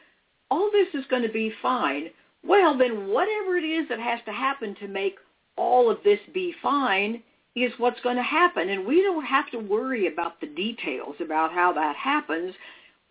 all 0.50 0.70
this 0.72 0.88
is 0.94 1.06
going 1.10 1.24
to 1.24 1.32
be 1.32 1.52
fine. 1.62 2.10
Well, 2.46 2.78
then 2.78 3.08
whatever 3.08 3.58
it 3.58 3.64
is 3.64 3.88
that 3.90 4.00
has 4.00 4.20
to 4.26 4.32
happen 4.32 4.76
to 4.76 4.88
make 4.88 5.16
all 5.56 5.90
of 5.90 5.98
this 6.04 6.20
be 6.34 6.54
fine 6.62 7.22
is 7.56 7.72
what's 7.78 8.02
going 8.02 8.16
to 8.16 8.24
happen. 8.24 8.70
And 8.70 8.86
we 8.86 9.02
don't 9.02 9.26
have 9.26 9.50
to 9.52 9.60
worry 9.60 10.08
about 10.08 10.40
the 10.42 10.48
details 10.48 11.16
about 11.20 11.52
how 11.52 11.74
that 11.74 11.96
happens. 11.96 12.54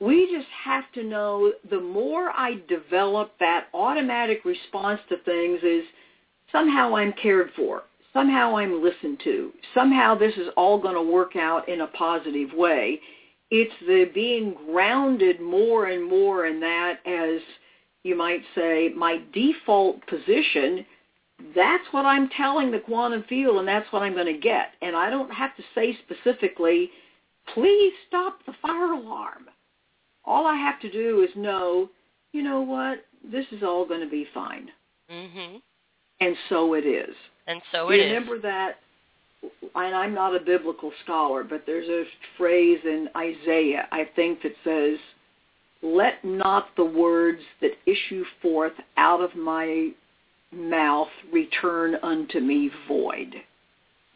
We 0.01 0.29
just 0.35 0.49
have 0.65 0.85
to 0.95 1.05
know 1.05 1.53
the 1.71 1.81
more 1.81 2.31
I 2.31 2.61
develop 2.69 3.33
that 3.39 3.69
automatic 3.73 4.45
response 4.45 5.01
to 5.09 5.17
things 5.19 5.61
is 5.63 5.85
somehow 6.51 6.97
I'm 6.97 7.13
cared 7.13 7.51
for. 7.55 7.85
Somehow 8.13 8.57
I'm 8.57 8.83
listened 8.83 9.21
to. 9.25 9.53
Somehow 9.75 10.15
this 10.15 10.35
is 10.35 10.49
all 10.57 10.79
going 10.81 10.97
to 10.97 11.03
work 11.03 11.37
out 11.37 11.69
in 11.69 11.83
a 11.83 11.87
positive 11.87 12.53
way. 12.53 13.01
It's 13.51 13.73
the 13.87 14.11
being 14.13 14.57
grounded 14.67 15.41
more 15.41 15.87
and 15.87 16.05
more 16.05 16.47
in 16.47 16.59
that 16.61 16.99
as 17.07 17.41
you 18.03 18.17
might 18.17 18.43
say 18.55 18.91
my 18.97 19.23
default 19.33 20.05
position 20.07 20.85
that's 21.55 21.85
what 21.91 22.07
I'm 22.07 22.29
telling 22.31 22.71
the 22.71 22.79
quantum 22.79 23.25
field 23.29 23.59
and 23.59 23.69
that's 23.69 23.91
what 23.93 24.03
I'm 24.03 24.15
going 24.15 24.33
to 24.33 24.39
get. 24.39 24.73
And 24.81 24.97
I 24.97 25.11
don't 25.11 25.31
have 25.31 25.57
to 25.57 25.63
say 25.75 25.99
specifically, 26.05 26.91
please 27.55 27.93
stop 28.09 28.39
the 28.47 28.55
fire 28.63 28.93
alarm. 28.93 29.49
All 30.25 30.47
I 30.47 30.57
have 30.57 30.81
to 30.81 30.91
do 30.91 31.23
is 31.23 31.31
know, 31.37 31.89
you 32.33 32.43
know 32.43 32.61
what, 32.61 33.05
this 33.31 33.47
is 33.53 33.63
all 33.63 33.87
going 33.87 34.01
to 34.01 34.09
be 34.09 34.27
fine. 34.33 34.71
Mhm. 35.11 35.61
And 36.21 36.37
so 36.49 36.75
it 36.75 36.87
is. 36.87 37.15
And 37.47 37.61
so 37.73 37.91
it 37.91 37.99
is. 37.99 38.07
Remember 38.07 38.39
that, 38.39 38.79
and 39.43 39.95
I'm 39.95 40.15
not 40.15 40.37
a 40.37 40.41
biblical 40.41 40.93
scholar, 41.03 41.43
but 41.43 41.67
there's 41.67 41.89
a 41.89 42.05
phrase 42.37 42.79
in 42.85 43.09
Isaiah, 43.17 43.89
I 43.91 44.05
think, 44.05 44.43
that 44.43 44.55
says, 44.63 44.99
let 45.83 46.25
not 46.25 46.75
the 46.77 46.85
words 46.85 47.43
that 47.61 47.73
issue 47.87 48.25
forth 48.41 48.75
out 48.97 49.21
of 49.21 49.35
my 49.35 49.91
mouth 50.53 51.09
return 51.33 51.97
unto 52.03 52.41
me 52.41 52.71
void. 52.87 53.35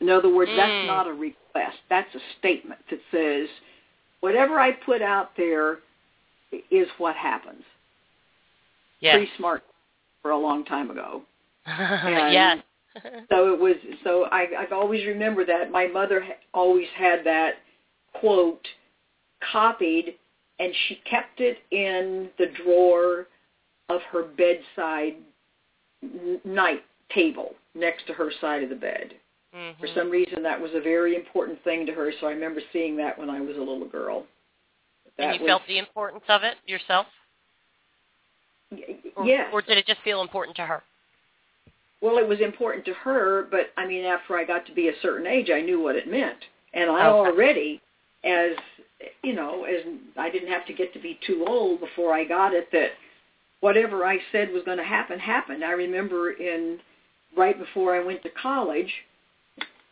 In 0.01 0.11
other 0.11 0.29
words, 0.29 0.51
Mm. 0.51 0.57
that's 0.57 0.87
not 0.87 1.07
a 1.07 1.13
request. 1.13 1.79
That's 1.89 2.15
a 2.15 2.21
statement 2.39 2.81
that 2.91 3.01
says, 3.11 3.49
whatever 4.21 4.61
I 4.61 4.73
put 4.73 5.01
out 5.01 5.35
there 5.37 5.81
is 6.71 6.89
what 6.99 7.17
happens. 7.17 7.65
Yes. 9.01 9.17
Pretty 9.17 9.33
smart 9.37 9.65
for 10.23 10.31
a 10.31 10.39
long 10.39 10.65
time 10.65 10.91
ago. 10.91 11.23
Yes. 11.67 12.63
So 13.29 13.53
it 13.53 13.61
was. 13.61 13.77
So 14.05 14.25
I, 14.33 14.49
I've 14.59 14.73
always 14.73 15.05
remembered 15.07 15.49
that. 15.49 15.71
My 15.71 15.87
mother 15.87 16.27
always 16.55 16.89
had 16.97 17.25
that 17.25 17.57
quote 18.15 18.67
copied, 19.53 20.15
and 20.59 20.75
she 20.87 20.95
kept 21.05 21.41
it 21.41 21.59
in 21.71 22.31
the 22.39 22.47
drawer 22.47 23.27
of 23.91 24.01
her 24.11 24.23
bedside 24.23 25.17
night 26.45 26.85
table 27.11 27.55
next 27.75 28.07
to 28.07 28.13
her 28.13 28.31
side 28.41 28.63
of 28.63 28.69
the 28.69 28.77
bed. 28.77 29.15
Mhm. 29.55 29.79
For 29.79 29.87
some 29.89 30.11
reason, 30.11 30.43
that 30.43 30.61
was 30.61 30.75
a 30.75 30.81
very 30.81 31.15
important 31.15 31.63
thing 31.63 31.87
to 31.87 31.93
her. 31.95 32.13
So 32.13 32.27
I 32.27 32.33
remember 32.33 32.61
seeing 32.73 32.97
that 32.97 33.19
when 33.19 33.31
I 33.31 33.41
was 33.41 33.57
a 33.57 33.61
little 33.61 33.87
girl. 33.87 34.27
That 35.17 35.25
and 35.25 35.35
you 35.35 35.41
was, 35.43 35.49
felt 35.49 35.67
the 35.67 35.79
importance 35.79 36.25
of 36.29 36.43
it 36.43 36.59
yourself? 36.67 37.07
Or, 39.15 39.25
yes. 39.25 39.49
Or 39.53 39.63
did 39.63 39.79
it 39.79 39.87
just 39.87 40.01
feel 40.03 40.21
important 40.21 40.57
to 40.57 40.67
her? 40.67 40.83
Well, 42.03 42.19
it 42.19 42.29
was 42.29 42.41
important 42.41 42.85
to 42.87 42.95
her, 42.95 43.45
but 43.51 43.73
I 43.77 43.87
mean, 43.87 44.05
after 44.05 44.37
I 44.37 44.45
got 44.45 44.67
to 44.67 44.73
be 44.73 44.89
a 44.89 45.01
certain 45.01 45.27
age, 45.27 45.51
I 45.51 45.63
knew 45.63 45.81
what 45.81 45.97
it 45.97 46.07
meant, 46.07 46.45
and 46.75 46.91
I 46.91 47.07
Okay. 47.07 47.31
already, 47.31 47.81
as 48.25 48.57
you 49.23 49.33
know, 49.33 49.65
as 49.65 49.83
I 50.17 50.29
didn't 50.29 50.49
have 50.49 50.67
to 50.67 50.73
get 50.73 50.93
to 50.93 50.99
be 50.99 51.19
too 51.27 51.47
old 51.47 51.81
before 51.81 52.13
I 52.13 52.25
got 52.25 52.53
it 52.53 52.71
that 52.73 52.93
whatever 53.61 54.05
I 54.05 54.19
said 54.33 54.51
was 54.51 54.63
going 54.65 54.79
to 54.79 54.85
happen 54.85 55.19
happened. 55.19 55.65
I 55.65 55.73
remember 55.73 56.33
in 56.33 56.79
right 57.37 57.59
before 57.59 57.95
I 57.95 58.05
went 58.05 58.23
to 58.23 58.31
college. 58.31 58.93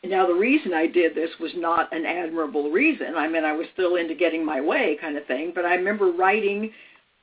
Now, 0.03 0.27
the 0.27 0.35
reason 0.35 0.75
I 0.75 0.87
did 0.87 1.15
this 1.15 1.31
was 1.41 1.53
not 1.57 1.91
an 1.95 2.05
admirable 2.05 2.71
reason. 2.71 3.15
I 3.17 3.27
mean, 3.27 3.45
I 3.45 3.53
was 3.53 3.67
still 3.73 3.97
into 3.97 4.15
getting 4.15 4.45
my 4.45 4.61
way 4.61 4.99
kind 5.01 5.17
of 5.17 5.27
thing, 5.27 5.53
but 5.55 5.65
I 5.65 5.75
remember 5.75 6.13
writing 6.13 6.71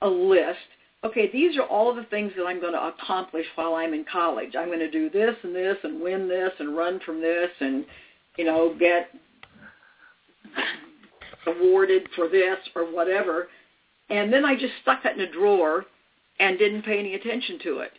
a 0.01 0.07
list 0.07 0.57
okay, 1.03 1.31
these 1.31 1.57
are 1.57 1.63
all 1.63 1.95
the 1.95 2.03
things 2.05 2.31
that 2.37 2.45
I'm 2.45 2.61
going 2.61 2.73
to 2.73 2.87
accomplish 2.87 3.45
while 3.55 3.75
I'm 3.75 3.93
in 3.93 4.05
college. 4.11 4.55
I'm 4.57 4.67
going 4.67 4.79
to 4.79 4.91
do 4.91 5.09
this 5.09 5.35
and 5.43 5.55
this 5.55 5.77
and 5.83 6.01
win 6.01 6.27
this 6.27 6.51
and 6.59 6.77
run 6.77 6.99
from 7.05 7.21
this 7.21 7.49
and, 7.59 7.85
you 8.37 8.45
know, 8.45 8.75
get 8.79 9.09
awarded 11.47 12.07
for 12.15 12.27
this 12.27 12.57
or 12.75 12.83
whatever. 12.83 13.47
And 14.09 14.31
then 14.31 14.45
I 14.45 14.53
just 14.55 14.73
stuck 14.81 15.05
it 15.05 15.15
in 15.15 15.21
a 15.21 15.31
drawer 15.31 15.85
and 16.41 16.57
didn't 16.57 16.83
pay 16.83 16.99
any 16.99 17.13
attention 17.15 17.59
to 17.63 17.79
it. 17.79 17.91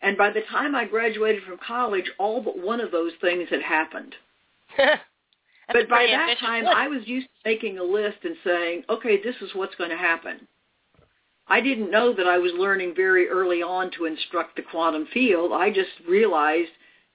And 0.00 0.16
by 0.16 0.30
the 0.30 0.42
time 0.50 0.74
I 0.74 0.84
graduated 0.86 1.44
from 1.44 1.58
college, 1.64 2.10
all 2.18 2.42
but 2.42 2.58
one 2.58 2.80
of 2.80 2.90
those 2.90 3.12
things 3.20 3.48
had 3.50 3.62
happened. 3.62 4.14
But 5.72 5.88
by 5.88 6.06
that 6.06 6.36
time, 6.38 6.64
list. 6.64 6.76
I 6.76 6.88
was 6.88 7.06
used 7.06 7.28
to 7.28 7.48
making 7.48 7.78
a 7.78 7.82
list 7.82 8.18
and 8.24 8.36
saying, 8.44 8.82
okay, 8.90 9.22
this 9.22 9.36
is 9.40 9.54
what's 9.54 9.74
going 9.76 9.90
to 9.90 9.96
happen. 9.96 10.46
I 11.48 11.60
didn't 11.60 11.90
know 11.90 12.12
that 12.12 12.26
I 12.26 12.36
was 12.38 12.52
learning 12.58 12.94
very 12.94 13.28
early 13.28 13.62
on 13.62 13.90
to 13.92 14.04
instruct 14.04 14.56
the 14.56 14.62
quantum 14.62 15.06
field. 15.14 15.52
I 15.52 15.70
just 15.70 15.90
realized 16.06 16.70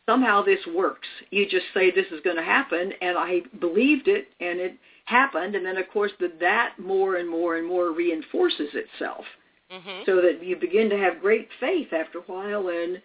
somehow 0.07 0.43
this 0.43 0.59
works. 0.73 1.07
You 1.29 1.47
just 1.47 1.65
say 1.73 1.91
this 1.91 2.07
is 2.11 2.21
going 2.23 2.37
to 2.37 2.41
happen, 2.43 2.93
and 3.01 3.17
I 3.17 3.41
believed 3.59 4.07
it, 4.07 4.27
and 4.39 4.59
it 4.59 4.75
happened. 5.05 5.55
And 5.55 5.65
then, 5.65 5.77
of 5.77 5.87
course, 5.89 6.11
that 6.19 6.39
that 6.39 6.75
more 6.79 7.17
and 7.17 7.29
more 7.29 7.57
and 7.57 7.67
more 7.67 7.91
reinforces 7.91 8.69
itself, 8.73 9.25
Mhm. 9.71 10.05
so 10.05 10.21
that 10.21 10.43
you 10.43 10.55
begin 10.55 10.89
to 10.89 10.97
have 10.97 11.19
great 11.19 11.49
faith 11.59 11.91
after 11.93 12.19
a 12.19 12.21
while. 12.21 12.69
And 12.69 13.01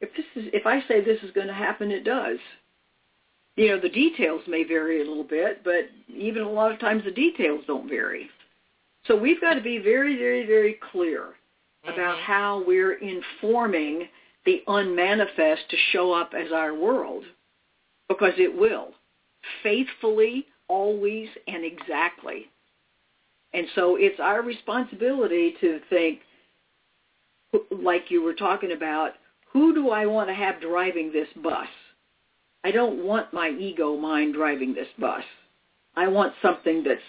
if 0.00 0.14
this 0.14 0.26
is, 0.36 0.48
if 0.52 0.66
I 0.66 0.80
say 0.82 1.00
this 1.00 1.22
is 1.22 1.30
going 1.32 1.48
to 1.48 1.52
happen, 1.52 1.90
it 1.90 2.04
does. 2.04 2.38
you 3.56 3.66
know, 3.66 3.78
the 3.80 3.88
details 3.88 4.40
may 4.46 4.62
vary 4.62 5.00
a 5.00 5.04
little 5.04 5.24
bit, 5.24 5.64
but 5.64 5.90
even 6.06 6.42
a 6.44 6.48
lot 6.48 6.70
of 6.70 6.78
times 6.78 7.02
the 7.02 7.10
details 7.10 7.64
don't 7.66 7.88
vary. 7.88 8.30
So 9.04 9.16
we've 9.16 9.40
got 9.40 9.54
to 9.54 9.60
be 9.60 9.78
very, 9.78 10.16
very, 10.16 10.46
very 10.46 10.74
clear 10.74 11.34
about 11.82 12.18
Mhm. 12.18 12.22
how 12.22 12.58
we're 12.60 12.92
informing 12.92 14.08
the 14.44 14.62
unmanifest 14.68 15.68
to 15.70 15.76
show 15.76 16.12
up 16.12 16.34
as 16.34 16.52
our 16.52 16.72
world, 16.72 17.24
because 18.08 18.38
it 18.38 18.54
will, 18.54 18.94
faithfully, 19.62 20.46
always, 20.68 21.28
and 21.48 21.64
exactly. 21.64 22.48
And 23.52 23.66
so 23.74 23.96
it's 23.96 24.20
our 24.20 24.42
responsibility 24.42 25.54
to 25.60 25.80
think, 25.88 26.20
like 27.70 28.10
you 28.10 28.22
were 28.22 28.34
talking 28.34 28.72
about, 28.72 29.12
who 29.52 29.74
do 29.74 29.90
I 29.90 30.06
want 30.06 30.28
to 30.28 30.34
have 30.34 30.60
driving 30.60 31.12
this 31.12 31.28
bus? 31.42 31.68
I 32.64 32.70
don't 32.70 33.04
want 33.04 33.32
my 33.32 33.48
ego 33.50 33.96
mind 33.96 34.34
driving 34.34 34.74
this 34.74 34.88
bus. 34.98 35.22
I 35.96 36.08
want 36.08 36.34
something 36.42 36.84
that's 36.84 37.00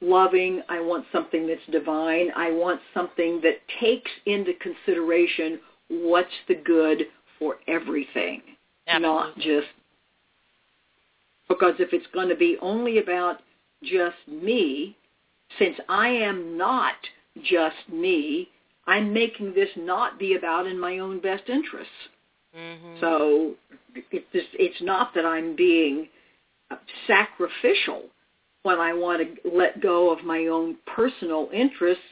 loving. 0.00 0.62
I 0.68 0.80
want 0.80 1.06
something 1.12 1.46
that's 1.46 1.60
divine. 1.70 2.30
I 2.36 2.50
want 2.50 2.80
something 2.92 3.40
that 3.42 3.60
takes 3.80 4.10
into 4.26 4.52
consideration 4.54 5.58
what's 5.88 6.28
the 6.48 6.56
good 6.56 7.04
for 7.38 7.56
everything, 7.66 8.42
not 8.98 9.36
just 9.38 9.68
because 11.48 11.74
if 11.78 11.92
it's 11.92 12.06
going 12.12 12.28
to 12.28 12.36
be 12.36 12.56
only 12.60 12.98
about 12.98 13.40
just 13.82 14.16
me, 14.26 14.96
since 15.58 15.76
I 15.88 16.08
am 16.08 16.56
not 16.56 16.94
just 17.42 17.76
me, 17.90 18.48
I'm 18.86 19.12
making 19.12 19.54
this 19.54 19.70
not 19.76 20.18
be 20.18 20.34
about 20.34 20.66
in 20.66 20.78
my 20.78 20.98
own 20.98 21.20
best 21.20 21.48
interests. 21.48 22.08
Mhm. 22.54 23.00
So 23.00 23.54
it 23.94 24.30
just, 24.32 24.48
it's 24.54 24.80
not 24.80 25.12
that 25.14 25.26
I'm 25.26 25.54
being 25.56 26.08
sacrificial 27.06 28.04
when 28.62 28.80
I 28.80 28.92
want 28.92 29.22
to 29.22 29.50
let 29.50 29.80
go 29.80 30.10
of 30.10 30.24
my 30.24 30.46
own 30.46 30.76
personal 30.86 31.48
interests, 31.52 32.02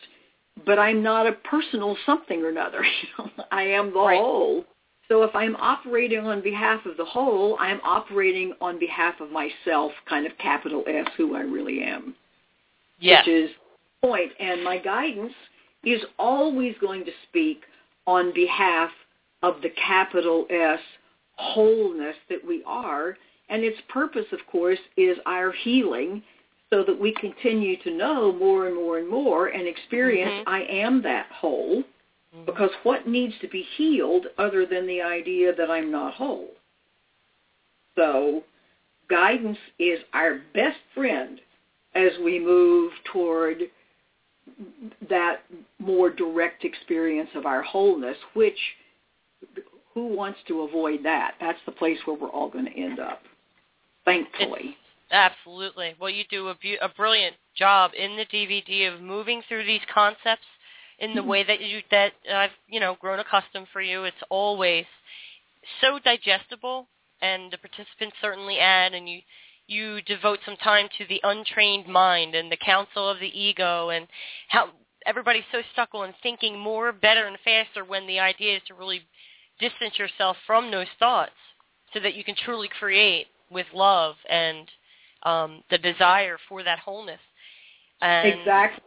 but 0.65 0.79
I'm 0.79 1.03
not 1.03 1.27
a 1.27 1.33
personal 1.33 1.97
something 2.07 2.43
or 2.43 2.49
another. 2.49 2.85
You 3.03 3.09
know, 3.19 3.31
I 3.51 3.63
am 3.63 3.93
the 3.93 4.01
Right. 4.01 4.19
whole. 4.19 4.65
So 5.09 5.23
if 5.23 5.35
I'm 5.35 5.55
operating 5.57 6.27
on 6.27 6.41
behalf 6.41 6.87
of 6.87 6.97
the 6.97 7.05
whole, 7.05 7.59
I'm 7.61 7.81
operating 7.83 8.55
on 8.61 8.79
behalf 8.79 9.21
of 9.21 9.31
myself, 9.31 9.93
kind 10.07 10.25
of 10.27 10.37
capital 10.39 10.83
S, 10.87 11.07
who 11.17 11.35
I 11.37 11.43
really 11.43 11.83
am 11.83 12.15
yes. 12.99 13.27
which 13.27 13.35
is 13.35 13.51
point. 14.03 14.33
And 14.39 14.63
my 14.63 14.79
guidance 14.79 15.33
is 15.85 16.03
always 16.19 16.75
going 16.81 17.05
to 17.05 17.13
speak 17.29 17.63
on 18.07 18.33
behalf 18.35 18.91
of 19.43 19.61
the 19.63 19.71
capital 19.71 20.47
S 20.51 20.81
wholeness 21.37 22.17
that 22.29 22.45
we 22.47 22.63
are. 22.67 23.17
And 23.49 23.63
its 23.63 23.79
purpose, 23.89 24.27
of 24.33 24.41
course, 24.51 24.79
is 24.97 25.19
our 25.27 25.53
healing 25.53 26.23
so 26.71 26.83
that 26.85 26.99
we 26.99 27.13
continue 27.15 27.77
to 27.83 27.91
know 27.91 28.33
more 28.33 28.67
and 28.67 28.75
more 28.75 28.99
and 28.99 29.09
more 29.09 29.49
and 29.49 29.67
experience 29.69 30.33
Mhm. 30.41 30.45
I 30.47 30.63
am 30.63 31.03
that 31.03 31.27
whole. 31.27 31.85
Mhm. 32.35 32.47
Because 32.47 32.73
what 32.83 33.07
needs 33.07 33.39
to 33.41 33.47
be 33.47 33.63
healed 33.63 34.29
other 34.39 34.67
than 34.67 34.87
the 34.87 35.03
idea 35.03 35.53
that 35.53 35.71
I'm 35.71 35.91
not 35.91 36.15
whole? 36.15 36.55
So 37.97 38.43
guidance 39.09 39.59
is 39.79 40.01
our 40.13 40.41
best 40.53 40.81
friend 40.95 41.41
as 41.95 42.13
we 42.25 42.39
move 42.39 42.93
toward 43.13 43.63
that 45.09 45.43
more 45.79 46.11
direct 46.11 46.65
experience 46.65 47.31
of 47.35 47.47
our 47.47 47.63
wholeness, 47.63 48.17
which 48.35 48.59
who 49.95 50.09
wants 50.09 50.39
to 50.49 50.63
avoid 50.63 51.05
that? 51.05 51.35
That's 51.41 51.59
the 51.67 51.73
place 51.73 51.99
where 52.05 52.17
we're 52.17 52.29
all 52.29 52.51
going 52.51 52.67
to 52.67 52.77
end 52.77 52.99
up, 52.99 53.23
thankfully. 54.05 54.77
Absolutely. 55.11 55.95
Well, 56.01 56.11
you 56.11 56.25
do 56.29 56.49
a, 56.49 56.55
bu- 56.55 56.79
a 56.83 56.89
brilliant 56.89 57.37
job 57.57 57.93
in 57.97 58.17
the 58.17 58.27
DVD 58.27 58.93
of 58.93 59.01
moving 59.01 59.43
through 59.49 59.65
these 59.65 59.81
concepts 59.93 60.47
in 60.99 61.15
the 61.15 61.23
way 61.23 61.45
that 61.45 61.61
you 61.61 61.81
that 61.91 62.13
I've 62.33 62.51
you 62.69 62.81
know 62.81 62.97
grown 63.01 63.19
accustomed 63.19 63.67
for 63.73 63.83
you. 63.83 64.05
It's 64.05 64.17
always 64.31 64.85
so 65.81 65.99
digestible, 65.99 66.87
and 67.21 67.53
the 67.53 67.59
participants 67.59 68.17
certainly 68.21 68.59
add, 68.59 68.95
and 68.95 69.09
you 69.09 69.21
you 69.67 70.01
devote 70.03 70.39
some 70.45 70.57
time 70.57 70.89
to 70.99 71.07
the 71.07 71.21
untrained 71.23 71.87
mind 71.87 72.35
and 72.35 72.51
the 72.51 72.57
counsel 72.57 73.09
of 73.09 73.21
the 73.21 73.39
ego, 73.39 73.91
and 73.91 74.07
how 74.49 74.71
everybody's 75.07 75.45
so 75.53 75.63
stuck 75.73 75.95
on 75.95 76.15
thinking 76.23 76.59
more, 76.59 76.93
better, 76.93 77.27
and 77.27 77.39
faster 77.45 77.85
when 77.85 78.07
the 78.07 78.21
idea 78.21 78.57
is 78.57 78.63
to 78.69 78.75
really 78.75 79.01
distance 79.61 79.99
yourself 79.99 80.37
from 80.47 80.71
those 80.71 80.87
thoughts 80.99 81.33
so 81.93 82.01
that 82.01 82.15
you 82.15 82.25
can 82.25 82.35
truly 82.45 82.69
create 82.79 83.27
with 83.51 83.67
love 83.73 84.17
and 84.29 84.69
um, 85.23 85.63
the 85.71 85.79
desire 85.79 86.37
for 86.49 86.63
that 86.63 86.79
wholeness. 86.79 87.21
And 88.01 88.41
Exactly. 88.41 88.83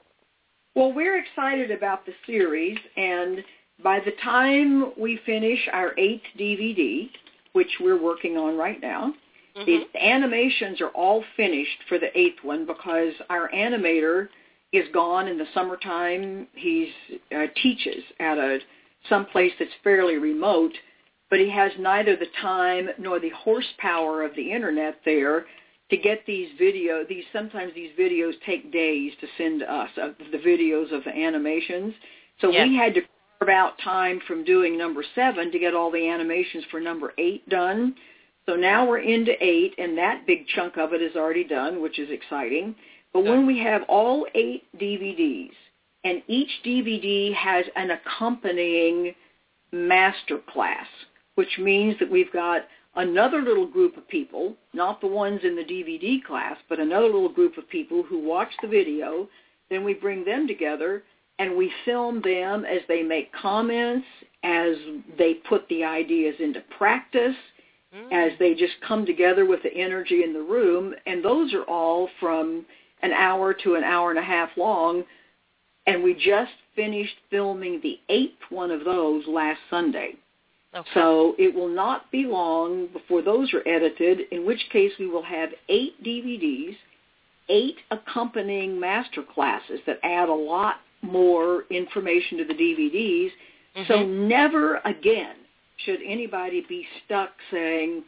Well, 0.75 0.93
we're 0.93 1.17
excited 1.17 1.71
about 1.71 2.05
the 2.05 2.13
series, 2.27 2.77
and 2.95 3.43
by 3.83 3.99
the 3.99 4.11
time 4.23 4.93
we 4.95 5.19
finish 5.25 5.59
our 5.71 5.97
eighth 5.97 6.21
DVD, 6.37 7.09
which 7.53 7.79
we're 7.79 7.99
working 7.99 8.37
on 8.37 8.55
right 8.55 8.79
now, 8.79 9.13
the 9.65 9.85
animations 10.05 10.81
are 10.81 10.89
all 10.89 11.23
finished 11.35 11.77
for 11.89 11.97
the 11.97 12.17
eighth 12.17 12.43
one 12.43 12.65
because 12.65 13.13
our 13.29 13.49
animator 13.49 14.29
is 14.73 14.85
gone 14.93 15.27
in 15.27 15.37
the 15.37 15.45
summertime. 15.53 16.47
He's 16.53 16.89
uh, 17.35 17.47
teaches 17.61 18.03
at 18.19 18.37
a 18.37 18.59
some 19.09 19.25
place 19.27 19.51
that's 19.57 19.71
fairly 19.83 20.17
remote, 20.17 20.73
but 21.29 21.39
he 21.39 21.49
has 21.49 21.71
neither 21.79 22.15
the 22.15 22.27
time 22.41 22.89
nor 22.97 23.19
the 23.19 23.29
horsepower 23.29 24.23
of 24.23 24.35
the 24.35 24.51
internet 24.51 24.99
there 25.05 25.45
to 25.89 25.97
get 25.97 26.25
these 26.25 26.49
video. 26.57 27.05
These 27.07 27.23
sometimes 27.31 27.73
these 27.73 27.91
videos 27.97 28.33
take 28.45 28.71
days 28.71 29.13
to 29.21 29.27
send 29.37 29.61
to 29.61 29.73
us 29.73 29.89
of 29.97 30.15
the 30.31 30.37
videos 30.37 30.91
of 30.91 31.03
the 31.05 31.15
animations. 31.15 31.93
So 32.41 32.51
Yes. 32.51 32.67
we 32.67 32.75
had 32.75 32.93
to 32.95 33.01
carve 33.39 33.49
out 33.49 33.77
time 33.79 34.19
from 34.27 34.43
doing 34.43 34.77
number 34.77 35.03
seven 35.15 35.51
to 35.51 35.59
get 35.59 35.73
all 35.73 35.91
the 35.91 36.09
animations 36.09 36.65
for 36.65 36.79
number 36.79 37.13
eight 37.17 37.47
done. 37.49 37.95
So 38.47 38.55
now 38.55 38.87
we're 38.87 38.99
into 38.99 39.33
eight, 39.41 39.75
and 39.77 39.97
that 39.97 40.25
big 40.25 40.47
chunk 40.47 40.77
of 40.77 40.93
it 40.93 41.01
is 41.01 41.15
already 41.15 41.43
done, 41.43 41.81
which 41.81 41.99
is 41.99 42.09
exciting. 42.09 42.75
But 43.11 43.25
when 43.25 43.45
we 43.45 43.59
have 43.59 43.81
all 43.89 44.25
eight 44.35 44.63
DVDs, 44.79 45.51
and 46.05 46.21
each 46.27 46.49
DVD 46.65 47.33
has 47.33 47.65
an 47.75 47.91
accompanying 47.91 49.13
master 49.73 50.39
class, 50.51 50.87
which 51.35 51.59
means 51.59 51.99
that 51.99 52.09
we've 52.09 52.31
got 52.31 52.61
another 52.95 53.41
little 53.41 53.67
group 53.67 53.97
of 53.97 54.07
people, 54.07 54.55
not 54.73 55.01
the 55.01 55.07
ones 55.07 55.41
in 55.43 55.55
the 55.55 55.63
DVD 55.63 56.23
class, 56.23 56.57
but 56.69 56.79
another 56.79 57.07
little 57.07 57.29
group 57.29 57.57
of 57.57 57.69
people 57.69 58.01
who 58.03 58.19
watch 58.19 58.51
the 58.61 58.67
video. 58.67 59.27
Then 59.69 59.83
we 59.83 59.93
bring 59.93 60.23
them 60.23 60.47
together 60.47 61.03
and 61.39 61.55
we 61.55 61.71
film 61.85 62.21
them 62.21 62.65
as 62.65 62.81
they 62.87 63.03
make 63.03 63.31
comments, 63.33 64.07
as 64.43 64.75
they 65.17 65.35
put 65.35 65.67
the 65.67 65.83
ideas 65.83 66.35
into 66.39 66.61
practice, 66.77 67.35
Mm. 67.97 68.11
as 68.11 68.37
they 68.37 68.53
just 68.53 68.73
come 68.87 69.05
together 69.05 69.45
with 69.45 69.63
the 69.63 69.73
energy 69.73 70.23
in 70.23 70.33
the 70.33 70.41
room. 70.41 70.93
And 71.05 71.23
those 71.23 71.53
are 71.53 71.63
all 71.63 72.09
from 72.19 72.65
an 73.01 73.11
hour 73.11 73.53
to 73.53 73.75
an 73.75 73.83
hour 73.83 74.09
and 74.09 74.19
a 74.19 74.23
half 74.23 74.49
long. 74.57 75.03
And 75.85 76.03
we 76.03 76.13
just 76.13 76.51
finished 76.75 77.15
filming 77.29 77.79
the 77.81 77.99
eighth 78.09 78.39
one 78.49 78.71
of 78.71 78.83
those 78.83 79.25
last 79.27 79.59
Sunday. 79.69 80.15
Okay. 80.75 80.89
So 80.93 81.33
it 81.39 81.53
will 81.53 81.69
not 81.69 82.11
be 82.11 82.25
long 82.25 82.87
before 82.87 83.21
those 83.21 83.53
are 83.53 83.67
edited, 83.67 84.21
in 84.31 84.45
which 84.45 84.61
case 84.71 84.91
we 84.99 85.07
will 85.07 85.23
have 85.23 85.49
eight 85.69 86.03
DVDs, 86.03 86.75
eight 87.49 87.77
accompanying 87.89 88.79
master 88.79 89.23
classes 89.23 89.79
that 89.87 89.99
add 90.03 90.29
a 90.29 90.33
lot 90.33 90.81
more 91.01 91.63
information 91.69 92.37
to 92.37 92.43
the 92.43 92.53
DVDs. 92.53 93.31
So 93.87 93.99
Mhm. 93.99 94.27
never 94.27 94.81
again 94.83 95.35
should 95.85 95.99
anybody 96.05 96.65
be 96.67 96.85
stuck 97.05 97.31
saying, 97.51 98.03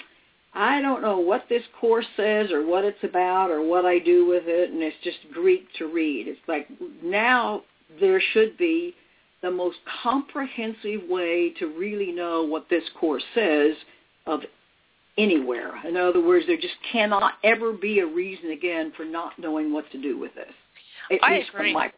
I 0.54 0.82
don't 0.82 1.02
know 1.02 1.20
what 1.20 1.46
this 1.50 1.64
course 1.80 2.08
says 2.18 2.52
or 2.52 2.66
what 2.66 2.84
it's 2.84 3.04
about 3.04 3.52
or 3.52 3.62
what 3.62 3.86
I 3.86 4.00
do 4.00 4.26
with 4.26 4.44
it, 4.48 4.72
and 4.72 4.82
it's 4.82 4.96
just 5.04 5.18
Greek 5.32 5.68
to 5.78 5.86
read. 5.86 6.28
It's 6.28 6.40
like 6.48 6.68
now 7.04 7.64
there 8.00 8.22
should 8.34 8.58
be 8.58 8.96
the 9.42 9.52
most 9.52 9.78
comprehensive 10.04 11.08
way 11.08 11.54
to 11.60 11.68
really 11.78 12.12
know 12.12 12.44
what 12.44 12.68
this 12.70 12.84
course 13.00 13.24
says 13.34 13.76
of 14.26 14.42
anywhere. 15.18 15.74
In 15.88 15.96
other 15.96 16.22
words, 16.26 16.46
there 16.48 16.58
just 16.58 16.76
cannot 16.92 17.34
ever 17.44 17.74
be 17.74 18.00
a 18.00 18.06
reason 18.06 18.52
again 18.52 18.92
for 18.98 19.06
not 19.06 19.38
knowing 19.38 19.72
what 19.72 19.90
to 19.92 20.02
do 20.02 20.18
with 20.18 20.34
this. 20.36 20.54
At 21.12 21.20
I 21.24 21.38
least 21.38 21.50
agree. 21.50 21.72
from 21.72 21.74
my 21.74 21.92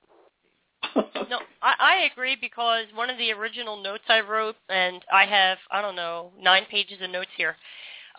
no, 1.29 1.39
I, 1.61 1.73
I 1.79 2.09
agree 2.11 2.37
because 2.39 2.85
one 2.93 3.09
of 3.09 3.17
the 3.17 3.31
original 3.31 3.81
notes 3.81 4.03
I 4.09 4.21
wrote, 4.21 4.55
and 4.69 5.03
I 5.11 5.25
have 5.25 5.57
I 5.71 5.81
don't 5.81 5.95
know 5.95 6.31
nine 6.39 6.65
pages 6.69 6.99
of 7.01 7.09
notes 7.09 7.31
here. 7.37 7.55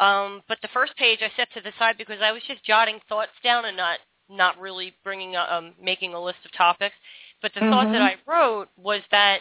Um, 0.01 0.43
but 0.49 0.59
the 0.63 0.69
first 0.73 0.97
page 0.97 1.21
I 1.23 1.31
set 1.37 1.49
to 1.55 1.61
the 1.61 1.73
side 1.79 1.97
because 1.99 2.19
I 2.23 2.33
was 2.33 2.43
just 2.49 2.65
jotting 2.65 2.99
thoughts 3.09 3.33
down 3.45 3.67
and 3.67 3.77
not 3.77 3.99
not 4.29 4.59
really 4.59 4.95
bringing 5.05 5.37
a, 5.37 5.47
um, 5.51 5.75
making 5.83 6.15
a 6.15 6.23
list 6.23 6.39
of 6.45 6.53
topics. 6.53 6.95
But 7.43 7.53
the 7.55 7.61
thought 7.61 7.89
that 7.93 8.01
Mhm. 8.01 8.17
I 8.27 8.31
wrote 8.31 8.69
was 8.77 9.03
that 9.11 9.41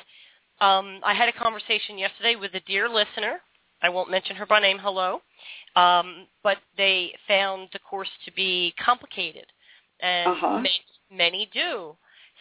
um, 0.60 1.00
I 1.04 1.14
had 1.14 1.30
a 1.30 1.34
conversation 1.34 1.98
yesterday 1.98 2.36
with 2.36 2.54
a 2.56 2.60
dear 2.62 2.90
listener 2.90 3.42
I 3.82 3.90
won't 3.90 4.12
mention 4.12 4.36
her 4.36 4.46
by 4.46 4.60
name, 4.60 4.78
hello, 4.80 5.22
um, 5.76 6.28
but 6.44 6.58
they 6.78 7.14
found 7.28 7.70
the 7.74 7.80
course 7.80 8.10
to 8.26 8.32
be 8.34 8.74
complicated, 8.84 9.46
and 10.00 10.32
Uh-huh. 10.32 10.56
many, 10.58 10.82
many 11.12 11.50
do. 11.54 11.96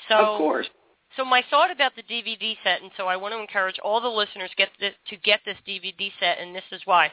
So, 0.08 0.16
of 0.16 0.38
course. 0.38 0.70
So 1.16 1.24
my 1.24 1.42
thought 1.50 1.70
about 1.70 1.92
the 1.96 2.02
DVD 2.02 2.56
set, 2.62 2.82
and 2.82 2.90
so 2.96 3.06
I 3.06 3.16
want 3.16 3.34
to 3.34 3.40
encourage 3.40 3.78
all 3.80 4.00
the 4.00 4.08
listeners 4.08 4.50
get 4.56 4.68
this, 4.78 4.94
to 5.08 5.16
get 5.16 5.40
this 5.44 5.58
DVD 5.66 6.10
set, 6.20 6.38
and 6.38 6.54
this 6.54 6.64
is 6.72 6.82
why. 6.84 7.10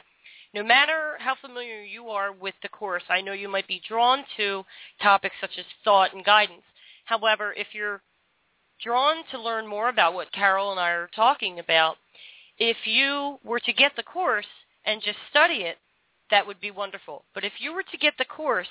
No 0.54 0.62
matter 0.62 1.16
how 1.18 1.34
familiar 1.34 1.82
you 1.82 2.08
are 2.08 2.32
with 2.32 2.54
the 2.62 2.68
course, 2.68 3.02
I 3.08 3.20
know 3.20 3.32
you 3.32 3.48
might 3.48 3.68
be 3.68 3.82
drawn 3.86 4.24
to 4.36 4.64
topics 5.02 5.36
such 5.40 5.58
as 5.58 5.64
thought 5.84 6.14
and 6.14 6.24
guidance. 6.24 6.62
However, 7.04 7.52
if 7.52 7.68
you're 7.72 8.00
drawn 8.82 9.24
to 9.30 9.40
learn 9.40 9.66
more 9.66 9.88
about 9.88 10.14
what 10.14 10.32
Carol 10.32 10.70
and 10.70 10.80
I 10.80 10.90
are 10.90 11.10
talking 11.14 11.58
about, 11.58 11.96
if 12.58 12.76
you 12.86 13.38
were 13.44 13.60
to 13.60 13.72
get 13.72 13.92
the 13.96 14.02
course 14.02 14.46
and 14.84 15.02
just 15.02 15.18
study 15.30 15.62
it, 15.64 15.78
that 16.30 16.46
would 16.46 16.60
be 16.60 16.70
wonderful. 16.70 17.24
But 17.34 17.44
if 17.44 17.54
you 17.58 17.72
were 17.72 17.82
to 17.82 17.98
get 17.98 18.14
the 18.18 18.24
course 18.24 18.68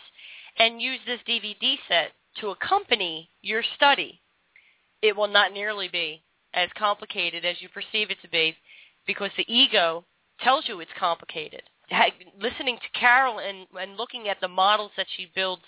and 0.58 0.82
use 0.82 1.00
this 1.06 1.20
DVD 1.28 1.78
set 1.88 2.12
to 2.40 2.50
accompany 2.50 3.30
your 3.42 3.64
study, 3.76 4.22
it 5.02 5.16
will 5.16 5.28
not 5.28 5.54
nearly 5.54 5.88
be 5.88 6.24
as 6.54 6.70
complicated 6.78 7.46
as 7.46 7.62
you 7.62 7.70
perceive 7.70 8.10
it 8.10 8.18
to 8.22 8.30
be 8.30 8.56
because 9.06 9.32
the 9.38 9.52
ego 9.54 10.04
tells 10.42 10.68
you 10.68 10.80
it's 10.80 10.92
complicated. 11.00 11.64
Listening 12.40 12.78
to 12.78 13.00
Carol 13.00 13.40
and, 13.40 13.68
and 13.80 13.98
looking 13.98 14.28
at 14.28 14.42
the 14.42 14.48
models 14.48 14.92
that 14.98 15.08
she 15.16 15.32
builds 15.36 15.64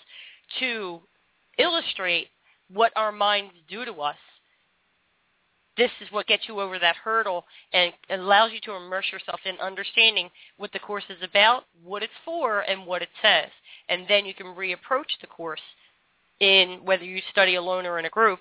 to 0.58 1.00
illustrate 1.58 2.28
what 2.72 2.92
our 2.96 3.12
minds 3.12 3.52
do 3.68 3.84
to 3.84 3.92
us, 3.94 4.16
this 5.76 5.90
is 6.02 6.12
what 6.12 6.26
gets 6.26 6.42
you 6.46 6.60
over 6.60 6.78
that 6.78 6.96
hurdle 6.96 7.44
and 7.72 7.92
allows 8.10 8.52
you 8.52 8.60
to 8.60 8.74
immerse 8.74 9.06
yourself 9.10 9.40
in 9.46 9.56
understanding 9.60 10.28
what 10.58 10.72
the 10.72 10.78
course 10.78 11.04
is 11.08 11.22
about, 11.22 11.64
what 11.82 12.02
it's 12.02 12.12
for, 12.24 12.60
and 12.60 12.84
what 12.84 13.02
it 13.02 13.08
says. 13.22 13.48
And 13.88 14.04
then 14.08 14.26
you 14.26 14.34
can 14.34 14.46
reapproach 14.46 15.18
the 15.20 15.26
course 15.26 15.60
in 16.40 16.80
whether 16.84 17.04
you 17.04 17.22
study 17.30 17.54
alone 17.54 17.86
or 17.86 17.98
in 17.98 18.04
a 18.04 18.10
group 18.10 18.40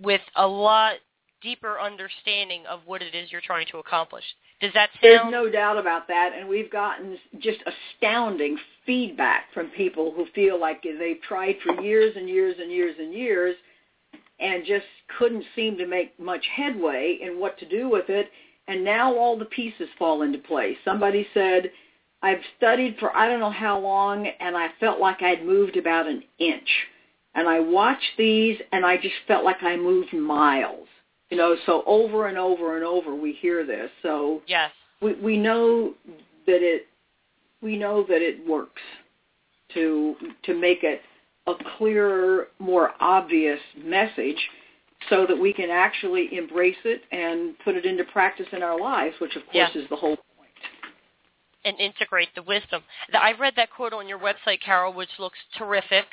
with 0.00 0.20
a 0.36 0.46
lot 0.46 0.94
deeper 1.42 1.78
understanding 1.78 2.64
of 2.66 2.80
what 2.86 3.02
it 3.02 3.14
is 3.14 3.30
you're 3.30 3.40
trying 3.40 3.66
to 3.70 3.78
accomplish. 3.78 4.24
Does 4.60 4.72
that 4.72 4.90
sound? 4.94 5.02
There's 5.02 5.30
no 5.30 5.50
doubt 5.50 5.76
about 5.76 6.08
that, 6.08 6.32
and 6.36 6.48
we've 6.48 6.72
gotten 6.72 7.18
just 7.38 7.58
astounding 7.66 8.56
feedback 8.86 9.52
from 9.52 9.68
people 9.68 10.12
who 10.16 10.26
feel 10.34 10.58
like 10.58 10.82
they've 10.82 11.20
tried 11.28 11.56
for 11.62 11.80
years 11.82 12.14
and 12.16 12.28
years 12.28 12.56
and 12.58 12.70
years 12.70 12.96
and 12.98 13.12
years 13.12 13.56
and 14.40 14.64
just 14.64 14.86
couldn't 15.18 15.44
seem 15.54 15.76
to 15.78 15.86
make 15.86 16.18
much 16.18 16.44
headway 16.54 17.18
in 17.22 17.38
what 17.38 17.58
to 17.58 17.68
do 17.68 17.88
with 17.88 18.08
it, 18.08 18.30
and 18.66 18.82
now 18.82 19.14
all 19.14 19.38
the 19.38 19.44
pieces 19.44 19.88
fall 19.98 20.22
into 20.22 20.38
place. 20.38 20.76
Somebody 20.84 21.26
said, 21.34 21.70
I've 22.22 22.40
studied 22.56 22.96
for 22.98 23.14
I 23.14 23.28
don't 23.28 23.40
know 23.40 23.50
how 23.50 23.78
long, 23.78 24.26
and 24.40 24.56
I 24.56 24.68
felt 24.80 24.98
like 24.98 25.22
I'd 25.22 25.44
moved 25.44 25.76
about 25.76 26.06
an 26.06 26.22
inch. 26.38 26.68
And 27.34 27.48
I 27.48 27.60
watched 27.60 28.12
these, 28.16 28.58
and 28.72 28.86
I 28.86 28.96
just 28.96 29.14
felt 29.26 29.44
like 29.44 29.62
I 29.62 29.76
moved 29.76 30.12
miles. 30.12 30.86
You 31.30 31.36
know, 31.38 31.56
so 31.66 31.82
over 31.86 32.28
and 32.28 32.38
over 32.38 32.76
and 32.76 32.84
over 32.84 33.14
we 33.14 33.32
hear 33.32 33.66
this. 33.66 33.90
So 34.02 34.42
yes. 34.46 34.70
we 35.00 35.14
we 35.14 35.36
know 35.36 35.94
that 36.46 36.62
it 36.62 36.86
we 37.60 37.76
know 37.76 38.04
that 38.04 38.22
it 38.22 38.46
works 38.46 38.82
to 39.74 40.14
to 40.44 40.54
make 40.54 40.84
it 40.84 41.00
a 41.46 41.54
clearer, 41.76 42.48
more 42.58 42.92
obvious 43.00 43.58
message 43.76 44.38
so 45.10 45.26
that 45.26 45.38
we 45.38 45.52
can 45.52 45.70
actually 45.70 46.34
embrace 46.36 46.76
it 46.84 47.02
and 47.12 47.58
put 47.64 47.76
it 47.76 47.84
into 47.84 48.04
practice 48.04 48.46
in 48.52 48.62
our 48.62 48.80
lives, 48.80 49.14
which 49.20 49.36
of 49.36 49.42
course 49.46 49.70
Yeah. 49.74 49.82
is 49.82 49.88
the 49.88 49.96
whole 49.96 50.16
point. 50.16 50.24
and 51.66 51.80
integrate 51.80 52.34
the 52.34 52.42
wisdom. 52.42 52.84
I 53.14 53.32
read 53.32 53.56
that 53.56 53.70
quote 53.70 53.94
on 53.94 54.06
your 54.06 54.18
website, 54.18 54.60
Carol, 54.60 54.92
which 54.92 55.18
looks 55.18 55.38
terrific. 55.56 56.06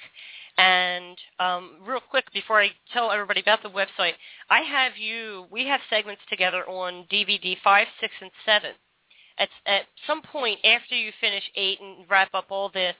And 0.58 1.18
um, 1.40 1.72
real 1.86 2.02
quick, 2.10 2.26
before 2.34 2.62
I 2.62 2.70
tell 2.94 3.12
everybody 3.12 3.42
about 3.42 3.64
the 3.64 3.70
website, 3.70 4.14
I 4.50 4.62
have 4.62 4.94
you. 4.98 5.46
We 5.50 5.66
have 5.68 5.80
segments 5.90 6.22
together 6.30 6.64
on 6.68 7.06
DVD 7.12 7.56
five, 7.64 7.88
six, 8.00 8.14
and 8.22 8.32
seven. 8.46 8.72
At 9.38 9.50
at 9.66 9.84
some 10.06 10.22
point 10.22 10.60
after 10.64 10.96
you 10.96 11.12
finish 11.20 11.44
eight 11.56 11.80
and 11.82 12.06
wrap 12.10 12.34
up 12.34 12.48
all 12.50 12.70
the 12.70 12.92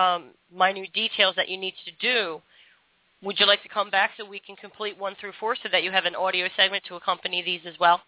um, 0.00 0.30
minute 0.54 0.92
details 0.94 1.34
that 1.36 1.48
you 1.48 1.58
need 1.58 1.74
to 1.84 1.92
do, 2.00 2.40
would 3.22 3.38
you 3.38 3.46
like 3.46 3.62
to 3.64 3.68
come 3.68 3.90
back 3.90 4.12
so 4.16 4.24
we 4.24 4.38
can 4.38 4.56
complete 4.56 4.98
one 4.98 5.14
through 5.20 5.32
four, 5.38 5.56
so 5.56 5.68
that 5.70 5.82
you 5.82 5.90
have 5.90 6.04
an 6.04 6.14
audio 6.14 6.48
segment 6.56 6.84
to 6.88 6.94
accompany 6.94 7.42
these 7.42 7.60
as 7.66 7.74
well? 7.78 8.00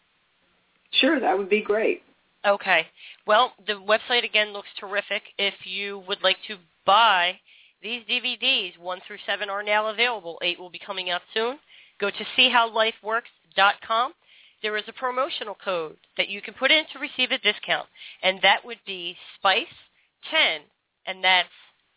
Sure, 0.93 1.19
that 1.20 1.37
would 1.37 1.49
be 1.49 1.61
great. 1.61 2.03
Okay. 2.47 2.87
Well, 3.27 3.53
the 3.66 3.74
website 3.74 4.24
again 4.24 4.53
looks 4.53 4.69
terrific. 4.79 5.23
If 5.39 5.55
you 5.65 6.03
would 6.09 6.23
like 6.23 6.39
to 6.49 6.57
buy 6.85 7.39
these 7.83 8.03
DVDs, 8.05 8.79
1 8.79 9.01
through 9.07 9.19
7 9.27 9.51
are 9.51 9.63
now 9.63 9.89
available. 9.89 10.39
8 10.43 10.59
will 10.59 10.71
be 10.71 10.79
coming 10.79 11.11
out 11.11 11.23
soon. 11.35 11.59
Go 12.01 12.11
to 12.11 12.25
seehowlifeworks.com. 12.39 14.13
There 14.63 14.77
is 14.77 14.85
a 14.87 14.93
promotional 14.93 15.57
code 15.63 15.97
that 16.17 16.29
you 16.29 16.41
can 16.41 16.55
put 16.55 16.71
in 16.71 16.85
to 16.93 16.99
receive 17.01 17.33
a 17.33 17.39
discount, 17.39 17.89
and 18.23 18.41
that 18.43 18.65
would 18.65 18.79
be 18.87 19.17
SPICE10, 19.45 20.59
and 21.07 21.25
that's 21.25 21.49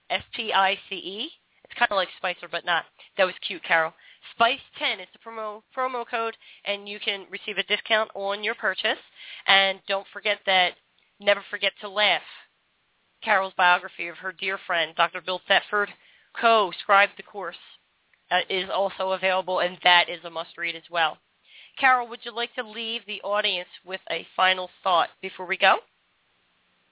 S-P-I-C-E. 0.09 1.29
It's 1.63 1.79
kind 1.79 1.91
of 1.91 1.95
like 1.95 2.09
Spicer, 2.17 2.47
but 2.51 2.65
not. 2.65 2.85
That 3.17 3.25
was 3.25 3.35
cute, 3.45 3.63
Carol. 3.63 3.93
Spice10 4.39 5.01
is 5.01 5.07
the 5.13 5.19
promo 5.23 5.61
promo 5.75 6.05
code, 6.09 6.35
and 6.65 6.89
you 6.89 6.99
can 6.99 7.25
receive 7.29 7.57
a 7.57 7.63
discount 7.63 8.09
on 8.15 8.43
your 8.43 8.55
purchase. 8.55 8.97
And 9.47 9.79
don't 9.87 10.07
forget 10.11 10.39
that 10.45 10.73
never 11.19 11.43
forget 11.49 11.73
to 11.81 11.89
laugh. 11.89 12.21
Carol's 13.25 13.53
biography 13.57 14.07
of 14.07 14.17
her 14.17 14.31
dear 14.31 14.59
friend, 14.67 14.93
Dr. 14.95 15.19
Bill 15.19 15.41
Thetford, 15.47 15.89
co-scribed 16.39 17.13
the 17.17 17.23
course, 17.23 17.57
uh, 18.29 18.41
is 18.49 18.69
also 18.71 19.11
available, 19.11 19.59
and 19.59 19.77
that 19.83 20.09
is 20.09 20.23
a 20.23 20.29
must-read 20.29 20.75
as 20.75 20.83
well. 20.91 21.17
Carol, 21.79 22.07
would 22.07 22.19
you 22.23 22.33
like 22.33 22.53
to 22.55 22.63
leave 22.63 23.01
the 23.07 23.21
audience 23.23 23.67
with 23.83 23.99
a 24.11 24.25
final 24.35 24.69
thought 24.83 25.09
before 25.21 25.47
we 25.47 25.57
go? 25.57 25.77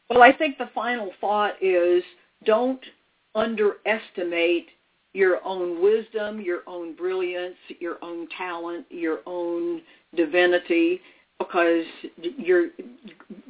Well, 0.10 0.24
I 0.24 0.34
think 0.34 0.58
the 0.58 0.70
final 0.74 1.12
thought 1.22 1.54
is 1.62 2.04
don't 2.46 2.84
underestimate 3.36 4.68
your 5.14 5.40
own 5.46 5.82
wisdom, 5.82 6.42
your 6.42 6.62
own 6.66 6.96
brilliance, 6.96 7.56
your 7.80 7.98
own 8.02 8.28
talent, 8.36 8.86
your 8.90 9.20
own 9.26 9.82
divinity, 10.16 11.00
because 11.44 11.86
you're, 12.38 12.70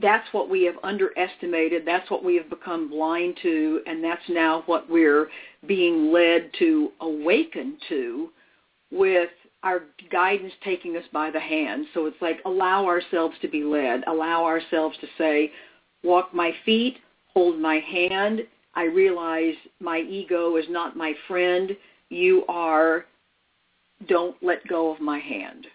that's 0.01 0.27
what 0.31 0.49
we 0.49 0.63
have 0.63 0.75
underestimated. 0.83 1.83
That's 1.85 2.09
what 2.09 2.23
we 2.23 2.35
have 2.35 2.49
become 2.49 2.89
blind 2.89 3.37
to, 3.41 3.81
and 3.85 4.03
that's 4.03 4.21
now 4.29 4.63
what 4.65 4.89
we're 4.89 5.29
being 5.67 6.11
led 6.11 6.49
to 6.59 6.91
awaken 7.01 7.77
to 7.89 8.29
with 8.91 9.29
our 9.63 9.83
guidance 10.11 10.53
taking 10.63 10.97
us 10.97 11.03
by 11.11 11.31
the 11.31 11.39
hand. 11.39 11.85
So 11.93 12.05
it's 12.05 12.21
like 12.21 12.39
allow 12.45 12.85
ourselves 12.85 13.35
to 13.41 13.47
be 13.47 13.63
led, 13.63 14.03
allow 14.07 14.43
ourselves 14.43 14.97
to 15.01 15.07
say, 15.17 15.51
walk 16.03 16.33
my 16.33 16.53
feet, 16.65 16.97
hold 17.33 17.59
my 17.59 17.79
hand. 17.79 18.41
I 18.75 18.85
realize 18.85 19.55
my 19.79 19.99
ego 19.99 20.57
is 20.57 20.65
not 20.69 20.97
my 20.97 21.13
friend. 21.27 21.71
You 22.09 22.43
are, 22.47 23.05
don't 24.07 24.35
let 24.41 24.67
go 24.67 24.91
of 24.91 24.99
my 24.99 25.19
hand. 25.19 25.65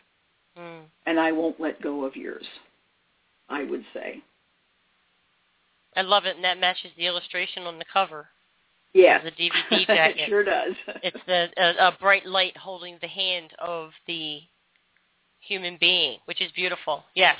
Mm. 0.58 0.82
And 1.06 1.20
I 1.20 1.32
won't 1.32 1.60
let 1.60 1.80
go 1.80 2.04
of 2.04 2.16
yours, 2.16 2.46
I 3.48 3.64
would 3.64 3.84
say. 3.94 4.22
I 5.96 6.02
love 6.02 6.26
it, 6.26 6.36
and 6.36 6.44
that 6.44 6.58
matches 6.60 6.90
the 6.96 7.06
illustration 7.06 7.64
on 7.64 7.78
the 7.78 7.84
cover. 7.92 8.28
Yeah, 8.94 9.22
The 9.22 9.30
DVD 9.30 9.86
jacket. 9.86 10.22
it 10.22 10.28
sure 10.28 10.44
does. 10.44 10.72
It's 11.02 11.16
the, 11.26 11.48
a, 11.56 11.88
a 11.88 11.96
bright 12.00 12.26
light 12.26 12.56
holding 12.56 12.98
the 13.00 13.08
hand 13.08 13.50
of 13.58 13.90
the 14.06 14.40
human 15.40 15.76
being, 15.78 16.18
which 16.24 16.40
is 16.40 16.50
beautiful. 16.52 17.04
Yes. 17.14 17.36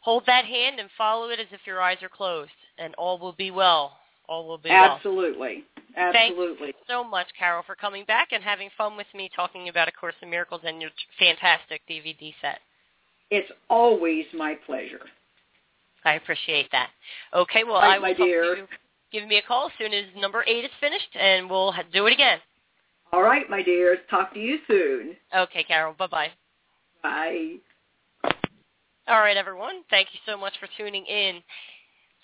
Hold 0.00 0.24
that 0.26 0.44
hand 0.44 0.78
and 0.78 0.88
follow 0.96 1.28
it 1.30 1.40
as 1.40 1.46
if 1.50 1.60
your 1.66 1.80
eyes 1.80 1.98
are 2.02 2.08
closed, 2.08 2.50
and 2.78 2.94
all 2.94 3.18
will 3.18 3.32
be 3.32 3.50
well. 3.50 3.92
All 4.28 4.46
will 4.46 4.58
be 4.58 4.68
well. 4.68 4.94
Absolutely. 4.96 5.64
Thank 5.94 6.32
Absolutely. 6.32 6.68
you 6.68 6.72
so 6.88 7.04
much, 7.04 7.26
Carol, 7.38 7.62
for 7.66 7.74
coming 7.74 8.04
back 8.06 8.28
and 8.32 8.42
having 8.42 8.70
fun 8.76 8.96
with 8.96 9.06
me 9.14 9.30
talking 9.34 9.68
about 9.68 9.88
A 9.88 9.92
Course 9.92 10.14
in 10.22 10.30
Miracles 10.30 10.62
and 10.64 10.80
your 10.80 10.90
fantastic 11.18 11.82
DVD 11.88 12.34
set. 12.40 12.58
It's 13.30 13.50
always 13.68 14.24
my 14.34 14.54
pleasure. 14.66 15.00
I 16.04 16.14
appreciate 16.14 16.70
that. 16.72 16.90
Okay, 17.34 17.64
well, 17.64 17.76
right, 17.76 17.94
I 17.94 17.98
will 17.98 18.02
my 18.02 18.12
talk 18.12 18.26
dear. 18.26 18.54
to 18.54 18.60
you. 18.62 18.66
Give 19.12 19.28
me 19.28 19.36
a 19.38 19.42
call 19.42 19.66
as 19.66 19.72
soon 19.78 19.92
as 19.92 20.04
number 20.16 20.44
eight 20.46 20.64
is 20.64 20.70
finished, 20.80 21.14
and 21.18 21.48
we'll 21.48 21.74
do 21.92 22.06
it 22.06 22.12
again. 22.12 22.38
All 23.12 23.22
right, 23.22 23.48
my 23.48 23.62
dears. 23.62 23.98
Talk 24.10 24.34
to 24.34 24.40
you 24.40 24.58
soon. 24.66 25.16
Okay, 25.34 25.64
Carol. 25.64 25.94
Bye-bye. 25.98 26.28
Bye. 27.02 27.54
All 29.06 29.20
right, 29.20 29.36
everyone. 29.36 29.82
Thank 29.88 30.08
you 30.12 30.20
so 30.26 30.36
much 30.36 30.52
for 30.60 30.68
tuning 30.76 31.06
in. 31.06 31.40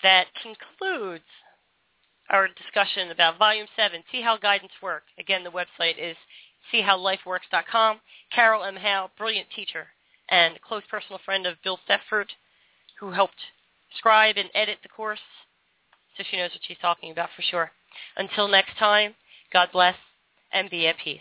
That 0.03 0.27
concludes 0.43 1.23
our 2.29 2.47
discussion 2.47 3.11
about 3.11 3.37
Volume 3.37 3.67
7, 3.75 4.03
See 4.11 4.21
How 4.21 4.37
Guidance 4.37 4.71
Works. 4.81 5.11
Again, 5.19 5.43
the 5.43 5.51
website 5.51 5.97
is 5.99 6.17
seehowlifeworks.com. 6.73 7.99
Carol 8.33 8.63
M. 8.63 8.75
Howe, 8.75 9.11
brilliant 9.17 9.47
teacher 9.55 9.87
and 10.29 10.59
close 10.61 10.83
personal 10.89 11.19
friend 11.23 11.45
of 11.45 11.61
Bill 11.63 11.79
Thetford, 11.87 12.31
who 12.99 13.11
helped 13.11 13.39
scribe 13.97 14.37
and 14.37 14.49
edit 14.55 14.79
the 14.81 14.89
course 14.89 15.19
so 16.17 16.23
she 16.29 16.37
knows 16.37 16.51
what 16.51 16.61
she's 16.67 16.77
talking 16.81 17.11
about 17.11 17.29
for 17.35 17.41
sure. 17.41 17.71
Until 18.17 18.47
next 18.47 18.77
time, 18.77 19.15
God 19.51 19.69
bless 19.71 19.95
and 20.51 20.69
be 20.69 20.87
at 20.87 20.95
peace. 21.03 21.19